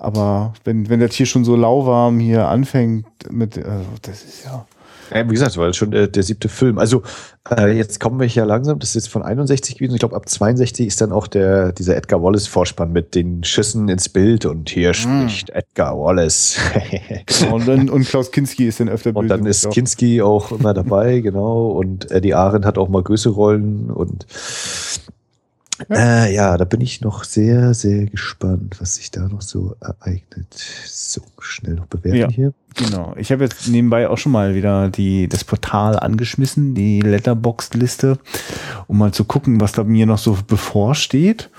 Aber 0.00 0.54
wenn, 0.64 0.88
wenn 0.88 1.00
das 1.00 1.14
hier 1.14 1.26
schon 1.26 1.44
so 1.44 1.56
lauwarm 1.56 2.18
hier 2.20 2.48
anfängt 2.48 3.06
mit, 3.30 3.58
also 3.58 3.86
das 4.02 4.24
ist 4.24 4.44
ja. 4.44 4.66
Ja, 5.12 5.26
wie 5.26 5.32
gesagt, 5.32 5.56
war 5.56 5.72
schon 5.72 5.90
der, 5.90 6.06
der 6.06 6.22
siebte 6.22 6.48
Film. 6.48 6.78
Also 6.78 7.02
äh, 7.50 7.76
jetzt 7.76 7.98
kommen 7.98 8.20
wir 8.20 8.28
ja 8.28 8.44
langsam, 8.44 8.78
das 8.78 8.90
ist 8.90 8.94
jetzt 8.94 9.08
von 9.08 9.22
61 9.22 9.76
gewesen. 9.76 9.94
Ich 9.94 9.98
glaube, 9.98 10.14
ab 10.14 10.28
62 10.28 10.86
ist 10.86 11.00
dann 11.00 11.10
auch 11.10 11.26
der 11.26 11.72
dieser 11.72 11.96
Edgar 11.96 12.22
Wallace 12.22 12.46
Vorspann 12.46 12.92
mit 12.92 13.16
den 13.16 13.42
Schüssen 13.42 13.88
ins 13.88 14.08
Bild 14.08 14.46
und 14.46 14.70
hier 14.70 14.94
spricht 14.94 15.50
Edgar 15.50 15.98
Wallace. 15.98 16.58
Genau, 17.26 17.56
und, 17.56 17.66
dann, 17.66 17.90
und 17.90 18.06
Klaus 18.06 18.30
Kinski 18.30 18.68
ist 18.68 18.78
dann 18.78 18.88
öfter 18.88 19.14
und 19.16 19.28
dann 19.28 19.46
ist 19.46 19.64
Ja. 19.64 19.70
Kinski 19.70 20.22
auch 20.22 20.52
immer 20.52 20.74
dabei, 20.74 21.18
genau. 21.22 21.70
Und 21.70 22.10
Eddie 22.12 22.34
Arendt 22.34 22.64
hat 22.64 22.78
auch 22.78 22.88
mal 22.88 23.02
größere 23.02 23.34
Rollen 23.34 23.90
und 23.90 24.26
äh, 25.88 26.34
ja, 26.34 26.56
da 26.56 26.64
bin 26.64 26.80
ich 26.80 27.00
noch 27.00 27.24
sehr, 27.24 27.74
sehr 27.74 28.06
gespannt, 28.06 28.76
was 28.80 28.96
sich 28.96 29.10
da 29.10 29.28
noch 29.28 29.42
so 29.42 29.76
ereignet. 29.80 30.46
So, 30.86 31.22
schnell 31.40 31.74
noch 31.74 31.86
bewerten 31.86 32.16
Ja. 32.18 32.28
hier. 32.28 32.52
Genau. 32.76 33.14
Ich 33.16 33.32
habe 33.32 33.44
jetzt 33.44 33.66
nebenbei 33.68 34.08
auch 34.08 34.18
schon 34.18 34.32
mal 34.32 34.54
wieder 34.54 34.88
die, 34.88 35.28
das 35.28 35.44
Portal 35.44 35.98
angeschmissen, 35.98 36.74
die 36.74 37.00
Letterboxd-Liste, 37.00 38.18
um 38.86 38.98
mal 38.98 39.12
zu 39.12 39.24
gucken, 39.24 39.60
was 39.60 39.72
da 39.72 39.84
mir 39.84 40.06
noch 40.06 40.18
so 40.18 40.38
bevorsteht. 40.46 41.50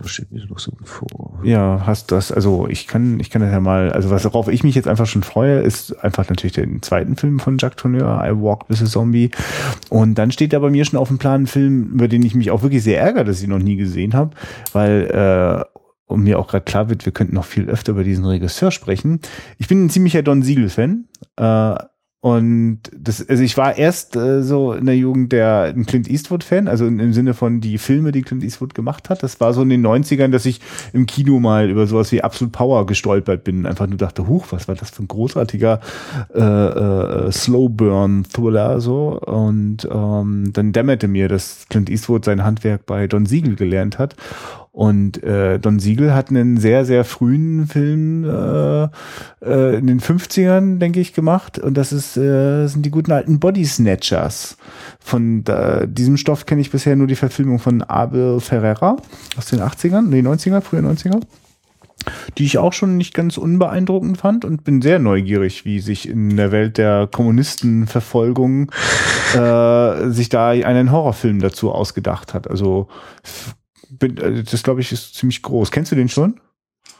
Was 0.00 0.10
steht 0.10 0.32
mir 0.32 0.44
noch 0.46 0.58
so 0.58 0.72
bevor? 0.72 1.40
Ja, 1.42 1.82
hast 1.84 2.12
das, 2.12 2.32
also 2.32 2.66
ich 2.68 2.86
kann, 2.86 3.20
ich 3.20 3.30
kann 3.30 3.42
das 3.42 3.52
ja 3.52 3.60
mal, 3.60 3.92
also 3.92 4.10
was 4.10 4.24
worauf 4.24 4.48
ich 4.48 4.64
mich 4.64 4.74
jetzt 4.74 4.88
einfach 4.88 5.06
schon 5.06 5.22
freue, 5.22 5.60
ist 5.60 5.92
einfach 6.02 6.28
natürlich 6.28 6.54
den 6.54 6.82
zweiten 6.82 7.16
Film 7.16 7.38
von 7.38 7.58
Jacques 7.58 7.76
Tourneur, 7.76 8.22
I 8.24 8.30
Walk 8.30 8.68
with 8.68 8.82
a 8.82 8.86
Zombie. 8.86 9.30
Und 9.90 10.16
dann 10.16 10.30
steht 10.30 10.52
da 10.52 10.58
bei 10.58 10.70
mir 10.70 10.84
schon 10.84 10.98
auf 10.98 11.08
dem 11.08 11.18
Plan 11.18 11.42
ein 11.42 11.46
Film, 11.46 11.92
über 11.92 12.08
den 12.08 12.22
ich 12.22 12.34
mich 12.34 12.50
auch 12.50 12.62
wirklich 12.62 12.82
sehr 12.82 13.00
ärgere, 13.00 13.24
dass 13.24 13.38
ich 13.38 13.44
ihn 13.44 13.50
noch 13.50 13.58
nie 13.58 13.76
gesehen 13.76 14.14
habe, 14.14 14.30
weil 14.72 15.64
äh, 15.64 15.64
und 16.06 16.22
mir 16.22 16.38
auch 16.38 16.48
gerade 16.48 16.64
klar 16.64 16.88
wird, 16.88 17.04
wir 17.06 17.12
könnten 17.12 17.34
noch 17.34 17.44
viel 17.44 17.68
öfter 17.68 17.92
über 17.92 18.04
diesen 18.04 18.24
Regisseur 18.24 18.70
sprechen. 18.70 19.20
Ich 19.58 19.68
bin 19.68 19.84
ein 19.84 19.90
ziemlicher 19.90 20.22
Don 20.22 20.42
Siegel-Fan. 20.42 21.06
Äh, 21.36 21.74
und 22.24 22.78
das, 22.96 23.28
also 23.28 23.42
ich 23.42 23.58
war 23.58 23.76
erst 23.76 24.16
äh, 24.16 24.42
so 24.42 24.72
in 24.72 24.86
der 24.86 24.96
Jugend 24.96 25.30
der 25.30 25.64
ein 25.64 25.84
Clint 25.84 26.08
Eastwood-Fan, 26.08 26.68
also 26.68 26.86
im, 26.86 26.98
im 26.98 27.12
Sinne 27.12 27.34
von 27.34 27.60
die 27.60 27.76
Filme, 27.76 28.12
die 28.12 28.22
Clint 28.22 28.42
Eastwood 28.42 28.74
gemacht 28.74 29.10
hat. 29.10 29.22
Das 29.22 29.40
war 29.40 29.52
so 29.52 29.60
in 29.60 29.68
den 29.68 29.86
90ern, 29.86 30.28
dass 30.28 30.46
ich 30.46 30.62
im 30.94 31.04
Kino 31.04 31.38
mal 31.38 31.68
über 31.68 31.86
sowas 31.86 32.12
wie 32.12 32.22
Absolute 32.22 32.56
Power 32.56 32.86
gestolpert 32.86 33.44
bin. 33.44 33.66
Einfach 33.66 33.86
nur 33.86 33.98
dachte, 33.98 34.26
huch, 34.26 34.46
was 34.52 34.68
war 34.68 34.74
das 34.74 34.88
für 34.88 35.02
ein 35.02 35.08
großartiger 35.08 35.80
äh, 36.34 36.40
äh, 36.40 37.30
Slow-Burn-Thriller 37.30 38.80
so. 38.80 39.20
Und 39.20 39.86
ähm, 39.92 40.50
dann 40.54 40.72
dämmerte 40.72 41.08
mir, 41.08 41.28
dass 41.28 41.66
Clint 41.68 41.90
Eastwood 41.90 42.24
sein 42.24 42.42
Handwerk 42.42 42.86
bei 42.86 43.06
Don 43.06 43.26
Siegel 43.26 43.54
gelernt 43.54 43.98
hat. 43.98 44.16
Und 44.74 45.22
äh, 45.22 45.60
Don 45.60 45.78
Siegel 45.78 46.14
hat 46.14 46.30
einen 46.30 46.56
sehr, 46.56 46.84
sehr 46.84 47.04
frühen 47.04 47.68
Film 47.68 48.24
äh, 48.24 48.88
äh, 49.40 49.78
in 49.78 49.86
den 49.86 50.00
50ern, 50.00 50.78
denke 50.78 50.98
ich, 50.98 51.14
gemacht. 51.14 51.60
Und 51.60 51.74
das 51.74 51.92
ist, 51.92 52.16
äh, 52.16 52.66
sind 52.66 52.84
die 52.84 52.90
guten 52.90 53.12
alten 53.12 53.38
Body 53.38 53.64
Snatchers. 53.64 54.56
Von 54.98 55.46
äh, 55.46 55.86
diesem 55.86 56.16
Stoff 56.16 56.44
kenne 56.44 56.60
ich 56.60 56.72
bisher 56.72 56.96
nur 56.96 57.06
die 57.06 57.14
Verfilmung 57.14 57.60
von 57.60 57.82
Abel 57.82 58.40
Ferreira 58.40 58.96
aus 59.38 59.46
den 59.46 59.60
80ern, 59.60 60.08
nee, 60.08 60.22
90er, 60.22 60.60
frühe 60.60 60.80
90er. 60.80 61.20
Die 62.36 62.44
ich 62.44 62.58
auch 62.58 62.72
schon 62.72 62.96
nicht 62.96 63.14
ganz 63.14 63.38
unbeeindruckend 63.38 64.18
fand 64.18 64.44
und 64.44 64.64
bin 64.64 64.82
sehr 64.82 64.98
neugierig, 64.98 65.64
wie 65.64 65.78
sich 65.78 66.08
in 66.08 66.36
der 66.36 66.50
Welt 66.50 66.78
der 66.78 67.06
Kommunistenverfolgung 67.06 68.72
äh, 69.34 70.10
sich 70.10 70.30
da 70.30 70.48
einen 70.48 70.90
Horrorfilm 70.90 71.38
dazu 71.38 71.70
ausgedacht 71.70 72.34
hat. 72.34 72.50
Also 72.50 72.88
bin, 73.98 74.16
äh, 74.18 74.42
das 74.42 74.62
glaube 74.62 74.80
ich 74.80 74.92
ist 74.92 75.14
ziemlich 75.14 75.42
groß. 75.42 75.70
Kennst 75.70 75.92
du 75.92 75.96
den 75.96 76.08
schon? 76.08 76.40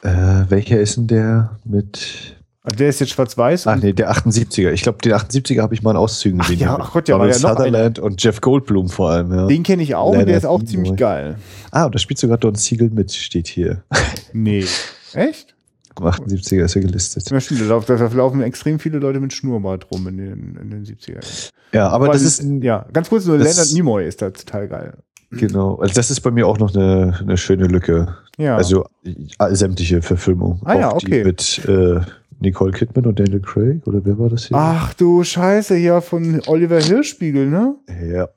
Äh, 0.03 0.45
welcher 0.49 0.81
ist 0.81 0.97
denn 0.97 1.07
der 1.07 1.59
mit. 1.65 2.37
Also 2.63 2.77
der 2.79 2.89
ist 2.89 3.01
jetzt 3.01 3.11
schwarz-weiß. 3.11 3.67
Ach 3.67 3.77
nee, 3.77 3.93
der 3.93 4.11
78er. 4.11 4.71
Ich 4.73 4.83
glaube, 4.83 4.97
den 5.05 5.13
78er 5.13 5.61
habe 5.61 5.75
ich 5.75 5.83
mal 5.83 5.91
in 5.91 5.97
Auszügen 5.99 6.39
gesehen. 6.39 6.61
ja, 6.61 6.79
ach 6.81 6.93
Gott, 6.93 7.09
ja, 7.09 7.19
war 7.19 7.27
ja 7.27 7.35
Sutherland 7.35 7.99
und 7.99 8.23
Jeff 8.23 8.41
Goldblum 8.41 8.89
vor 8.89 9.11
allem. 9.11 9.33
Ja. 9.35 9.47
Den 9.47 9.63
kenne 9.63 9.83
ich 9.83 9.95
auch 9.95 10.13
und 10.13 10.17
der 10.17 10.25
Leonard 10.25 10.43
ist 10.45 10.49
auch 10.49 10.59
Nimoy. 10.61 10.71
ziemlich 10.71 10.97
geil. 10.97 11.37
Ah, 11.71 11.85
und 11.85 11.95
da 11.95 11.99
spielt 11.99 12.19
sogar 12.19 12.39
Don 12.39 12.55
Siegel 12.55 12.89
mit, 12.91 13.13
steht 13.13 13.49
hier. 13.49 13.83
Nee. 14.33 14.65
Echt? 15.13 15.55
Am 15.97 16.07
78er 16.07 16.65
ist 16.65 16.75
er 16.75 16.83
gelistet. 16.83 17.31
Ja, 17.31 17.39
stimmt. 17.41 17.61
Da 17.71 17.79
da 17.79 18.07
laufen 18.09 18.41
extrem 18.43 18.79
viele 18.81 18.99
Leute 18.99 19.21
mit 19.21 19.33
Schnurrbart 19.33 19.91
rum 19.93 20.09
in 20.09 20.17
den, 20.17 20.57
in 20.61 20.71
den 20.71 20.85
70er. 20.85 21.51
Ja, 21.73 21.89
aber 21.89 22.09
das 22.09 22.21
Weil- 22.23 22.27
ist 22.27 22.43
ein, 22.43 22.63
ja, 22.63 22.87
ganz 22.93 23.11
kurz 23.11 23.27
nur, 23.27 23.39
das- 23.39 23.55
Leonard 23.57 23.73
Nimoy 23.75 24.09
ist 24.09 24.23
da 24.23 24.31
total 24.31 24.69
geil. 24.69 24.95
Genau. 25.39 25.77
Also 25.77 25.95
das 25.95 26.11
ist 26.11 26.21
bei 26.21 26.31
mir 26.31 26.47
auch 26.47 26.59
noch 26.59 26.75
eine, 26.75 27.19
eine 27.21 27.37
schöne 27.37 27.67
Lücke. 27.67 28.17
Ja. 28.39 28.57
Also 28.57 28.85
äh, 29.05 29.55
sämtliche 29.55 30.03
Verfilmungen. 30.03 30.61
Ah 30.65 30.75
ja, 30.75 30.93
okay. 30.95 31.25
Mit 31.25 31.65
äh, 31.67 32.01
Nicole 32.41 32.73
Kidman 32.73 33.07
und 33.07 33.19
Daniel 33.21 33.41
Craig 33.41 33.87
oder 33.87 34.05
wer 34.05 34.19
war 34.19 34.29
das 34.29 34.47
hier? 34.47 34.57
Ach 34.57 34.93
du 34.95 35.23
Scheiße, 35.23 35.77
hier 35.77 36.01
von 36.01 36.41
Oliver 36.47 36.81
Hirschspiegel, 36.81 37.47
ne? 37.49 37.77
Ja. 38.13 38.29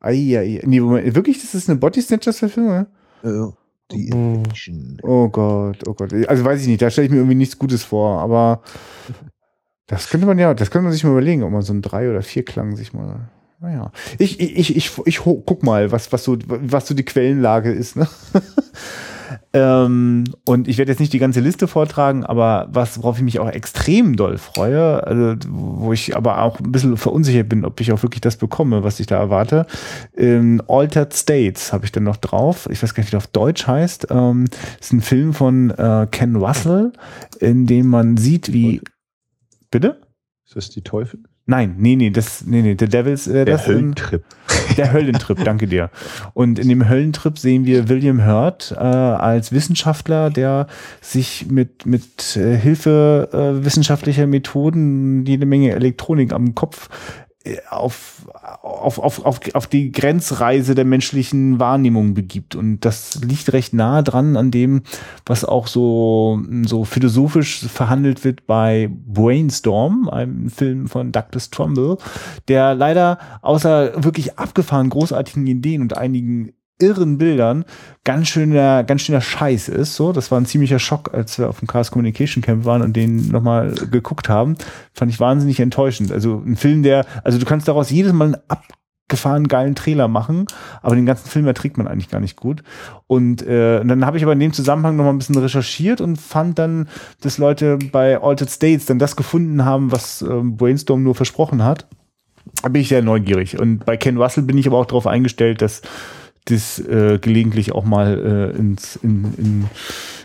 Eieiei. 0.00 0.62
Nee, 0.64 0.80
Moment, 0.80 1.14
wirklich, 1.14 1.40
das 1.40 1.54
ist 1.54 1.68
eine 1.68 1.78
Body 1.78 2.00
Snatchers 2.00 2.38
Verfilmung? 2.38 2.86
ja? 3.22 3.30
Äh, 3.48 3.50
Die 3.92 4.10
Oh. 4.14 4.16
Invasion. 4.42 4.98
Oh 5.02 5.28
Gott, 5.28 5.78
oh 5.86 5.94
Gott. 5.94 6.12
Also 6.28 6.44
weiß 6.44 6.62
ich 6.62 6.68
nicht, 6.68 6.80
da 6.80 6.90
stelle 6.90 7.06
ich 7.06 7.10
mir 7.10 7.18
irgendwie 7.18 7.34
nichts 7.34 7.58
Gutes 7.58 7.82
vor, 7.84 8.20
aber 8.20 8.62
das 9.88 10.08
könnte 10.08 10.26
man 10.26 10.38
ja, 10.38 10.54
das 10.54 10.70
könnte 10.70 10.84
man 10.84 10.92
sich 10.92 11.04
mal 11.04 11.10
überlegen, 11.10 11.42
ob 11.42 11.50
man 11.50 11.62
so 11.62 11.72
einen 11.72 11.82
Drei- 11.82 12.08
oder 12.08 12.22
Vier-Klang 12.22 12.76
sich 12.76 12.92
mal. 12.92 13.28
Naja. 13.60 13.92
Ich, 14.18 14.40
ich, 14.40 14.56
ich, 14.56 14.76
ich, 14.76 14.98
ich 15.04 15.18
guck 15.20 15.62
mal, 15.62 15.92
was, 15.92 16.12
was 16.12 16.24
so, 16.24 16.38
was 16.46 16.86
so 16.86 16.94
die 16.94 17.04
Quellenlage 17.04 17.70
ist, 17.72 17.96
ne? 17.96 18.08
Ähm, 19.52 20.24
und 20.44 20.68
ich 20.68 20.78
werde 20.78 20.92
jetzt 20.92 21.00
nicht 21.00 21.12
die 21.12 21.18
ganze 21.18 21.40
Liste 21.40 21.66
vortragen, 21.66 22.24
aber 22.24 22.68
was, 22.70 22.98
worauf 22.98 23.16
ich 23.16 23.24
mich 23.24 23.40
auch 23.40 23.48
extrem 23.48 24.16
doll 24.16 24.38
freue, 24.38 25.04
also, 25.04 25.34
wo 25.48 25.92
ich 25.92 26.16
aber 26.16 26.42
auch 26.42 26.60
ein 26.60 26.70
bisschen 26.70 26.96
verunsichert 26.96 27.48
bin, 27.48 27.64
ob 27.64 27.80
ich 27.80 27.92
auch 27.92 28.02
wirklich 28.02 28.20
das 28.20 28.36
bekomme, 28.36 28.84
was 28.84 29.00
ich 29.00 29.06
da 29.06 29.18
erwarte. 29.18 29.66
Ähm, 30.16 30.62
Altered 30.68 31.14
States 31.14 31.72
habe 31.72 31.84
ich 31.84 31.92
dann 31.92 32.04
noch 32.04 32.16
drauf. 32.16 32.68
Ich 32.70 32.82
weiß 32.82 32.94
gar 32.94 33.02
nicht, 33.02 33.08
wie 33.08 33.12
der 33.12 33.18
auf 33.18 33.26
Deutsch 33.26 33.66
heißt. 33.66 34.08
Ähm, 34.10 34.46
ist 34.80 34.92
ein 34.92 35.00
Film 35.00 35.34
von 35.34 35.70
äh, 35.70 36.06
Ken 36.10 36.36
Russell, 36.36 36.92
in 37.40 37.66
dem 37.66 37.88
man 37.88 38.16
sieht, 38.16 38.52
wie. 38.52 38.80
Bitte? 39.70 40.00
Ist 40.46 40.56
das 40.56 40.70
die 40.70 40.82
Teufel? 40.82 41.20
Nein, 41.50 41.74
nee, 41.78 41.96
nee, 41.96 42.10
das, 42.10 42.44
nee, 42.46 42.62
nee, 42.62 42.76
The 42.78 42.86
Devils, 42.86 43.26
äh, 43.26 43.44
Der 43.44 43.56
das 43.56 43.66
Höllentrip. 43.66 44.22
der 44.76 44.92
Höllentrip, 44.92 45.42
danke 45.42 45.66
dir. 45.66 45.90
Und 46.32 46.60
in 46.60 46.68
dem 46.68 46.88
Höllentrip 46.88 47.40
sehen 47.40 47.66
wir 47.66 47.88
William 47.88 48.24
Hurt 48.24 48.70
äh, 48.70 48.78
als 48.78 49.50
Wissenschaftler, 49.50 50.30
der 50.30 50.68
sich 51.00 51.50
mit, 51.50 51.86
mit 51.86 52.36
äh, 52.36 52.56
Hilfe 52.56 53.30
äh, 53.32 53.64
wissenschaftlicher 53.64 54.28
Methoden 54.28 55.26
jede 55.26 55.44
Menge 55.44 55.72
Elektronik 55.72 56.32
am 56.32 56.54
Kopf 56.54 56.88
äh, 57.42 57.56
auf, 57.68 58.19
auf, 58.62 58.98
auf, 58.98 59.24
auf, 59.24 59.40
auf 59.54 59.66
die 59.66 59.90
Grenzreise 59.90 60.74
der 60.74 60.84
menschlichen 60.84 61.58
Wahrnehmung 61.58 62.12
begibt. 62.12 62.54
Und 62.54 62.80
das 62.80 63.20
liegt 63.22 63.52
recht 63.52 63.72
nah 63.72 64.02
dran 64.02 64.36
an 64.36 64.50
dem, 64.50 64.82
was 65.24 65.44
auch 65.44 65.66
so, 65.66 66.42
so 66.66 66.84
philosophisch 66.84 67.60
verhandelt 67.60 68.24
wird 68.24 68.46
bei 68.46 68.90
Brainstorm, 68.90 70.08
einem 70.08 70.50
Film 70.50 70.88
von 70.88 71.10
Douglas 71.10 71.50
Trumbull, 71.50 71.96
der 72.48 72.74
leider 72.74 73.18
außer 73.40 74.04
wirklich 74.04 74.38
abgefahren 74.38 74.90
großartigen 74.90 75.46
Ideen 75.46 75.80
und 75.80 75.96
einigen 75.96 76.52
irren 76.80 77.18
Bildern 77.18 77.64
ganz 78.04 78.28
schöner, 78.28 78.82
ganz 78.84 79.02
schöner 79.02 79.20
Scheiß 79.20 79.68
ist. 79.68 79.94
So, 79.94 80.12
das 80.12 80.30
war 80.30 80.40
ein 80.40 80.46
ziemlicher 80.46 80.78
Schock, 80.78 81.12
als 81.12 81.38
wir 81.38 81.48
auf 81.48 81.60
dem 81.60 81.68
Chaos 81.68 81.90
Communication 81.90 82.42
Camp 82.42 82.64
waren 82.64 82.82
und 82.82 82.94
den 82.94 83.28
nochmal 83.28 83.74
geguckt 83.90 84.28
haben. 84.28 84.56
Fand 84.94 85.12
ich 85.12 85.20
wahnsinnig 85.20 85.60
enttäuschend. 85.60 86.10
Also 86.12 86.42
ein 86.44 86.56
Film, 86.56 86.82
der, 86.82 87.04
also 87.24 87.38
du 87.38 87.44
kannst 87.44 87.68
daraus 87.68 87.90
jedes 87.90 88.12
Mal 88.12 88.26
einen 88.26 88.36
abgefahrenen 88.48 89.48
geilen 89.48 89.74
Trailer 89.74 90.08
machen, 90.08 90.46
aber 90.82 90.94
den 90.94 91.04
ganzen 91.04 91.28
Film 91.28 91.46
erträgt 91.46 91.76
man 91.76 91.88
eigentlich 91.88 92.08
gar 92.08 92.20
nicht 92.20 92.36
gut. 92.36 92.62
Und, 93.06 93.46
äh, 93.46 93.80
und 93.80 93.88
dann 93.88 94.06
habe 94.06 94.16
ich 94.16 94.22
aber 94.22 94.32
in 94.32 94.40
dem 94.40 94.52
Zusammenhang 94.52 94.96
nochmal 94.96 95.12
ein 95.12 95.18
bisschen 95.18 95.36
recherchiert 95.36 96.00
und 96.00 96.16
fand 96.16 96.58
dann, 96.58 96.88
dass 97.20 97.36
Leute 97.36 97.78
bei 97.92 98.20
Altered 98.20 98.50
States 98.50 98.86
dann 98.86 98.98
das 98.98 99.16
gefunden 99.16 99.64
haben, 99.64 99.92
was 99.92 100.22
äh, 100.22 100.26
Brainstorm 100.42 101.02
nur 101.02 101.14
versprochen 101.14 101.64
hat. 101.64 101.86
Da 102.62 102.68
bin 102.68 102.82
ich 102.82 102.88
sehr 102.88 103.02
neugierig. 103.02 103.58
Und 103.58 103.84
bei 103.84 103.96
Ken 103.96 104.16
Russell 104.16 104.44
bin 104.44 104.58
ich 104.58 104.66
aber 104.66 104.78
auch 104.78 104.86
darauf 104.86 105.06
eingestellt, 105.06 105.60
dass 105.60 105.82
das 106.50 106.78
äh, 106.78 107.18
gelegentlich 107.18 107.72
auch 107.72 107.84
mal 107.84 108.52
äh, 108.54 108.58
ins, 108.58 108.96
in, 108.96 109.34
in, 109.36 109.64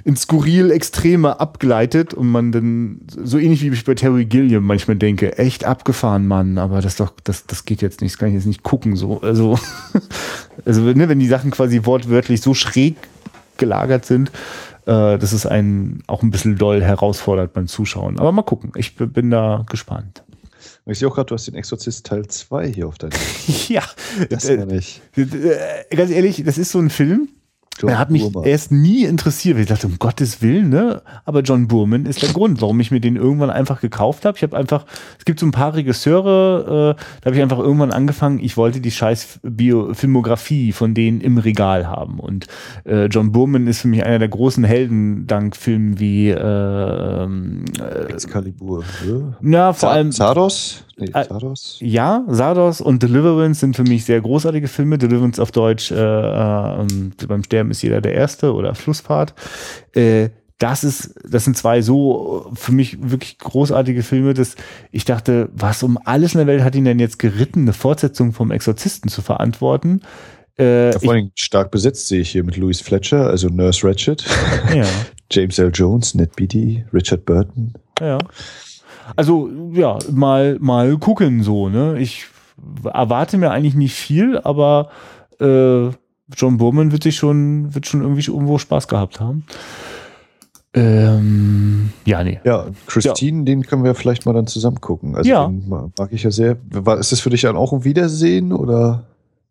ins 0.03 0.21
skurril 0.21 0.71
Extreme 0.71 1.39
abgleitet 1.39 2.13
und 2.13 2.27
man 2.27 2.51
dann, 2.51 3.01
so 3.07 3.37
ähnlich 3.37 3.61
wie 3.61 3.69
ich 3.69 3.85
bei 3.85 3.95
Terry 3.95 4.25
Gilliam 4.25 4.63
manchmal 4.63 4.97
denke, 4.97 5.37
echt 5.37 5.65
abgefahren, 5.65 6.27
Mann, 6.27 6.57
aber 6.57 6.81
das 6.81 6.95
doch, 6.95 7.13
das, 7.23 7.45
das 7.45 7.65
geht 7.65 7.81
jetzt 7.81 8.01
nicht, 8.01 8.13
das 8.13 8.19
kann 8.19 8.29
ich 8.29 8.35
jetzt 8.35 8.47
nicht 8.47 8.63
gucken, 8.63 8.95
so, 8.95 9.21
also, 9.21 9.57
also, 10.65 10.81
ne, 10.81 11.09
wenn 11.09 11.19
die 11.19 11.27
Sachen 11.27 11.51
quasi 11.51 11.85
wortwörtlich 11.85 12.41
so 12.41 12.53
schräg 12.53 12.95
gelagert 13.57 14.05
sind, 14.05 14.31
äh, 14.85 15.17
das 15.17 15.33
ist 15.33 15.45
einen 15.45 16.03
auch 16.07 16.23
ein 16.23 16.31
bisschen 16.31 16.57
doll 16.57 16.81
herausfordert 16.81 17.53
beim 17.53 17.67
Zuschauen. 17.67 18.19
Aber 18.19 18.31
mal 18.31 18.43
gucken, 18.43 18.71
ich 18.75 18.95
bin 18.95 19.31
da 19.31 19.65
gespannt. 19.69 20.23
Und 20.85 20.91
ich 20.91 20.99
sehe 20.99 21.07
auch 21.07 21.15
gerade, 21.15 21.27
du 21.27 21.35
hast 21.35 21.47
den 21.47 21.55
Exorzist 21.55 22.05
Teil 22.05 22.27
2 22.27 22.67
hier 22.67 22.87
auf 22.87 22.97
deiner 22.99 23.15
ja, 23.67 23.83
Das 24.29 24.45
äh, 24.45 24.57
ja 24.57 24.65
nicht. 24.65 25.01
äh, 25.17 25.95
ganz 25.95 26.11
ehrlich, 26.11 26.43
das 26.45 26.57
ist 26.59 26.71
so 26.71 26.79
ein 26.79 26.91
Film, 26.91 27.29
John 27.77 27.89
er 27.89 27.99
hat 27.99 28.09
mich 28.09 28.21
Burman. 28.23 28.43
erst 28.49 28.71
nie 28.71 29.03
interessiert. 29.03 29.57
Ich 29.57 29.65
dachte, 29.67 29.87
um 29.87 29.99
Gottes 29.99 30.41
Willen, 30.41 30.69
ne? 30.69 31.01
Aber 31.25 31.41
John 31.41 31.67
Burman 31.67 32.05
ist 32.05 32.21
der 32.21 32.29
Grund, 32.29 32.61
warum 32.61 32.79
ich 32.79 32.89
mir 32.89 33.01
den 33.01 33.17
irgendwann 33.17 33.49
einfach 33.49 33.81
gekauft 33.81 34.23
habe. 34.25 34.37
Ich 34.37 34.43
habe 34.43 34.55
einfach, 34.55 34.85
es 35.19 35.25
gibt 35.25 35.39
so 35.41 35.45
ein 35.45 35.51
paar 35.51 35.73
Regisseure, 35.75 36.95
äh, 36.97 37.01
da 37.21 37.25
habe 37.25 37.35
ich 37.35 37.41
einfach 37.41 37.59
irgendwann 37.59 37.91
angefangen, 37.91 38.39
ich 38.39 38.55
wollte 38.55 38.79
die 38.79 38.91
scheiß 38.91 39.39
Bio 39.43 39.93
Filmografie 39.93 40.71
von 40.71 40.93
denen 40.93 41.19
im 41.19 41.37
Regal 41.37 41.87
haben. 41.87 42.19
Und 42.19 42.47
äh, 42.85 43.05
John 43.07 43.31
Burman 43.33 43.67
ist 43.67 43.81
für 43.81 43.87
mich 43.89 44.05
einer 44.05 44.19
der 44.19 44.29
großen 44.29 44.63
Helden, 44.63 45.27
dank 45.27 45.55
Filmen 45.57 45.99
wie 45.99 46.29
äh, 46.29 46.35
ähm, 47.23 47.65
äh, 47.79 48.11
Excalibur. 48.13 48.83
Ja. 49.05 49.15
na, 49.41 49.73
vor 49.73 49.89
allem 49.91 50.11
Zardos? 50.11 50.83
Nee, 50.97 51.07
Äh, 51.13 51.27
Zardos? 51.27 51.77
ja, 51.81 52.23
Sardos 52.29 52.79
und 52.79 53.03
Deliverance 53.03 53.59
sind 53.59 53.75
für 53.75 53.83
mich 53.83 54.05
sehr 54.05 54.21
großartige 54.21 54.69
Filme. 54.69 54.97
Deliverance 54.97 55.41
auf 55.41 55.51
Deutsch, 55.51 55.91
äh, 55.91 55.95
äh, 55.95 56.85
beim 57.27 57.43
Sterben 57.43 57.64
ist 57.71 57.81
jeder 57.81 58.01
der 58.01 58.13
Erste 58.13 58.53
oder 58.53 58.75
Flussfahrt. 58.75 59.33
Äh, 59.93 60.29
das 60.57 60.83
ist, 60.85 61.15
das 61.29 61.43
sind 61.43 61.57
zwei 61.57 61.81
so 61.81 62.49
für 62.53 62.71
mich 62.71 62.97
wirklich 63.01 63.37
großartige 63.39 64.03
Filme, 64.03 64.33
dass 64.33 64.55
ich 64.91 65.03
dachte, 65.03 65.49
was 65.53 65.83
um 65.83 65.99
alles 66.05 66.33
in 66.33 66.37
der 66.37 66.47
Welt 66.47 66.63
hat 66.63 66.75
ihn 66.75 66.85
denn 66.85 66.99
jetzt 66.99 67.19
geritten, 67.19 67.61
eine 67.61 67.73
Fortsetzung 67.73 68.31
vom 68.31 68.51
Exorzisten 68.51 69.09
zu 69.09 69.21
verantworten? 69.21 70.01
Äh, 70.57 70.93
Ja, 70.93 70.99
vor 70.99 71.13
allem 71.13 71.31
stark 71.35 71.71
besetzt 71.71 72.07
sehe 72.07 72.21
ich 72.21 72.29
hier 72.29 72.45
mit 72.45 72.55
Louis 72.55 72.79
Fletcher, 72.79 73.27
also 73.27 73.49
Nurse 73.49 73.85
Ratched, 73.85 74.25
ich, 74.69 74.75
ja. 74.75 74.85
James 75.31 75.59
L. 75.59 75.71
Jones, 75.73 76.15
Ned 76.15 76.35
Beatty, 76.37 76.85
Richard 76.93 77.25
Burton. 77.25 77.73
Ja. 77.99 78.17
Also, 79.17 79.49
ja, 79.73 79.99
mal, 80.11 80.57
mal 80.59 80.97
gucken 80.97 81.43
so, 81.43 81.67
ne? 81.67 81.99
Ich 81.99 82.25
erwarte 82.85 83.37
mir 83.37 83.51
eigentlich 83.51 83.75
nicht 83.75 83.93
viel, 83.93 84.37
aber 84.37 84.89
äh, 85.39 85.89
John 86.33 86.57
Burman 86.57 86.91
wird 86.91 87.03
sich 87.03 87.15
schon, 87.15 87.73
wird 87.75 87.85
schon 87.87 88.01
irgendwie 88.01 88.25
irgendwo 88.25 88.57
Spaß 88.57 88.87
gehabt 88.87 89.19
haben. 89.19 89.45
Ähm, 90.73 91.91
ja, 92.05 92.23
nee. 92.23 92.39
Ja, 92.43 92.65
Christine, 92.87 93.45
den 93.45 93.63
können 93.63 93.83
wir 93.83 93.95
vielleicht 93.95 94.25
mal 94.25 94.33
dann 94.33 94.47
zusammen 94.47 94.81
gucken. 94.81 95.15
Also 95.15 95.29
Ja. 95.29 95.47
den 95.47 95.69
ma- 95.69 95.89
mag 95.97 96.11
ich 96.11 96.23
ja 96.23 96.31
sehr. 96.31 96.57
Ist 96.99 97.11
das 97.11 97.19
für 97.21 97.29
dich 97.29 97.41
dann 97.41 97.55
auch 97.55 97.71
ein 97.71 97.83
Wiedersehen 97.85 98.51
oder? 98.51 99.03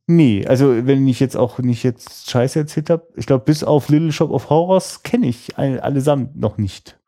Nee, 0.07 0.45
also 0.47 0.87
wenn 0.87 1.09
ich 1.09 1.21
jetzt 1.21 1.35
auch 1.37 1.59
nicht 1.61 1.83
jetzt 1.83 2.29
Scheiße 2.31 2.59
erzählt 2.59 2.91
habe, 2.91 3.05
ich 3.17 3.25
glaube, 3.25 3.45
bis 3.47 3.65
auf 3.65 3.89
Little 3.89 4.13
Shop 4.13 4.31
of 4.31 4.51
Horrors 4.51 5.03
kenne 5.03 5.27
ich 5.29 5.57
all, 5.57 5.81
allesamt 5.81 6.37
noch 6.39 6.59
nicht. 6.59 6.99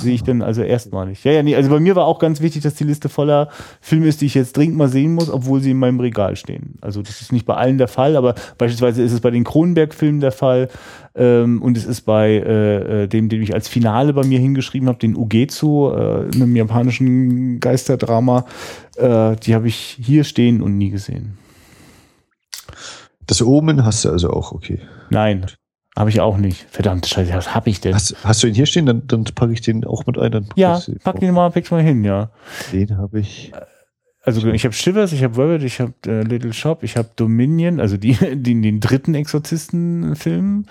Sehe 0.00 0.14
ich 0.14 0.22
dann 0.22 0.42
also 0.42 0.62
erstmalig. 0.62 1.22
Ja, 1.24 1.32
ja, 1.32 1.42
nee, 1.42 1.54
also 1.54 1.68
bei 1.68 1.80
mir 1.80 1.94
war 1.96 2.06
auch 2.06 2.18
ganz 2.18 2.40
wichtig, 2.40 2.62
dass 2.62 2.74
die 2.74 2.84
Liste 2.84 3.08
voller 3.08 3.48
Filme 3.80 4.06
ist, 4.06 4.20
die 4.20 4.26
ich 4.26 4.34
jetzt 4.34 4.56
dringend 4.56 4.76
mal 4.76 4.88
sehen 4.88 5.14
muss, 5.14 5.30
obwohl 5.30 5.60
sie 5.60 5.72
in 5.72 5.78
meinem 5.78 6.00
Regal 6.00 6.36
stehen. 6.36 6.76
Also 6.80 7.02
das 7.02 7.20
ist 7.20 7.32
nicht 7.32 7.46
bei 7.46 7.54
allen 7.54 7.78
der 7.78 7.88
Fall, 7.88 8.16
aber 8.16 8.34
beispielsweise 8.58 9.02
ist 9.02 9.12
es 9.12 9.20
bei 9.20 9.30
den 9.30 9.44
Kronenberg-Filmen 9.44 10.20
der 10.20 10.32
Fall 10.32 10.68
ähm, 11.14 11.60
und 11.60 11.76
es 11.76 11.84
ist 11.84 12.02
bei 12.02 12.30
äh, 12.30 13.02
äh, 13.02 13.06
dem, 13.06 13.28
den 13.28 13.42
ich 13.42 13.54
als 13.54 13.68
Finale 13.68 14.12
bei 14.12 14.24
mir 14.24 14.38
hingeschrieben 14.38 14.88
habe, 14.88 14.98
den 14.98 15.16
Ugetsu, 15.16 15.90
äh, 15.90 16.30
einem 16.34 16.56
japanischen 16.56 17.60
Geisterdrama, 17.60 18.46
äh, 18.96 19.36
die 19.36 19.54
habe 19.54 19.68
ich 19.68 19.98
hier 20.00 20.24
stehen 20.24 20.62
und 20.62 20.78
nie 20.78 20.90
gesehen. 20.90 21.36
Das 23.26 23.42
Omen 23.42 23.84
hast 23.84 24.04
du 24.04 24.10
also 24.10 24.30
auch, 24.30 24.52
okay. 24.52 24.80
Nein, 25.10 25.46
habe 25.96 26.10
ich 26.10 26.20
auch 26.20 26.38
nicht. 26.38 26.66
Verdammt, 26.70 27.06
Scheiße, 27.06 27.32
was 27.34 27.54
habe 27.54 27.68
ich 27.68 27.80
denn? 27.80 27.94
Hast, 27.94 28.16
hast 28.24 28.42
du 28.42 28.46
ihn 28.46 28.54
hier 28.54 28.66
stehen? 28.66 28.86
Dann, 28.86 29.06
dann 29.06 29.24
packe 29.24 29.52
ich 29.52 29.60
den 29.60 29.84
auch 29.84 30.06
mit 30.06 30.18
ein. 30.18 30.32
Dann 30.32 30.46
ja, 30.56 30.80
pack 31.04 31.20
den 31.20 31.34
mal, 31.34 31.50
pack 31.50 31.70
mal 31.70 31.82
hin, 31.82 32.04
ja. 32.04 32.30
Den 32.72 32.96
habe 32.96 33.20
ich. 33.20 33.52
Also 34.24 34.46
ich 34.48 34.64
habe 34.64 34.72
Shivers, 34.72 35.12
ich 35.12 35.24
habe 35.24 35.36
Rabbit, 35.36 35.64
ich 35.64 35.80
habe 35.80 35.94
äh, 36.06 36.22
Little 36.22 36.52
Shop, 36.52 36.84
ich 36.84 36.96
habe 36.96 37.10
Dominion, 37.16 37.80
also 37.80 37.96
die, 37.96 38.12
den, 38.36 38.62
den 38.62 38.78
dritten 38.78 39.14
Exorzisten-Film, 39.14 40.66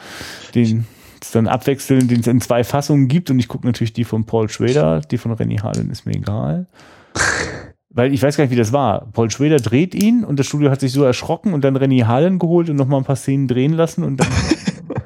den 0.56 0.86
es 1.22 1.32
dann 1.32 1.48
abwechselnd 1.48 2.10
den 2.10 2.22
es 2.22 2.28
in 2.28 2.42
zwei 2.42 2.64
Fassungen 2.64 3.08
gibt 3.08 3.30
und 3.30 3.40
ich 3.40 3.48
gucke 3.48 3.68
natürlich 3.68 3.94
die 3.94 4.06
von 4.06 4.26
Paul 4.26 4.50
Schrader, 4.50 5.02
die 5.02 5.18
von 5.18 5.32
Rennie 5.34 5.60
Harlan 5.60 5.90
ist 5.90 6.06
mir 6.06 6.14
egal. 6.14 6.68
Weil 7.94 8.14
ich 8.14 8.24
weiß 8.24 8.38
gar 8.38 8.46
nicht, 8.46 8.52
wie 8.52 8.58
das 8.58 8.72
war. 8.72 9.08
Paul 9.12 9.30
Schrader 9.30 9.58
dreht 9.58 9.94
ihn 9.94 10.24
und 10.24 10.40
das 10.40 10.48
Studio 10.48 10.72
hat 10.72 10.80
sich 10.80 10.94
so 10.94 11.04
erschrocken 11.04 11.54
und 11.54 11.66
dann 11.66 11.76
Rennie 11.76 12.06
Harlan 12.06 12.40
geholt 12.40 12.70
und 12.70 12.78
nochmal 12.78 13.02
ein 13.02 13.06
paar 13.06 13.18
Szenen 13.18 13.50
drehen 13.50 13.74
lassen 13.74 14.06
und 14.06 14.18
dann, 14.18 14.28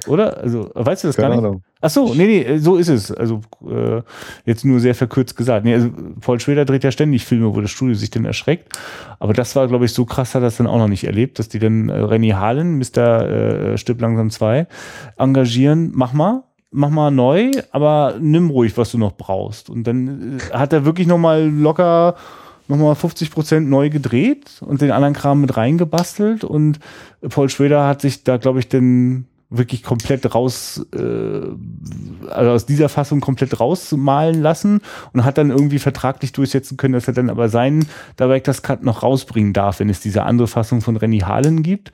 oder? 0.07 0.37
Also, 0.37 0.69
weißt 0.73 1.03
du 1.03 1.07
das 1.07 1.15
Keine 1.15 1.29
gar 1.29 1.35
nicht? 1.35 1.45
Ahnung. 1.45 1.63
Ach 1.81 1.89
so, 1.89 2.13
nee, 2.13 2.25
nee, 2.25 2.57
so 2.57 2.77
ist 2.77 2.87
es. 2.87 3.11
Also 3.11 3.41
äh, 3.69 4.01
jetzt 4.45 4.65
nur 4.65 4.79
sehr 4.79 4.95
verkürzt 4.95 5.37
gesagt. 5.37 5.65
Nee, 5.65 5.75
also 5.75 5.89
Paul 6.19 6.39
Schrader 6.39 6.65
dreht 6.65 6.83
ja 6.83 6.91
ständig 6.91 7.25
Filme, 7.25 7.53
wo 7.53 7.61
das 7.61 7.69
Studio 7.71 7.93
sich 7.93 8.09
dann 8.09 8.25
erschreckt. 8.25 8.73
Aber 9.19 9.33
das 9.33 9.55
war, 9.55 9.67
glaube 9.67 9.85
ich, 9.85 9.93
so 9.93 10.05
krass 10.05 10.33
hat 10.33 10.41
er 10.41 10.45
das 10.45 10.57
dann 10.57 10.67
auch 10.67 10.77
noch 10.77 10.87
nicht 10.87 11.03
erlebt, 11.03 11.37
dass 11.37 11.47
die 11.47 11.59
dann 11.59 11.89
äh, 11.89 11.93
Renny 11.93 12.29
Harlan, 12.29 12.77
Mr. 12.77 13.29
Äh, 13.73 13.77
Stipp 13.77 14.01
langsam 14.01 14.31
2, 14.31 14.67
engagieren. 15.17 15.91
Mach 15.93 16.13
mal, 16.13 16.43
mach 16.71 16.89
mal 16.89 17.11
neu, 17.11 17.51
aber 17.71 18.15
nimm 18.19 18.49
ruhig, 18.49 18.77
was 18.77 18.91
du 18.91 18.97
noch 18.97 19.13
brauchst. 19.13 19.69
Und 19.69 19.85
dann 19.85 20.39
äh, 20.39 20.53
hat 20.53 20.73
er 20.73 20.85
wirklich 20.85 21.07
noch 21.07 21.19
mal 21.19 21.47
locker 21.47 22.15
nochmal 22.67 22.95
50 22.95 23.31
Prozent 23.31 23.69
neu 23.69 23.89
gedreht 23.89 24.61
und 24.61 24.81
den 24.81 24.91
anderen 24.91 25.13
Kram 25.13 25.41
mit 25.41 25.55
reingebastelt 25.55 26.43
und 26.43 26.79
Paul 27.29 27.49
Schrader 27.49 27.87
hat 27.87 28.01
sich 28.01 28.23
da, 28.23 28.37
glaube 28.37 28.59
ich, 28.59 28.67
dann 28.67 29.25
wirklich 29.49 29.83
komplett 29.83 30.33
raus, 30.33 30.85
äh, 30.93 30.99
also 32.29 32.51
aus 32.51 32.65
dieser 32.65 32.89
Fassung 32.89 33.21
komplett 33.21 33.59
rausmalen 33.59 34.41
lassen 34.41 34.81
und 35.13 35.23
hat 35.23 35.37
dann 35.37 35.51
irgendwie 35.51 35.79
vertraglich 35.79 36.31
durchsetzen 36.31 36.77
können, 36.77 36.93
dass 36.93 37.07
er 37.07 37.13
dann 37.13 37.29
aber 37.29 37.49
seinen 37.49 37.87
Director's 38.19 38.61
Cut 38.61 38.83
noch 38.83 39.03
rausbringen 39.03 39.53
darf, 39.53 39.79
wenn 39.79 39.89
es 39.89 39.99
diese 39.99 40.23
andere 40.23 40.47
Fassung 40.47 40.81
von 40.81 40.97
Rennie 40.97 41.23
Harlan 41.23 41.63
gibt. 41.63 41.91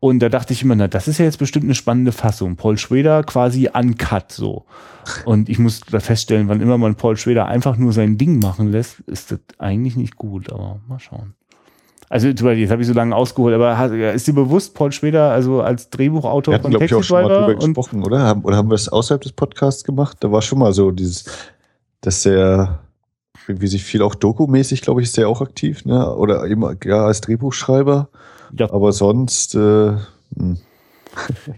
Und 0.00 0.20
da 0.20 0.28
dachte 0.28 0.52
ich 0.52 0.62
immer, 0.62 0.76
na, 0.76 0.86
das 0.86 1.08
ist 1.08 1.18
ja 1.18 1.24
jetzt 1.24 1.38
bestimmt 1.38 1.64
eine 1.64 1.74
spannende 1.74 2.12
Fassung. 2.12 2.54
Paul 2.54 2.78
Schweder 2.78 3.24
quasi 3.24 3.68
uncut 3.72 4.30
so. 4.30 4.64
Und 5.24 5.48
ich 5.48 5.58
muss 5.58 5.80
da 5.80 5.98
feststellen, 5.98 6.48
wann 6.48 6.60
immer 6.60 6.78
man 6.78 6.94
Paul 6.94 7.16
Schweder 7.16 7.46
einfach 7.46 7.76
nur 7.76 7.92
sein 7.92 8.16
Ding 8.16 8.38
machen 8.38 8.70
lässt, 8.70 9.00
ist 9.00 9.32
das 9.32 9.40
eigentlich 9.58 9.96
nicht 9.96 10.16
gut, 10.16 10.52
aber 10.52 10.80
mal 10.86 11.00
schauen. 11.00 11.34
Also 12.10 12.28
jetzt 12.28 12.42
habe 12.42 12.80
ich 12.80 12.86
so 12.86 12.94
lange 12.94 13.14
ausgeholt, 13.14 13.54
aber 13.54 14.12
ist 14.14 14.26
dir 14.26 14.32
bewusst, 14.32 14.74
Paul 14.74 14.92
Schweder, 14.92 15.30
also 15.30 15.60
als 15.60 15.90
Drehbuchautor 15.90 16.52
wir 16.52 16.58
hatten, 16.58 16.72
von 16.72 16.72
Taxi 16.72 16.86
ich, 16.86 16.94
auch 16.94 17.02
schon 17.02 17.22
mal 17.22 17.28
drüber 17.28 17.54
gesprochen, 17.54 18.02
oder? 18.02 18.20
Haben, 18.20 18.44
oder 18.44 18.56
haben 18.56 18.70
wir 18.70 18.76
es 18.76 18.88
außerhalb 18.88 19.20
des 19.20 19.32
Podcasts 19.32 19.84
gemacht? 19.84 20.16
Da 20.20 20.32
war 20.32 20.40
schon 20.40 20.58
mal 20.58 20.72
so 20.72 20.90
dieses, 20.90 21.26
dass 22.00 22.22
der 22.22 22.80
wie 23.46 23.66
sich 23.66 23.82
viel 23.84 24.02
auch 24.02 24.14
dokumäßig, 24.14 24.82
glaube 24.82 25.00
ich, 25.00 25.08
ist 25.08 25.16
der 25.16 25.28
auch 25.28 25.40
aktiv, 25.40 25.84
ne? 25.86 26.14
Oder 26.14 26.44
eben 26.46 26.64
ja 26.84 27.06
als 27.06 27.22
Drehbuchschreiber. 27.22 28.08
Ja. 28.52 28.70
Aber 28.72 28.92
sonst 28.92 29.54
äh, 29.54 29.92
hm. 30.36 30.58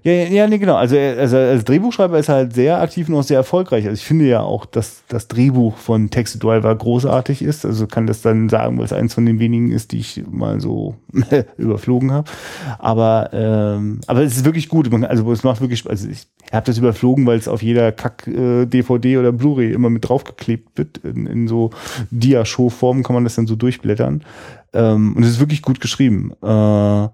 Ja, 0.03 0.13
ja, 0.13 0.25
ja, 0.25 0.47
nee, 0.47 0.59
genau. 0.59 0.77
Also, 0.77 0.97
also 0.97 1.37
als 1.37 1.65
Drehbuchschreiber 1.65 2.19
ist 2.19 2.29
er 2.29 2.37
halt 2.37 2.55
sehr 2.55 2.81
aktiv 2.81 3.09
und 3.09 3.15
auch 3.15 3.23
sehr 3.23 3.39
erfolgreich. 3.39 3.85
Also 3.85 3.95
ich 3.95 4.05
finde 4.05 4.27
ja 4.27 4.41
auch, 4.41 4.67
dass 4.67 5.03
das 5.09 5.29
Drehbuch 5.29 5.77
von 5.77 6.11
Taxi 6.11 6.39
Driver 6.39 6.75
großartig 6.75 7.43
ist. 7.43 7.65
Also 7.65 7.87
kann 7.87 8.07
das 8.07 8.23
dann 8.23 8.49
sagen, 8.49 8.79
weil 8.79 8.85
es 8.85 8.93
eins 8.93 9.15
von 9.15 9.27
den 9.27 9.39
wenigen 9.39 9.71
ist, 9.71 9.93
die 9.93 9.99
ich 9.99 10.23
mal 10.31 10.61
so 10.61 10.97
überflogen 11.57 12.13
habe. 12.13 12.31
Aber 12.79 13.31
ähm, 13.33 14.01
aber 14.07 14.23
es 14.23 14.37
ist 14.37 14.45
wirklich 14.45 14.69
gut. 14.69 14.93
Also 15.05 15.31
es 15.33 15.45
macht 15.45 15.61
wirklich, 15.61 15.89
also 15.89 16.09
ich 16.09 16.27
habe 16.53 16.67
das 16.67 16.79
überflogen, 16.79 17.27
weil 17.27 17.39
es 17.39 17.49
auf 17.49 17.63
jeder 17.63 17.93
Kack-DVD 17.93 19.13
äh, 19.13 19.17
oder 19.17 19.33
Blu-ray 19.33 19.73
immer 19.73 19.91
mit 19.91 20.09
draufgeklebt 20.09 20.79
wird. 20.79 20.99
In, 20.99 21.27
in 21.27 21.49
so 21.49 21.71
Dia-Show-Form 22.11 23.03
kann 23.03 23.15
man 23.15 23.25
das 23.25 23.37
dann 23.37 23.47
so 23.47 23.57
durchblättern. 23.57 24.25
Ähm, 24.73 25.17
und 25.17 25.23
es 25.23 25.31
ist 25.31 25.41
wirklich 25.41 25.63
gut 25.63 25.81
geschrieben. 25.81 26.33
Äh, 26.43 27.09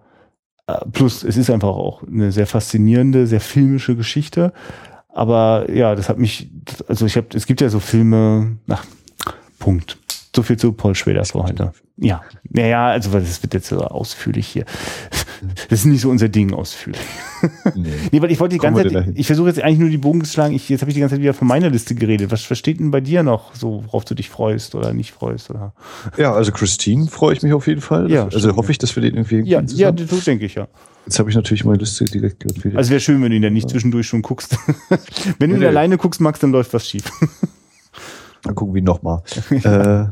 plus, 0.93 1.22
es 1.22 1.36
ist 1.36 1.51
einfach 1.51 1.68
auch 1.68 2.02
eine 2.02 2.32
sehr 2.32 2.47
faszinierende, 2.47 3.26
sehr 3.26 3.40
filmische 3.40 3.97
Geschichte. 3.97 4.52
Aber 5.09 5.70
ja, 5.70 5.94
das 5.94 6.09
hat 6.09 6.18
mich, 6.18 6.51
also 6.88 7.06
ich 7.06 7.16
habe, 7.16 7.28
es 7.34 7.47
gibt 7.47 7.60
ja 7.60 7.68
so 7.68 7.80
Filme, 7.80 8.59
ach, 8.68 8.84
Punkt. 9.59 9.98
So 10.34 10.43
viel 10.43 10.59
zu 10.59 10.72
Paul 10.72 10.94
Schweder 10.94 11.24
für 11.24 11.43
heute. 11.43 11.72
Ja, 11.98 12.20
naja, 12.51 12.89
also 12.89 13.10
das 13.10 13.43
wird 13.43 13.55
jetzt 13.55 13.68
so 13.68 13.78
ausführlich 13.78 14.47
hier. 14.47 14.66
Das 15.70 15.81
ist 15.81 15.86
nicht 15.86 16.02
so 16.02 16.10
unser 16.10 16.28
Ding 16.28 16.52
ausführlich. 16.52 17.01
Nee, 17.74 17.89
nee 18.12 18.20
weil 18.20 18.31
ich 18.31 18.39
wollte 18.39 18.55
die 18.55 18.59
ganze 18.59 18.90
Zeit, 18.90 19.12
ich 19.14 19.27
versuche 19.27 19.48
jetzt 19.48 19.62
eigentlich 19.62 19.78
nur 19.78 19.89
die 19.89 19.97
Bogen 19.97 20.23
zu 20.23 20.32
schlagen. 20.32 20.55
Ich, 20.55 20.68
jetzt 20.68 20.82
habe 20.82 20.90
ich 20.90 20.94
die 20.94 21.01
ganze 21.01 21.14
Zeit 21.14 21.23
wieder 21.23 21.32
von 21.32 21.48
meiner 21.48 21.70
Liste 21.70 21.94
geredet. 21.94 22.31
Was, 22.31 22.51
was 22.51 22.59
steht 22.59 22.81
denn 22.81 22.90
bei 22.90 23.01
dir 23.01 23.23
noch, 23.23 23.55
so 23.55 23.82
worauf 23.86 24.05
du 24.05 24.14
dich 24.14 24.28
freust 24.28 24.74
oder 24.74 24.93
nicht 24.93 25.12
freust? 25.12 25.48
Oder? 25.48 25.73
Ja, 26.18 26.35
also 26.35 26.52
Christine 26.52 27.06
freue 27.06 27.35
ich 27.35 27.43
mich 27.43 27.55
auf 27.55 27.66
jeden 27.66 27.81
Fall. 27.81 28.10
Ja, 28.10 28.24
also 28.24 28.40
stimmt, 28.40 28.56
hoffe 28.56 28.73
ich, 28.73 28.78
dass 28.78 28.94
wir 28.94 29.02
den 29.02 29.14
irgendwie 29.14 29.40
Ja, 29.48 29.62
ja 29.62 29.90
das 29.90 30.24
denke 30.24 30.44
ich 30.44 30.55
ja. 30.55 30.68
Jetzt 31.06 31.18
habe 31.18 31.31
ich 31.31 31.36
natürlich 31.36 31.64
meine 31.64 31.78
Liste 31.78 32.05
direkt. 32.05 32.44
Also 32.77 32.90
wäre 32.90 33.01
schön, 33.01 33.23
wenn 33.23 33.31
du 33.31 33.36
ihn 33.36 33.43
dann 33.43 33.52
nicht 33.52 33.70
zwischendurch 33.70 34.06
schon 34.06 34.23
guckst. 34.23 34.59
wenn 35.39 35.51
du 35.51 35.56
ihn 35.56 35.60
nee. 35.60 35.66
alleine 35.66 35.97
guckst, 35.97 36.20
Max, 36.20 36.40
dann 36.40 36.51
läuft 36.51 36.74
was 36.74 36.86
schief. 36.86 37.05
Dann 38.43 38.55
gucken 38.55 38.74
wir 38.74 38.82
nochmal. 38.82 39.23
äh, 39.51 40.06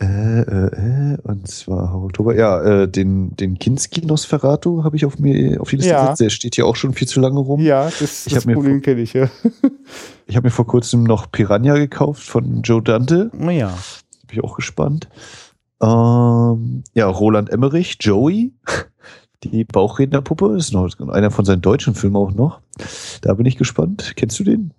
äh, 0.00 0.40
äh, 0.42 1.14
äh, 1.14 1.18
und 1.24 1.48
zwar 1.48 1.94
Oktober. 1.94 2.36
Ja, 2.36 2.62
äh, 2.62 2.88
den, 2.88 3.34
den 3.34 3.58
Kinski 3.58 4.06
Nosferatu 4.06 4.84
habe 4.84 4.96
ich 4.96 5.04
auf 5.04 5.18
mir 5.18 5.60
auf 5.60 5.70
die 5.70 5.76
Liste 5.76 5.90
ja. 5.90 6.02
gesetzt. 6.02 6.20
Der 6.20 6.30
steht 6.30 6.54
hier 6.54 6.66
auch 6.66 6.76
schon 6.76 6.94
viel 6.94 7.08
zu 7.08 7.20
lange 7.20 7.40
rum. 7.40 7.60
Ja, 7.60 7.84
das, 7.84 8.26
ich 8.26 8.32
das 8.32 8.44
Problem 8.44 8.80
kenne 8.80 9.00
ich, 9.00 9.12
ja. 9.12 9.28
ich 10.26 10.36
habe 10.36 10.46
mir 10.46 10.52
vor 10.52 10.66
kurzem 10.66 11.02
noch 11.02 11.32
Piranha 11.32 11.74
gekauft 11.74 12.22
von 12.22 12.62
Joe 12.62 12.80
Dante. 12.80 13.30
Ja. 13.50 13.76
Bin 14.28 14.38
ich 14.38 14.44
auch 14.44 14.54
gespannt. 14.54 15.08
Ähm, 15.82 16.84
ja, 16.94 17.06
Roland 17.08 17.50
Emmerich, 17.50 17.96
Joey. 18.00 18.52
Die 19.44 19.64
Bauchrednerpuppe 19.64 20.56
ist 20.56 20.72
noch 20.72 20.88
einer 21.10 21.30
von 21.30 21.44
seinen 21.44 21.62
deutschen 21.62 21.94
Filmen 21.94 22.16
auch 22.16 22.32
noch. 22.32 22.60
Da 23.20 23.34
bin 23.34 23.46
ich 23.46 23.56
gespannt. 23.56 24.14
Kennst 24.16 24.38
du 24.40 24.44
den? 24.44 24.72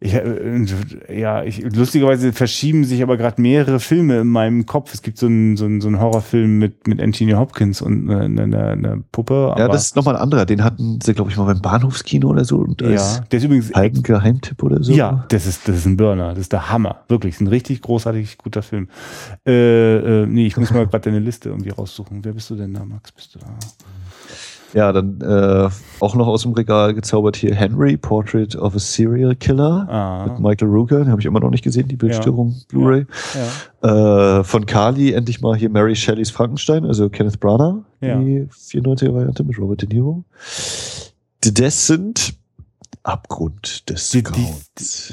Ich, 0.00 0.14
äh, 0.14 0.64
ja, 1.10 1.42
ich, 1.42 1.60
lustigerweise 1.74 2.32
verschieben 2.32 2.84
sich 2.84 3.02
aber 3.02 3.16
gerade 3.16 3.42
mehrere 3.42 3.80
Filme 3.80 4.20
in 4.20 4.28
meinem 4.28 4.64
Kopf. 4.64 4.94
Es 4.94 5.02
gibt 5.02 5.18
so 5.18 5.26
einen, 5.26 5.56
so 5.56 5.64
einen, 5.64 5.80
so 5.80 5.88
einen 5.88 5.98
Horrorfilm 5.98 6.58
mit, 6.58 6.86
mit 6.86 7.02
Anthony 7.02 7.32
Hopkins 7.32 7.82
und 7.82 8.08
eine, 8.08 8.42
eine, 8.42 8.68
eine 8.68 9.04
Puppe. 9.10 9.54
ja, 9.58 9.66
das 9.66 9.86
ist 9.86 9.96
nochmal 9.96 10.14
ein 10.14 10.22
anderer. 10.22 10.46
Den 10.46 10.62
hatten 10.62 11.00
sie, 11.02 11.14
glaube 11.14 11.32
ich, 11.32 11.36
mal 11.36 11.46
beim 11.46 11.60
Bahnhofskino 11.60 12.28
oder 12.28 12.44
so. 12.44 12.58
Und 12.58 12.80
ja, 12.80 13.20
der 13.20 13.38
ist 13.38 13.44
übrigens. 13.44 13.74
Ein 13.74 14.02
Geheimtipp 14.02 14.62
oder 14.62 14.82
so. 14.84 14.92
Ja, 14.92 15.26
das 15.30 15.46
ist, 15.46 15.66
das 15.66 15.78
ist 15.78 15.86
ein 15.86 15.96
Burner. 15.96 16.30
Das 16.30 16.40
ist 16.40 16.52
der 16.52 16.70
Hammer. 16.70 17.02
Wirklich. 17.08 17.34
Ist 17.34 17.40
ein 17.40 17.48
richtig 17.48 17.82
großartig 17.82 18.38
guter 18.38 18.62
Film. 18.62 18.88
Äh, 19.46 20.22
äh, 20.22 20.26
nee, 20.26 20.46
ich 20.46 20.56
muss 20.56 20.70
mal 20.72 20.86
gerade 20.88 21.10
deine 21.10 21.18
Liste 21.18 21.48
irgendwie 21.48 21.70
raussuchen. 21.70 22.24
Wer 22.24 22.34
bist 22.34 22.48
du 22.50 22.54
denn 22.54 22.72
da, 22.72 22.84
Max? 22.84 23.10
Bist 23.10 23.34
du 23.34 23.40
da? 23.40 23.46
Ja, 24.74 24.92
dann 24.92 25.20
äh, 25.20 25.68
auch 26.00 26.14
noch 26.14 26.26
aus 26.26 26.42
dem 26.42 26.52
Regal 26.52 26.94
gezaubert 26.94 27.36
hier 27.36 27.54
Henry, 27.54 27.96
Portrait 27.96 28.54
of 28.56 28.74
a 28.74 28.78
Serial 28.78 29.34
Killer 29.34 29.88
ah. 29.88 30.26
mit 30.26 30.40
Michael 30.40 30.68
Rooker, 30.68 30.98
den 30.98 31.10
habe 31.10 31.20
ich 31.20 31.26
immer 31.26 31.40
noch 31.40 31.50
nicht 31.50 31.64
gesehen, 31.64 31.88
die 31.88 31.96
Bildstörung 31.96 32.50
ja. 32.50 32.64
Blu-ray. 32.68 33.06
Ja. 33.34 33.88
Ja. 33.88 34.40
Äh, 34.40 34.44
von 34.44 34.66
Carly 34.66 35.12
endlich 35.12 35.40
mal 35.40 35.56
hier 35.56 35.70
Mary 35.70 35.96
Shelleys 35.96 36.30
Frankenstein, 36.30 36.84
also 36.84 37.08
Kenneth 37.08 37.40
Branagh, 37.40 37.84
die 38.02 38.46
94er 38.50 39.14
Variante 39.14 39.44
mit 39.44 39.58
Robert 39.58 39.82
De 39.82 39.88
Niro. 39.88 40.24
The 41.44 41.54
Descent, 41.54 42.34
Abgrund 43.02 43.88
des 43.88 44.10
die, 44.10 44.22
Grauens. 44.22 45.12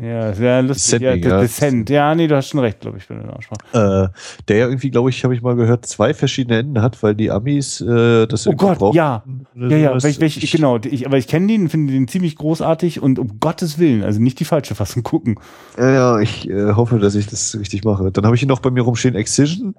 Ja, 0.00 0.32
sehr 0.32 0.62
lustig. 0.62 1.00
Ja, 1.00 1.14
ja, 1.14 1.40
Descent. 1.40 1.90
Ja, 1.90 2.14
nee, 2.14 2.26
du 2.26 2.36
hast 2.36 2.48
schon 2.48 2.60
recht, 2.60 2.80
glaube 2.80 2.98
ich, 2.98 3.06
bin 3.08 3.20
in 3.20 3.26
der 3.26 3.36
Aussprache. 3.36 4.12
Äh, 4.12 4.42
der 4.48 4.56
ja 4.56 4.66
irgendwie, 4.66 4.90
glaube 4.90 5.10
ich, 5.10 5.22
habe 5.24 5.34
ich 5.34 5.42
mal 5.42 5.56
gehört, 5.56 5.86
zwei 5.86 6.14
verschiedene 6.14 6.58
Enden 6.58 6.82
hat, 6.82 7.02
weil 7.02 7.14
die 7.14 7.30
Amis 7.30 7.80
äh, 7.80 8.26
das 8.26 8.46
Oh 8.46 8.52
Gott, 8.52 8.78
brauchen. 8.78 8.96
ja. 8.96 9.24
Ja, 9.54 9.76
ja, 9.76 10.02
welch, 10.02 10.20
welch, 10.20 10.36
ich, 10.36 10.52
genau. 10.52 10.78
Ich, 10.78 11.06
aber 11.06 11.18
ich 11.18 11.26
kenne 11.28 11.46
den, 11.46 11.68
finde 11.68 11.92
den 11.92 12.08
ziemlich 12.08 12.36
großartig 12.36 13.02
und 13.02 13.18
um 13.18 13.40
Gottes 13.40 13.78
Willen, 13.78 14.02
also 14.02 14.20
nicht 14.20 14.38
die 14.40 14.44
falsche 14.44 14.74
Fassung 14.74 15.02
gucken. 15.02 15.38
Ja, 15.78 15.90
ja, 15.90 16.20
ich 16.20 16.48
äh, 16.48 16.72
hoffe, 16.72 16.98
dass 16.98 17.14
ich 17.14 17.26
das 17.26 17.56
richtig 17.58 17.84
mache. 17.84 18.10
Dann 18.12 18.24
habe 18.24 18.36
ich 18.36 18.42
ihn 18.42 18.48
noch 18.48 18.60
bei 18.60 18.70
mir 18.70 18.82
rumstehen, 18.82 19.14
Excision, 19.14 19.74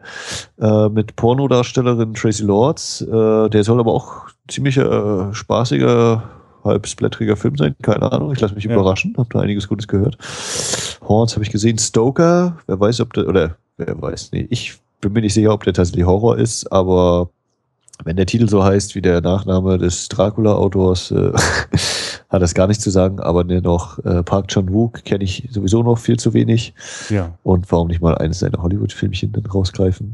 äh, 0.59 0.89
mit 0.89 1.15
Pornodarstellerin 1.15 2.13
Tracy 2.13 2.43
Lords. 2.43 3.01
Äh, 3.01 3.49
der 3.49 3.63
soll 3.63 3.79
aber 3.79 3.93
auch 3.93 4.27
ziemlich 4.47 4.77
äh, 4.77 5.33
spaßiger 5.33 6.23
halb 6.67 6.87
splatteriger 6.87 7.35
Film 7.35 7.57
sein, 7.57 7.75
keine 7.81 8.11
Ahnung. 8.11 8.31
Ich 8.31 8.39
lasse 8.39 8.55
mich 8.55 8.65
ja. 8.65 8.73
überraschen, 8.73 9.15
habe 9.17 9.29
da 9.31 9.39
einiges 9.39 9.67
Gutes 9.67 9.87
gehört. 9.87 10.17
Horns 11.07 11.33
habe 11.33 11.43
ich 11.43 11.51
gesehen, 11.51 11.77
Stoker, 11.77 12.57
wer 12.67 12.79
weiß, 12.79 13.01
ob 13.01 13.13
der, 13.13 13.27
oder 13.27 13.57
wer 13.77 14.01
weiß, 14.01 14.31
nee, 14.31 14.47
ich 14.49 14.77
bin 15.01 15.13
mir 15.13 15.21
nicht 15.21 15.33
sicher, 15.33 15.53
ob 15.53 15.63
der 15.63 15.73
tatsächlich 15.73 16.05
Horror 16.05 16.37
ist, 16.37 16.71
aber 16.71 17.29
wenn 18.03 18.15
der 18.15 18.25
Titel 18.25 18.47
so 18.47 18.63
heißt 18.63 18.95
wie 18.95 19.01
der 19.01 19.21
Nachname 19.21 19.77
des 19.77 20.07
Dracula-Autors, 20.09 21.11
äh, 21.11 21.31
hat 22.29 22.41
das 22.41 22.53
gar 22.53 22.67
nichts 22.67 22.83
zu 22.83 22.89
sagen, 22.89 23.19
aber 23.19 23.43
dennoch 23.43 23.99
äh, 23.99 24.23
Park 24.23 24.49
Chan-wook 24.49 25.03
kenne 25.03 25.23
ich 25.23 25.47
sowieso 25.51 25.81
noch 25.81 25.97
viel 25.97 26.17
zu 26.17 26.33
wenig. 26.33 26.73
Ja. 27.09 27.37
Und 27.43 27.71
warum 27.71 27.87
nicht 27.87 28.01
mal 28.01 28.15
eines 28.15 28.39
seiner 28.39 28.61
Hollywood-Filmchen 28.61 29.31
dann 29.31 29.45
rausgreifen? 29.45 30.13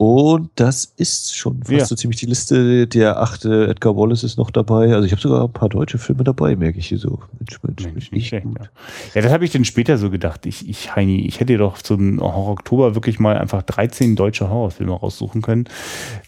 Und 0.00 0.48
das 0.54 0.94
ist 0.96 1.36
schon 1.36 1.58
fast 1.58 1.70
ja. 1.78 1.84
so 1.84 1.94
ziemlich 1.94 2.18
die 2.18 2.24
Liste. 2.24 2.86
Der 2.86 3.20
achte 3.20 3.68
Edgar 3.68 3.98
Wallace 3.98 4.24
ist 4.24 4.38
noch 4.38 4.50
dabei. 4.50 4.94
Also 4.94 5.04
ich 5.04 5.12
habe 5.12 5.20
sogar 5.20 5.44
ein 5.44 5.52
paar 5.52 5.68
deutsche 5.68 5.98
Filme 5.98 6.24
dabei, 6.24 6.56
merke 6.56 6.78
ich 6.78 6.86
hier 6.86 6.96
so. 6.96 7.18
Mensch, 7.38 7.62
Mensch, 7.62 7.84
Mensch 7.84 8.10
nicht 8.10 8.28
schlecht, 8.28 8.46
gut. 8.46 8.60
Ja. 8.60 8.70
ja, 9.16 9.20
das 9.20 9.30
habe 9.30 9.44
ich 9.44 9.50
dann 9.50 9.66
später 9.66 9.98
so 9.98 10.08
gedacht. 10.08 10.46
Ich, 10.46 10.66
ich, 10.66 10.96
Heini, 10.96 11.26
ich 11.26 11.38
hätte 11.40 11.58
doch 11.58 11.82
zum 11.82 12.18
Horror-Oktober 12.18 12.94
wirklich 12.94 13.18
mal 13.18 13.36
einfach 13.36 13.60
13 13.60 14.16
deutsche 14.16 14.48
Horrorfilme 14.48 14.94
raussuchen 14.94 15.42
können. 15.42 15.68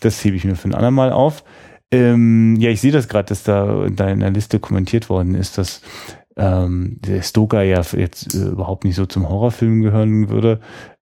Das 0.00 0.22
hebe 0.22 0.36
ich 0.36 0.44
mir 0.44 0.54
für 0.54 0.68
ein 0.68 0.74
andermal 0.74 1.10
auf. 1.10 1.42
Ähm, 1.90 2.56
ja, 2.56 2.68
ich 2.68 2.82
sehe 2.82 2.92
das 2.92 3.08
gerade, 3.08 3.30
dass 3.30 3.42
da 3.42 3.86
in 3.86 3.96
deiner 3.96 4.28
Liste 4.28 4.60
kommentiert 4.60 5.08
worden 5.08 5.34
ist, 5.34 5.56
dass 5.56 5.80
ähm, 6.36 6.98
der 7.00 7.22
Stoker 7.22 7.62
ja 7.62 7.80
jetzt 7.96 8.34
äh, 8.34 8.48
überhaupt 8.48 8.84
nicht 8.84 8.96
so 8.96 9.06
zum 9.06 9.30
Horrorfilm 9.30 9.80
gehören 9.80 10.28
würde 10.28 10.60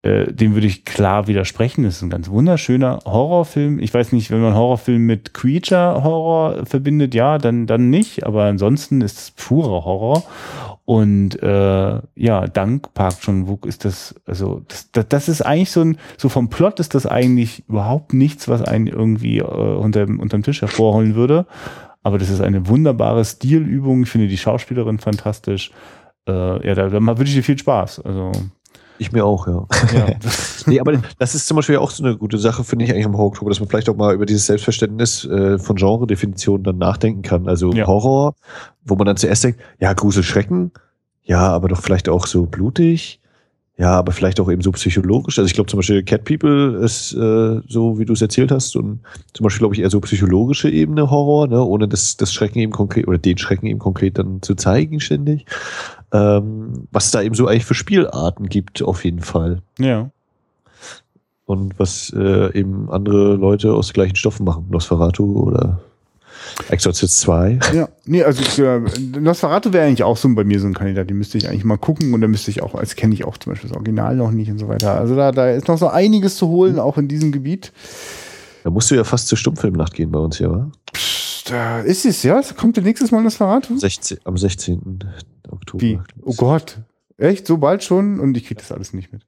äh, 0.03 0.33
dem 0.33 0.55
würde 0.55 0.65
ich 0.65 0.83
klar 0.83 1.27
widersprechen. 1.27 1.83
Das 1.83 1.97
ist 1.97 2.01
ein 2.01 2.09
ganz 2.09 2.29
wunderschöner 2.29 2.99
Horrorfilm. 3.05 3.77
Ich 3.79 3.93
weiß 3.93 4.13
nicht, 4.13 4.31
wenn 4.31 4.41
man 4.41 4.55
Horrorfilm 4.55 5.05
mit 5.05 5.33
Creature-Horror 5.35 6.65
verbindet, 6.65 7.13
ja, 7.13 7.37
dann, 7.37 7.67
dann 7.67 7.91
nicht. 7.91 8.25
Aber 8.25 8.45
ansonsten 8.45 9.01
ist 9.01 9.19
es 9.19 9.31
purer 9.31 9.85
Horror. 9.85 10.23
Und 10.85 11.41
äh, 11.43 12.01
ja, 12.15 12.47
dank 12.47 12.93
Park 12.95 13.21
Chan 13.21 13.47
Wook 13.47 13.67
ist 13.67 13.85
das, 13.85 14.15
also 14.25 14.63
das, 14.67 14.91
das, 14.91 15.07
das 15.07 15.29
ist 15.29 15.41
eigentlich 15.43 15.71
so 15.71 15.81
ein, 15.81 15.97
so 16.17 16.29
vom 16.29 16.49
Plot 16.49 16.79
ist 16.79 16.95
das 16.95 17.05
eigentlich 17.05 17.63
überhaupt 17.69 18.13
nichts, 18.13 18.47
was 18.47 18.63
einen 18.63 18.87
irgendwie 18.87 19.37
äh, 19.37 19.43
unterm, 19.43 20.19
unterm 20.19 20.41
Tisch 20.41 20.61
hervorholen 20.61 21.13
würde. 21.13 21.45
Aber 22.01 22.17
das 22.17 22.31
ist 22.31 22.41
eine 22.41 22.67
wunderbare 22.67 23.23
Stilübung. 23.23 24.01
Ich 24.01 24.09
finde 24.09 24.27
die 24.27 24.37
Schauspielerin 24.37 24.97
fantastisch. 24.97 25.71
Äh, 26.27 26.67
ja, 26.67 26.73
da, 26.73 26.89
da 26.89 26.99
macht 26.99 27.19
wirklich 27.19 27.45
viel 27.45 27.59
Spaß. 27.59 27.99
Also 27.99 28.31
ich 29.01 29.11
mir 29.11 29.25
auch, 29.25 29.47
ja. 29.47 29.65
ja. 29.93 30.05
nee, 30.67 30.79
aber 30.79 31.01
das 31.17 31.33
ist 31.33 31.47
zum 31.47 31.55
Beispiel 31.55 31.77
auch 31.77 31.89
so 31.89 32.03
eine 32.03 32.17
gute 32.17 32.37
Sache, 32.37 32.63
finde 32.63 32.85
ich 32.85 32.91
eigentlich 32.91 33.05
am 33.05 33.17
Horror-Oktober, 33.17 33.49
dass 33.49 33.59
man 33.59 33.67
vielleicht 33.67 33.89
auch 33.89 33.95
mal 33.95 34.13
über 34.13 34.27
dieses 34.27 34.45
Selbstverständnis 34.45 35.25
äh, 35.25 35.57
von 35.57 35.75
Genre-Definitionen 35.75 36.63
dann 36.63 36.77
nachdenken 36.77 37.23
kann. 37.23 37.47
Also 37.47 37.73
ja. 37.73 37.87
Horror, 37.87 38.35
wo 38.85 38.95
man 38.95 39.07
dann 39.07 39.17
zuerst 39.17 39.43
denkt, 39.43 39.59
ja, 39.79 39.93
Grusel, 39.93 40.23
Schrecken, 40.23 40.71
ja, 41.23 41.39
aber 41.39 41.67
doch 41.67 41.81
vielleicht 41.81 42.09
auch 42.09 42.27
so 42.27 42.45
blutig. 42.45 43.19
Ja, 43.77 43.93
aber 43.93 44.11
vielleicht 44.11 44.39
auch 44.39 44.51
eben 44.51 44.61
so 44.61 44.71
psychologisch. 44.73 45.39
Also 45.39 45.47
ich 45.47 45.55
glaube 45.55 45.69
zum 45.69 45.79
Beispiel 45.79 46.03
Cat 46.03 46.23
People 46.23 46.77
ist 46.83 47.13
äh, 47.13 47.61
so, 47.67 47.97
wie 47.97 48.05
du 48.05 48.13
es 48.13 48.21
erzählt 48.21 48.51
hast, 48.51 48.75
und 48.75 48.99
zum 49.33 49.43
Beispiel 49.43 49.59
glaube 49.59 49.73
ich 49.73 49.81
eher 49.81 49.89
so 49.89 49.99
psychologische 50.01 50.69
Ebene 50.69 51.09
Horror, 51.09 51.47
ne, 51.47 51.63
ohne 51.63 51.87
das, 51.87 52.15
das 52.17 52.31
Schrecken 52.31 52.59
eben 52.59 52.71
konkret 52.71 53.07
oder 53.07 53.17
den 53.17 53.39
Schrecken 53.39 53.65
eben 53.65 53.79
konkret 53.79 54.19
dann 54.19 54.43
zu 54.43 54.53
zeigen 54.53 54.99
ständig. 54.99 55.47
Ähm, 56.13 56.87
was 56.91 57.11
da 57.11 57.21
eben 57.21 57.35
so 57.35 57.47
eigentlich 57.47 57.65
für 57.65 57.73
Spielarten 57.73 58.49
gibt, 58.49 58.81
auf 58.81 59.05
jeden 59.05 59.21
Fall. 59.21 59.61
Ja. 59.79 60.09
Und 61.45 61.79
was 61.79 62.13
äh, 62.15 62.57
eben 62.57 62.89
andere 62.91 63.35
Leute 63.35 63.73
aus 63.73 63.93
gleichen 63.93 64.15
Stoffen 64.15 64.45
machen, 64.45 64.67
Nosferatu 64.69 65.41
oder 65.41 65.81
Exorcist 66.69 67.19
2. 67.21 67.59
Ja, 67.73 67.89
nee, 68.05 68.23
also 68.23 68.63
äh, 68.63 68.81
Nosferatu 69.19 69.73
wäre 69.73 69.85
eigentlich 69.85 70.03
auch 70.03 70.17
so 70.17 70.33
bei 70.35 70.43
mir 70.43 70.59
so 70.59 70.67
ein 70.67 70.73
Kandidat, 70.73 71.09
den 71.09 71.17
müsste 71.17 71.37
ich 71.37 71.47
eigentlich 71.47 71.63
mal 71.63 71.77
gucken 71.77 72.13
und 72.13 72.21
da 72.21 72.27
müsste 72.27 72.51
ich 72.51 72.61
auch, 72.61 72.75
als 72.75 72.95
kenne 72.95 73.13
ich 73.13 73.25
auch 73.25 73.37
zum 73.37 73.51
Beispiel 73.53 73.69
das 73.69 73.77
Original 73.77 74.15
noch 74.15 74.31
nicht 74.31 74.51
und 74.51 74.59
so 74.59 74.67
weiter. 74.67 74.95
Also 74.95 75.15
da, 75.15 75.31
da 75.31 75.49
ist 75.49 75.67
noch 75.67 75.77
so 75.77 75.87
einiges 75.87 76.37
zu 76.37 76.47
holen, 76.47 76.79
auch 76.79 76.97
in 76.97 77.07
diesem 77.07 77.31
Gebiet. 77.31 77.71
Da 78.63 78.69
musst 78.69 78.91
du 78.91 78.95
ja 78.95 79.03
fast 79.03 79.27
zur 79.27 79.37
Stummfilmnacht 79.37 79.93
gehen 79.93 80.11
bei 80.11 80.19
uns 80.19 80.37
hier, 80.37 80.51
wa? 80.51 80.71
Psst, 80.93 81.51
da 81.51 81.79
ist 81.81 82.05
es, 82.05 82.23
ja? 82.23 82.41
Kommt 82.57 82.77
der 82.77 82.83
nächstes 82.83 83.11
Mal 83.11 83.23
Nosferatu? 83.23 83.77
16, 83.77 84.19
am 84.23 84.37
16. 84.37 85.03
Oktober. 85.51 85.81
Wie? 85.81 85.99
Oh 86.23 86.33
Gott. 86.35 86.79
Echt? 87.17 87.45
So 87.45 87.57
bald 87.57 87.83
schon? 87.83 88.19
Und 88.19 88.35
ich 88.35 88.45
kriege 88.45 88.59
das 88.59 88.71
alles 88.71 88.93
nicht 88.93 89.11
mit. 89.13 89.21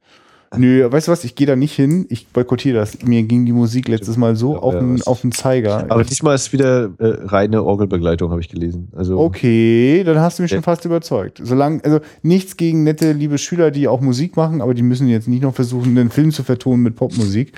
Nö, 0.56 0.91
weißt 0.91 1.08
du 1.08 1.12
was, 1.12 1.24
ich 1.24 1.36
gehe 1.36 1.48
da 1.48 1.56
nicht 1.56 1.74
hin, 1.74 2.06
ich 2.10 2.28
boykottiere 2.28 2.78
das. 2.78 3.02
Mir 3.04 3.24
ging 3.24 3.45
die 3.45 3.54
Musik 3.54 3.88
letztes 3.88 4.18
Mal 4.18 4.36
so 4.36 4.58
auf, 4.58 4.76
den, 4.76 5.02
auf 5.04 5.22
den 5.22 5.32
Zeiger. 5.32 5.86
Aber 5.90 6.04
diesmal 6.04 6.36
ist 6.36 6.54
wieder 6.54 6.91
äh, 7.00 7.26
reine 7.26 7.64
Orgelbegleitung, 7.64 8.30
habe 8.30 8.41
ich 8.41 8.50
gelesen. 8.50 8.90
Also 8.95 9.20
okay, 9.20 10.04
dann 10.04 10.20
hast 10.20 10.38
du 10.38 10.44
mich 10.44 10.52
schon 10.52 10.62
fast 10.62 10.86
überzeugt. 10.86 11.41
Solange, 11.44 11.84
also 11.84 12.00
nichts 12.22 12.56
gegen 12.58 12.84
nette, 12.84 13.14
liebe 13.14 13.38
Schüler, 13.38 13.72
die 13.72 13.88
auch 13.88 14.02
Musik 14.02 14.38
machen, 14.38 14.62
aber 14.62 14.74
die 14.74 14.84
müssen 14.84 15.08
jetzt 15.08 15.28
nicht 15.28 15.41
noch 15.41 15.56
versuchen, 15.56 15.98
einen 15.98 16.12
Film 16.12 16.32
zu 16.32 16.44
vertonen 16.44 16.84
mit 16.84 16.95
Popmusik. 16.95 17.54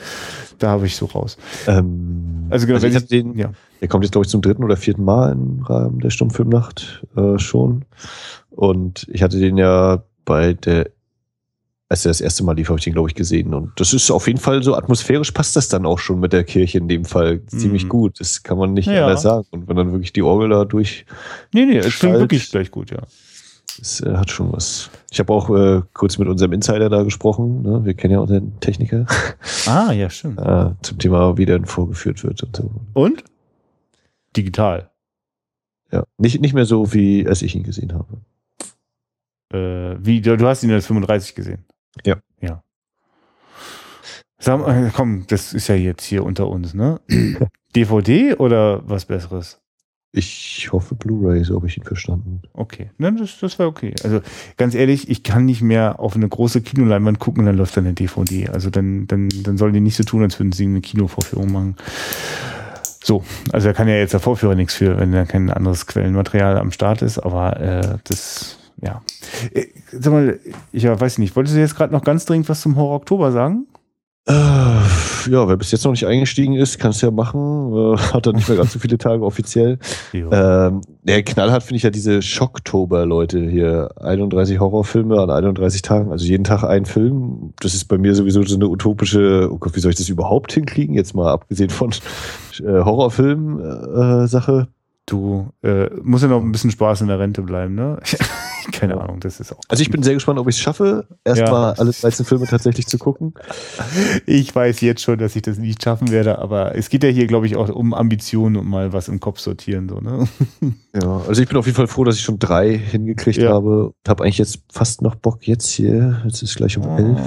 Da 0.60 0.70
habe 0.70 0.86
ich 0.86 0.96
so 0.96 1.06
raus. 1.08 1.38
Ähm, 1.68 2.25
also 2.50 2.66
genau, 2.66 2.76
also 2.76 2.88
ich, 2.88 2.96
ich 2.96 3.08
den, 3.08 3.38
ja. 3.38 3.52
der 3.82 3.88
kommt 3.88 4.04
jetzt, 4.04 4.12
glaube 4.12 4.26
ich, 4.26 4.32
zum 4.32 4.42
dritten 4.42 4.64
oder 4.64 4.78
vierten 4.78 5.04
Mal 5.04 5.32
im 5.32 5.62
Rahmen 5.64 6.00
der 6.00 6.10
Stummfilmnacht 6.10 7.06
äh, 7.16 7.38
schon. 7.38 7.86
Und 8.50 9.08
ich 9.10 9.24
hatte 9.24 9.40
den 9.40 9.58
ja 9.58 10.04
bei 10.24 10.54
der 10.54 10.90
als 11.88 12.06
er 12.06 12.10
das 12.10 12.22
erste 12.22 12.44
Mal 12.44 12.56
lief, 12.56 12.70
habe 12.70 12.80
ich 12.80 12.84
den, 12.84 12.94
glaube 12.94 13.10
ich, 13.10 13.16
gesehen. 13.16 13.54
Und 13.54 13.72
das 13.80 13.94
ist 13.94 14.10
auf 14.10 14.26
jeden 14.28 14.40
Fall 14.40 14.64
so 14.64 14.76
atmosphärisch 14.76 15.32
passt 15.32 15.56
das 15.56 15.70
dann 15.70 15.86
auch 15.86 16.00
schon 16.00 16.20
mit 16.20 16.34
der 16.34 16.44
Kirche 16.44 16.80
in 16.80 16.88
dem 16.88 17.06
Fall 17.06 17.36
mhm. 17.36 17.48
ziemlich 17.48 17.88
gut. 17.88 18.20
Das 18.20 18.42
kann 18.42 18.58
man 18.58 18.74
nicht 18.74 18.88
ja. 18.88 19.04
anders 19.04 19.22
sagen. 19.22 19.46
Und 19.52 19.68
wenn 19.68 19.76
dann 19.76 19.92
wirklich 19.92 20.12
die 20.12 20.24
Orgel 20.24 20.50
da 20.50 20.66
durch. 20.66 21.06
Nee, 21.54 21.66
nee, 21.66 21.78
es 21.78 22.00
klingt 22.00 22.18
wirklich 22.18 22.50
gleich 22.50 22.72
gut, 22.72 22.90
ja. 22.90 23.04
Es 23.82 24.02
äh, 24.02 24.16
hat 24.16 24.32
schon 24.32 24.52
was. 24.52 24.90
Ich 25.12 25.20
habe 25.20 25.34
auch 25.34 25.50
äh, 25.50 25.82
kurz 25.94 26.18
mit 26.18 26.28
unserem 26.28 26.54
Insider 26.54 26.90
da 26.90 27.04
gesprochen. 27.04 27.62
Ne? 27.62 27.86
Wir 27.86 27.94
kennen 27.94 28.14
ja 28.14 28.20
unseren 28.20 28.60
Techniker. 28.60 29.06
Ah, 29.68 29.92
ja, 29.92 30.12
stimmt. 30.12 30.40
äh, 30.40 30.72
zum 30.84 31.00
Thema, 31.00 31.38
wie 31.38 31.46
der 31.46 31.66
vorgeführt 31.66 32.24
wird 32.24 32.44
und 32.44 32.56
so. 32.56 32.70
Und? 32.94 33.24
Digital. 34.38 34.92
Ja, 35.92 36.04
nicht, 36.18 36.40
nicht 36.40 36.54
mehr 36.54 36.66
so, 36.66 36.94
wie 36.94 37.28
als 37.28 37.42
ich 37.42 37.56
ihn 37.56 37.64
gesehen 37.64 37.94
habe. 37.94 38.18
Äh, 39.52 39.98
wie, 40.06 40.22
du, 40.22 40.38
du 40.38 40.48
hast 40.48 40.64
ihn 40.64 40.72
als 40.72 40.86
35 40.86 41.34
gesehen? 41.34 41.66
Ja. 42.06 42.18
Ja. 42.42 42.64
Sag 44.38 44.60
mal, 44.60 44.92
komm, 44.96 45.26
das 45.28 45.54
ist 45.54 45.68
ja 45.68 45.76
jetzt 45.76 46.04
hier 46.04 46.24
unter 46.24 46.48
uns, 46.48 46.74
ne? 46.74 47.00
DVD 47.76 48.36
oder 48.36 48.88
was 48.88 49.06
Besseres? 49.06 49.60
Ich 50.18 50.70
hoffe 50.72 50.96
Blu-ray, 50.96 51.44
so 51.44 51.56
habe 51.56 51.68
ich 51.68 51.78
ihn 51.78 51.84
verstanden. 51.84 52.42
Okay, 52.54 52.90
ne, 52.98 53.14
das, 53.14 53.38
das 53.40 53.60
war 53.60 53.68
okay. 53.68 53.94
Also 54.04 54.22
ganz 54.56 54.74
ehrlich, 54.74 55.10
ich 55.10 55.24
kann 55.24 55.44
nicht 55.44 55.62
mehr 55.62 56.00
auf 56.00 56.16
eine 56.16 56.30
große 56.30 56.62
Kinoleinwand 56.62 57.20
gucken 57.20 57.42
und 57.42 57.48
dann 57.48 57.58
läuft 57.58 57.76
da 57.76 57.82
eine 57.82 57.92
DVD. 57.92 58.48
Also 58.48 58.70
dann, 58.70 59.08
dann, 59.08 59.28
dann 59.44 59.58
sollen 59.58 59.74
die 59.74 59.82
nicht 59.82 59.98
so 59.98 60.04
tun, 60.04 60.24
als 60.24 60.40
würden 60.40 60.54
sie 60.54 60.66
eine 60.66 60.80
Kinovorführung 60.80 61.52
machen. 61.52 61.76
So, 63.04 63.26
also 63.52 63.68
da 63.68 63.74
kann 63.74 63.90
ja 63.90 63.96
jetzt 63.96 64.14
der 64.14 64.22
Vorführer 64.22 64.56
nichts 64.56 64.76
für, 64.76 64.98
wenn 64.98 65.12
da 65.12 65.26
kein 65.26 65.50
anderes 65.50 65.86
Quellenmaterial 65.86 66.58
am 66.58 66.72
Start 66.72 67.02
ist, 67.02 67.20
aber 67.20 67.60
äh, 67.60 67.98
das 68.06 68.58
ja. 68.82 69.02
Äh, 69.54 69.66
sag 69.92 70.14
mal, 70.14 70.40
ich 70.72 70.86
weiß 70.86 71.18
nicht, 71.18 71.36
wolltest 71.36 71.56
du 71.56 71.60
jetzt 71.60 71.76
gerade 71.76 71.94
noch 71.94 72.04
ganz 72.04 72.26
dringend 72.26 72.48
was 72.48 72.62
zum 72.62 72.78
Horror 72.78 72.96
Oktober 72.96 73.32
sagen? 73.34 73.68
Äh, 74.28 74.32
ja, 74.34 75.48
wer 75.48 75.56
bis 75.56 75.72
jetzt 75.72 75.86
noch 75.86 75.92
nicht 75.92 76.08
eingestiegen 76.08 76.56
ist, 76.56 76.80
kann 76.80 76.90
es 76.92 77.02
ja 77.02 77.12
machen. 77.12 77.74
Äh, 77.74 77.98
hat 78.14 78.26
er 78.26 78.34
nicht 78.34 78.48
mehr 78.50 78.58
ganz 78.58 78.74
so 78.74 78.80
viele 78.80 78.98
Tage 78.98 79.24
offiziell. 79.24 79.78
Ähm, 80.14 80.82
der 81.04 81.22
Knall 81.24 81.52
hat, 81.52 81.62
finde 81.62 81.78
ich, 81.78 81.84
ja 81.84 81.92
diese 81.92 82.24
Schocktober, 82.24 83.06
Leute 83.06 83.40
hier. 83.40 83.92
31 84.02 84.60
Horrorfilme 84.60 85.20
an 85.20 85.30
31 85.30 85.84
Tagen, 85.84 86.12
also 86.12 86.26
jeden 86.26 86.44
Tag 86.44 86.64
ein 86.64 86.86
Film. 86.86 87.54
Das 87.60 87.76
ist 87.76 87.86
bei 87.86 88.00
mir 88.00 88.16
sowieso 88.16 88.42
so 88.44 88.56
eine 88.56 88.68
utopische, 88.68 89.50
oh 89.52 89.58
Gott, 89.58 89.76
wie 89.76 89.80
soll 89.80 89.92
ich 89.92 89.98
das 89.98 90.10
überhaupt 90.10 90.52
hinkriegen? 90.54 90.96
Jetzt 90.96 91.14
mal 91.14 91.32
abgesehen 91.32 91.70
von 91.70 91.92
äh, 91.92 92.84
Horrorfilm-Sache. 92.84 94.68
Äh, 94.68 94.76
du 95.06 95.52
äh, 95.64 95.90
musst 96.02 96.24
ja 96.24 96.30
noch 96.30 96.42
ein 96.42 96.52
bisschen 96.52 96.72
Spaß 96.72 97.02
in 97.02 97.08
der 97.08 97.20
Rente 97.20 97.42
bleiben, 97.42 97.76
ne? 97.76 98.00
Keine 98.72 99.00
Ahnung, 99.00 99.20
das 99.20 99.40
ist 99.40 99.54
auch. 99.54 99.60
Also 99.68 99.82
ich 99.82 99.92
bin 99.92 100.02
sehr 100.02 100.16
gespannt, 100.16 100.40
ob 100.40 100.48
ich 100.48 100.56
es 100.56 100.62
schaffe, 100.62 101.08
erstmal 101.24 101.74
ja. 101.74 101.80
alle 101.80 101.92
13 101.92 102.26
Filme 102.26 102.48
tatsächlich 102.48 102.88
zu 102.88 102.98
gucken. 102.98 103.34
Ich 104.26 104.56
weiß 104.56 104.82
jetzt 104.82 105.02
schon, 105.02 105.20
dass 105.20 105.36
ich 105.36 105.44
das 105.44 105.60
nicht 105.60 105.84
schaffen 105.84 106.10
werde, 106.10 106.40
aber 106.40 106.76
es 106.76 106.90
geht 106.90 107.04
ja 107.04 107.10
hier, 107.10 107.28
glaube 107.28 107.46
ich, 107.46 107.56
auch 107.56 107.70
um 107.70 107.94
Ambitionen 107.94 108.56
und 108.56 108.68
mal 108.68 108.92
was 108.92 109.08
im 109.08 109.20
Kopf 109.20 109.40
sortieren. 109.40 109.88
So, 109.88 110.00
ne? 110.00 110.28
Ja, 111.02 111.22
also 111.28 111.42
ich 111.42 111.48
bin 111.48 111.58
auf 111.58 111.66
jeden 111.66 111.76
Fall 111.76 111.88
froh, 111.88 112.06
dass 112.06 112.16
ich 112.16 112.22
schon 112.22 112.40
drei 112.40 112.78
hingekriegt 112.78 113.38
ja. 113.38 113.52
habe. 113.52 113.94
Habe 114.08 114.24
eigentlich 114.24 114.38
jetzt 114.38 114.60
fast 114.72 115.02
noch 115.02 115.16
Bock, 115.16 115.46
jetzt 115.46 115.70
hier, 115.70 116.22
jetzt 116.24 116.42
ist 116.42 116.56
gleich 116.56 116.78
um 116.78 116.88
oh. 116.88 116.98
elf, 116.98 117.20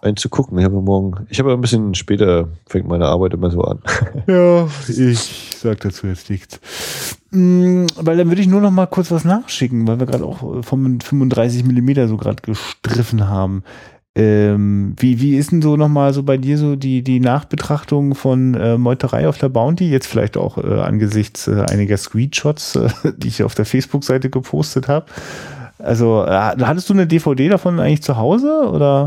einen 0.00 0.16
zu 0.16 0.28
gucken. 0.30 0.58
Ich 0.58 0.64
habe 0.64 0.80
morgen, 0.80 1.26
ich 1.28 1.38
habe 1.38 1.52
ein 1.52 1.60
bisschen 1.60 1.94
später, 1.94 2.48
fängt 2.66 2.88
meine 2.88 3.06
Arbeit 3.06 3.34
immer 3.34 3.50
so 3.50 3.62
an. 3.62 3.80
Ja, 4.26 4.68
ich 4.88 5.56
sag 5.58 5.80
dazu 5.80 6.06
jetzt 6.06 6.30
nichts. 6.30 6.60
Mm, 7.30 7.86
weil 7.96 8.16
dann 8.16 8.28
würde 8.28 8.40
ich 8.40 8.48
nur 8.48 8.60
noch 8.60 8.70
mal 8.70 8.86
kurz 8.86 9.10
was 9.10 9.24
nachschicken, 9.24 9.86
weil 9.86 9.98
wir 9.98 10.06
gerade 10.06 10.24
auch 10.24 10.64
vom 10.64 11.00
35 11.00 11.64
Millimeter 11.64 12.08
so 12.08 12.16
gerade 12.16 12.40
gestriffen 12.42 13.28
haben. 13.28 13.64
Ähm, 14.16 14.94
wie, 14.98 15.20
wie 15.20 15.36
ist 15.36 15.50
denn 15.50 15.60
so 15.60 15.76
nochmal 15.76 16.12
so 16.12 16.22
bei 16.22 16.36
dir 16.36 16.56
so 16.56 16.76
die, 16.76 17.02
die 17.02 17.18
Nachbetrachtung 17.18 18.14
von 18.14 18.54
äh, 18.54 18.78
Meuterei 18.78 19.28
auf 19.28 19.38
der 19.38 19.48
Bounty? 19.48 19.90
Jetzt 19.90 20.06
vielleicht 20.06 20.36
auch 20.36 20.56
äh, 20.56 20.80
angesichts 20.80 21.48
äh, 21.48 21.64
einiger 21.68 21.96
Screenshots, 21.96 22.76
äh, 22.76 22.88
die 23.16 23.28
ich 23.28 23.42
auf 23.42 23.54
der 23.54 23.64
Facebook-Seite 23.64 24.30
gepostet 24.30 24.86
habe. 24.86 25.06
Also, 25.78 26.24
äh, 26.24 26.30
hattest 26.30 26.88
du 26.88 26.94
eine 26.94 27.08
DVD 27.08 27.48
davon 27.48 27.80
eigentlich 27.80 28.02
zu 28.02 28.16
Hause 28.16 28.68
oder? 28.70 29.04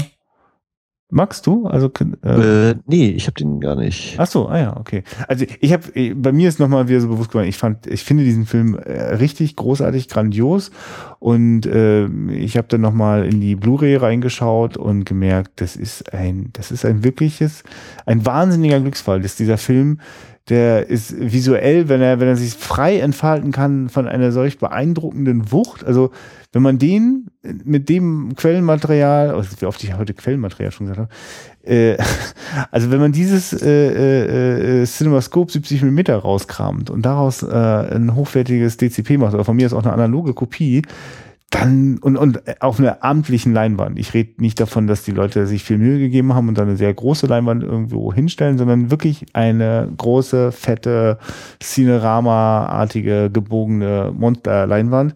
Magst 1.10 1.48
du? 1.48 1.68
Also 1.68 1.90
äh, 2.22 2.72
äh, 2.72 2.76
nee, 2.86 3.10
ich 3.12 3.28
habe 3.28 3.36
den 3.36 3.62
gar 3.62 3.76
nicht. 3.76 4.16
Ach 4.18 4.28
so, 4.28 4.48
ah 4.50 4.60
ja, 4.60 4.78
okay. 4.78 5.04
Also 5.30 5.46
ich 5.62 5.72
habe, 5.72 6.16
bei 6.16 6.34
mir 6.34 6.50
ist 6.50 6.60
nochmal 6.60 6.90
wieder 6.90 7.00
so 7.00 7.08
bewusst 7.08 7.30
geworden. 7.30 7.48
Ich 7.48 7.58
fand, 7.58 7.88
ich 7.88 8.04
finde 8.04 8.26
diesen 8.26 8.46
Film 8.46 8.76
äh, 8.76 9.16
richtig 9.16 9.56
großartig, 9.56 10.10
grandios 10.10 10.70
und 11.20 11.66
äh, 11.66 12.08
ich 12.34 12.58
habe 12.58 12.68
dann 12.68 12.82
nochmal 12.82 13.26
in 13.26 13.40
die 13.40 13.56
Blu-ray 13.56 13.96
reingeschaut 13.96 14.76
und 14.76 15.06
gemerkt, 15.06 15.62
das 15.62 15.78
ist 15.78 16.14
ein, 16.14 16.50
das 16.52 16.72
ist 16.72 16.84
ein 16.84 17.06
wirkliches, 17.06 17.64
ein 18.06 18.26
wahnsinniger 18.26 18.82
Glücksfall, 18.82 19.22
dass 19.22 19.38
dieser 19.38 19.58
Film 19.58 20.02
der 20.50 20.88
ist 20.88 21.14
visuell, 21.20 21.90
wenn 21.90 22.02
er, 22.02 22.20
wenn 22.20 22.28
er 22.28 22.38
sich 22.38 22.54
frei 22.54 23.00
entfalten 23.00 23.52
kann, 23.52 23.90
von 23.90 24.08
einer 24.08 24.32
solch 24.32 24.60
beeindruckenden 24.60 25.52
Wucht. 25.52 25.84
Also 25.84 26.12
wenn 26.54 26.62
man 26.62 26.80
den 26.80 27.28
mit 27.66 27.90
dem 27.90 28.34
Quellenmaterial, 28.36 29.36
oh, 29.36 29.44
wie 29.60 29.66
oft 29.66 29.84
ich 29.84 29.96
heute 29.98 30.14
Quellenmaterial 30.14 30.72
schon 30.72 30.88
gesagt 30.88 31.10
habe, 31.10 31.72
äh, 31.72 31.98
also 32.72 32.92
wenn 32.92 33.00
man 33.00 33.12
dieses 33.12 33.54
äh, 33.54 33.68
äh, 33.68 34.82
äh 34.82 34.86
CinemaScope 34.86 35.52
70 35.52 35.84
mm 35.84 36.00
rauskramt 36.12 36.90
und 36.90 37.06
daraus 37.06 37.44
äh, 37.44 37.48
ein 37.48 38.16
hochwertiges 38.16 38.78
DCP 38.78 39.18
macht, 39.18 39.34
oder 39.34 39.44
von 39.44 39.56
mir 39.56 39.66
ist 39.66 39.74
auch 39.74 39.84
eine 39.84 39.94
analoge 39.94 40.34
Kopie, 40.34 40.82
dann 41.50 41.98
und, 42.00 42.18
und 42.18 42.62
auf 42.62 42.80
einer 42.80 43.04
amtlichen 43.04 43.54
Leinwand. 43.54 43.98
Ich 43.98 44.14
rede 44.14 44.42
nicht 44.42 44.60
davon, 44.60 44.86
dass 44.88 45.04
die 45.04 45.12
Leute 45.12 45.48
sich 45.48 45.64
viel 45.64 45.78
Mühe 45.78 45.98
gegeben 45.98 46.34
haben 46.34 46.50
und 46.50 46.58
dann 46.58 46.68
eine 46.68 46.78
sehr 46.78 46.94
große 46.94 47.28
Leinwand 47.28 47.64
irgendwo 47.64 48.14
hinstellen, 48.14 48.58
sondern 48.58 48.92
wirklich 48.92 49.26
eine 49.34 49.90
große, 49.96 50.52
fette, 50.52 51.20
Cinerama-artige, 51.62 53.30
gebogene 53.32 54.14
Monster-Leinwand. 54.14 55.16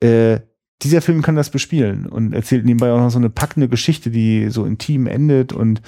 Äh, 0.00 0.40
dieser 0.82 1.00
Film 1.00 1.22
kann 1.22 1.34
das 1.34 1.50
bespielen 1.50 2.06
und 2.06 2.34
erzählt 2.34 2.64
nebenbei 2.64 2.92
auch 2.92 2.98
noch 2.98 3.10
so 3.10 3.18
eine 3.18 3.30
packende 3.30 3.68
Geschichte, 3.68 4.10
die 4.10 4.50
so 4.50 4.64
intim 4.64 5.06
endet 5.06 5.52
und 5.52 5.80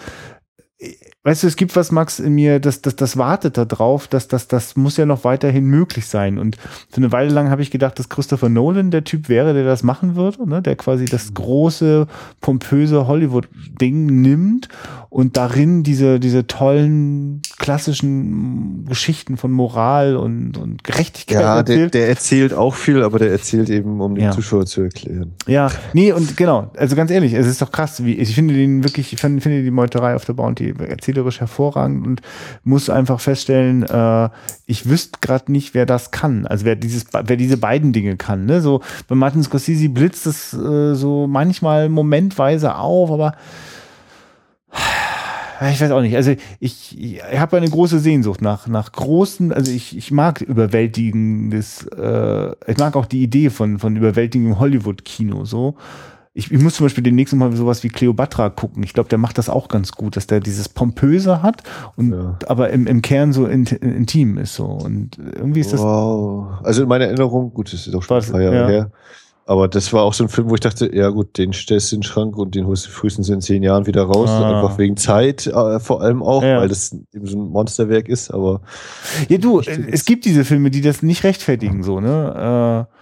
weißt 1.22 1.42
du, 1.42 1.46
es 1.46 1.56
gibt 1.56 1.74
was, 1.74 1.90
Max, 1.90 2.20
in 2.20 2.34
mir, 2.34 2.60
das, 2.60 2.82
das, 2.82 2.96
das 2.96 3.16
wartet 3.16 3.56
da 3.56 3.64
drauf, 3.64 4.08
dass 4.08 4.28
das, 4.28 4.46
das 4.46 4.76
muss 4.76 4.98
ja 4.98 5.06
noch 5.06 5.24
weiterhin 5.24 5.64
möglich 5.64 6.06
sein. 6.06 6.38
Und 6.38 6.56
für 6.90 6.98
eine 6.98 7.12
Weile 7.12 7.30
lang 7.30 7.48
habe 7.48 7.62
ich 7.62 7.70
gedacht, 7.70 7.98
dass 7.98 8.10
Christopher 8.10 8.50
Nolan 8.50 8.90
der 8.90 9.04
Typ 9.04 9.28
wäre, 9.28 9.54
der 9.54 9.64
das 9.64 9.82
machen 9.82 10.16
würde, 10.16 10.48
ne? 10.48 10.60
der 10.60 10.76
quasi 10.76 11.06
das 11.06 11.32
große, 11.32 12.06
pompöse 12.40 13.06
Hollywood-Ding 13.06 14.06
nimmt 14.06 14.68
und 15.08 15.36
darin 15.36 15.82
diese, 15.82 16.20
diese 16.20 16.46
tollen 16.46 17.42
klassischen 17.58 18.84
Geschichten 18.86 19.36
von 19.36 19.52
Moral 19.52 20.16
und, 20.16 20.58
und 20.58 20.84
Gerechtigkeit 20.84 21.40
ja, 21.40 21.56
erzählt. 21.58 21.94
Der, 21.94 22.02
der 22.02 22.08
erzählt 22.08 22.54
auch 22.54 22.74
viel, 22.74 23.02
aber 23.02 23.18
der 23.18 23.30
erzählt 23.30 23.70
eben, 23.70 24.00
um 24.00 24.14
den 24.14 24.24
ja. 24.24 24.30
Zuschauer 24.32 24.66
zu 24.66 24.82
erklären. 24.82 25.32
Ja, 25.46 25.70
nee, 25.92 26.12
und 26.12 26.36
genau, 26.36 26.70
also 26.76 26.96
ganz 26.96 27.10
ehrlich, 27.10 27.32
es 27.32 27.46
ist 27.46 27.62
doch 27.62 27.70
krass, 27.70 28.04
wie, 28.04 28.14
ich 28.14 28.34
finde 28.34 28.54
den 28.54 28.84
wirklich, 28.84 29.12
ich 29.12 29.20
finde, 29.20 29.40
finde 29.40 29.62
die 29.62 29.70
Meuterei 29.70 30.14
auf 30.14 30.24
der 30.24 30.34
Bounty 30.34 30.74
erzählerisch 30.78 31.40
hervorragend 31.40 32.06
und 32.06 32.22
muss 32.64 32.90
einfach 32.90 33.20
feststellen, 33.20 33.84
äh, 33.84 34.28
ich 34.66 34.88
wüsste 34.88 35.18
gerade 35.20 35.50
nicht, 35.52 35.74
wer 35.74 35.86
das 35.86 36.10
kann. 36.10 36.46
Also 36.46 36.64
wer 36.64 36.76
dieses, 36.76 37.06
wer 37.12 37.36
diese 37.36 37.56
beiden 37.56 37.92
Dinge 37.92 38.16
kann. 38.16 38.46
Ne? 38.46 38.60
So 38.60 38.80
bei 39.08 39.14
Martin 39.14 39.42
Scorsese 39.42 39.88
blitzt 39.88 40.26
es 40.26 40.52
äh, 40.52 40.94
so 40.94 41.26
manchmal 41.26 41.88
momentweise 41.88 42.76
auf, 42.76 43.10
aber 43.10 43.34
ich 44.72 45.80
weiß 45.80 45.90
auch 45.90 46.02
nicht. 46.02 46.16
Also 46.16 46.34
ich, 46.60 46.98
ich 46.98 47.22
habe 47.38 47.56
eine 47.56 47.68
große 47.68 47.98
Sehnsucht 47.98 48.42
nach 48.42 48.66
nach 48.66 48.92
großen. 48.92 49.52
Also 49.52 49.72
ich, 49.72 49.96
ich 49.96 50.10
mag 50.10 50.40
überwältigendes. 50.40 51.86
Äh, 51.86 52.52
ich 52.66 52.78
mag 52.78 52.96
auch 52.96 53.06
die 53.06 53.22
Idee 53.22 53.50
von 53.50 53.78
von 53.78 53.96
überwältigendem 53.96 54.58
Hollywood-Kino 54.58 55.44
so. 55.44 55.76
Ich, 56.38 56.52
ich 56.52 56.60
muss 56.60 56.74
zum 56.74 56.84
Beispiel 56.84 57.02
demnächst 57.02 57.32
mal 57.34 57.50
sowas 57.56 57.82
wie 57.82 57.88
Cleopatra 57.88 58.50
gucken. 58.50 58.82
Ich 58.82 58.92
glaube, 58.92 59.08
der 59.08 59.16
macht 59.16 59.38
das 59.38 59.48
auch 59.48 59.68
ganz 59.68 59.92
gut, 59.92 60.16
dass 60.16 60.26
der 60.26 60.40
dieses 60.40 60.68
Pompöse 60.68 61.42
hat 61.42 61.62
und 61.96 62.12
ja. 62.12 62.38
aber 62.46 62.68
im, 62.68 62.86
im 62.86 63.00
Kern 63.00 63.32
so 63.32 63.46
in, 63.46 63.64
in, 63.64 63.96
intim 63.96 64.36
ist 64.36 64.54
so. 64.54 64.66
Und 64.66 65.16
irgendwie 65.16 65.60
ist 65.60 65.72
das. 65.72 65.80
Wow. 65.80 66.60
Also 66.62 66.82
in 66.82 66.90
meiner 66.90 67.06
Erinnerung, 67.06 67.54
gut, 67.54 67.72
das 67.72 67.86
ist 67.86 67.94
auch 67.94 68.02
schon 68.02 68.22
ein 68.22 68.30
paar 68.30 68.42
Jahre 68.42 68.56
ja. 68.56 68.68
her. 68.68 68.90
Aber 69.48 69.68
das 69.68 69.92
war 69.92 70.02
auch 70.02 70.12
so 70.12 70.24
ein 70.24 70.28
Film, 70.28 70.50
wo 70.50 70.54
ich 70.54 70.60
dachte, 70.60 70.92
ja 70.92 71.08
gut, 71.08 71.38
den 71.38 71.52
stellst 71.52 71.92
du 71.92 71.96
in 71.96 72.00
den 72.00 72.06
Schrank 72.06 72.36
und 72.36 72.56
den 72.56 72.66
holst 72.66 72.86
du 72.86 72.90
frühestens 72.90 73.28
in 73.28 73.40
zehn 73.40 73.62
Jahren 73.62 73.86
wieder 73.86 74.02
raus. 74.02 74.28
Ah. 74.28 74.56
Einfach 74.56 74.76
wegen 74.76 74.96
Zeit, 74.96 75.46
äh, 75.46 75.78
vor 75.78 76.02
allem 76.02 76.20
auch, 76.20 76.42
ja. 76.42 76.58
weil 76.58 76.68
das 76.68 76.96
eben 77.14 77.26
so 77.26 77.38
ein 77.38 77.48
Monsterwerk 77.50 78.08
ist, 78.08 78.32
aber. 78.32 78.60
Ja, 79.28 79.38
du, 79.38 79.60
es 79.60 80.04
gibt 80.04 80.24
diese 80.24 80.44
Filme, 80.44 80.72
die 80.72 80.80
das 80.80 81.00
nicht 81.02 81.22
rechtfertigen, 81.22 81.84
so, 81.84 82.00
ne? 82.00 82.88
Äh, 82.88 82.96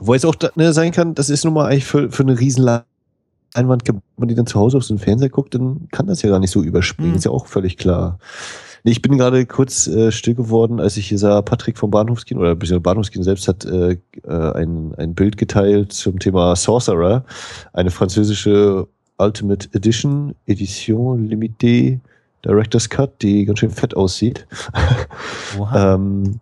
wo 0.00 0.14
es 0.14 0.24
auch 0.24 0.36
ne, 0.54 0.72
sein 0.72 0.92
kann, 0.92 1.16
das 1.16 1.28
ist 1.30 1.44
nun 1.44 1.54
mal 1.54 1.66
eigentlich 1.66 1.84
für, 1.84 2.12
für 2.12 2.22
eine 2.22 2.38
riesen 2.38 2.62
Leinwand, 2.62 3.88
wenn 3.88 4.02
man 4.16 4.28
die 4.28 4.36
dann 4.36 4.46
zu 4.46 4.60
Hause 4.60 4.76
auf 4.76 4.84
so 4.84 4.94
einen 4.94 5.00
Fernseher 5.00 5.30
guckt, 5.30 5.54
dann 5.54 5.88
kann 5.90 6.06
das 6.06 6.22
ja 6.22 6.30
gar 6.30 6.38
nicht 6.38 6.52
so 6.52 6.62
überspringen. 6.62 7.10
Mhm. 7.10 7.16
Ist 7.16 7.24
ja 7.24 7.32
auch 7.32 7.46
völlig 7.46 7.76
klar. 7.76 8.18
Nee, 8.84 8.90
ich 8.90 9.02
bin 9.02 9.16
gerade 9.16 9.46
kurz 9.46 9.86
äh, 9.86 10.10
still 10.10 10.34
geworden, 10.34 10.80
als 10.80 10.96
ich 10.96 11.08
hier 11.08 11.18
sah, 11.18 11.40
Patrick 11.42 11.78
vom 11.78 11.90
Bahnhofskino, 11.90 12.40
oder 12.40 12.54
beziehungsweise 12.56 12.80
Bahnhofskino 12.80 13.22
selbst 13.22 13.46
hat 13.46 13.64
äh, 13.64 13.92
äh, 14.24 14.52
ein, 14.54 14.94
ein 14.96 15.14
Bild 15.14 15.36
geteilt 15.36 15.92
zum 15.92 16.18
Thema 16.18 16.56
Sorcerer, 16.56 17.24
eine 17.72 17.90
französische 17.90 18.88
Ultimate 19.18 19.68
Edition, 19.72 20.34
Edition 20.46 21.28
Limitée 21.28 22.00
Director's 22.44 22.88
Cut, 22.88 23.22
die 23.22 23.44
ganz 23.44 23.60
schön 23.60 23.70
fett 23.70 23.96
aussieht. 23.96 24.46
ähm, 25.74 26.40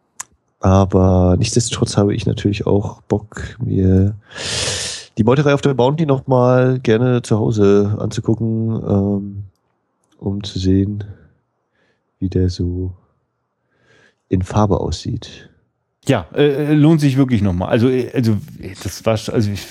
aber 0.60 1.36
nichtsdestotrotz 1.38 1.98
habe 1.98 2.14
ich 2.14 2.24
natürlich 2.24 2.66
auch 2.66 3.02
Bock, 3.02 3.56
mir 3.62 4.14
die 5.18 5.24
Meuterei 5.24 5.52
auf 5.52 5.60
der 5.60 5.74
Bounty 5.74 6.06
nochmal 6.06 6.78
gerne 6.78 7.20
zu 7.20 7.38
Hause 7.38 7.96
anzugucken, 7.98 8.82
ähm, 8.88 9.44
um 10.18 10.42
zu 10.42 10.58
sehen, 10.58 11.04
wie 12.20 12.28
der 12.28 12.48
so 12.48 12.92
in 14.28 14.42
Farbe 14.42 14.80
aussieht. 14.80 15.50
Ja, 16.08 16.26
äh, 16.34 16.72
lohnt 16.72 17.00
sich 17.00 17.18
wirklich 17.18 17.42
nochmal. 17.42 17.68
Also, 17.68 17.90
äh, 17.90 18.10
also 18.14 18.38
das 18.82 19.04
war, 19.04 19.12
also 19.12 19.50
ich 19.50 19.66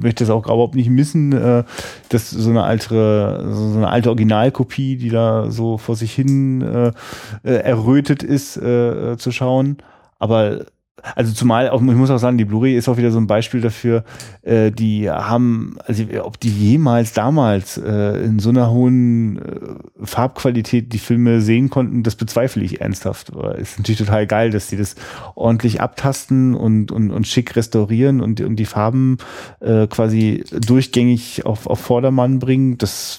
möchte 0.00 0.22
das 0.22 0.30
auch 0.30 0.44
überhaupt 0.44 0.76
nicht 0.76 0.90
missen, 0.90 1.32
äh, 1.32 1.64
dass 2.08 2.30
so 2.30 2.50
eine 2.50 2.62
alte, 2.62 3.44
so 3.52 3.78
eine 3.78 3.88
alte 3.88 4.10
Originalkopie, 4.10 4.96
die 4.96 5.08
da 5.08 5.50
so 5.50 5.78
vor 5.78 5.96
sich 5.96 6.12
hin 6.12 6.62
äh, 6.62 6.92
äh 7.42 7.56
errötet 7.56 8.22
ist, 8.22 8.56
äh, 8.56 9.16
zu 9.18 9.32
schauen. 9.32 9.78
Aber 10.20 10.66
also 11.16 11.32
zumal, 11.32 11.70
ich 11.74 11.80
muss 11.80 12.10
auch 12.10 12.18
sagen, 12.18 12.38
die 12.38 12.44
Blu-ray 12.44 12.76
ist 12.76 12.88
auch 12.88 12.96
wieder 12.96 13.10
so 13.10 13.18
ein 13.18 13.26
Beispiel 13.26 13.60
dafür, 13.60 14.04
äh, 14.42 14.70
die 14.70 15.10
haben, 15.10 15.76
also 15.84 16.04
ob 16.22 16.38
die 16.38 16.48
jemals 16.48 17.12
damals 17.12 17.76
äh, 17.76 18.24
in 18.24 18.38
so 18.38 18.50
einer 18.50 18.70
hohen 18.70 19.38
äh, 19.38 20.04
Farbqualität 20.04 20.92
die 20.92 20.98
Filme 20.98 21.40
sehen 21.40 21.70
konnten, 21.70 22.02
das 22.02 22.14
bezweifle 22.14 22.62
ich 22.62 22.80
ernsthaft. 22.80 23.32
Aber 23.32 23.58
ist 23.58 23.78
natürlich 23.78 23.98
total 23.98 24.26
geil, 24.26 24.50
dass 24.50 24.68
die 24.68 24.76
das 24.76 24.94
ordentlich 25.34 25.80
abtasten 25.80 26.54
und, 26.54 26.92
und, 26.92 27.10
und 27.10 27.26
schick 27.26 27.56
restaurieren 27.56 28.20
und, 28.20 28.40
und 28.40 28.56
die 28.56 28.66
Farben 28.66 29.18
äh, 29.60 29.86
quasi 29.88 30.44
durchgängig 30.52 31.44
auf, 31.46 31.66
auf 31.66 31.80
Vordermann 31.80 32.38
bringen. 32.38 32.78
Das 32.78 33.18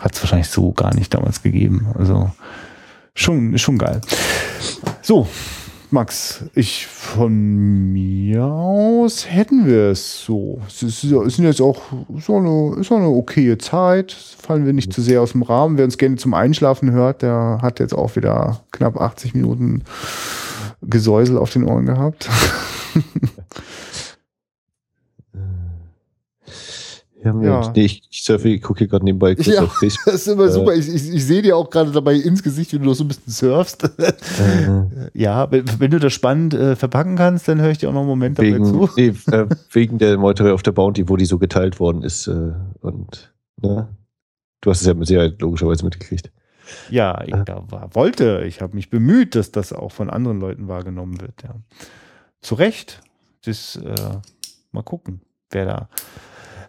hat 0.00 0.14
es 0.14 0.22
wahrscheinlich 0.22 0.48
so 0.48 0.72
gar 0.72 0.94
nicht 0.94 1.12
damals 1.12 1.42
gegeben. 1.42 1.88
Also 1.98 2.30
schon, 3.14 3.58
schon 3.58 3.78
geil. 3.78 4.00
So, 5.02 5.28
Max, 5.92 6.44
ich 6.54 6.86
von 6.86 7.92
mir 7.92 8.44
aus 8.44 9.26
hätten 9.28 9.66
wir 9.66 9.90
es 9.90 10.24
so. 10.24 10.60
Es 10.68 10.82
ist, 10.82 11.04
ist 11.04 11.38
jetzt 11.38 11.60
auch 11.60 11.82
so 12.20 12.36
eine, 12.36 12.76
ist 12.80 12.92
auch 12.92 12.96
eine 12.96 13.08
okaye 13.08 13.58
Zeit. 13.58 14.12
Fallen 14.12 14.66
wir 14.66 14.72
nicht 14.72 14.92
zu 14.92 15.02
sehr 15.02 15.20
aus 15.20 15.32
dem 15.32 15.42
Rahmen. 15.42 15.78
Wer 15.78 15.84
uns 15.84 15.98
gerne 15.98 16.16
zum 16.16 16.32
Einschlafen 16.32 16.92
hört, 16.92 17.22
der 17.22 17.58
hat 17.60 17.80
jetzt 17.80 17.94
auch 17.94 18.14
wieder 18.14 18.60
knapp 18.70 19.00
80 19.00 19.34
Minuten 19.34 19.82
Gesäusel 20.80 21.36
auf 21.36 21.52
den 21.52 21.64
Ohren 21.64 21.86
gehabt. 21.86 22.28
Ja, 27.22 27.38
ja. 27.42 27.72
Nee, 27.76 27.84
ich, 27.84 28.02
ich 28.10 28.24
surfe, 28.24 28.48
ich 28.48 28.62
gucke 28.62 28.78
hier 28.78 28.88
gerade 28.88 29.04
nebenbei 29.04 29.34
kurz 29.34 29.46
ja, 29.46 29.62
auf 29.62 29.74
Facebook. 29.74 30.06
Das 30.12 30.26
ist 30.26 30.28
immer 30.28 30.44
äh, 30.44 30.50
super. 30.50 30.74
Ich, 30.74 30.88
ich, 30.88 31.12
ich 31.12 31.24
sehe 31.24 31.42
dir 31.42 31.56
auch 31.56 31.68
gerade 31.68 31.90
dabei 31.90 32.14
ins 32.14 32.42
Gesicht, 32.42 32.72
wie 32.72 32.78
du 32.78 32.84
noch 32.84 32.94
so 32.94 33.04
ein 33.04 33.08
bisschen 33.08 33.30
surfst. 33.32 33.84
Äh, 33.98 34.12
ja, 35.14 35.50
wenn, 35.50 35.64
wenn, 35.78 35.90
du 35.90 35.98
das 35.98 36.14
spannend 36.14 36.54
äh, 36.54 36.76
verpacken 36.76 37.16
kannst, 37.16 37.46
dann 37.48 37.60
höre 37.60 37.70
ich 37.70 37.78
dir 37.78 37.90
auch 37.90 37.92
noch 37.92 38.00
einen 38.00 38.08
Moment 38.08 38.38
wegen, 38.38 38.64
dabei 38.64 38.86
zu. 38.86 38.90
Nee, 38.96 39.14
äh, 39.32 39.46
wegen 39.72 39.98
der 39.98 40.16
Meuterei 40.16 40.52
auf 40.52 40.62
der 40.62 40.72
Bounty, 40.72 41.08
wo 41.08 41.16
die 41.16 41.26
so 41.26 41.38
geteilt 41.38 41.78
worden 41.78 42.02
ist. 42.02 42.26
Äh, 42.26 42.52
und 42.80 43.32
ne? 43.60 43.88
du 44.62 44.70
hast 44.70 44.80
es 44.80 44.86
ja 44.86 44.94
mit 44.94 45.06
Sicherheit 45.06 45.40
logischerweise 45.40 45.84
mitgekriegt. 45.84 46.30
Ja, 46.88 47.22
ich 47.26 47.34
da 47.44 47.64
war, 47.68 47.94
wollte. 47.94 48.44
Ich 48.46 48.62
habe 48.62 48.76
mich 48.76 48.88
bemüht, 48.88 49.34
dass 49.34 49.50
das 49.50 49.72
auch 49.72 49.92
von 49.92 50.08
anderen 50.08 50.40
Leuten 50.40 50.68
wahrgenommen 50.68 51.20
wird. 51.20 51.42
Ja. 51.42 51.56
Zu 52.40 52.54
Recht. 52.54 53.00
Das, 53.44 53.76
äh, 53.76 53.94
mal 54.72 54.82
gucken, 54.82 55.20
wer 55.50 55.64
da 55.64 55.88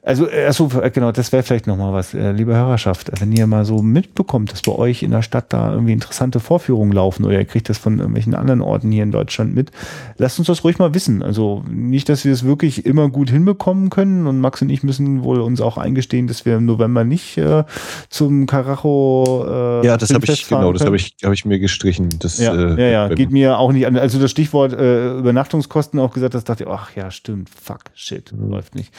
also, 0.04 0.28
äh, 0.28 0.48
achso, 0.48 0.68
äh, 0.82 0.90
genau, 0.90 1.12
das 1.12 1.32
wäre 1.32 1.44
vielleicht 1.44 1.68
nochmal 1.68 1.94
was, 1.94 2.16
äh, 2.16 2.32
liebe 2.32 2.56
Hörerschaft, 2.56 3.12
wenn 3.20 3.32
ihr 3.32 3.46
mal 3.46 3.66
so 3.66 3.84
mitbekommt, 3.84 4.52
dass 4.52 4.64
bei 4.64 4.72
euch 4.72 5.04
in 5.04 5.12
der 5.12 5.22
Stadt 5.22 5.54
da 5.54 5.72
irgendwie 5.72 5.94
interessante 5.94 6.40
Vorführungen 6.40 6.92
laufen 6.92 7.24
oder 7.24 7.38
ihr 7.38 7.46
kriegt 7.46 7.70
das 7.70 7.78
von 7.78 8.00
irgendwelchen 8.00 8.34
anderen 8.34 8.62
Orten 8.62 8.92
hier 8.92 9.04
in 9.04 9.12
Deutschland 9.12 9.54
mit, 9.54 9.72
lasst 10.18 10.40
uns 10.40 10.48
das 10.48 10.64
ruhig 10.64 10.80
mal 10.80 10.96
wissen. 10.96 11.22
Also 11.22 11.64
nicht, 11.70 12.10
dass 12.10 12.26
wir 12.26 12.34
es 12.34 12.44
wirklich 12.44 12.88
immer 12.88 13.10
gut 13.10 13.30
hinbekommen 13.30 13.92
können 13.92 14.26
und 14.26 14.40
Max 14.40 14.64
und 14.64 14.72
ich 14.72 14.82
müssen 14.82 15.24
wohl 15.24 15.40
uns 15.40 15.62
auch 15.62 15.78
eingestehen, 15.78 16.26
dass 16.26 16.46
wir 16.46 16.58
im 16.58 16.66
November 16.66 17.04
nicht 17.04 17.38
äh, 17.38 17.64
zum 18.10 18.48
Karacho 18.48 19.82
äh, 19.84 19.86
Ja, 19.86 19.98
das 19.98 20.12
habe 20.12 20.26
ich, 20.26 20.48
genau, 20.48 20.74
das 20.74 20.84
habe 20.84 20.96
ich, 20.96 21.16
hab 21.24 21.32
ich 21.32 21.46
mir 21.46 21.60
gestrichen. 21.60 22.10
Das, 22.18 22.40
ja, 22.40 22.56
äh, 22.56 22.82
ja, 22.82 23.08
ja, 23.08 23.08
geht 23.14 23.30
mir 23.30 23.60
auch 23.60 23.72
nicht 23.72 23.86
an. 23.86 23.96
Also 23.98 24.20
das 24.20 24.32
Stichwort 24.32 24.74
äh, 24.74 25.20
Übernachtungskosten 25.20 26.00
auch 26.00 26.12
gesagt, 26.12 26.34
das 26.34 26.44
dachte 26.44 26.64
ich, 26.64 26.70
ach 26.72 26.96
ja, 26.96 27.12
stimmt, 27.12 27.50
fuck, 27.50 27.84
shit, 27.94 28.34
mhm. 28.34 28.50
läuft 28.50 28.74
nicht. 28.74 28.92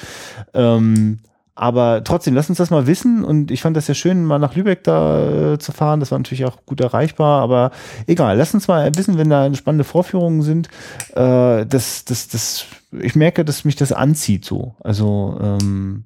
Ähm, 0.54 0.91
ähm, 0.96 1.18
aber 1.54 2.02
trotzdem, 2.02 2.34
lass 2.34 2.48
uns 2.48 2.58
das 2.58 2.70
mal 2.70 2.86
wissen. 2.86 3.24
Und 3.24 3.50
ich 3.50 3.60
fand 3.60 3.76
das 3.76 3.86
ja 3.86 3.94
schön, 3.94 4.24
mal 4.24 4.38
nach 4.38 4.56
Lübeck 4.56 4.84
da 4.84 5.52
äh, 5.52 5.58
zu 5.58 5.72
fahren. 5.72 6.00
Das 6.00 6.10
war 6.10 6.18
natürlich 6.18 6.46
auch 6.46 6.64
gut 6.64 6.80
erreichbar. 6.80 7.42
Aber 7.42 7.72
egal, 8.06 8.38
lass 8.38 8.54
uns 8.54 8.68
mal 8.68 8.94
wissen, 8.96 9.18
wenn 9.18 9.28
da 9.28 9.52
spannende 9.54 9.84
Vorführungen 9.84 10.42
sind. 10.42 10.68
Äh, 11.14 11.66
das, 11.66 12.04
das, 12.06 12.28
das, 12.28 12.64
ich 12.98 13.16
merke, 13.16 13.44
dass 13.44 13.64
mich 13.64 13.76
das 13.76 13.92
anzieht 13.92 14.46
so. 14.46 14.74
Also, 14.80 15.38
ähm, 15.42 16.04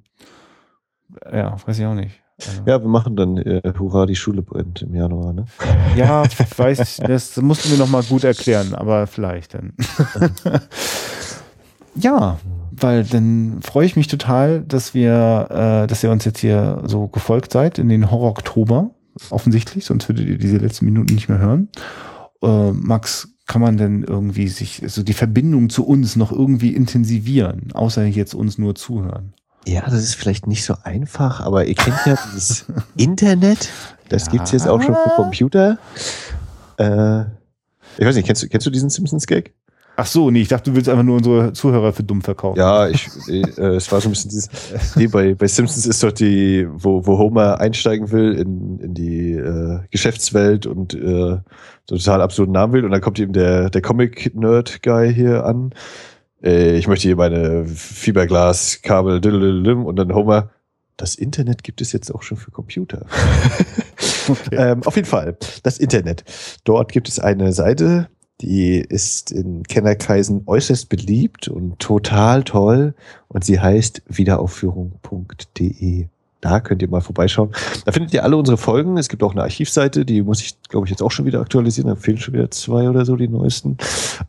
ja, 1.31 1.55
weiß 1.65 1.79
ich 1.79 1.85
auch 1.85 1.93
nicht. 1.93 2.19
Also. 2.45 2.61
Ja, 2.65 2.81
wir 2.81 2.89
machen 2.89 3.15
dann 3.15 3.37
äh, 3.37 3.73
Hurra, 3.79 4.05
die 4.05 4.15
Schule 4.15 4.43
brennt 4.43 4.83
im 4.83 4.93
Januar, 4.93 5.33
ne? 5.33 5.45
Ja, 5.95 6.23
ich 6.23 6.37
weiß, 6.37 6.97
das 6.97 7.37
musst 7.37 7.65
du 7.65 7.69
mir 7.69 7.77
noch 7.77 7.89
mal 7.89 8.03
gut 8.03 8.23
erklären, 8.23 8.75
aber 8.75 9.07
vielleicht 9.07 9.55
dann. 9.55 9.73
ja, 11.95 12.37
weil 12.71 13.03
dann 13.03 13.59
freue 13.61 13.85
ich 13.85 13.95
mich 13.95 14.07
total, 14.07 14.61
dass 14.61 14.93
wir, 14.93 15.47
äh, 15.49 15.87
dass 15.87 16.03
ihr 16.03 16.11
uns 16.11 16.25
jetzt 16.25 16.39
hier 16.39 16.83
so 16.85 17.07
gefolgt 17.07 17.51
seid 17.51 17.79
in 17.79 17.89
den 17.89 18.11
Horror 18.11 18.29
Oktober. 18.29 18.91
Offensichtlich, 19.29 19.85
sonst 19.85 20.07
würdet 20.07 20.27
ihr 20.27 20.37
diese 20.37 20.57
letzten 20.57 20.85
Minuten 20.85 21.15
nicht 21.15 21.29
mehr 21.29 21.39
hören. 21.39 21.69
Äh, 22.43 22.71
Max, 22.71 23.29
kann 23.47 23.61
man 23.61 23.77
denn 23.77 24.03
irgendwie 24.03 24.47
sich, 24.47 24.83
so 24.87 25.01
die 25.01 25.13
Verbindung 25.13 25.69
zu 25.69 25.87
uns 25.87 26.15
noch 26.15 26.31
irgendwie 26.31 26.75
intensivieren, 26.75 27.71
außer 27.73 28.05
jetzt 28.05 28.35
uns 28.35 28.57
nur 28.57 28.75
zuhören? 28.75 29.33
Ja, 29.65 29.81
das 29.81 29.95
ist 29.95 30.15
vielleicht 30.15 30.47
nicht 30.47 30.63
so 30.63 30.75
einfach, 30.83 31.41
aber 31.41 31.65
ihr 31.65 31.75
kennt 31.75 31.97
ja 32.05 32.17
dieses 32.31 32.65
Internet. 32.95 33.69
Das 34.09 34.25
ja. 34.27 34.33
gibt's 34.33 34.51
jetzt 34.51 34.67
auch 34.67 34.81
schon 34.81 34.95
für 34.95 35.09
Computer. 35.15 35.77
Äh, 36.77 37.21
ich 37.97 38.05
weiß 38.05 38.15
nicht, 38.15 38.27
kennst 38.27 38.43
du, 38.43 38.47
kennst 38.47 38.67
du 38.67 38.71
diesen 38.71 38.89
Simpsons-Gag? 38.89 39.53
Ach 39.99 40.05
so, 40.05 40.29
nee, 40.29 40.41
ich 40.41 40.47
dachte, 40.47 40.69
du 40.69 40.75
willst 40.75 40.89
einfach 40.89 41.03
nur 41.03 41.17
unsere 41.17 41.53
Zuhörer 41.53 41.91
für 41.91 42.03
dumm 42.03 42.21
verkaufen. 42.21 42.59
Ja, 42.59 42.87
ich, 42.87 43.09
äh, 43.27 43.41
es 43.75 43.91
war 43.91 43.99
so 43.99 44.09
ein 44.09 44.11
bisschen 44.11 44.29
dieses, 44.29 44.47
nee, 44.95 45.07
bei, 45.07 45.33
bei 45.33 45.47
Simpsons 45.47 45.87
ist 45.87 46.03
doch 46.03 46.11
die, 46.11 46.67
wo, 46.69 47.03
wo 47.07 47.17
Homer 47.17 47.59
einsteigen 47.59 48.11
will 48.11 48.33
in, 48.33 48.79
in 48.79 48.93
die 48.93 49.31
äh, 49.31 49.79
Geschäftswelt 49.89 50.67
und 50.67 50.93
äh, 50.93 51.39
so 51.89 51.97
total 51.97 52.21
absurden 52.21 52.53
Namen 52.53 52.73
will 52.73 52.85
und 52.85 52.91
dann 52.91 53.01
kommt 53.01 53.17
ihm 53.17 53.33
der, 53.33 53.71
der 53.71 53.81
Comic-Nerd-Guy 53.81 55.11
hier 55.15 55.45
an. 55.45 55.73
Äh, 56.43 56.77
ich 56.77 56.87
möchte 56.87 57.07
hier 57.07 57.15
meine 57.15 57.65
Fiberglas-Kabel 57.65 59.19
und 59.83 59.95
dann 59.95 60.13
Homer, 60.13 60.51
das 60.95 61.15
Internet 61.15 61.63
gibt 61.63 61.81
es 61.81 61.91
jetzt 61.91 62.13
auch 62.13 62.21
schon 62.21 62.37
für 62.37 62.51
Computer. 62.51 63.07
Okay. 64.29 64.57
ähm, 64.57 64.83
auf 64.83 64.97
jeden 64.97 65.07
Fall, 65.07 65.37
das 65.63 65.77
Internet. 65.77 66.25
Dort 66.65 66.91
gibt 66.91 67.07
es 67.07 67.17
eine 67.17 67.53
Seite, 67.53 68.09
die 68.41 68.77
ist 68.77 69.31
in 69.31 69.63
Kennerkreisen 69.63 70.43
äußerst 70.45 70.89
beliebt 70.89 71.47
und 71.47 71.79
total 71.79 72.43
toll 72.43 72.93
und 73.27 73.43
sie 73.43 73.59
heißt 73.59 74.03
wiederaufführung.de. 74.07 76.07
Da 76.39 76.59
könnt 76.59 76.83
ihr 76.83 76.89
mal 76.89 77.01
vorbeischauen. 77.01 77.49
Da 77.85 77.91
findet 77.91 78.13
ihr 78.13 78.23
alle 78.23 78.37
unsere 78.37 78.57
Folgen. 78.57 78.97
Es 78.97 79.09
gibt 79.09 79.23
auch 79.23 79.31
eine 79.31 79.41
Archivseite, 79.41 80.05
die 80.05 80.21
muss 80.21 80.41
ich, 80.41 80.55
glaube 80.69 80.85
ich, 80.85 80.91
jetzt 80.91 81.01
auch 81.01 81.09
schon 81.09 81.25
wieder 81.25 81.41
aktualisieren. 81.41 81.89
Da 81.89 81.95
fehlen 81.95 82.19
schon 82.19 82.35
wieder 82.35 82.51
zwei 82.51 82.87
oder 82.89 83.05
so, 83.05 83.15
die 83.15 83.27
neuesten. 83.27 83.77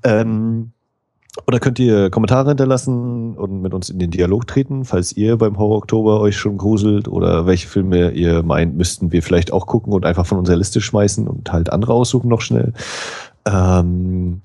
Ähm, 0.02 0.72
oder 1.46 1.60
könnt 1.60 1.78
ihr 1.78 2.10
Kommentare 2.10 2.48
hinterlassen 2.48 3.36
und 3.36 3.62
mit 3.62 3.74
uns 3.74 3.90
in 3.90 3.98
den 3.98 4.10
Dialog 4.10 4.46
treten, 4.46 4.84
falls 4.84 5.16
ihr 5.16 5.36
beim 5.36 5.58
Horror 5.58 5.76
Oktober 5.76 6.20
euch 6.20 6.36
schon 6.36 6.56
gruselt 6.56 7.08
oder 7.08 7.46
welche 7.46 7.68
Filme 7.68 8.10
ihr 8.10 8.42
meint, 8.42 8.76
müssten 8.76 9.12
wir 9.12 9.22
vielleicht 9.22 9.52
auch 9.52 9.66
gucken 9.66 9.92
und 9.92 10.04
einfach 10.04 10.26
von 10.26 10.38
unserer 10.38 10.56
Liste 10.56 10.80
schmeißen 10.80 11.28
und 11.28 11.52
halt 11.52 11.70
andere 11.70 11.92
aussuchen 11.92 12.28
noch 12.28 12.40
schnell. 12.40 12.72
Ähm, 13.48 14.42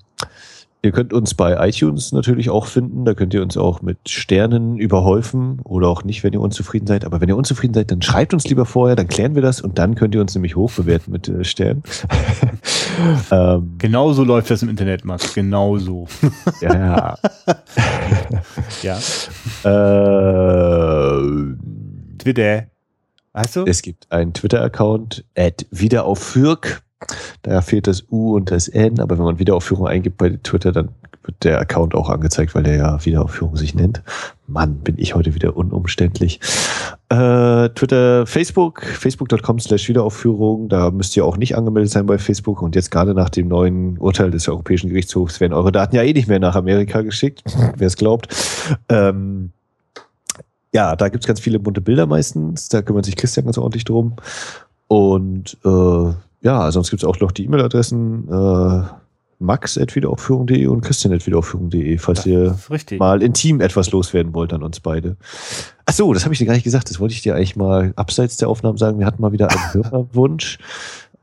ihr 0.82 0.92
könnt 0.92 1.12
uns 1.12 1.34
bei 1.34 1.66
iTunes 1.68 2.12
natürlich 2.12 2.50
auch 2.50 2.66
finden. 2.66 3.04
Da 3.04 3.14
könnt 3.14 3.34
ihr 3.34 3.42
uns 3.42 3.56
auch 3.56 3.82
mit 3.82 4.08
Sternen 4.08 4.78
überhäufen 4.78 5.60
oder 5.64 5.88
auch 5.88 6.04
nicht, 6.04 6.22
wenn 6.22 6.32
ihr 6.32 6.40
unzufrieden 6.40 6.86
seid. 6.86 7.04
Aber 7.04 7.20
wenn 7.20 7.28
ihr 7.28 7.36
unzufrieden 7.36 7.74
seid, 7.74 7.90
dann 7.90 8.02
schreibt 8.02 8.34
uns 8.34 8.44
lieber 8.44 8.66
vorher, 8.66 8.96
dann 8.96 9.08
klären 9.08 9.34
wir 9.34 9.42
das 9.42 9.60
und 9.60 9.78
dann 9.78 9.94
könnt 9.94 10.14
ihr 10.14 10.20
uns 10.20 10.34
nämlich 10.34 10.56
hochbewerten 10.56 11.12
mit 11.12 11.28
äh, 11.28 11.44
Sternen. 11.44 11.82
ähm, 13.30 13.74
genau 13.78 14.12
so 14.12 14.24
läuft 14.24 14.50
das 14.50 14.62
im 14.62 14.68
Internet, 14.68 15.04
Max. 15.04 15.34
Genau 15.34 15.78
so. 15.78 16.06
ja. 16.60 17.16
ja. 18.82 18.98
Äh, 19.64 21.54
Twitter. 22.18 22.64
Also? 23.32 23.66
Es 23.66 23.82
gibt 23.82 24.10
einen 24.12 24.32
Twitter-Account, 24.32 25.24
at 25.36 25.66
wiederaufführk. 25.70 26.83
Da 27.42 27.60
fehlt 27.60 27.86
das 27.86 28.04
U 28.10 28.34
und 28.34 28.50
das 28.50 28.68
N, 28.68 29.00
aber 29.00 29.18
wenn 29.18 29.24
man 29.24 29.38
Wiederaufführung 29.38 29.86
eingibt 29.86 30.16
bei 30.16 30.38
Twitter, 30.42 30.72
dann 30.72 30.90
wird 31.24 31.44
der 31.44 31.60
Account 31.60 31.94
auch 31.94 32.10
angezeigt, 32.10 32.54
weil 32.54 32.62
der 32.62 32.76
ja 32.76 33.04
Wiederaufführung 33.04 33.56
sich 33.56 33.74
nennt. 33.74 34.02
Mann, 34.46 34.76
bin 34.80 34.96
ich 34.98 35.14
heute 35.14 35.34
wieder 35.34 35.56
unumständlich. 35.56 36.40
Äh, 37.08 37.70
Twitter, 37.70 38.26
Facebook, 38.26 38.82
facebook.com 38.82 39.58
slash 39.58 39.88
Wiederaufführung. 39.88 40.68
Da 40.68 40.90
müsst 40.90 41.16
ihr 41.16 41.24
auch 41.24 41.36
nicht 41.36 41.56
angemeldet 41.56 41.92
sein 41.92 42.06
bei 42.06 42.18
Facebook. 42.18 42.60
Und 42.60 42.74
jetzt 42.74 42.90
gerade 42.90 43.14
nach 43.14 43.30
dem 43.30 43.48
neuen 43.48 43.96
Urteil 43.98 44.30
des 44.30 44.48
Europäischen 44.48 44.90
Gerichtshofs 44.90 45.40
werden 45.40 45.54
eure 45.54 45.72
Daten 45.72 45.96
ja 45.96 46.02
eh 46.02 46.12
nicht 46.12 46.28
mehr 46.28 46.40
nach 46.40 46.56
Amerika 46.56 47.00
geschickt, 47.00 47.42
wer 47.76 47.86
es 47.86 47.96
glaubt. 47.96 48.34
Ähm, 48.88 49.50
ja, 50.72 50.96
da 50.96 51.08
gibt's 51.08 51.26
ganz 51.26 51.40
viele 51.40 51.58
bunte 51.58 51.80
Bilder 51.80 52.06
meistens. 52.06 52.68
Da 52.68 52.82
kümmert 52.82 53.06
sich 53.06 53.16
Christian 53.16 53.46
ganz 53.46 53.56
ordentlich 53.56 53.84
drum. 53.84 54.16
Und 54.88 55.56
äh, 55.64 56.12
ja, 56.44 56.70
sonst 56.70 56.90
gibt 56.90 57.02
es 57.02 57.08
auch 57.08 57.18
noch 57.20 57.32
die 57.32 57.44
E-Mail-Adressen 57.44 58.28
äh, 58.28 58.82
max.wiederaufführung.de 59.38 60.66
und 60.66 60.82
christian.wiederaufführung.de, 60.82 61.98
falls 61.98 62.26
ihr 62.26 62.56
mal 62.98 63.22
intim 63.22 63.60
etwas 63.60 63.90
loswerden 63.90 64.34
wollt 64.34 64.52
an 64.52 64.62
uns 64.62 64.80
beide. 64.80 65.16
Ach 65.86 65.92
so, 65.92 66.12
das 66.14 66.24
habe 66.24 66.34
ich 66.34 66.38
dir 66.38 66.46
gar 66.46 66.54
nicht 66.54 66.64
gesagt. 66.64 66.90
Das 66.90 67.00
wollte 67.00 67.14
ich 67.14 67.22
dir 67.22 67.34
eigentlich 67.34 67.56
mal 67.56 67.92
abseits 67.96 68.36
der 68.36 68.48
Aufnahmen 68.48 68.78
sagen. 68.78 68.98
Wir 68.98 69.06
hatten 69.06 69.20
mal 69.20 69.32
wieder 69.32 69.50
einen 69.50 69.74
Hörerwunsch. 69.74 70.58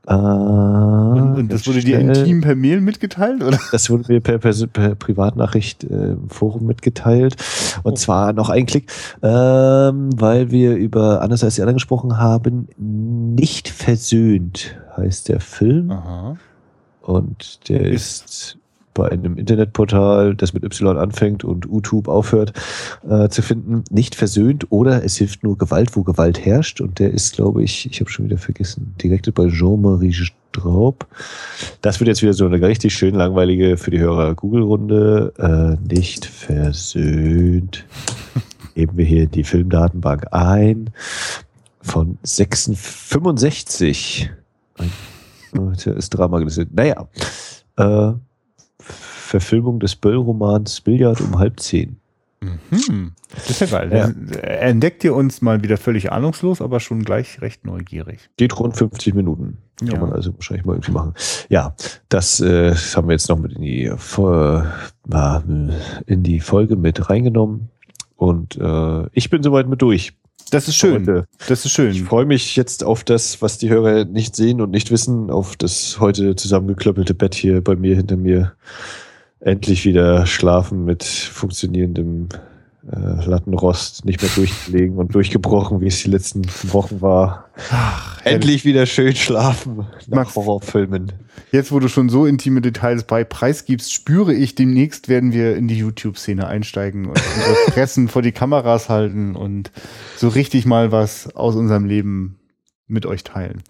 Äh, 0.06 0.14
und, 0.14 1.34
und 1.38 1.52
das 1.52 1.66
wurde 1.66 1.80
dir 1.80 1.98
intim 1.98 2.40
per 2.40 2.56
Mail 2.56 2.80
mitgeteilt, 2.80 3.42
oder? 3.42 3.58
Das 3.72 3.88
wurde 3.90 4.12
mir 4.12 4.20
per, 4.20 4.38
per, 4.38 4.52
per 4.66 4.94
Privatnachricht 4.94 5.84
äh, 5.84 6.12
im 6.12 6.28
Forum 6.28 6.66
mitgeteilt. 6.66 7.36
Und 7.82 7.92
oh. 7.92 7.96
zwar 7.96 8.32
noch 8.32 8.50
ein 8.50 8.66
Klick, 8.66 8.90
ähm, 9.22 10.10
weil 10.16 10.50
wir 10.50 10.74
über, 10.76 11.22
anders 11.22 11.44
als 11.44 11.54
die 11.54 11.62
anderen 11.62 11.76
gesprochen 11.76 12.18
haben, 12.18 12.68
nicht 12.76 13.68
versöhnt 13.68 14.76
heißt 14.96 15.28
der 15.28 15.40
Film. 15.40 15.90
Aha. 15.90 16.36
Und 17.00 17.68
der 17.68 17.86
ist, 17.86 18.24
ist 18.26 18.58
bei 18.94 19.10
einem 19.10 19.36
Internetportal, 19.36 20.34
das 20.34 20.52
mit 20.52 20.64
Y 20.64 20.98
anfängt 20.98 21.44
und 21.44 21.66
YouTube 21.66 22.08
aufhört, 22.08 22.52
äh, 23.08 23.28
zu 23.28 23.42
finden, 23.42 23.84
nicht 23.90 24.14
versöhnt 24.14 24.66
oder 24.70 25.04
es 25.04 25.16
hilft 25.16 25.42
nur 25.42 25.58
Gewalt, 25.58 25.96
wo 25.96 26.02
Gewalt 26.02 26.44
herrscht. 26.44 26.80
Und 26.80 26.98
der 26.98 27.12
ist, 27.12 27.34
glaube 27.34 27.62
ich, 27.62 27.90
ich 27.90 28.00
habe 28.00 28.10
schon 28.10 28.26
wieder 28.26 28.38
vergessen, 28.38 28.94
directed 29.02 29.34
bei 29.34 29.48
Jean-Marie 29.48 30.12
Straub. 30.12 31.06
Das 31.80 32.00
wird 32.00 32.08
jetzt 32.08 32.22
wieder 32.22 32.34
so 32.34 32.46
eine 32.46 32.60
richtig 32.60 32.94
schön 32.94 33.14
langweilige 33.14 33.76
für 33.76 33.90
die 33.90 34.00
Hörer 34.00 34.34
Google-Runde. 34.34 35.32
Äh, 35.38 35.76
nicht 35.92 36.26
versöhnt. 36.26 37.84
Geben 38.74 38.96
wir 38.96 39.04
hier 39.04 39.26
die 39.26 39.44
Filmdatenbank 39.44 40.32
ein. 40.32 40.90
Von 41.80 42.18
65. 42.24 44.30
Ein, 44.78 44.90
ist 45.74 46.10
Drama 46.10 46.38
gelesen. 46.38 46.70
Naja. 46.72 47.08
Äh, 47.76 48.12
Verfilmung 49.32 49.80
des 49.80 49.96
Böll-Romans 49.96 50.82
Billard 50.82 51.22
um 51.22 51.38
halb 51.38 51.58
zehn. 51.58 51.96
Mhm. 52.42 53.12
Das 53.30 53.48
ist 53.48 53.60
ja 53.60 53.66
geil. 53.66 53.90
Ja. 53.90 54.12
Er 54.42 54.62
entdeckt 54.62 55.02
ihr 55.04 55.14
uns 55.14 55.40
mal 55.40 55.62
wieder 55.62 55.78
völlig 55.78 56.12
ahnungslos, 56.12 56.60
aber 56.60 56.80
schon 56.80 57.02
gleich 57.02 57.40
recht 57.40 57.64
neugierig. 57.64 58.28
Geht 58.36 58.58
rund 58.58 58.76
50 58.76 59.14
Minuten. 59.14 59.56
Kann 59.78 59.88
ja. 59.88 59.98
man 59.98 60.12
also 60.12 60.34
wahrscheinlich 60.34 60.66
mal 60.66 60.74
irgendwie 60.74 60.92
machen. 60.92 61.14
Ja, 61.48 61.74
das, 62.10 62.40
äh, 62.40 62.74
haben 62.74 63.08
wir 63.08 63.12
jetzt 63.12 63.30
noch 63.30 63.38
mit 63.38 63.54
in 63.54 63.62
die, 63.62 63.84
äh, 63.84 64.62
in 66.06 66.22
die 66.22 66.40
Folge 66.40 66.76
mit 66.76 67.08
reingenommen. 67.08 67.70
Und 68.16 68.56
äh, 68.56 69.06
ich 69.12 69.30
bin 69.30 69.42
soweit 69.42 69.66
mit 69.66 69.80
durch. 69.80 70.12
Das 70.50 70.68
ist 70.68 70.76
schön. 70.76 71.06
Heute. 71.06 71.26
Das 71.48 71.64
ist 71.64 71.72
schön. 71.72 71.92
Ich 71.92 72.02
freue 72.02 72.26
mich 72.26 72.56
jetzt 72.56 72.84
auf 72.84 73.02
das, 73.04 73.40
was 73.40 73.56
die 73.56 73.70
Hörer 73.70 74.04
nicht 74.04 74.36
sehen 74.36 74.60
und 74.60 74.70
nicht 74.70 74.90
wissen, 74.90 75.30
auf 75.30 75.56
das 75.56 75.98
heute 76.00 76.36
zusammengeklöppelte 76.36 77.14
Bett 77.14 77.34
hier 77.34 77.64
bei 77.64 77.76
mir 77.76 77.96
hinter 77.96 78.18
mir 78.18 78.52
endlich 79.44 79.84
wieder 79.84 80.26
schlafen 80.26 80.84
mit 80.84 81.04
funktionierendem 81.04 82.28
äh, 82.90 83.24
Lattenrost, 83.26 84.04
nicht 84.04 84.22
mehr 84.22 84.30
durchgelegen 84.34 84.96
und 84.96 85.14
durchgebrochen, 85.14 85.80
wie 85.80 85.86
es 85.86 86.02
die 86.02 86.10
letzten 86.10 86.42
Wochen 86.72 87.00
war. 87.00 87.48
Ach, 87.70 88.20
endlich 88.24 88.64
wieder 88.64 88.86
schön 88.86 89.14
schlafen 89.14 89.86
nach 90.08 90.08
Max, 90.08 90.34
Horrorfilmen. 90.34 91.12
Jetzt, 91.52 91.70
wo 91.70 91.78
du 91.78 91.88
schon 91.88 92.08
so 92.08 92.26
intime 92.26 92.60
Details 92.60 93.04
bei 93.04 93.24
preisgibst, 93.24 93.92
spüre 93.92 94.34
ich, 94.34 94.54
demnächst 94.54 95.08
werden 95.08 95.32
wir 95.32 95.56
in 95.56 95.68
die 95.68 95.78
YouTube-Szene 95.78 96.46
einsteigen 96.46 97.06
und 97.06 97.20
unsere 97.36 97.54
Fressen 97.72 98.08
vor 98.08 98.22
die 98.22 98.32
Kameras 98.32 98.88
halten 98.88 99.36
und 99.36 99.70
so 100.16 100.28
richtig 100.28 100.66
mal 100.66 100.90
was 100.90 101.34
aus 101.36 101.54
unserem 101.54 101.84
Leben 101.84 102.38
mit 102.88 103.06
euch 103.06 103.22
teilen. 103.22 103.62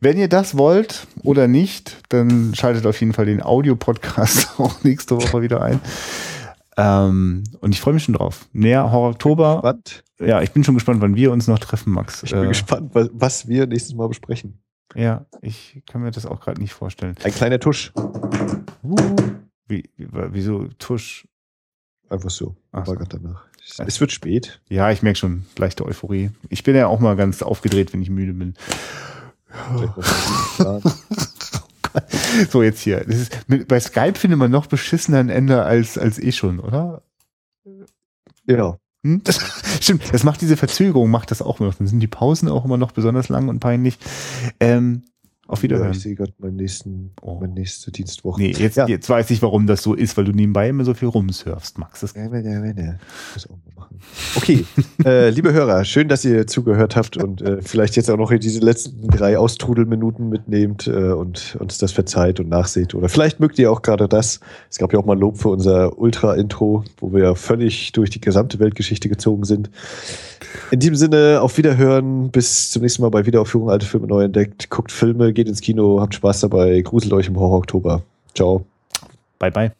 Wenn 0.00 0.16
ihr 0.16 0.28
das 0.28 0.56
wollt 0.56 1.08
oder 1.24 1.48
nicht, 1.48 1.96
dann 2.10 2.54
schaltet 2.54 2.86
auf 2.86 3.00
jeden 3.00 3.12
Fall 3.12 3.26
den 3.26 3.42
Audio-Podcast 3.42 4.50
auch 4.58 4.84
nächste 4.84 5.16
Woche 5.16 5.42
wieder 5.42 5.60
ein. 5.60 5.80
Ähm, 6.76 7.42
und 7.60 7.72
ich 7.72 7.80
freue 7.80 7.94
mich 7.94 8.04
schon 8.04 8.14
drauf. 8.14 8.46
Näher 8.52 8.92
Horror 8.92 9.10
Oktober. 9.10 9.58
Spannend. 9.58 10.04
Ja, 10.20 10.40
ich 10.40 10.52
bin 10.52 10.62
schon 10.62 10.74
gespannt, 10.74 11.00
wann 11.00 11.16
wir 11.16 11.32
uns 11.32 11.48
noch 11.48 11.58
treffen, 11.58 11.92
Max. 11.92 12.22
Ich 12.22 12.30
bin 12.30 12.44
äh, 12.44 12.48
gespannt, 12.48 12.90
was 12.92 13.48
wir 13.48 13.66
nächstes 13.66 13.94
Mal 13.94 14.08
besprechen. 14.08 14.60
Ja, 14.94 15.26
ich 15.42 15.82
kann 15.90 16.02
mir 16.02 16.12
das 16.12 16.26
auch 16.26 16.40
gerade 16.40 16.60
nicht 16.60 16.72
vorstellen. 16.72 17.16
Ein 17.22 17.34
kleiner 17.34 17.58
Tusch. 17.58 17.92
Uh, 18.82 18.96
wie, 19.66 19.90
wieso 19.96 20.68
Tusch? 20.78 21.26
Einfach 22.08 22.30
so. 22.30 22.56
Ach 22.72 22.86
so. 22.86 22.94
danach. 22.94 23.44
Es 23.86 24.00
wird 24.00 24.12
spät. 24.12 24.60
Ja, 24.68 24.90
ich 24.90 25.02
merke 25.02 25.18
schon 25.18 25.44
leichte 25.58 25.84
Euphorie. 25.84 26.30
Ich 26.48 26.62
bin 26.62 26.74
ja 26.74 26.86
auch 26.86 27.00
mal 27.00 27.16
ganz 27.16 27.42
aufgedreht, 27.42 27.92
wenn 27.92 28.00
ich 28.00 28.08
müde 28.08 28.32
bin. 28.32 28.54
so, 32.50 32.62
jetzt 32.62 32.80
hier. 32.80 33.06
Ist, 33.06 33.48
mit, 33.48 33.68
bei 33.68 33.80
Skype 33.80 34.18
findet 34.18 34.38
man 34.38 34.50
noch 34.50 34.66
beschissener 34.66 35.18
ein 35.18 35.28
Ende 35.28 35.62
als, 35.62 35.98
als 35.98 36.18
eh 36.18 36.32
schon, 36.32 36.60
oder? 36.60 37.02
Ja. 38.46 38.78
Hm? 39.04 39.22
Das, 39.24 39.38
stimmt, 39.80 40.02
das 40.12 40.24
macht 40.24 40.40
diese 40.40 40.56
Verzögerung, 40.56 41.10
macht 41.10 41.30
das 41.30 41.42
auch 41.42 41.60
noch. 41.60 41.74
Dann 41.74 41.86
sind 41.86 42.00
die 42.00 42.06
Pausen 42.06 42.48
auch 42.48 42.64
immer 42.64 42.76
noch 42.76 42.92
besonders 42.92 43.28
lang 43.28 43.48
und 43.48 43.60
peinlich. 43.60 43.98
Ähm, 44.60 45.04
auf 45.48 45.62
Wiederhören. 45.62 45.88
Ja, 45.88 45.96
ich 45.96 46.00
sehe 46.02 46.14
gerade 46.14 46.32
meinen 46.38 46.56
nächsten, 46.56 47.10
oh. 47.22 47.38
meine 47.40 47.54
nächste 47.54 47.90
Dienstwoche. 47.90 48.42
Nee, 48.42 48.52
jetzt, 48.52 48.76
ja. 48.76 48.86
jetzt 48.86 49.08
weiß 49.08 49.30
ich, 49.30 49.40
warum 49.40 49.66
das 49.66 49.82
so 49.82 49.94
ist, 49.94 50.16
weil 50.18 50.26
du 50.26 50.32
nebenbei 50.32 50.68
immer 50.68 50.84
so 50.84 50.92
viel 50.92 51.08
rumsurfst, 51.08 51.78
Max. 51.78 52.00
Das 52.00 52.14
ja, 52.14 52.26
ja, 52.26 52.38
ja, 52.38 52.64
ja. 52.64 52.94
Das 53.32 53.46
auch 53.46 53.56
mal 53.64 53.72
machen. 53.74 53.98
Okay, 54.36 54.66
äh, 55.06 55.30
liebe 55.30 55.54
Hörer, 55.54 55.86
schön, 55.86 56.08
dass 56.08 56.22
ihr 56.26 56.46
zugehört 56.46 56.96
habt 56.96 57.16
und 57.16 57.40
äh, 57.40 57.62
vielleicht 57.62 57.96
jetzt 57.96 58.10
auch 58.10 58.18
noch 58.18 58.30
diese 58.30 58.60
letzten 58.60 59.08
drei 59.08 59.38
Austrudelminuten 59.38 60.28
mitnehmt 60.28 60.86
äh, 60.86 61.12
und 61.12 61.56
uns 61.58 61.78
das 61.78 61.92
verzeiht 61.92 62.40
und 62.40 62.50
nachseht. 62.50 62.94
Oder 62.94 63.08
vielleicht 63.08 63.40
mögt 63.40 63.58
ihr 63.58 63.72
auch 63.72 63.80
gerade 63.80 64.06
das. 64.06 64.40
Es 64.70 64.76
gab 64.76 64.92
ja 64.92 64.98
auch 64.98 65.06
mal 65.06 65.18
Lob 65.18 65.38
für 65.38 65.48
unser 65.48 65.98
Ultra-Intro, 65.98 66.84
wo 66.98 67.14
wir 67.14 67.34
völlig 67.36 67.92
durch 67.92 68.10
die 68.10 68.20
gesamte 68.20 68.58
Weltgeschichte 68.58 69.08
gezogen 69.08 69.44
sind. 69.44 69.70
In 70.70 70.80
diesem 70.80 70.94
Sinne, 70.94 71.40
auf 71.40 71.56
Wiederhören. 71.56 72.30
Bis 72.30 72.70
zum 72.70 72.82
nächsten 72.82 73.02
Mal 73.02 73.10
bei 73.10 73.26
Wiederaufführung 73.26 73.70
Alte 73.70 73.86
Filme 73.86 74.06
neu 74.06 74.24
entdeckt. 74.24 74.70
Guckt 74.70 74.92
Filme, 74.92 75.32
geht 75.38 75.46
ins 75.46 75.60
Kino, 75.60 76.00
habt 76.00 76.14
Spaß 76.14 76.40
dabei, 76.40 76.80
gruselt 76.80 77.12
euch 77.12 77.28
im 77.28 77.38
Horror 77.38 77.58
Oktober. 77.58 78.02
Ciao. 78.34 78.64
Bye, 79.38 79.52
bye. 79.52 79.70